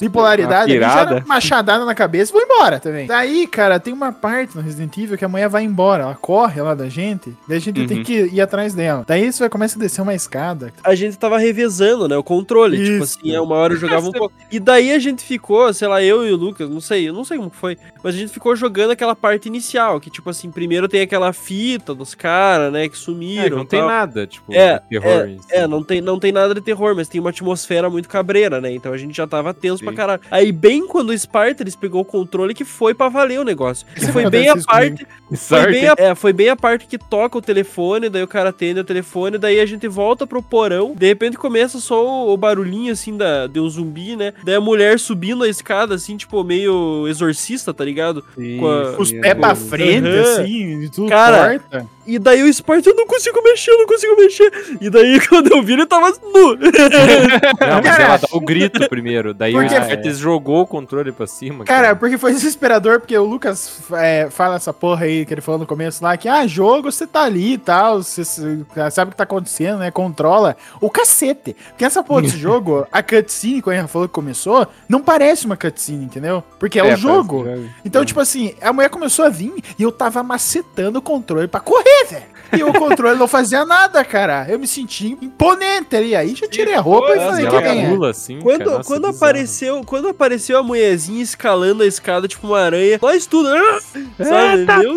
bipolaridade, 0.00 0.76
Uma 0.76 0.88
já 0.88 1.00
era 1.00 1.24
machadada 1.26 1.84
na 1.84 1.94
cabeça 1.94 2.30
e 2.30 2.34
vou 2.34 2.42
embora 2.42 2.80
também. 2.80 3.06
Daí, 3.06 3.46
cara, 3.46 3.78
tem 3.78 3.92
uma 3.92 4.12
parte 4.12 4.56
no 4.56 4.62
Resident 4.62 4.96
Evil 4.96 5.16
que 5.18 5.24
a 5.24 5.28
mulher 5.28 5.48
vai 5.48 5.62
embora. 5.62 6.04
Ela 6.04 6.14
corre 6.14 6.60
lá 6.60 6.74
da 6.74 6.88
gente. 6.88 7.34
Daí 7.48 7.58
a 7.58 7.60
gente 7.60 7.86
tem 7.86 7.98
Uhum. 7.98 8.04
que 8.04 8.26
ir 8.32 8.40
atrás 8.40 8.74
dela. 8.74 9.04
Daí 9.06 9.32
você 9.32 9.40
vai 9.40 9.48
começar 9.48 9.76
a 9.78 9.80
descer 9.82 10.02
uma 10.02 10.14
escada. 10.14 10.72
a 10.82 10.94
gente 10.94 11.16
tava 11.16 11.38
revezando, 11.38 12.08
né? 12.08 12.16
O 12.16 12.22
controle. 12.22 12.65
Tipo 12.72 12.82
Isso. 13.04 13.18
assim, 13.18 13.34
é 13.34 13.40
uma 13.40 13.54
hora 13.54 13.74
eu 13.74 13.78
jogava 13.78 14.08
um 14.08 14.12
pouco. 14.12 14.34
E 14.50 14.58
daí 14.58 14.92
a 14.92 14.98
gente 14.98 15.22
ficou, 15.22 15.72
sei 15.72 15.86
lá, 15.88 16.02
eu 16.02 16.26
e 16.26 16.32
o 16.32 16.36
Lucas, 16.36 16.68
não 16.68 16.80
sei, 16.80 17.08
eu 17.08 17.12
não 17.12 17.24
sei 17.24 17.36
como 17.36 17.50
foi, 17.50 17.76
mas 18.02 18.14
a 18.14 18.18
gente 18.18 18.32
ficou 18.32 18.56
jogando 18.56 18.90
aquela 18.92 19.14
parte 19.14 19.46
inicial, 19.46 20.00
que 20.00 20.10
tipo 20.10 20.28
assim, 20.30 20.50
primeiro 20.50 20.88
tem 20.88 21.00
aquela 21.02 21.32
fita 21.32 21.94
dos 21.94 22.14
caras, 22.14 22.72
né, 22.72 22.88
que 22.88 22.94
É, 22.94 22.98
sumiram. 22.98 23.56
não 23.58 23.64
e 23.64 23.66
tem 23.66 23.80
nada, 23.82 24.26
tipo, 24.26 24.52
É, 24.52 24.78
de 24.78 24.88
terror 24.88 25.28
em 25.28 25.38
si. 25.40 25.46
É, 25.50 25.66
não 25.66 25.82
tem, 25.82 26.00
não 26.00 26.18
tem 26.18 26.32
nada 26.32 26.54
de 26.54 26.60
terror, 26.60 26.94
mas 26.96 27.08
tem 27.08 27.20
uma 27.20 27.30
atmosfera 27.30 27.90
muito 27.90 28.08
cabreira, 28.08 28.60
né? 28.60 28.72
Então 28.72 28.92
a 28.92 28.96
gente 28.98 29.16
já 29.16 29.26
tava 29.26 29.52
tenso 29.52 29.82
pra 29.82 29.92
Sim. 29.92 29.96
caralho. 29.96 30.20
Aí, 30.30 30.50
bem 30.52 30.86
quando 30.86 31.10
o 31.10 31.18
Spartans 31.18 31.76
pegou 31.76 32.02
o 32.02 32.04
controle, 32.04 32.54
que 32.54 32.64
foi 32.64 32.94
pra 32.94 33.08
valer 33.08 33.40
o 33.40 33.44
negócio. 33.44 33.86
Que 33.94 34.06
foi 34.12 34.28
bem 34.30 34.48
a 34.48 34.56
parte. 34.56 35.06
Foi 35.36 35.66
bem, 35.72 35.88
a, 35.88 35.94
é, 35.98 36.14
foi 36.14 36.32
bem 36.32 36.48
a 36.48 36.56
parte 36.56 36.86
que 36.86 36.98
toca 36.98 37.36
o 37.38 37.42
telefone, 37.42 38.08
daí 38.08 38.22
o 38.22 38.28
cara 38.28 38.50
atende 38.50 38.80
o 38.80 38.84
telefone, 38.84 39.38
daí 39.38 39.60
a 39.60 39.66
gente 39.66 39.88
volta 39.88 40.26
pro 40.26 40.42
porão, 40.42 40.94
de 40.96 41.06
repente 41.06 41.36
começa 41.36 41.78
só 41.80 42.04
o, 42.06 42.32
o 42.32 42.36
barulhinho 42.46 42.92
assim 42.92 43.16
da, 43.16 43.46
de 43.46 43.58
um 43.60 43.68
zumbi, 43.68 44.16
né? 44.16 44.32
Daí 44.44 44.54
a 44.54 44.60
mulher 44.60 44.98
subindo 44.98 45.44
a 45.44 45.48
escada, 45.48 45.94
assim, 45.94 46.16
tipo, 46.16 46.42
meio 46.44 47.06
exorcista, 47.08 47.72
tá 47.74 47.84
ligado? 47.84 48.24
Sim, 48.34 48.58
com 48.58 48.66
a- 48.68 48.96
Os 48.98 49.12
é 49.12 49.20
pés 49.20 49.34
pra 49.34 49.54
bom. 49.54 49.60
frente, 49.68 50.08
Uhum. 50.08 50.20
assim, 50.22 50.80
e 50.82 50.88
tudo 50.88 51.08
Cara, 51.08 51.58
corta. 51.58 51.86
E 52.06 52.18
daí 52.18 52.42
o 52.42 52.52
Spartan, 52.52 52.90
eu 52.90 52.94
não 52.96 53.06
consigo 53.06 53.42
mexer, 53.42 53.70
eu 53.72 53.78
não 53.78 53.86
consigo 53.86 54.16
mexer. 54.16 54.52
E 54.80 54.88
daí 54.90 55.18
quando 55.28 55.50
eu 55.52 55.62
vi, 55.62 55.72
ele 55.74 55.86
tava 55.86 56.10
nu. 56.10 56.56
Não, 56.56 57.76
mas 57.76 57.84
Cara, 57.84 58.02
ela 58.04 58.16
dá 58.18 58.28
o 58.32 58.40
grito 58.40 58.88
primeiro. 58.88 59.34
Daí 59.34 59.54
o 59.54 59.60
porque- 59.60 59.74
Spartans 59.74 60.18
jogou 60.18 60.62
o 60.62 60.66
controle 60.66 61.12
pra 61.12 61.26
cima. 61.26 61.64
Cara, 61.64 61.96
porque 61.96 62.18
foi 62.18 62.32
desesperador, 62.32 63.00
porque 63.00 63.16
o 63.16 63.24
Lucas 63.24 63.80
é, 63.92 64.28
fala 64.30 64.56
essa 64.56 64.72
porra 64.72 65.04
aí 65.06 65.24
que 65.26 65.34
ele 65.34 65.40
falou 65.40 65.58
no 65.60 65.66
começo 65.66 66.02
lá, 66.02 66.16
que, 66.16 66.28
ah, 66.28 66.46
jogo, 66.46 66.90
você 66.90 67.06
tá 67.06 67.22
ali 67.24 67.54
e 67.54 67.58
tal, 67.58 68.02
você 68.02 68.24
sabe 68.24 69.08
o 69.08 69.10
que 69.12 69.16
tá 69.16 69.24
acontecendo, 69.24 69.78
né, 69.78 69.90
controla. 69.90 70.56
O 70.80 70.90
cacete. 70.90 71.56
Porque 71.70 71.84
essa 71.84 72.02
porra 72.02 72.22
desse 72.22 72.38
jogo, 72.38 72.86
a 72.92 73.02
cutscene, 73.02 73.62
quando 73.62 73.78
ele 73.78 73.88
falou 73.88 74.08
que 74.08 74.14
começou, 74.14 74.66
não 74.88 75.00
parece 75.00 75.46
uma 75.46 75.56
cutscene, 75.56 76.04
entendeu? 76.04 76.42
Porque 76.58 76.78
é, 76.78 76.82
o 76.82 76.86
parece 76.86 77.02
jogo. 77.02 77.42
que 77.44 77.50
joga. 77.50 77.62
Então, 77.84 78.04
tipo 78.04 78.20
assim, 78.20 78.54
a 78.60 78.72
mulher 78.72 78.88
começou 78.90 79.24
a 79.24 79.28
vir 79.28 79.52
e 79.78 79.82
eu 79.82 79.90
tava 79.92 80.22
macetando 80.22 80.98
o 80.98 81.02
controle 81.02 81.48
pra 81.48 81.60
correr, 81.60 81.95
velho. 82.04 82.36
E 82.56 82.62
o 82.62 82.72
controle 82.72 83.18
não 83.18 83.26
fazia 83.26 83.64
nada, 83.64 84.04
cara. 84.04 84.46
Eu 84.48 84.58
me 84.58 84.66
senti 84.66 85.16
imponente 85.20 85.96
ali. 85.96 86.14
Aí 86.14 86.34
já 86.34 86.46
tirei 86.46 86.74
a 86.74 86.80
roupa 86.80 87.12
e 87.12 87.16
Nossa, 87.16 87.28
falei, 87.30 87.46
que 87.46 87.60
nem 87.74 88.06
é. 88.06 88.10
assim. 88.10 88.38
Quando, 88.40 88.58
cara, 88.58 88.70
nossa, 88.70 88.84
quando, 88.84 89.02
bizarro. 89.08 89.16
apareceu, 89.16 89.84
quando 89.84 90.08
apareceu 90.08 90.58
a 90.58 90.62
mulherzinha 90.62 91.22
escalando 91.22 91.82
a 91.82 91.86
escada, 91.86 92.28
tipo 92.28 92.46
uma 92.46 92.60
aranha, 92.60 92.98
nós 93.02 93.26
tudo. 93.26 93.48
ah, 93.48 93.80
Sabe? 94.24 94.64
Meu 94.64 94.96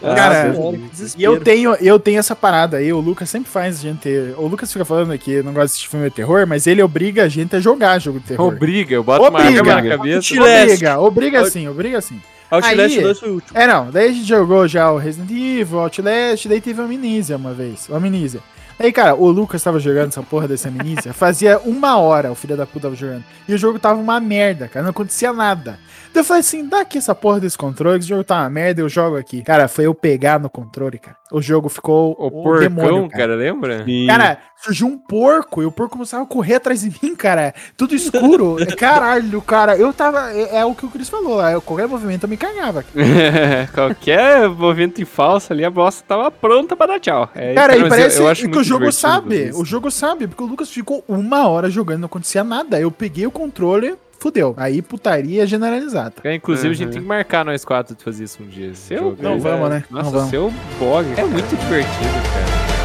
Cara, 0.00 0.52
Nossa, 0.52 1.16
E 1.18 1.24
eu 1.24 1.40
tenho, 1.40 1.74
eu 1.80 1.98
tenho 1.98 2.20
essa 2.20 2.36
parada 2.36 2.76
aí, 2.76 2.92
o 2.92 3.00
Lucas 3.00 3.28
sempre 3.28 3.50
faz 3.50 3.78
a 3.78 3.82
gente. 3.82 4.08
O 4.36 4.46
Lucas 4.46 4.72
fica 4.72 4.84
falando 4.84 5.16
que 5.18 5.42
não 5.42 5.52
gosta 5.52 5.66
de 5.66 5.72
assistir 5.72 5.88
filme 5.88 6.08
de 6.08 6.14
terror, 6.14 6.46
mas 6.46 6.68
ele 6.68 6.80
obriga 6.82 7.24
a 7.24 7.28
gente 7.28 7.56
a 7.56 7.60
jogar 7.60 7.98
jogo 7.98 8.20
de 8.20 8.26
terror. 8.26 8.46
Obriga, 8.46 8.94
eu 8.94 9.02
boto 9.02 9.20
uma 9.28 9.40
Obriga. 9.40 9.58
arma 9.60 9.74
na 9.82 9.96
cabeça. 9.96 10.34
Obriga, 10.34 11.00
obriga 11.00 11.50
sim, 11.50 11.66
obriga 11.68 12.00
sim. 12.00 12.20
Outlast 12.50 12.78
Aí- 12.96 13.02
2 13.02 13.18
foi 13.20 13.30
o 13.30 13.34
último. 13.34 13.58
É, 13.58 13.66
não, 13.66 13.90
daí 13.90 14.08
a 14.08 14.12
gente 14.12 14.24
jogou 14.26 14.66
já 14.66 14.90
o 14.90 14.96
Resident 14.98 15.30
Evil, 15.30 15.80
Outlast, 15.80 16.46
daí 16.48 16.60
teve 16.60 16.80
a 16.80 16.84
Amnesia 16.84 17.36
uma 17.36 17.52
vez, 17.52 17.88
o 17.88 17.94
Amnesia. 17.94 18.40
Aí, 18.80 18.92
cara, 18.92 19.16
o 19.16 19.28
Lucas 19.28 19.60
tava 19.60 19.80
jogando 19.80 20.08
essa 20.08 20.22
porra 20.22 20.46
desse 20.46 20.68
Amnesia, 20.68 21.12
fazia 21.14 21.58
uma 21.64 21.98
hora 21.98 22.30
o 22.30 22.34
filho 22.36 22.56
da 22.56 22.64
puta 22.64 22.82
tava 22.82 22.94
jogando. 22.94 23.24
E 23.48 23.52
o 23.52 23.58
jogo 23.58 23.76
tava 23.78 24.00
uma 24.00 24.20
merda, 24.20 24.68
cara, 24.68 24.84
não 24.84 24.90
acontecia 24.90 25.32
nada. 25.32 25.80
Daí 26.14 26.20
eu 26.20 26.24
falei 26.24 26.40
assim, 26.40 26.66
dá 26.66 26.80
aqui 26.82 26.96
essa 26.96 27.12
porra 27.14 27.40
desse 27.40 27.58
controle, 27.58 27.98
que 27.98 28.02
esse 28.04 28.08
jogo 28.08 28.22
tá 28.24 28.36
uma 28.40 28.48
merda, 28.48 28.80
eu 28.80 28.88
jogo 28.88 29.16
aqui. 29.16 29.42
Cara, 29.42 29.66
foi 29.66 29.86
eu 29.86 29.94
pegar 29.94 30.38
no 30.38 30.48
controle, 30.48 30.96
cara. 30.98 31.16
O 31.32 31.42
jogo 31.42 31.68
ficou 31.68 32.14
O 32.18 32.28
um 32.28 32.30
porcão, 32.30 32.60
demônio, 32.68 33.08
cara. 33.10 33.34
lembra? 33.34 33.84
Sim. 33.84 34.06
Cara, 34.06 34.38
surgiu 34.62 34.86
um 34.86 34.98
porco 34.98 35.62
e 35.62 35.66
o 35.66 35.70
porco 35.72 35.92
começava 35.92 36.22
a 36.24 36.26
correr 36.26 36.56
atrás 36.56 36.80
de 36.80 36.92
mim, 37.02 37.14
cara. 37.14 37.54
Tudo 37.76 37.94
escuro. 37.94 38.56
Caralho, 38.76 39.40
cara. 39.42 39.76
Eu 39.76 39.92
tava. 39.92 40.32
É, 40.32 40.58
é 40.58 40.64
o 40.64 40.74
que 40.74 40.84
o 40.84 40.88
Chris 40.88 41.08
falou 41.08 41.36
lá. 41.36 41.52
eu- 41.52 41.60
Qualquer 41.62 41.86
movimento 41.86 42.24
eu 42.24 42.28
me 42.28 42.36
cagava. 42.36 42.84
Qualquer 43.74 44.48
movimento 44.48 45.00
em 45.00 45.04
falso 45.04 45.52
ali, 45.52 45.64
a 45.64 45.70
bosta 45.70 46.04
tava 46.06 46.30
pronta 46.30 46.76
pra 46.76 46.86
dar 46.86 47.00
tchau. 47.00 47.30
É, 47.34 47.54
Cara, 47.54 47.72
Mas 47.74 47.80
e 47.80 47.82
eu- 47.82 47.88
parece 47.88 48.20
eu 48.20 48.28
acho 48.28 48.48
que 48.48 48.58
o 48.58 48.64
jogo 48.64 48.90
sabe. 48.92 49.50
O 49.54 49.64
jogo 49.64 49.90
sabe, 49.90 50.26
porque 50.26 50.42
o 50.42 50.46
Lucas 50.46 50.70
ficou 50.70 51.04
uma 51.08 51.48
hora 51.48 51.70
jogando, 51.70 52.00
não 52.00 52.06
acontecia 52.06 52.42
nada. 52.44 52.80
Eu 52.80 52.90
peguei 52.90 53.26
o 53.26 53.30
controle, 53.30 53.94
fudeu. 54.18 54.54
Aí 54.56 54.82
putaria 54.82 55.46
generalizada. 55.46 56.14
É, 56.24 56.34
Inclusive, 56.34 56.70
a 56.70 56.72
gente 56.74 56.86
Uhum. 56.86 56.92
tem 56.92 57.02
que 57.02 57.08
marcar 57.08 57.44
nós 57.44 57.64
quatro 57.64 57.94
de 57.94 58.02
fazer 58.02 58.24
isso 58.24 58.42
um 58.42 58.46
dia. 58.46 58.74
Seu, 58.74 59.16
Não 59.20 59.38
vamos, 59.38 59.70
né? 59.70 59.84
Não 59.90 59.98
Nossa, 59.98 60.10
vamos. 60.10 60.30
seu 60.30 60.52
blog. 60.78 61.06
É 61.16 61.24
muito 61.24 61.56
divertido, 61.56 62.12
cara. 62.32 62.77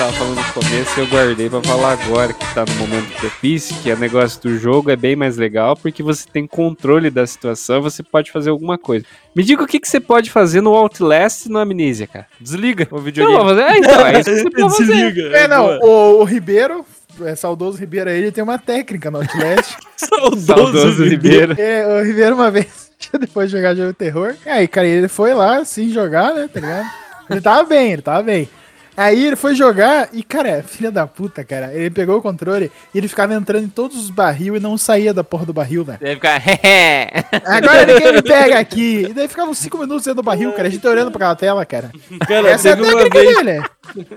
Tava 0.00 0.12
falando 0.14 0.36
no 0.36 0.52
começo 0.54 0.98
e 0.98 1.02
eu 1.02 1.06
guardei 1.08 1.50
pra 1.50 1.62
falar 1.62 1.92
agora 1.92 2.32
que 2.32 2.54
tá 2.54 2.64
no 2.64 2.74
momento 2.76 3.14
propício, 3.20 3.76
que 3.82 3.92
o 3.92 3.98
negócio 3.98 4.40
do 4.40 4.56
jogo 4.56 4.90
é 4.90 4.96
bem 4.96 5.14
mais 5.14 5.36
legal, 5.36 5.76
porque 5.76 6.02
você 6.02 6.26
tem 6.26 6.46
controle 6.46 7.10
da 7.10 7.26
situação, 7.26 7.82
você 7.82 8.02
pode 8.02 8.32
fazer 8.32 8.48
alguma 8.48 8.78
coisa. 8.78 9.04
Me 9.36 9.44
diga 9.44 9.62
o 9.62 9.66
que, 9.66 9.78
que 9.78 9.86
você 9.86 10.00
pode 10.00 10.30
fazer 10.30 10.62
no 10.62 10.70
Outlast 10.70 11.44
e 11.44 11.48
no 11.50 11.58
Amnesia, 11.58 12.06
cara. 12.06 12.26
Desliga 12.40 12.88
o 12.90 12.94
Não, 12.96 13.02
videogame. 13.02 13.36
vou 13.36 13.48
fazer. 13.48 13.60
É, 13.60 13.76
então, 13.76 14.06
é 14.06 14.20
isso 14.20 14.30
que 14.30 14.36
você 14.36 14.50
pode 14.50 14.76
fazer. 14.78 15.12
Desliga. 15.12 15.36
É, 15.36 15.46
não. 15.46 15.78
O, 15.80 16.20
o 16.20 16.24
Ribeiro, 16.24 16.82
é, 17.20 17.34
saudoso 17.34 17.76
Ribeiro 17.76 18.08
aí, 18.08 18.22
ele 18.22 18.32
tem 18.32 18.42
uma 18.42 18.58
técnica 18.58 19.10
no 19.10 19.18
Outlast. 19.18 19.76
Saudoso, 19.98 20.46
Saudoso 20.46 21.04
Ribeiro. 21.04 21.60
É, 21.60 21.86
o 21.86 22.02
Ribeiro 22.02 22.36
uma 22.36 22.50
vez, 22.50 22.90
depois 23.20 23.50
de 23.50 23.56
jogar 23.58 23.74
jogo 23.74 23.88
de 23.88 23.98
terror. 23.98 24.34
E 24.46 24.48
aí, 24.48 24.66
cara, 24.66 24.86
ele 24.86 25.08
foi 25.08 25.34
lá, 25.34 25.58
assim, 25.58 25.90
jogar, 25.90 26.32
né, 26.32 26.48
tá 26.50 26.58
ligado? 26.58 26.90
Ele 27.28 27.40
tava 27.42 27.64
bem, 27.64 27.92
ele 27.92 28.02
tava 28.02 28.22
bem. 28.22 28.48
Aí 28.96 29.26
ele 29.26 29.36
foi 29.36 29.54
jogar 29.54 30.08
e, 30.12 30.22
cara, 30.22 30.62
filha 30.66 30.90
da 30.90 31.06
puta, 31.06 31.42
cara. 31.44 31.72
Ele 31.74 31.90
pegou 31.90 32.18
o 32.18 32.22
controle 32.22 32.70
e 32.94 32.98
ele 32.98 33.08
ficava 33.08 33.34
entrando 33.34 33.64
em 33.64 33.68
todos 33.68 33.96
os 33.96 34.10
barril 34.10 34.56
e 34.56 34.60
não 34.60 34.76
saía 34.76 35.14
da 35.14 35.24
porra 35.24 35.46
do 35.46 35.52
barril, 35.52 35.84
né? 35.86 35.96
Deve 36.00 36.14
ficar. 36.16 36.38
"Hehe". 36.44 37.08
Agora 37.46 37.86
ninguém 37.86 38.12
me 38.12 38.22
pega 38.22 38.58
aqui. 38.58 39.06
E 39.08 39.12
daí 39.12 39.28
ficava 39.28 39.50
uns 39.50 39.58
5 39.58 39.78
minutos 39.78 40.04
dentro 40.04 40.22
do 40.22 40.24
barril, 40.24 40.52
cara. 40.52 40.68
A 40.68 40.70
gente 40.70 40.86
olhando 40.86 41.10
pra 41.10 41.18
aquela 41.32 41.36
tela, 41.36 41.64
cara. 41.66 41.90
Cara, 42.26 42.48
Essa 42.50 42.70
é 42.70 42.72
a 42.72 42.76
técnica 42.76 43.08
vez. 43.10 43.36
dele. 43.36 43.62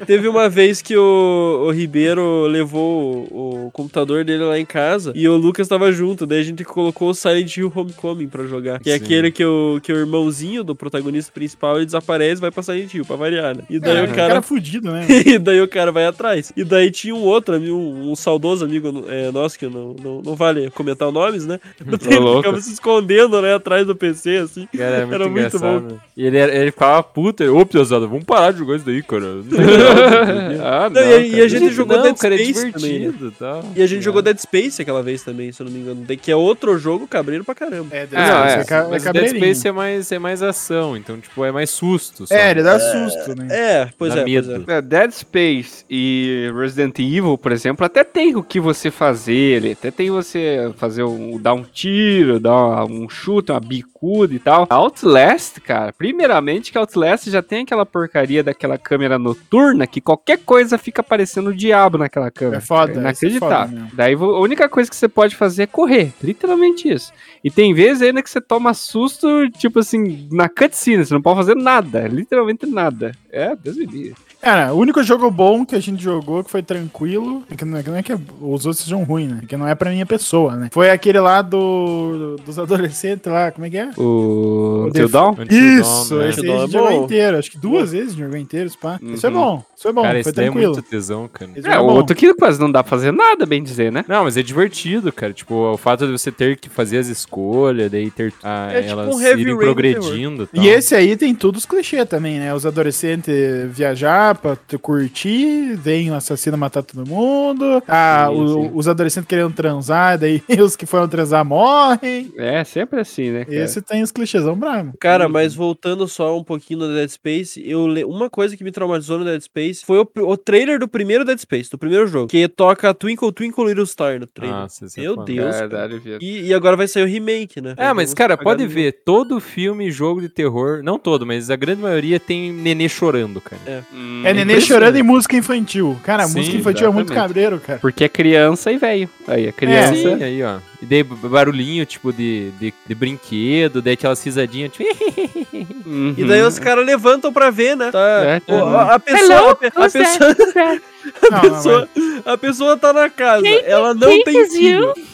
Teve 0.06 0.28
uma 0.28 0.50
vez 0.50 0.82
que 0.82 0.96
o, 0.98 1.66
o 1.68 1.72
Ribeiro 1.72 2.46
levou 2.48 3.28
o, 3.32 3.66
o 3.68 3.72
computador 3.72 4.24
dele 4.24 4.44
lá 4.44 4.60
em 4.60 4.66
casa 4.66 5.12
e 5.16 5.28
o 5.28 5.36
Lucas 5.36 5.68
tava 5.68 5.92
junto. 5.92 6.26
Daí 6.26 6.40
a 6.42 6.44
gente 6.44 6.64
colocou 6.64 7.10
o 7.10 7.14
Silent 7.14 7.56
Hill 7.58 7.72
Homecoming 7.74 8.28
pra 8.28 8.44
jogar. 8.46 8.80
Que 8.80 8.90
é 8.92 8.98
Sim. 8.98 9.04
aquele 9.04 9.32
que 9.32 9.44
o, 9.46 9.80
que 9.82 9.92
o 9.92 9.98
irmãozinho 9.98 10.64
do 10.64 10.76
protagonista 10.76 11.32
principal 11.32 11.78
ele 11.78 11.86
desaparece 11.86 12.40
e 12.40 12.42
vai 12.42 12.52
pra 12.52 12.64
Silent 12.64 12.94
Hill, 12.94 13.06
pra 13.06 13.16
variar, 13.16 13.56
né? 13.56 13.64
E 13.70 13.80
daí 13.80 13.98
É, 13.98 14.04
o 14.04 14.14
cara. 14.14 14.42
fudido, 14.42 14.92
né? 14.92 15.06
e 15.26 15.38
daí 15.40 15.62
o 15.62 15.68
cara 15.68 15.92
vai 15.92 16.06
atrás. 16.06 16.52
E 16.56 16.64
daí 16.64 16.92
tinha 16.92 17.16
um 17.16 17.22
outro, 17.24 17.56
amigo, 17.56 17.76
um, 17.76 18.12
um 18.12 18.16
saudoso 18.16 18.66
amigo 18.66 19.06
é, 19.08 19.32
nosso, 19.32 19.58
que 19.58 19.68
não, 19.68 19.96
não, 20.02 20.22
não 20.22 20.36
vale 20.36 20.70
comentar 20.72 21.12
nomes, 21.12 21.46
né? 21.46 21.60
Ele 22.06 22.20
louco. 22.20 22.42
ficava 22.42 22.62
se 22.62 22.74
escondendo, 22.74 23.42
né, 23.42 23.54
atrás 23.56 23.86
do 23.86 23.96
PC, 23.96 24.38
assim. 24.38 24.68
Cara, 24.76 24.96
é 24.98 25.00
muito 25.02 25.14
Era 25.16 25.30
muito 25.30 25.40
engraçado. 25.56 26.02
E 26.16 26.26
ele, 26.26 26.38
ele 26.38 26.72
ficava 26.72 27.02
puto. 27.04 27.44
Ele, 27.44 27.50
Ô, 27.50 27.66
pesado, 27.66 28.08
vamos 28.08 28.24
parar 28.24 28.52
de 28.52 28.60
jogar 28.60 28.76
isso 28.76 28.86
daí, 28.86 29.02
cara. 29.02 29.26
Não 29.26 29.63
ah, 30.64 30.90
Não, 30.90 31.02
e, 31.02 31.14
a- 31.14 31.20
e 31.20 31.42
a 31.42 31.48
gente 31.48 31.72
jogou 31.72 31.98
não, 31.98 32.04
Dead 32.04 32.18
cara, 32.18 32.36
é 32.36 32.38
Space 32.46 32.72
também, 32.72 32.92
né? 33.00 33.00
divertido 33.12 33.34
e. 33.76 33.80
E 33.80 33.84
a 33.84 33.88
gente 33.88 34.02
jogou 34.04 34.22
Dead 34.22 34.38
Space 34.38 34.82
aquela 34.82 35.02
vez 35.04 35.24
também, 35.24 35.52
se 35.52 35.62
eu 35.62 35.66
não 35.66 35.72
me 35.74 35.80
engano. 35.80 36.06
Que 36.18 36.32
é 36.32 36.36
outro 36.36 36.78
jogo 36.78 37.08
cabreiro 37.08 37.44
pra 37.44 37.56
caramba. 37.56 37.96
É, 37.96 38.08
Ah, 38.14 38.28
não, 38.28 38.44
é, 38.46 38.54
é, 38.60 38.64
ca- 38.64 38.78
é 38.86 38.88
Mas 38.90 39.04
Dead. 39.04 39.30
Space 39.30 39.68
é 39.68 39.72
mais, 39.72 40.12
é 40.12 40.20
mais 40.20 40.42
ação, 40.44 40.96
então, 40.98 41.20
tipo, 41.20 41.44
é 41.46 41.52
mais 41.52 41.70
susto. 41.70 42.28
só. 42.28 42.34
É, 42.36 42.52
ele 42.52 42.64
dá 42.64 42.80
susto, 42.80 43.36
né? 43.36 43.48
É, 43.50 43.90
pois 43.98 44.14
Dá 44.14 44.22
é, 44.22 44.24
pois 44.24 44.50
é. 44.70 44.78
É, 44.78 44.82
Dead 44.82 45.12
Space 45.12 45.86
e 45.90 46.52
Resident 46.56 46.98
Evil, 47.00 47.38
por 47.38 47.52
exemplo, 47.52 47.86
até 47.86 48.04
tem 48.04 48.36
o 48.36 48.44
que 48.44 48.60
você 48.60 48.90
fazer, 48.92 49.34
ele 49.34 49.72
até 49.74 49.92
tem 49.92 50.10
você 50.10 50.72
fazer 50.78 51.04
um, 51.04 51.38
dar 51.40 51.54
um 51.54 51.64
tiro, 51.64 52.40
dar 52.40 52.86
um 52.86 53.08
chute, 53.10 53.52
uma 53.52 53.60
bicuda 53.60 54.34
e 54.34 54.40
tal. 54.40 54.68
Outlast, 54.70 55.60
cara, 55.62 55.94
primeiramente 55.94 56.72
que 56.72 56.78
Outlast 56.78 57.30
já 57.30 57.42
tem 57.42 57.64
aquela 57.64 57.86
porcaria 57.86 58.44
daquela 58.44 58.78
câmera 58.78 59.18
noturna 59.18 59.43
que 59.88 60.02
qualquer 60.02 60.40
coisa 60.40 60.78
fica 60.78 61.04
parecendo 61.04 61.50
o 61.50 61.54
diabo 61.54 61.98
naquela 61.98 62.32
câmera. 62.32 62.58
É 62.58 62.62
foda, 62.62 62.94
É 62.94 62.96
é 62.96 63.00
inacreditável. 63.00 63.58
foda 63.68 63.68
mesmo. 63.68 63.92
Daí 63.94 64.14
a 64.14 64.40
única 64.40 64.68
coisa 64.70 64.90
que 64.90 64.96
você 64.96 65.08
pode 65.08 65.36
fazer 65.36 65.64
é 65.64 65.68
correr, 65.68 66.12
literalmente 66.24 66.88
isso. 66.92 67.12
E 67.44 67.52
tem 67.52 67.74
vezes 67.74 68.02
ainda 68.02 68.22
que 68.24 68.30
você 68.30 68.42
toma 68.42 68.74
susto, 68.74 69.28
tipo 69.52 69.80
assim, 69.80 70.28
na 70.32 70.50
cutscene, 70.50 71.06
você 71.06 71.14
não 71.14 71.22
pode 71.22 71.38
fazer 71.38 71.56
nada, 71.56 72.08
literalmente 72.08 72.66
nada. 72.66 73.12
É, 73.32 73.56
Deus 73.56 73.78
me 73.78 73.86
livre. 73.86 74.16
Cara, 74.44 74.74
o 74.74 74.78
único 74.78 75.02
jogo 75.04 75.32
bom 75.32 75.66
que 75.66 75.74
a 75.74 75.80
gente 75.80 76.04
jogou 76.04 76.44
que 76.44 76.52
foi 76.52 76.62
tranquilo, 76.62 77.44
é 77.50 77.56
que 77.56 77.64
não 77.64 77.78
é, 77.78 77.84
que 77.84 77.90
não 77.90 77.96
é 77.98 78.04
que 78.04 78.14
os 78.14 78.66
outros 78.66 78.80
sejam 78.80 79.02
ruins, 79.04 79.32
né? 79.32 79.42
Que 79.48 79.56
não 79.56 79.66
é 79.66 79.74
pra 79.74 79.90
minha 79.90 80.06
pessoa, 80.06 80.56
né? 80.58 80.68
Foi 80.72 80.90
aquele 80.90 81.20
lá 81.22 81.42
do, 81.42 82.36
dos 82.46 82.60
adolescentes 82.60 83.32
lá, 83.32 83.52
como 83.52 83.66
é 83.66 83.70
que 83.70 83.78
é? 83.78 83.90
O 83.98 84.90
O 84.94 85.08
Dawn? 85.08 85.36
Isso, 85.50 86.16
né? 86.18 86.30
esse 86.30 86.42
aí 86.42 86.52
a 86.52 86.58
gente 86.60 86.70
é 86.70 86.78
jogou 86.78 86.92
bom. 86.92 87.04
inteiro. 87.06 87.38
Acho 87.38 87.52
que 87.52 87.58
duas 87.58 87.92
vezes 87.94 88.08
a 88.10 88.12
gente 88.12 88.24
jogou 88.24 88.38
inteiro, 88.38 88.70
pá. 88.82 89.00
Isso 89.02 89.26
é 89.26 89.30
Uhum. 89.30 89.36
bom, 89.36 89.64
isso 89.78 89.88
é 89.88 89.92
bom, 89.94 90.02
Cara, 90.02 90.12
foi 90.14 90.20
esse 90.20 90.32
daí 90.34 90.46
é 90.46 90.50
tranquilo. 90.50 90.74
muito 90.74 90.90
tesão, 90.90 91.30
cara. 91.32 91.52
Esse 91.56 91.70
É, 91.70 91.74
é 91.76 91.80
o 91.80 91.86
outro 91.86 92.14
que 92.14 92.34
quase 92.34 92.60
não 92.60 92.70
dá 92.70 92.84
pra 92.84 92.90
fazer 92.90 93.14
nada, 93.14 93.46
bem 93.46 93.64
dizer, 93.64 93.94
né? 93.94 94.04
Não, 94.10 94.26
mas 94.26 94.36
é 94.36 94.42
divertido, 94.44 95.10
cara. 95.14 95.32
Tipo, 95.32 95.72
o 95.72 95.78
fato 95.78 96.06
de 96.06 96.12
você 96.12 96.32
ter 96.34 96.58
que 96.58 96.68
fazer 96.68 96.98
as 96.98 97.08
escolhas, 97.08 97.90
daí 97.90 98.12
ter 98.12 98.34
ah, 98.44 98.70
É 98.74 98.82
tipo 98.82 98.92
elas 98.92 99.16
um 99.16 99.22
Heavy 99.22 99.42
irem 99.42 99.54
do 99.54 99.60
progredindo. 99.60 100.50
E 100.54 100.68
esse 100.68 100.94
aí 100.96 101.16
tem 101.16 101.34
todos 101.34 101.62
os 101.62 101.66
clichês 101.66 102.06
também, 102.10 102.40
né? 102.40 102.54
Os 102.54 102.66
adolescentes 102.66 103.34
viajar 103.72 104.33
pra 104.36 104.56
te 104.56 104.78
curtir, 104.78 105.76
vem 105.76 106.12
o 106.12 106.16
assassino 106.16 106.58
matar 106.58 106.84
todo 106.84 107.08
mundo, 107.08 107.82
ah, 107.88 108.28
Sim, 108.30 108.36
o- 108.42 108.48
sim. 108.64 108.72
os 108.74 108.88
adolescentes 108.88 109.28
querendo 109.28 109.54
transar, 109.54 110.18
daí 110.18 110.42
os 110.62 110.76
que 110.76 110.86
foram 110.86 111.08
transar 111.08 111.44
morrem. 111.46 112.32
É, 112.38 112.64
sempre 112.64 113.00
assim, 113.00 113.30
né? 113.32 113.46
cara? 113.46 113.58
Esse 113.58 113.82
tem 113.82 114.02
os 114.04 114.12
clichêsão 114.12 114.56
bravo. 114.56 114.94
Cara, 115.00 115.28
mas 115.30 115.54
voltando 115.54 116.08
só 116.08 116.38
um 116.38 116.44
pouquinho 116.44 116.80
no 116.82 116.94
Dead 116.94 117.10
Space, 117.10 117.62
eu 117.68 117.88
le... 117.88 118.04
uma 118.04 118.30
coisa 118.30 118.56
que 118.58 118.64
me 118.64 118.72
traumatizou 118.72 119.20
no 119.20 119.26
Dead 119.26 119.42
Space 119.42 119.86
foi 119.86 120.00
o, 120.00 120.08
o 120.24 120.38
trailer 120.38 120.80
do 120.80 120.88
primeiro 120.88 121.24
Dead 121.26 121.38
Space, 121.40 121.70
do 121.70 121.78
primeiro 121.78 122.08
jogo, 122.08 122.28
que 122.28 122.48
toca 122.48 122.94
Twinkle 122.94 123.32
Twinkle 123.32 123.66
Little 123.66 123.86
Star 123.86 124.20
no 124.20 124.28
trailer. 124.28 124.58
Nossa, 124.60 124.86
é 124.86 125.02
Meu 125.02 125.16
foda. 125.16 125.26
Deus. 125.32 125.56
Verdade. 125.56 126.02
E, 126.22 126.42
e 126.48 126.54
agora 126.54 126.76
vai 126.76 126.88
sair 126.88 127.04
o 127.04 127.08
remake, 127.08 127.62
né? 127.62 127.74
É, 127.78 127.94
mas 127.94 128.14
cara, 128.14 128.38
pode 128.38 128.66
ver, 128.68 129.02
todo 129.06 129.40
filme 129.40 129.88
e 129.88 129.92
jogo 129.92 130.22
de 130.22 130.30
terror, 130.30 130.82
não 130.84 130.98
todo, 130.98 131.26
mas 131.26 131.50
a 131.50 131.56
grande 131.56 131.82
maioria 131.82 132.20
tem 132.20 132.52
nenê 132.52 132.88
chorando, 132.90 133.40
cara. 133.42 133.86
Hum, 133.94 134.23
É 134.30 134.34
neném 134.34 134.44
impressionante. 134.56 134.68
chorando 134.68 134.96
em 134.98 135.04
música 135.04 135.36
infantil. 135.38 136.00
Cara, 136.04 136.26
Sim, 136.28 136.38
música 136.40 136.58
infantil 136.58 136.88
é 136.88 136.92
muito 136.92 137.12
exatamente. 137.12 137.28
cabreiro, 137.34 137.60
cara. 137.60 137.80
Porque 137.80 138.04
é 138.04 138.10
criança 138.10 138.72
e 138.72 138.78
velho. 138.78 139.10
Aí, 139.28 139.48
a 139.48 139.52
criança. 139.52 139.96
Sim, 139.96 140.24
aí, 140.24 140.44
ó. 140.44 140.58
E 140.84 140.86
daí 140.86 141.02
barulhinho, 141.02 141.86
tipo, 141.86 142.12
de, 142.12 142.52
de, 142.60 142.74
de 142.86 142.94
brinquedo, 142.94 143.82
daí 143.82 143.94
aquelas 143.94 144.22
risadinhas, 144.22 144.74
tipo... 144.74 144.84
Uhum. 145.86 146.16
E 146.18 146.24
daí 146.24 146.42
os 146.42 146.58
caras 146.58 146.86
levantam 146.86 147.32
pra 147.32 147.50
ver, 147.52 147.76
né? 147.76 147.92
Tá, 147.92 148.00
É, 148.24 148.40
Pô, 148.40 148.54
uhum. 148.56 148.78
a, 148.78 148.96
a 148.96 149.00
pessoa, 149.00 149.52
a, 149.52 149.56
pe- 149.56 149.68
a 149.68 149.90
pessoa, 149.90 150.32
a 151.22 151.30
não, 151.32 151.42
pessoa, 151.42 151.90
a 152.26 152.38
pessoa 152.38 152.78
tá 152.78 152.94
na 152.94 153.10
casa, 153.10 153.48
ela 153.66 153.94
não 153.94 154.08
quem 154.08 154.24
tem 154.24 154.50
filho. 154.50 154.94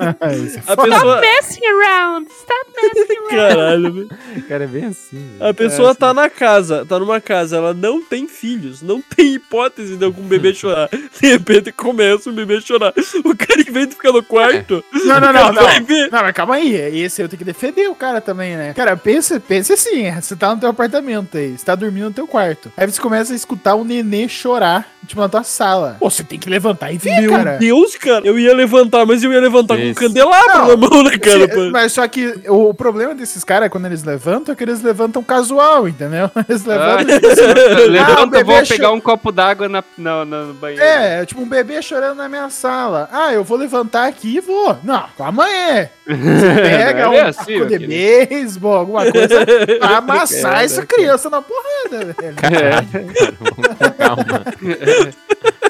é 0.00 0.72
A 0.72 0.76
pessoa, 0.76 1.20
Messing 1.20 1.66
around. 1.66 2.28
Stop 2.30 2.70
messing 2.80 3.12
around. 3.18 3.30
caralho, 3.30 3.92
velho. 3.92 4.08
Cara, 4.48 4.64
é 4.64 4.66
bem 4.66 4.84
assim. 4.86 5.36
A 5.40 5.52
pessoa 5.52 5.90
É, 5.90 5.94
tá 5.94 6.14
na 6.14 6.30
casa, 6.30 6.86
tá 6.88 6.98
numa 6.98 7.20
casa, 7.20 7.56
ela 7.56 7.74
não 7.74 8.00
tem 8.02 8.26
filhos, 8.28 8.80
não 8.82 9.02
tem 9.02 9.34
hipótese 9.34 9.96
de 9.96 10.04
algum 10.04 10.22
bebê 10.22 10.54
chorar. 10.54 10.88
De 11.20 11.26
repente 11.28 11.72
começa 11.72 12.30
o 12.30 12.32
bebê 12.32 12.60
chorar. 12.60 12.94
O 13.24 13.36
cara, 13.36 13.60
em 13.60 13.72
vez 13.72 13.88
de 13.88 13.94
ficar 13.96 14.12
no 14.12 14.22
quarto, 14.22 14.71
Não, 14.92 15.20
não, 15.20 15.30
o 15.30 15.32
não, 15.32 15.52
não. 15.52 15.62
vai 15.64 15.80
ver. 15.80 16.10
Não, 16.10 16.22
mas 16.22 16.32
calma 16.32 16.54
aí. 16.56 16.74
Esse 16.74 17.22
eu 17.22 17.28
tenho 17.28 17.38
que 17.38 17.44
defender 17.44 17.88
o 17.88 17.94
cara 17.94 18.20
também, 18.20 18.56
né? 18.56 18.72
Cara, 18.74 18.96
pensa, 18.96 19.38
pensa 19.40 19.74
assim: 19.74 20.10
você 20.12 20.34
tá 20.36 20.54
no 20.54 20.60
teu 20.60 20.68
apartamento 20.70 21.36
aí, 21.36 21.56
você 21.58 21.64
tá 21.64 21.74
dormindo 21.74 22.04
no 22.06 22.12
teu 22.12 22.26
quarto. 22.26 22.72
Aí 22.76 22.86
você 22.90 23.00
começa 23.00 23.32
a 23.32 23.36
escutar 23.36 23.74
um 23.74 23.84
nenê 23.84 24.28
chorar, 24.28 24.86
tipo, 25.06 25.20
na 25.20 25.28
tua 25.28 25.42
sala. 25.42 25.96
Pô, 25.98 26.08
você 26.10 26.22
tem 26.24 26.38
que 26.38 26.48
levantar 26.48 26.92
e 26.92 26.98
ver, 26.98 27.20
Meu 27.20 27.30
cara. 27.32 27.56
Deus, 27.58 27.96
cara. 27.96 28.26
Eu 28.26 28.38
ia 28.38 28.54
levantar, 28.54 29.04
mas 29.06 29.22
eu 29.22 29.32
ia 29.32 29.40
levantar 29.40 29.76
com 29.76 29.82
um 29.82 29.86
Isso. 29.90 30.00
candelabro 30.00 30.48
Não, 30.58 30.68
na 30.68 30.76
mão, 30.76 31.02
né, 31.02 31.18
cara? 31.18 31.52
Se- 31.52 31.70
mas 31.70 31.92
só 31.92 32.06
que 32.08 32.34
o, 32.48 32.68
o 32.70 32.74
problema 32.74 33.14
desses 33.14 33.42
caras, 33.44 33.68
quando 33.70 33.86
eles 33.86 34.02
levantam, 34.04 34.52
é 34.52 34.56
que 34.56 34.62
eles 34.64 34.82
levantam 34.82 35.22
casual, 35.22 35.88
entendeu? 35.88 36.30
Eles 36.48 36.64
levantam. 36.64 37.06
Ah, 37.16 37.82
o 37.86 37.90
Levanta, 37.90 38.26
bebê 38.26 38.44
vou 38.44 38.66
pegar 38.66 38.90
um 38.92 39.00
copo 39.00 39.32
d'água 39.32 39.68
na, 39.68 39.82
na, 39.96 40.24
na- 40.24 40.42
no 40.44 40.54
banheiro. 40.54 40.82
É, 40.84 41.24
tipo 41.24 41.40
um 41.40 41.48
bebê 41.48 41.80
chorando 41.82 42.16
na 42.16 42.28
minha 42.28 42.48
sala. 42.50 43.08
Ah, 43.12 43.32
eu 43.32 43.42
vou 43.44 43.56
levantar 43.56 44.06
aqui 44.06 44.36
e 44.36 44.40
vou. 44.40 44.61
Não, 44.82 45.04
calma 45.16 45.44
aí. 45.44 45.88
Você 46.06 46.54
pega 46.62 47.04
Não 47.04 47.10
um 47.10 47.14
é 47.14 47.20
assim, 47.22 47.54
taco 47.58 47.66
de 47.66 47.78
querido. 47.78 47.88
beisebol, 47.88 48.74
alguma 48.76 49.10
coisa, 49.10 49.46
pra 49.78 49.96
amassar 49.98 50.64
essa 50.64 50.84
criança 50.86 51.28
na 51.30 51.42
porrada, 51.42 52.14
velho. 52.18 52.36
Calma. 53.98 54.44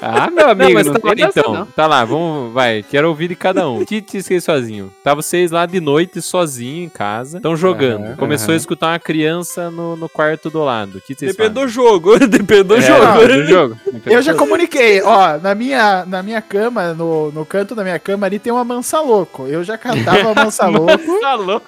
Ah, 0.05 0.29
meu 0.29 0.43
Não, 0.45 0.51
amigo, 0.51 0.73
mas 0.73 0.87
não, 0.87 0.93
tá 0.95 1.07
lá, 1.07 1.13
então, 1.17 1.53
não. 1.53 1.65
tá 1.67 1.87
lá, 1.87 2.03
vamos, 2.05 2.53
vai, 2.53 2.83
quero 2.89 3.07
ouvir 3.07 3.29
de 3.29 3.35
cada 3.35 3.67
um. 3.69 3.83
Tite 3.85 4.17
esqueci 4.17 4.41
sozinho. 4.41 4.91
Tá 5.03 5.13
vocês 5.13 5.49
lá 5.51 5.65
de 5.65 5.79
noite, 5.79 6.21
sozinho, 6.21 6.83
em 6.85 6.89
casa, 6.89 7.37
estão 7.37 7.55
jogando. 7.55 8.05
Aham, 8.07 8.15
Começou 8.17 8.47
aham. 8.49 8.53
a 8.55 8.57
escutar 8.57 8.87
uma 8.91 8.99
criança 8.99 9.69
no, 9.71 9.95
no 9.95 10.09
quarto 10.09 10.49
do 10.49 10.63
lado. 10.63 10.97
O 10.97 11.01
que 11.01 11.15
vocês 11.15 11.31
Depende 11.35 11.53
fazem? 11.55 11.65
do 11.65 11.67
jogo, 11.71 12.19
depende 12.27 12.63
do 12.63 12.75
É, 12.75 12.81
jogo. 12.81 13.05
não, 13.05 13.17
do 13.27 13.45
jogo. 13.47 13.77
Eu 14.05 14.21
já 14.21 14.33
comuniquei, 14.33 15.01
ó, 15.01 15.37
na 15.37 15.55
minha, 15.55 16.05
na 16.05 16.21
minha 16.21 16.41
cama, 16.41 16.93
no, 16.93 17.31
no 17.31 17.45
canto 17.45 17.73
da 17.75 17.83
minha 17.83 17.97
cama 17.99 18.25
ali 18.25 18.39
tem 18.39 18.51
uma 18.51 18.63
mansa 18.63 18.99
louco. 18.99 19.47
Eu 19.47 19.63
já 19.63 19.77
cantava 19.77 20.31
a 20.31 20.35
mansa 20.43 20.67
louco 20.67 21.19
Tá 21.21 21.35
louco. 21.35 21.65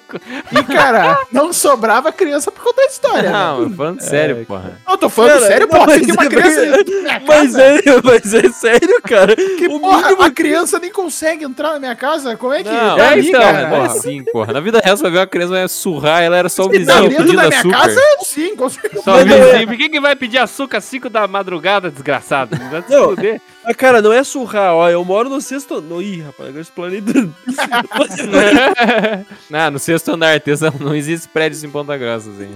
e, 0.52 0.62
cara, 0.64 1.18
não 1.32 1.52
sobrava 1.52 2.12
criança 2.12 2.50
por 2.52 2.62
conta 2.62 2.82
da 2.82 2.86
história. 2.88 3.22
né? 3.30 3.30
Não, 3.30 3.62
eu 3.62 3.70
falando 3.70 4.00
sério, 4.00 4.44
porra. 4.46 4.78
Eu 4.88 4.98
tô 4.98 5.08
falando 5.08 5.32
Cara, 5.32 5.46
sério, 5.46 5.68
não, 5.70 5.78
pô, 5.80 5.86
mas 5.86 6.02
tem 6.02 6.12
uma 6.12 6.24
é 6.24 6.28
criança 6.28 6.60
da 6.66 6.84
minha 6.84 7.22
Mas 7.26 7.54
é, 7.54 7.80
mas 8.26 8.34
é 8.34 8.48
sério, 8.50 9.00
cara. 9.02 9.34
que 9.36 9.66
o 9.68 9.80
porra, 9.80 10.02
mínimo 10.08 10.22
a 10.22 10.30
criança 10.30 10.78
nem 10.78 10.90
consegue 10.90 11.44
entrar 11.44 11.72
na 11.74 11.78
minha 11.78 11.94
casa, 11.94 12.36
como 12.36 12.52
é 12.52 12.62
que 12.62 12.68
Não, 12.68 12.98
é 12.98 13.00
é 13.00 13.08
ali, 13.08 13.28
então, 13.28 13.40
cara? 13.40 13.68
não 13.68 13.76
é 13.76 13.86
assim, 13.86 14.24
porra. 14.24 14.52
Na 14.52 14.60
vida 14.60 14.80
real, 14.82 14.96
você 14.96 15.02
vai 15.04 15.12
ver 15.12 15.18
uma 15.18 15.26
criança 15.26 15.52
vai 15.52 15.68
surrar, 15.68 16.22
ela 16.22 16.36
era 16.36 16.48
só 16.48 16.64
o 16.64 16.66
tá 16.66 16.72
vizinho 16.72 17.08
dentro 17.08 17.16
pedindo 17.24 17.36
da 17.36 17.48
minha 17.48 17.60
açúcar. 17.60 17.78
casa, 17.78 18.00
sim, 18.24 18.56
com 18.56 18.68
certeza. 18.68 19.02
Só 19.02 19.12
Mas 19.12 19.26
não 19.26 19.36
é- 19.36 19.52
vizinho. 19.52 19.68
Por 19.68 19.76
que, 19.76 19.88
que 19.88 20.00
vai 20.00 20.16
pedir 20.16 20.38
açúcar 20.38 20.78
às 20.78 20.84
5 20.84 21.08
da 21.08 21.26
madrugada, 21.28 21.90
desgraçado? 21.90 22.56
Vai 22.70 22.82
se 22.82 22.90
Não. 22.92 23.10
fuder. 23.10 23.40
Ah, 23.64 23.74
cara, 23.74 24.00
não 24.00 24.12
é 24.12 24.22
surrar, 24.22 24.74
ó. 24.74 24.88
Eu 24.88 25.04
moro 25.04 25.28
no 25.28 25.40
sexto. 25.40 25.80
No... 25.80 26.00
Ih, 26.00 26.22
rapaz, 26.22 26.48
agora 26.50 26.62
explanei 26.62 27.02
tudo. 27.02 27.34
não, 29.50 29.70
no 29.72 29.78
sexto 29.80 30.12
andar, 30.12 30.40
tesão, 30.40 30.72
não 30.78 30.94
existe 30.94 31.26
prédios 31.28 31.64
em 31.64 31.70
Ponta 31.70 31.96
Grossa, 31.96 32.30
assim. 32.30 32.48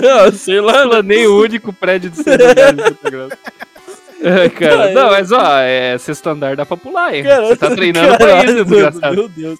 não, 0.00 0.32
sei 0.32 0.60
lá. 0.60 0.86
Planei 0.86 1.26
o 1.26 1.40
único 1.42 1.72
prédio 1.72 2.10
de 2.10 2.18
segurança 2.18 2.72
de 2.72 2.82
Santa 2.84 3.10
Grossa. 3.10 3.38
É, 4.26 4.48
cara, 4.48 4.92
não, 4.92 5.10
mas 5.10 5.30
ó, 5.30 5.58
é 5.60 5.96
sexto 5.98 6.26
andar 6.28 6.56
dá 6.56 6.64
pra 6.64 6.76
pular, 6.76 7.14
hein? 7.14 7.22
Cara, 7.22 7.46
Você 7.48 7.56
tá 7.56 7.70
treinando 7.76 8.08
pra 8.16 8.18
caralho, 8.18 8.44
isso, 8.48 8.56
mano, 8.56 8.64
desgraçado. 8.64 9.14
Meu 9.14 9.28
Deus. 9.28 9.58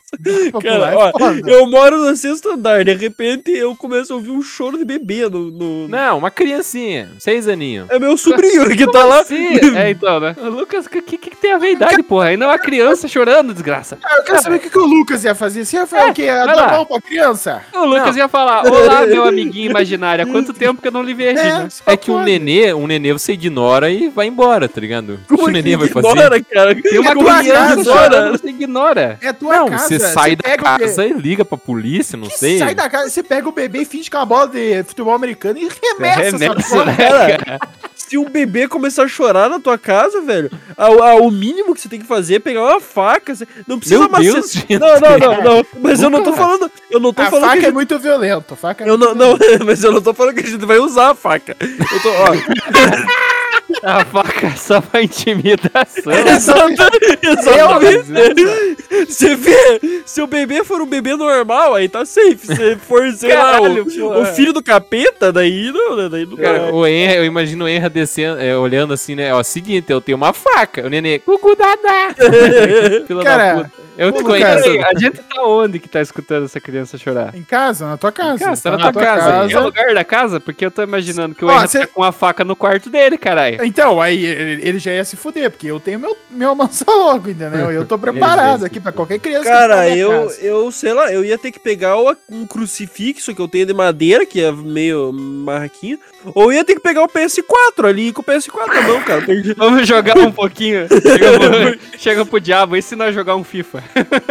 Cara, 0.62 0.90
é 0.92 0.96
ó, 0.96 1.12
foda. 1.18 1.50
eu 1.50 1.66
moro 1.66 1.98
no 1.98 2.16
sexto 2.16 2.50
andar, 2.50 2.82
de 2.84 2.94
repente 2.94 3.50
eu 3.50 3.76
começo 3.76 4.12
a 4.12 4.16
ouvir 4.16 4.30
um 4.30 4.40
choro 4.42 4.78
de 4.78 4.84
bebê 4.84 5.28
no. 5.28 5.50
no- 5.50 5.88
Não, 5.88 6.18
uma 6.18 6.30
criancinha, 6.30 7.10
seis 7.18 7.46
aninhos. 7.46 7.86
É 7.90 7.98
meu 7.98 8.16
sobrinho 8.16 8.68
que 8.76 8.90
tá 8.90 9.04
lá. 9.04 9.22
Sim, 9.24 9.58
é 9.76 9.90
então, 9.90 10.18
né? 10.20 10.34
O 10.38 10.48
Lucas, 10.50 10.86
o 10.86 10.90
que, 10.90 11.02
que, 11.02 11.18
que 11.18 11.36
tem 11.36 11.52
a 11.52 11.58
ver 11.58 11.72
idade, 11.72 12.02
porra? 12.02 12.28
Ainda 12.28 12.46
é 12.46 12.48
uma 12.48 12.58
criança 12.58 13.06
chorando, 13.06 13.52
desgraça. 13.52 13.98
Ah, 14.02 14.16
eu 14.18 14.24
quero 14.24 14.42
saber 14.42 14.56
o 14.56 14.60
que, 14.60 14.70
que 14.70 14.78
o 14.78 14.86
Lucas 14.86 15.22
ia 15.24 15.34
fazer. 15.34 15.64
Você 15.64 15.76
ia 15.76 15.86
fazer 15.86 16.10
o 16.10 16.14
quê? 16.14 16.26
Dar 16.26 16.54
lá. 16.56 16.68
mão 16.72 16.86
pra 16.86 17.00
criança? 17.00 17.62
O 17.74 17.84
Lucas 17.84 18.16
ia 18.16 18.26
falar: 18.28 18.62
Olá, 18.66 19.04
meu 19.06 19.24
amiguinho 19.24 19.70
imaginário, 19.70 20.24
há 20.24 20.26
quanto 20.28 20.52
tempo 20.54 20.80
que 20.80 20.88
eu 20.88 20.92
não 20.92 21.02
lhe 21.02 21.12
vejo? 21.14 21.34
né? 21.42 21.68
só 21.70 21.82
É 21.86 21.96
que 21.96 22.10
um 22.10 22.22
nenê, 22.22 22.72
um 22.72 22.86
nenê 22.86 23.12
você 23.12 23.32
ignora 23.32 23.90
e 23.90 24.08
vai 24.08 24.26
embora, 24.26 24.45
tá 24.68 24.80
ligado? 24.80 25.14
O 25.14 25.18
que 25.18 25.24
Como 25.36 25.42
o 25.48 25.52
que 25.62 25.76
vai 25.76 25.88
fazer? 25.88 26.08
ignora, 26.08 26.42
cara? 26.42 26.74
Tem 26.82 26.98
uma 26.98 27.14
Como 27.14 27.38
criança 27.38 27.84
chorando, 27.84 28.38
você 28.38 28.48
ignora. 28.48 29.18
É 29.22 29.32
tua 29.32 29.56
Não, 29.56 29.68
casa. 29.68 29.88
você 29.88 29.98
sai 30.00 30.36
da 30.36 30.42
o 30.46 30.50
bebê- 30.50 30.62
casa 30.62 31.06
e 31.06 31.12
liga 31.12 31.44
pra 31.44 31.58
polícia, 31.58 32.16
não 32.16 32.28
Que 32.28 32.38
sei. 32.38 32.58
Sai 32.58 32.74
da 32.74 32.88
casa, 32.88 33.10
você 33.10 33.22
pega 33.22 33.48
o 33.48 33.52
bebê 33.52 33.80
e 33.82 33.84
finge 33.84 34.08
que 34.10 34.16
é 34.16 34.18
uma 34.18 34.26
bola 34.26 34.48
de 34.48 34.82
futebol 34.84 35.14
americano 35.14 35.58
e 35.58 35.68
remessa 35.98 36.20
essa 36.22 36.36
Remessa, 36.38 36.68
porra. 36.68 36.84
né? 36.86 36.96
Cara, 37.38 37.58
se 37.94 38.16
um 38.18 38.28
bebê 38.28 38.68
começar 38.68 39.02
a 39.04 39.08
chorar 39.08 39.48
na 39.50 39.58
tua 39.58 39.76
casa, 39.76 40.20
velho, 40.20 40.50
a- 40.76 40.86
a- 40.86 41.14
o 41.16 41.30
mínimo 41.30 41.74
que 41.74 41.80
você 41.80 41.88
tem 41.88 41.98
que 42.00 42.06
fazer 42.06 42.36
é 42.36 42.38
pegar 42.38 42.62
uma 42.62 42.80
faca. 42.80 43.34
você- 43.34 43.46
Não 43.66 43.78
precisa 43.78 43.98
Meu 44.00 44.08
amassar- 44.08 44.32
Deus, 44.32 44.52
gente. 44.52 44.78
Não, 44.78 45.00
não, 45.00 45.18
não, 45.18 45.42
não. 45.42 45.66
Mas 45.80 46.02
eu 46.02 46.08
não 46.10 46.22
tô 46.22 46.32
falando. 46.32 46.70
Eu 46.90 47.00
não 47.00 47.12
tô 47.12 47.22
A 47.22 47.26
falando 47.30 47.50
faca 47.50 47.66
é 47.66 47.70
muito 47.72 47.98
violenta. 47.98 48.54
A 48.54 48.56
faca 48.56 48.84
é 48.84 48.88
Eu 48.88 48.96
muito 48.98 49.14
não, 49.14 49.36
não, 49.36 49.38
mas 49.66 49.82
eu 49.82 49.90
não 49.92 50.00
tô 50.00 50.14
falando 50.14 50.34
que 50.34 50.40
a 50.40 50.46
gente 50.48 50.64
vai 50.64 50.78
usar 50.78 51.10
a 51.10 51.14
faca. 51.14 51.56
Eu 51.60 52.00
tô, 52.02 52.10
ó. 52.10 52.26
A 53.82 54.04
faca 54.04 54.46
é 54.46 54.50
só 54.50 54.80
pra 54.80 55.02
intimidação. 55.02 56.12
Exata- 56.12 56.90
Exatamente. 57.22 59.06
Você 59.08 59.34
vê, 59.34 60.02
se 60.04 60.20
o 60.22 60.26
bebê 60.26 60.64
for 60.64 60.80
um 60.80 60.86
bebê 60.86 61.16
normal, 61.16 61.74
aí 61.74 61.88
tá 61.88 62.04
safe. 62.04 62.46
Se 62.46 62.76
for, 62.76 63.10
sei 63.12 63.34
lá, 63.34 63.60
o, 63.60 63.84
o 63.84 64.22
é. 64.22 64.34
filho 64.34 64.52
do 64.52 64.62
capeta, 64.62 65.32
daí 65.32 65.72
não, 65.72 65.96
né? 65.96 66.08
Daí 66.08 66.26
não 66.26 66.36
Cara, 66.36 66.74
o 66.74 66.86
Enra, 66.86 67.16
eu 67.16 67.24
imagino 67.24 67.64
o 67.64 67.68
Enra 67.68 67.90
descendo, 67.90 68.40
é, 68.40 68.56
olhando 68.56 68.92
assim, 68.92 69.14
né? 69.14 69.34
Ó, 69.34 69.42
seguinte, 69.42 69.90
eu 69.90 70.00
tenho 70.00 70.16
uma 70.16 70.32
faca. 70.32 70.86
O 70.86 70.88
nenê, 70.88 71.18
cucu 71.18 71.56
dadá. 71.56 72.14
Cara, 73.22 73.70
Eu 73.98 74.12
te 74.12 74.22
conheço. 74.22 74.68
A 74.84 74.98
gente 74.98 75.18
tá 75.22 75.42
onde 75.42 75.78
que 75.78 75.88
tá 75.88 76.00
escutando 76.00 76.44
essa 76.44 76.60
criança 76.60 76.98
chorar? 76.98 77.34
Em 77.34 77.42
casa, 77.42 77.86
na 77.86 77.96
tua 77.96 78.12
casa. 78.12 78.38
casa, 78.44 78.62
tá 78.62 78.70
na 78.76 78.92
tua 78.92 79.02
casa. 79.02 79.52
É 79.52 79.58
o 79.58 79.62
lugar 79.64 79.94
da 79.94 80.04
casa? 80.04 80.38
Porque 80.40 80.64
eu 80.66 80.70
tô 80.70 80.82
imaginando 80.82 81.34
que 81.34 81.44
o 81.44 81.48
Ó, 81.48 81.66
cê- 81.66 81.80
tá 81.80 81.86
com 81.86 82.02
a 82.02 82.12
faca 82.12 82.44
no 82.44 82.54
quarto 82.54 82.90
dele, 82.90 83.16
caralho. 83.16 83.64
Então, 83.64 84.00
aí 84.00 84.24
ele 84.24 84.78
já 84.78 84.92
ia 84.92 85.04
se 85.04 85.16
fuder, 85.16 85.50
porque 85.50 85.66
eu 85.66 85.80
tenho 85.80 85.98
meu, 85.98 86.16
meu 86.30 86.54
mansa 86.54 86.84
logo, 86.88 87.30
entendeu? 87.30 87.70
Eu 87.70 87.84
tô 87.86 87.98
preparado 87.98 88.64
aqui 88.64 88.78
pra 88.80 88.92
qualquer 88.92 89.18
criança. 89.18 89.44
que 89.44 89.50
tá 89.50 89.60
na 89.62 89.68
Cara, 89.68 89.82
minha 89.84 89.96
eu, 89.96 90.10
casa. 90.10 90.40
eu, 90.42 90.70
sei 90.72 90.92
lá, 90.92 91.12
eu 91.12 91.24
ia 91.24 91.38
ter 91.38 91.50
que 91.52 91.58
pegar 91.60 91.96
o- 91.96 92.16
um 92.30 92.46
crucifixo 92.46 93.34
que 93.34 93.40
eu 93.40 93.48
tenho 93.48 93.66
de 93.66 93.74
madeira, 93.74 94.26
que 94.26 94.42
é 94.42 94.52
meio 94.52 95.12
marraquinho, 95.12 95.98
ou 96.34 96.52
ia 96.52 96.64
ter 96.64 96.74
que 96.74 96.80
pegar 96.80 97.02
o 97.02 97.08
PS4 97.08 97.88
ali 97.88 98.12
com 98.12 98.20
o 98.20 98.24
PS4 98.24 98.66
na 98.66 98.82
mão, 98.82 99.00
cara. 99.02 99.22
Perdi. 99.22 99.54
Vamos 99.54 99.86
jogar 99.86 100.18
um 100.18 100.32
pouquinho. 100.32 100.86
Chega 101.06 101.38
pro, 101.38 101.98
chega 101.98 102.26
pro 102.26 102.40
diabo, 102.40 102.76
ensina 102.76 103.04
a 103.06 103.12
jogar 103.12 103.36
um 103.36 103.44
FIFA. 103.44 103.82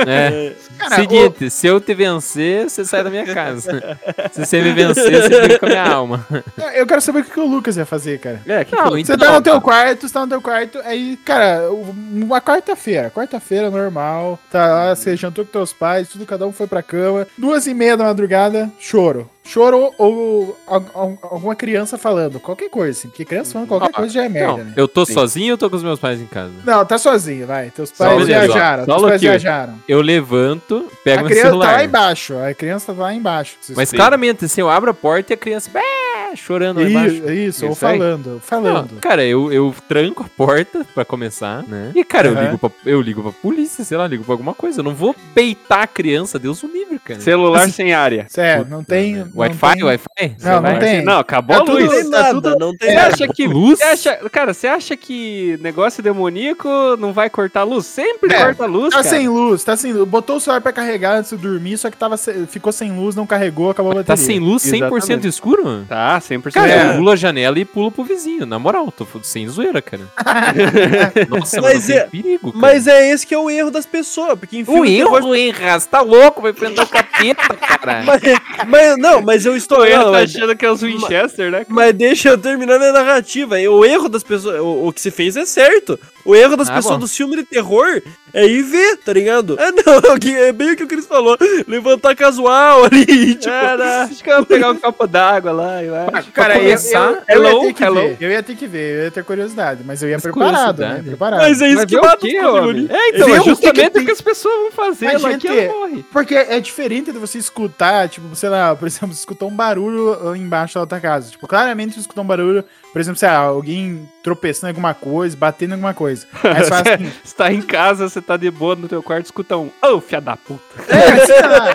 É. 0.06 0.54
Cara, 0.78 0.96
Seguinte, 0.96 1.50
se 1.50 1.68
eu 1.68 1.80
te 1.80 1.94
vencer, 1.94 2.70
você 2.70 2.84
sai 2.86 3.04
da 3.04 3.10
minha 3.10 3.26
casa. 3.34 3.98
se 4.32 4.46
você 4.46 4.62
me 4.62 4.74
vencer, 4.74 5.22
você 5.22 5.42
fica 5.44 5.60
com 5.60 5.66
a 5.66 5.70
minha 5.70 5.88
alma. 5.88 6.28
Eu 6.74 6.86
quero 6.86 7.02
saber 7.02 7.20
o 7.20 7.24
que, 7.24 7.40
o 7.40 7.46
Lucas 7.46 7.78
ia 7.78 7.86
fazer, 7.86 8.20
cara. 8.20 8.42
É, 8.46 8.64
que 8.66 8.76
Não, 8.76 8.92
que- 8.92 9.06
Você 9.06 9.14
então, 9.14 9.28
tá 9.28 9.34
no 9.34 9.42
teu 9.42 9.62
quarto, 9.62 10.08
você 10.08 10.14
tá 10.14 10.22
no 10.22 10.28
teu 10.28 10.42
quarto, 10.42 10.80
aí, 10.84 11.18
cara, 11.24 11.70
uma 11.72 12.42
quarta-feira, 12.42 13.10
quarta-feira 13.10 13.70
normal, 13.70 14.40
tá 14.52 14.68
lá, 14.68 14.96
você 14.96 15.16
jantou 15.16 15.46
com 15.46 15.52
teus 15.52 15.72
pais, 15.74 16.10
tudo, 16.10 16.26
cada 16.26 16.46
um 16.46 16.52
foi 16.52 16.68
pra 16.68 16.84
cama, 16.84 17.28
duas 17.38 17.68
e 17.68 17.74
meia 17.74 17.96
da 17.98 18.06
madrugada, 18.06 18.72
choro. 18.80 19.30
Choro 19.46 19.94
ou 19.98 20.58
al- 20.66 20.86
al- 20.94 21.18
alguma 21.22 21.56
criança 21.56 21.98
falando, 21.98 22.40
qualquer 22.40 22.70
coisa, 22.70 22.98
assim, 22.98 23.10
porque 23.10 23.24
criança 23.24 23.54
falando 23.54 23.68
qualquer 23.68 23.90
Ah, 23.94 23.94
coisa 23.98 24.14
já 24.14 24.24
é 24.26 24.30
merda, 24.30 24.58
Não, 24.58 24.64
né? 24.66 24.74
eu 24.76 24.88
tô 24.88 25.06
sozinho 25.06 25.52
ou 25.54 25.58
tô 25.58 25.70
com 25.70 25.76
os 25.76 25.84
meus 25.84 26.00
pais 26.00 26.20
em 26.20 26.26
casa? 26.26 26.52
Não, 26.66 26.84
tá 26.86 26.98
sozinho, 26.98 27.46
vai. 27.46 27.70
Teus 27.70 27.90
Só 27.90 28.06
pais 28.06 28.18
beleza, 28.26 28.40
ó. 28.40 28.46
viajaram, 28.48 28.86
Só 28.86 28.96
teus 28.98 29.08
pais 29.10 29.22
viajaram. 29.22 29.74
Eu 29.88 30.02
levanto, 30.02 30.90
pego 31.04 31.20
a 31.20 31.22
meu 31.22 31.30
criança 31.30 31.50
tá 31.52 31.56
lá 31.58 31.66
celular. 31.66 31.86
embaixo, 31.86 32.38
a 32.38 32.54
criança 32.54 32.94
tá 32.94 33.02
lá 33.02 33.14
embaixo. 33.14 33.58
Mas 33.76 33.92
claramente, 33.92 34.46
assim, 34.46 34.62
eu 34.62 34.70
abro 34.70 34.90
a 34.90 34.94
porta 34.94 35.34
e 35.34 35.36
a 35.36 35.38
criança 35.38 35.70
bé, 35.72 36.36
chorando 36.36 36.82
lá 36.82 36.90
embaixo. 36.90 37.16
Isso, 37.16 37.30
isso, 37.32 37.66
ou 37.66 37.72
aí. 37.72 37.76
falando, 37.78 38.30
Não, 38.34 38.40
falando. 38.40 39.00
cara, 39.00 39.24
eu, 39.24 39.54
eu 39.54 39.74
tranco 39.88 40.24
a 40.24 40.30
porta 40.36 40.86
pra 40.94 41.06
começar, 41.06 41.64
né? 41.64 41.92
E, 41.96 42.04
cara, 42.04 42.28
eu, 42.30 42.34
Aham. 42.34 42.44
ligo 42.46 42.58
pra, 42.58 42.72
eu 42.86 43.02
ligo 43.02 43.22
pra 43.22 43.32
polícia, 43.32 43.84
sei 43.86 43.96
lá, 43.98 44.08
ligo 44.08 44.24
pra 44.24 44.34
alguma 44.34 44.54
coisa. 44.56 44.80
Eu 44.80 44.84
não 44.84 44.96
vou 44.96 45.16
peitar 45.36 45.84
a 45.84 45.88
criança, 45.88 46.40
Deus 46.40 46.64
o 46.64 46.68
livre, 46.68 46.95
cara. 47.06 47.20
Celular 47.22 47.70
sem 47.70 47.94
área. 47.94 48.26
Sério, 48.30 48.68
não 48.70 48.84
tem. 48.84 49.16
não 49.16 49.30
Wi-Fi, 49.36 49.84
Wi-Fi? 49.84 50.36
Não, 50.44 50.62
não 50.62 50.80
tem. 50.80 51.04
Não, 51.04 51.20
acabou 51.20 51.56
É 51.56 51.60
a 51.60 51.64
tudo 51.64 51.74
luz. 51.80 51.86
Não 51.86 51.92
tem 52.02 52.12
Tá 52.12 52.18
nada, 52.20 52.34
tudo- 52.34 52.60
não 52.60 52.76
tem 52.78 52.90
Você 52.90 52.96
nada. 52.96 53.08
acha 53.14 53.28
que 53.28 53.48
Luz? 53.48 53.80
Você 53.80 53.84
acha, 53.86 54.16
cara, 54.32 54.54
você 54.54 54.68
acha 54.68 54.98
que 54.98 55.58
negócio 55.62 56.02
demoníaco 56.04 56.68
não 57.00 57.14
vai 57.14 57.30
cortar 57.30 57.62
a 57.62 57.64
luz? 57.64 57.86
Sempre 57.86 58.34
É, 58.34 58.44
corta 58.44 58.64
a 58.64 58.68
luz, 58.68 58.90
Tá 58.90 58.98
cara. 59.04 59.10
sem 59.10 59.28
luz, 59.30 59.64
tá 59.64 59.78
sem 59.78 59.94
luz. 59.94 60.08
Botou 60.08 60.38
o 60.38 60.40
celular 60.40 60.62
pra 60.62 60.74
carregar 60.74 61.18
antes 61.18 61.32
de 61.32 61.38
dormir, 61.38 61.78
só 61.78 61.90
que 61.90 61.98
tava 61.98 62.18
se- 62.18 62.46
ficou 62.48 62.72
sem 62.72 62.92
luz, 62.92 63.16
não 63.16 63.26
carregou, 63.28 63.70
acabou 63.70 63.92
a 63.92 63.96
bateria. 63.96 64.16
Tá 64.16 64.18
sem 64.18 64.40
luz, 64.40 64.64
100% 64.64 64.86
Exatamente. 64.96 65.28
escuro? 65.28 65.86
Tá, 65.88 66.20
100%. 66.20 66.54
Cara, 66.54 66.72
É. 66.72 66.90
eu 66.92 66.96
pulo 66.98 67.12
a 67.12 67.16
janela 67.16 67.60
e 67.60 67.66
pulo 67.66 67.92
pro 67.92 68.04
vizinho, 68.04 68.46
na 68.46 68.58
moral, 68.58 68.92
tô 68.92 69.06
sem 69.24 69.48
zoeira, 69.48 69.82
cara. 69.82 70.04
Nossa, 71.30 71.62
Mas 71.62 71.88
não 71.88 71.96
é- 71.96 72.00
tem 72.02 72.10
perigo, 72.22 72.52
cara. 72.52 72.62
Mas 72.62 72.88
é 72.88 73.10
esse 73.12 73.26
que 73.26 73.34
é 73.34 73.38
o 73.38 73.50
erro 73.50 73.72
das 73.72 73.86
pessoas, 73.86 74.38
porque 74.40 74.60
enfim. 74.60 74.72
o 74.72 74.86
erro, 74.86 75.36
hein, 75.36 75.52
Raz? 75.52 75.86
Tá 75.86 76.02
louco, 76.02 76.42
vai 76.42 76.54
prender 76.54 76.84
o 76.84 76.88
capeta, 77.04 77.56
cara. 77.56 78.04
Mas, 78.06 78.22
mas- 78.68 78.98
não, 78.98 79.22
mas 79.22 79.46
eu 79.46 79.56
estou. 79.56 79.82
O 79.82 79.86
não, 79.90 80.06
tá 80.06 80.12
mas, 80.12 80.36
achando 80.36 80.56
que 80.56 80.66
é 80.66 80.72
os 80.72 80.82
Winchester, 80.82 81.52
né? 81.52 81.66
mas 81.70 81.94
deixa 81.94 82.30
eu 82.30 82.38
terminar 82.38 82.80
minha 82.80 82.92
narrativa. 82.92 83.56
O 83.70 83.86
erro 83.86 84.10
das 84.10 84.24
pessoas. 84.24 84.60
O, 84.60 84.88
o 84.88 84.94
que 84.94 85.00
você 85.00 85.12
fez 85.12 85.36
é 85.38 85.46
certo. 85.46 86.00
O 86.26 86.36
erro 86.36 86.56
das 86.58 86.70
Ah, 86.70 86.74
pessoas 86.76 86.96
bom. 86.96 87.02
do 87.02 87.08
filme 87.08 87.36
de 87.36 87.44
terror 87.44 88.02
é 88.34 88.46
ir 88.48 88.64
ver, 88.64 88.98
tá 88.98 89.14
ligado? 89.14 89.56
É 89.60 89.72
não, 89.72 90.18
que- 90.20 90.36
é 90.36 90.52
bem 90.52 90.72
o 90.72 90.76
que 90.76 90.84
o 90.84 90.88
Cris 90.88 91.06
falou. 91.06 91.38
Levantar 91.68 92.16
casual 92.16 92.86
ali, 92.86 93.36
tipo. 93.36 93.54
Era, 93.54 94.04
acho 94.04 94.24
que 94.24 94.30
eu 94.32 94.38
vou 94.38 94.46
pegar 94.46 94.72
um 94.72 94.76
copo 94.78 95.06
d'água 95.06 95.52
lá, 95.52 95.84
eu 95.84 95.94
acho. 95.96 96.32
Cara, 96.32 96.56
Pra 96.56 96.64
eu, 96.64 96.70
eu, 96.72 96.78
eu 96.78 96.92
ia 97.04 97.24
hello, 97.30 97.62
ter 97.62 97.74
que 97.74 97.84
hello. 97.84 97.96
ver. 97.96 98.18
Eu 98.20 98.32
ia 98.32 98.44
ter 98.44 98.56
que 98.56 98.66
ver, 98.68 98.98
eu 99.00 99.04
ia 99.06 99.12
ter 99.12 99.24
curiosidade, 99.24 99.84
mas 99.86 100.02
eu 100.02 100.10
ia 100.10 100.16
Mas 100.16 100.24
preparado, 100.24 100.80
né? 100.80 101.02
Preparado. 101.06 101.40
Mas 101.42 101.62
é 101.62 101.68
isso 101.68 101.76
Mas 101.78 101.86
que 101.86 101.98
o 101.98 102.02
mata 102.02 102.26
homem? 102.26 102.42
bagulho. 102.42 102.88
É, 102.92 103.10
então, 103.10 103.30
é 103.30 103.32
o 103.32 103.36
que 103.36 103.40
que 103.44 103.50
justamente 103.50 103.88
o 103.90 103.92
tem. 103.92 104.06
que 104.06 104.12
as 104.12 104.22
pessoas 104.22 104.56
vão 104.56 104.72
fazer 104.72 105.06
Mas, 105.06 105.22
lá 105.22 105.32
gente, 105.32 105.42
que 105.42 105.48
ela 105.48 105.74
morre. 105.74 106.06
Porque 106.12 106.36
é 106.36 106.60
diferente 106.60 106.85
de 107.12 107.20
você 107.20 107.38
escutar, 107.38 108.08
tipo, 108.10 108.36
sei 108.36 108.50
lá, 108.50 108.76
por 108.76 108.88
exemplo, 108.88 109.14
você 109.14 109.20
escutar 109.20 109.46
um 109.46 109.56
barulho 109.56 110.18
lá 110.24 110.38
embaixo 110.38 110.80
da 110.80 110.86
tua 110.86 111.00
casa. 111.00 111.32
Tipo, 111.32 111.48
claramente 111.48 111.94
você 111.94 112.02
escutar 112.02 112.22
um 112.22 112.28
barulho, 112.28 112.64
por 112.96 113.02
exemplo, 113.02 113.20
sei 113.20 113.28
lá, 113.28 113.40
alguém 113.40 114.10
tropeçando 114.24 114.68
em 114.68 114.70
alguma 114.70 114.94
coisa, 114.94 115.36
batendo 115.36 115.72
em 115.72 115.74
alguma 115.74 115.94
coisa. 115.94 116.26
Aí 116.42 116.64
você 116.64 116.70
fala 116.70 116.82
assim, 116.96 117.12
Você 117.22 117.36
tá 117.36 117.52
em 117.52 117.62
casa, 117.62 118.08
você 118.08 118.22
tá 118.22 118.38
de 118.38 118.50
boa 118.50 118.74
no 118.74 118.88
teu 118.88 119.04
quarto, 119.04 119.26
escuta 119.26 119.58
um, 119.58 119.70
ô, 119.84 120.00
fia 120.00 120.22
da 120.22 120.38
puta. 120.38 120.64
é, 120.88 121.26
sei 121.26 121.42
lá, 121.42 121.74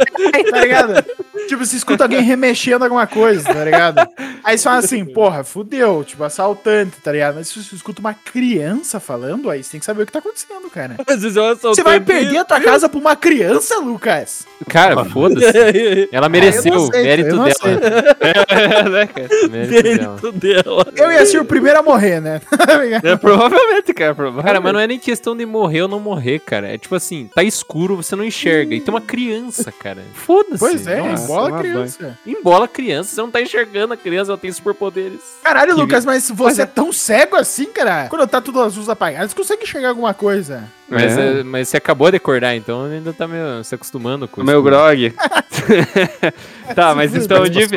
tá 0.51 0.61
ligado? 0.63 1.05
Tipo, 1.47 1.67
você 1.67 1.77
escuta 1.77 2.05
alguém 2.05 2.23
remexendo 2.23 2.85
alguma 2.85 3.07
coisa, 3.07 3.45
tá 3.45 3.65
ligado? 3.65 4.09
Aí 4.43 4.57
você 4.57 4.65
fala 4.65 4.79
assim, 4.79 5.05
porra, 5.05 5.45
fudeu, 5.45 6.03
tipo, 6.05 6.25
assaltante, 6.25 6.97
tá 7.03 7.13
ligado? 7.13 7.35
Mas 7.35 7.49
se 7.49 7.63
você 7.63 7.75
escuta 7.75 8.01
uma 8.01 8.15
criança 8.15 8.99
falando, 8.99 9.51
aí 9.51 9.63
você 9.63 9.73
tem 9.73 9.81
que 9.81 9.85
saber 9.87 10.05
o 10.05 10.07
que 10.07 10.13
tá 10.13 10.21
acontecendo, 10.21 10.71
cara. 10.71 10.97
Às 11.07 11.21
vezes 11.23 11.37
eu 11.37 11.55
Você 11.57 11.83
vai 11.83 12.01
perder 12.01 12.39
a 12.39 12.45
tua 12.47 12.61
casa 12.61 12.89
pra 12.89 12.99
uma 12.99 13.15
criança, 13.15 13.79
Lucas? 13.79 14.47
Cara, 14.69 15.05
foda-se. 15.05 16.09
Ela 16.11 16.29
mereceu, 16.29 16.73
Ah, 16.73 16.77
aceito, 16.77 17.03
mérito 17.03 17.37
dela. 17.37 18.11
É, 18.51 18.89
né, 18.89 19.07
cara? 19.07 19.29
Mérito 19.51 19.83
dela. 19.83 20.17
Mérito 20.17 20.33
dela. 20.33 20.87
Eu 20.97 21.10
ia 21.13 21.27
ser 21.27 21.41
o 21.41 21.45
primeiro 21.45 21.79
a 21.79 21.83
morrer, 21.83 22.21
né? 22.21 22.41
É, 23.03 23.17
provavelmente, 23.17 23.93
cara, 23.93 24.15
provavelmente. 24.15 24.47
Cara, 24.47 24.61
mas 24.61 24.73
não 24.73 24.81
é 24.81 24.87
nem 24.87 24.99
questão 24.99 25.37
de 25.37 25.45
morrer 25.47 25.83
ou 25.83 25.89
não 25.89 26.01
morrer, 26.01 26.39
cara. 26.39 26.69
É 26.69 26.79
tipo 26.79 26.95
assim, 26.95 27.29
tá 27.35 27.43
escuro, 27.43 27.97
você 27.97 28.15
não 28.17 28.25
enxerga. 28.25 28.75
E 28.75 28.81
tem 28.81 28.93
uma 28.93 29.01
criança, 29.01 29.73
cara. 29.73 30.03
Foda-se. 30.15 30.59
Pois 30.59 30.87
é, 30.87 31.01
Nossa, 31.01 31.25
embola 31.25 31.59
criança. 31.59 32.19
Embola 32.27 32.69
criança, 32.69 33.15
você 33.15 33.21
não 33.21 33.31
tá 33.31 33.41
enxergando 33.41 33.95
a 33.95 33.97
criança, 33.97 34.31
ela 34.31 34.39
tem 34.39 34.51
superpoderes. 34.53 35.21
Caralho, 35.43 35.75
Que 35.75 35.81
Lucas, 35.81 36.05
mas 36.05 36.31
você 36.31 36.63
é 36.63 36.67
tão 36.67 36.93
cego 36.93 37.37
assim, 37.37 37.67
cara? 37.67 38.09
Quando 38.09 38.27
tá 38.27 38.41
tudo 38.41 38.61
as 38.61 38.75
luzes 38.77 38.89
apagadas, 38.89 39.31
você 39.31 39.37
consegue 39.37 39.63
enxergar 39.65 39.89
alguma 39.91 40.15
coisa? 40.15 40.65
Mas, 40.89 41.17
É. 41.17 41.41
é, 41.41 41.43
mas 41.45 41.69
você 41.69 41.77
acabou 41.77 42.11
de 42.11 42.17
acordar, 42.17 42.57
então 42.57 42.85
ainda 42.85 43.13
tá 43.13 43.29
meio 43.29 43.63
se 43.63 43.75
acostumando 43.75 44.27
com 44.27 44.41
O 44.41 44.45
meu 44.45 44.61
grog. 44.61 45.15
tá, 46.75 46.95
mas 46.95 47.15
então, 47.15 47.47
Então, 47.47 47.49
dif 47.49 47.71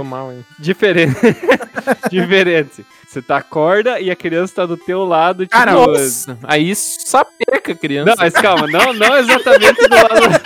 diferente. 0.57 1.15
diferente. 2.09 2.85
Você 3.13 3.21
tá 3.21 3.37
acorda 3.37 3.99
e 3.99 4.09
a 4.09 4.15
criança 4.15 4.55
tá 4.55 4.65
do 4.65 4.75
teu 4.75 5.05
lado, 5.05 5.45
tipo... 5.45 5.55
Cara, 5.55 5.73
Nossa, 5.73 6.35
aí 6.43 6.73
sapeca 6.75 7.73
a 7.73 7.75
criança. 7.75 8.09
Não, 8.09 8.15
mas 8.17 8.33
calma, 8.33 8.65
não, 8.65 8.91
não 8.91 9.17
exatamente 9.17 9.87
do 9.87 9.95
lado... 9.95 10.43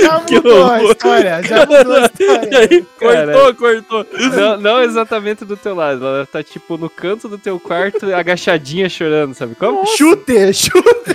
Já 0.00 0.20
Que 0.20 0.34
mudou 0.36 0.70
a 0.70 0.82
história, 0.84 1.42
já 1.42 1.66
mudou 1.66 1.96
a 1.96 2.06
história. 2.06 2.58
aí, 2.58 2.86
cortou, 2.98 3.54
cortou. 3.54 4.06
Não, 4.36 4.56
não 4.60 4.82
exatamente 4.82 5.44
do 5.44 5.56
teu 5.56 5.74
lado, 5.74 6.06
ela 6.06 6.26
tá 6.26 6.42
tipo 6.42 6.76
no 6.76 6.88
canto 6.88 7.28
do 7.28 7.36
teu 7.38 7.58
quarto, 7.58 8.14
agachadinha 8.14 8.88
chorando, 8.88 9.34
sabe 9.34 9.54
como? 9.54 9.84
Chute, 9.86 10.52
chute. 10.54 11.14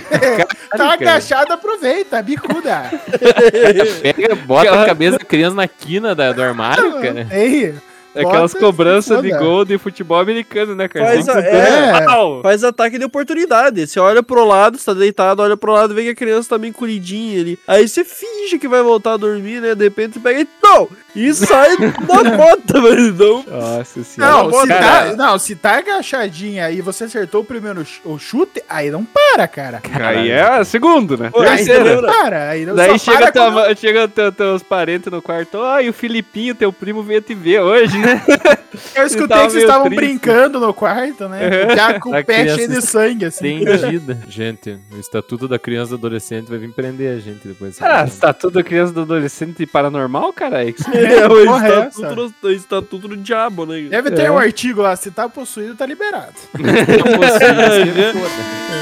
Tá 0.70 0.78
cara. 0.78 0.92
agachado, 0.92 1.52
aproveita, 1.52 2.22
bicuda. 2.22 2.90
Pega, 4.02 4.34
bota 4.34 4.82
a 4.82 4.86
cabeça 4.86 5.18
da 5.18 5.24
criança 5.24 5.56
na 5.56 5.66
quina 5.68 6.14
da- 6.14 6.32
do 6.32 6.42
armário, 6.42 6.92
cara. 7.00 7.26
Ei, 7.30 7.74
Aquelas 8.14 8.52
bota 8.52 8.64
cobranças 8.64 9.22
de 9.22 9.30
gol 9.30 9.64
de 9.64 9.76
futebol 9.78 10.18
americano, 10.18 10.74
né, 10.74 10.88
cara? 10.88 11.06
Faz, 11.06 11.28
a, 11.28 11.40
é, 11.40 11.90
É. 11.90 12.42
faz 12.42 12.62
ataque 12.64 12.98
de 12.98 13.04
oportunidade. 13.04 13.86
Você 13.86 13.98
olha 13.98 14.22
pro 14.22 14.44
lado, 14.44 14.78
você 14.78 14.84
tá 14.86 14.94
deitado, 14.94 15.42
olha 15.42 15.56
pro 15.56 15.72
lado, 15.72 15.94
vê 15.94 16.02
que 16.04 16.10
a 16.10 16.14
criança 16.14 16.50
tá 16.50 16.58
bem 16.58 16.70
encolhidinha 16.70 17.40
ali. 17.40 17.58
Aí 17.66 17.88
você 17.88 18.04
finge 18.04 18.58
que 18.58 18.68
vai 18.68 18.82
voltar 18.82 19.14
a 19.14 19.16
dormir, 19.16 19.60
né? 19.60 19.74
De 19.74 19.84
repente 19.84 20.14
você 20.14 20.20
pega 20.20 20.40
e 20.40 20.48
não! 20.62 20.88
E 21.14 21.32
sai 21.34 21.76
da 21.76 21.90
bota, 22.36 22.80
velho. 22.80 23.14
Não. 23.14 23.44
Nossa 23.44 24.02
senhora. 24.02 24.42
Não, 24.42 24.50
se 24.60 24.66
tá, 24.68 25.16
não, 25.16 25.38
se 25.38 25.54
tá 25.56 25.78
agachadinha 25.78 26.70
e 26.70 26.80
você 26.80 27.04
acertou 27.04 27.42
o 27.42 27.44
primeiro 27.44 27.84
ch- 27.84 28.00
o 28.04 28.18
chute, 28.18 28.62
aí 28.68 28.90
não 28.90 29.04
para, 29.04 29.46
cara. 29.46 29.80
Aí 29.92 30.30
é 30.30 30.64
segundo, 30.64 31.16
né? 31.16 31.30
Pô, 31.30 31.40
aí 31.40 31.58
você 31.58 31.64
Terceiro. 31.66 31.84
lembra- 31.84 32.12
Para, 32.12 32.48
aí 32.50 32.66
não 32.66 32.74
Daí 32.74 32.98
chega, 32.98 33.18
para 33.18 33.32
tua, 33.32 33.52
quando- 33.52 33.76
chega 33.78 34.08
teu- 34.08 34.32
teus 34.32 34.62
parentes 34.62 35.10
no 35.12 35.22
quarto. 35.22 35.62
Ai, 35.62 35.88
o 35.88 35.92
Filipinho, 35.92 36.54
teu 36.54 36.72
primo, 36.72 37.02
veio 37.02 37.20
te 37.20 37.34
ver 37.34 37.60
hoje, 37.60 37.96
né? 37.98 38.20
Eu 38.96 39.06
escutei 39.06 39.36
que 39.38 39.50
vocês 39.50 39.62
estavam 39.62 39.86
triste. 39.86 40.04
brincando 40.04 40.58
no 40.58 40.74
quarto, 40.74 41.28
né? 41.28 41.74
Já 41.76 42.00
com 42.00 42.10
o 42.10 42.24
pé 42.24 42.48
cheio 42.56 42.68
de 42.68 42.82
sangue, 42.82 43.26
assim. 43.26 43.62
Entendida. 43.62 44.18
Gente, 44.28 44.76
o 44.92 44.98
Estatuto 44.98 45.46
da 45.46 45.60
Criança 45.60 45.94
e 45.94 45.96
do 45.96 46.06
Adolescente 46.06 46.48
vai 46.48 46.58
vir 46.58 46.72
prender 46.72 47.16
a 47.16 47.20
gente 47.20 47.46
depois. 47.46 47.80
Ah, 47.80 48.04
tá 48.20 48.32
tudo 48.32 48.64
criança 48.64 48.92
do 48.92 49.02
adolescente 49.02 49.64
paranormal, 49.66 50.32
cara? 50.32 50.66
É 50.68 50.72
que 50.72 50.82
É, 51.06 51.26
o 51.26 51.44
porra 51.46 51.68
é 51.68 51.88
estatuto, 51.88 52.34
do, 52.42 52.52
estatuto 52.52 53.08
do 53.08 53.16
diabo, 53.16 53.64
né? 53.66 53.82
Deve 53.82 54.10
ter 54.10 54.26
É. 54.26 54.30
um 54.30 54.38
artigo 54.38 54.82
lá, 54.82 54.94
se 54.96 55.10
tá 55.10 55.28
possuído, 55.28 55.74
tá 55.74 55.86
liberado. 55.86 56.34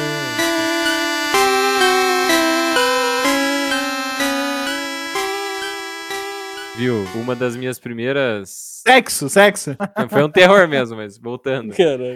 Viu? 6.77 7.05
Uma 7.15 7.37
das 7.37 7.55
minhas 7.55 7.79
primeiras. 7.79 8.81
Sexo, 8.87 9.29
sexo. 9.29 9.77
Não, 9.97 10.09
Foi 10.09 10.25
um 10.25 10.31
terror 10.31 10.67
mesmo, 10.67 10.97
mas 10.97 11.19
voltando. 11.19 11.75
Caralho. 11.77 12.15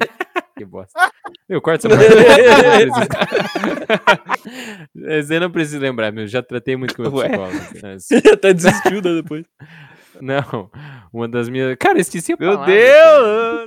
Que 0.57 0.65
bosta. 0.65 0.99
Meu, 1.49 1.61
corta 1.61 1.87
essa 1.87 1.97
parte. 1.97 2.11
Eu 5.31 5.41
não 5.41 5.51
preciso 5.51 5.79
lembrar, 5.79 6.11
meu. 6.11 6.27
Já 6.27 6.43
tratei 6.43 6.75
muito 6.77 6.97
com 6.97 7.03
o 7.03 7.11
meu 7.13 7.21
psicólogo. 7.21 7.59
Mas- 7.83 8.09
até 8.33 8.55
desistiu 8.55 9.03
né, 9.03 9.15
depois. 9.23 9.45
Não, 10.21 10.71
uma 11.13 11.29
das 11.29 11.49
minhas. 11.49 11.77
Cara, 11.79 11.99
esqueci 11.99 12.33
a 12.33 12.37
Meu 12.39 12.53
palavra, 12.53 12.73
Deus! 12.73 13.61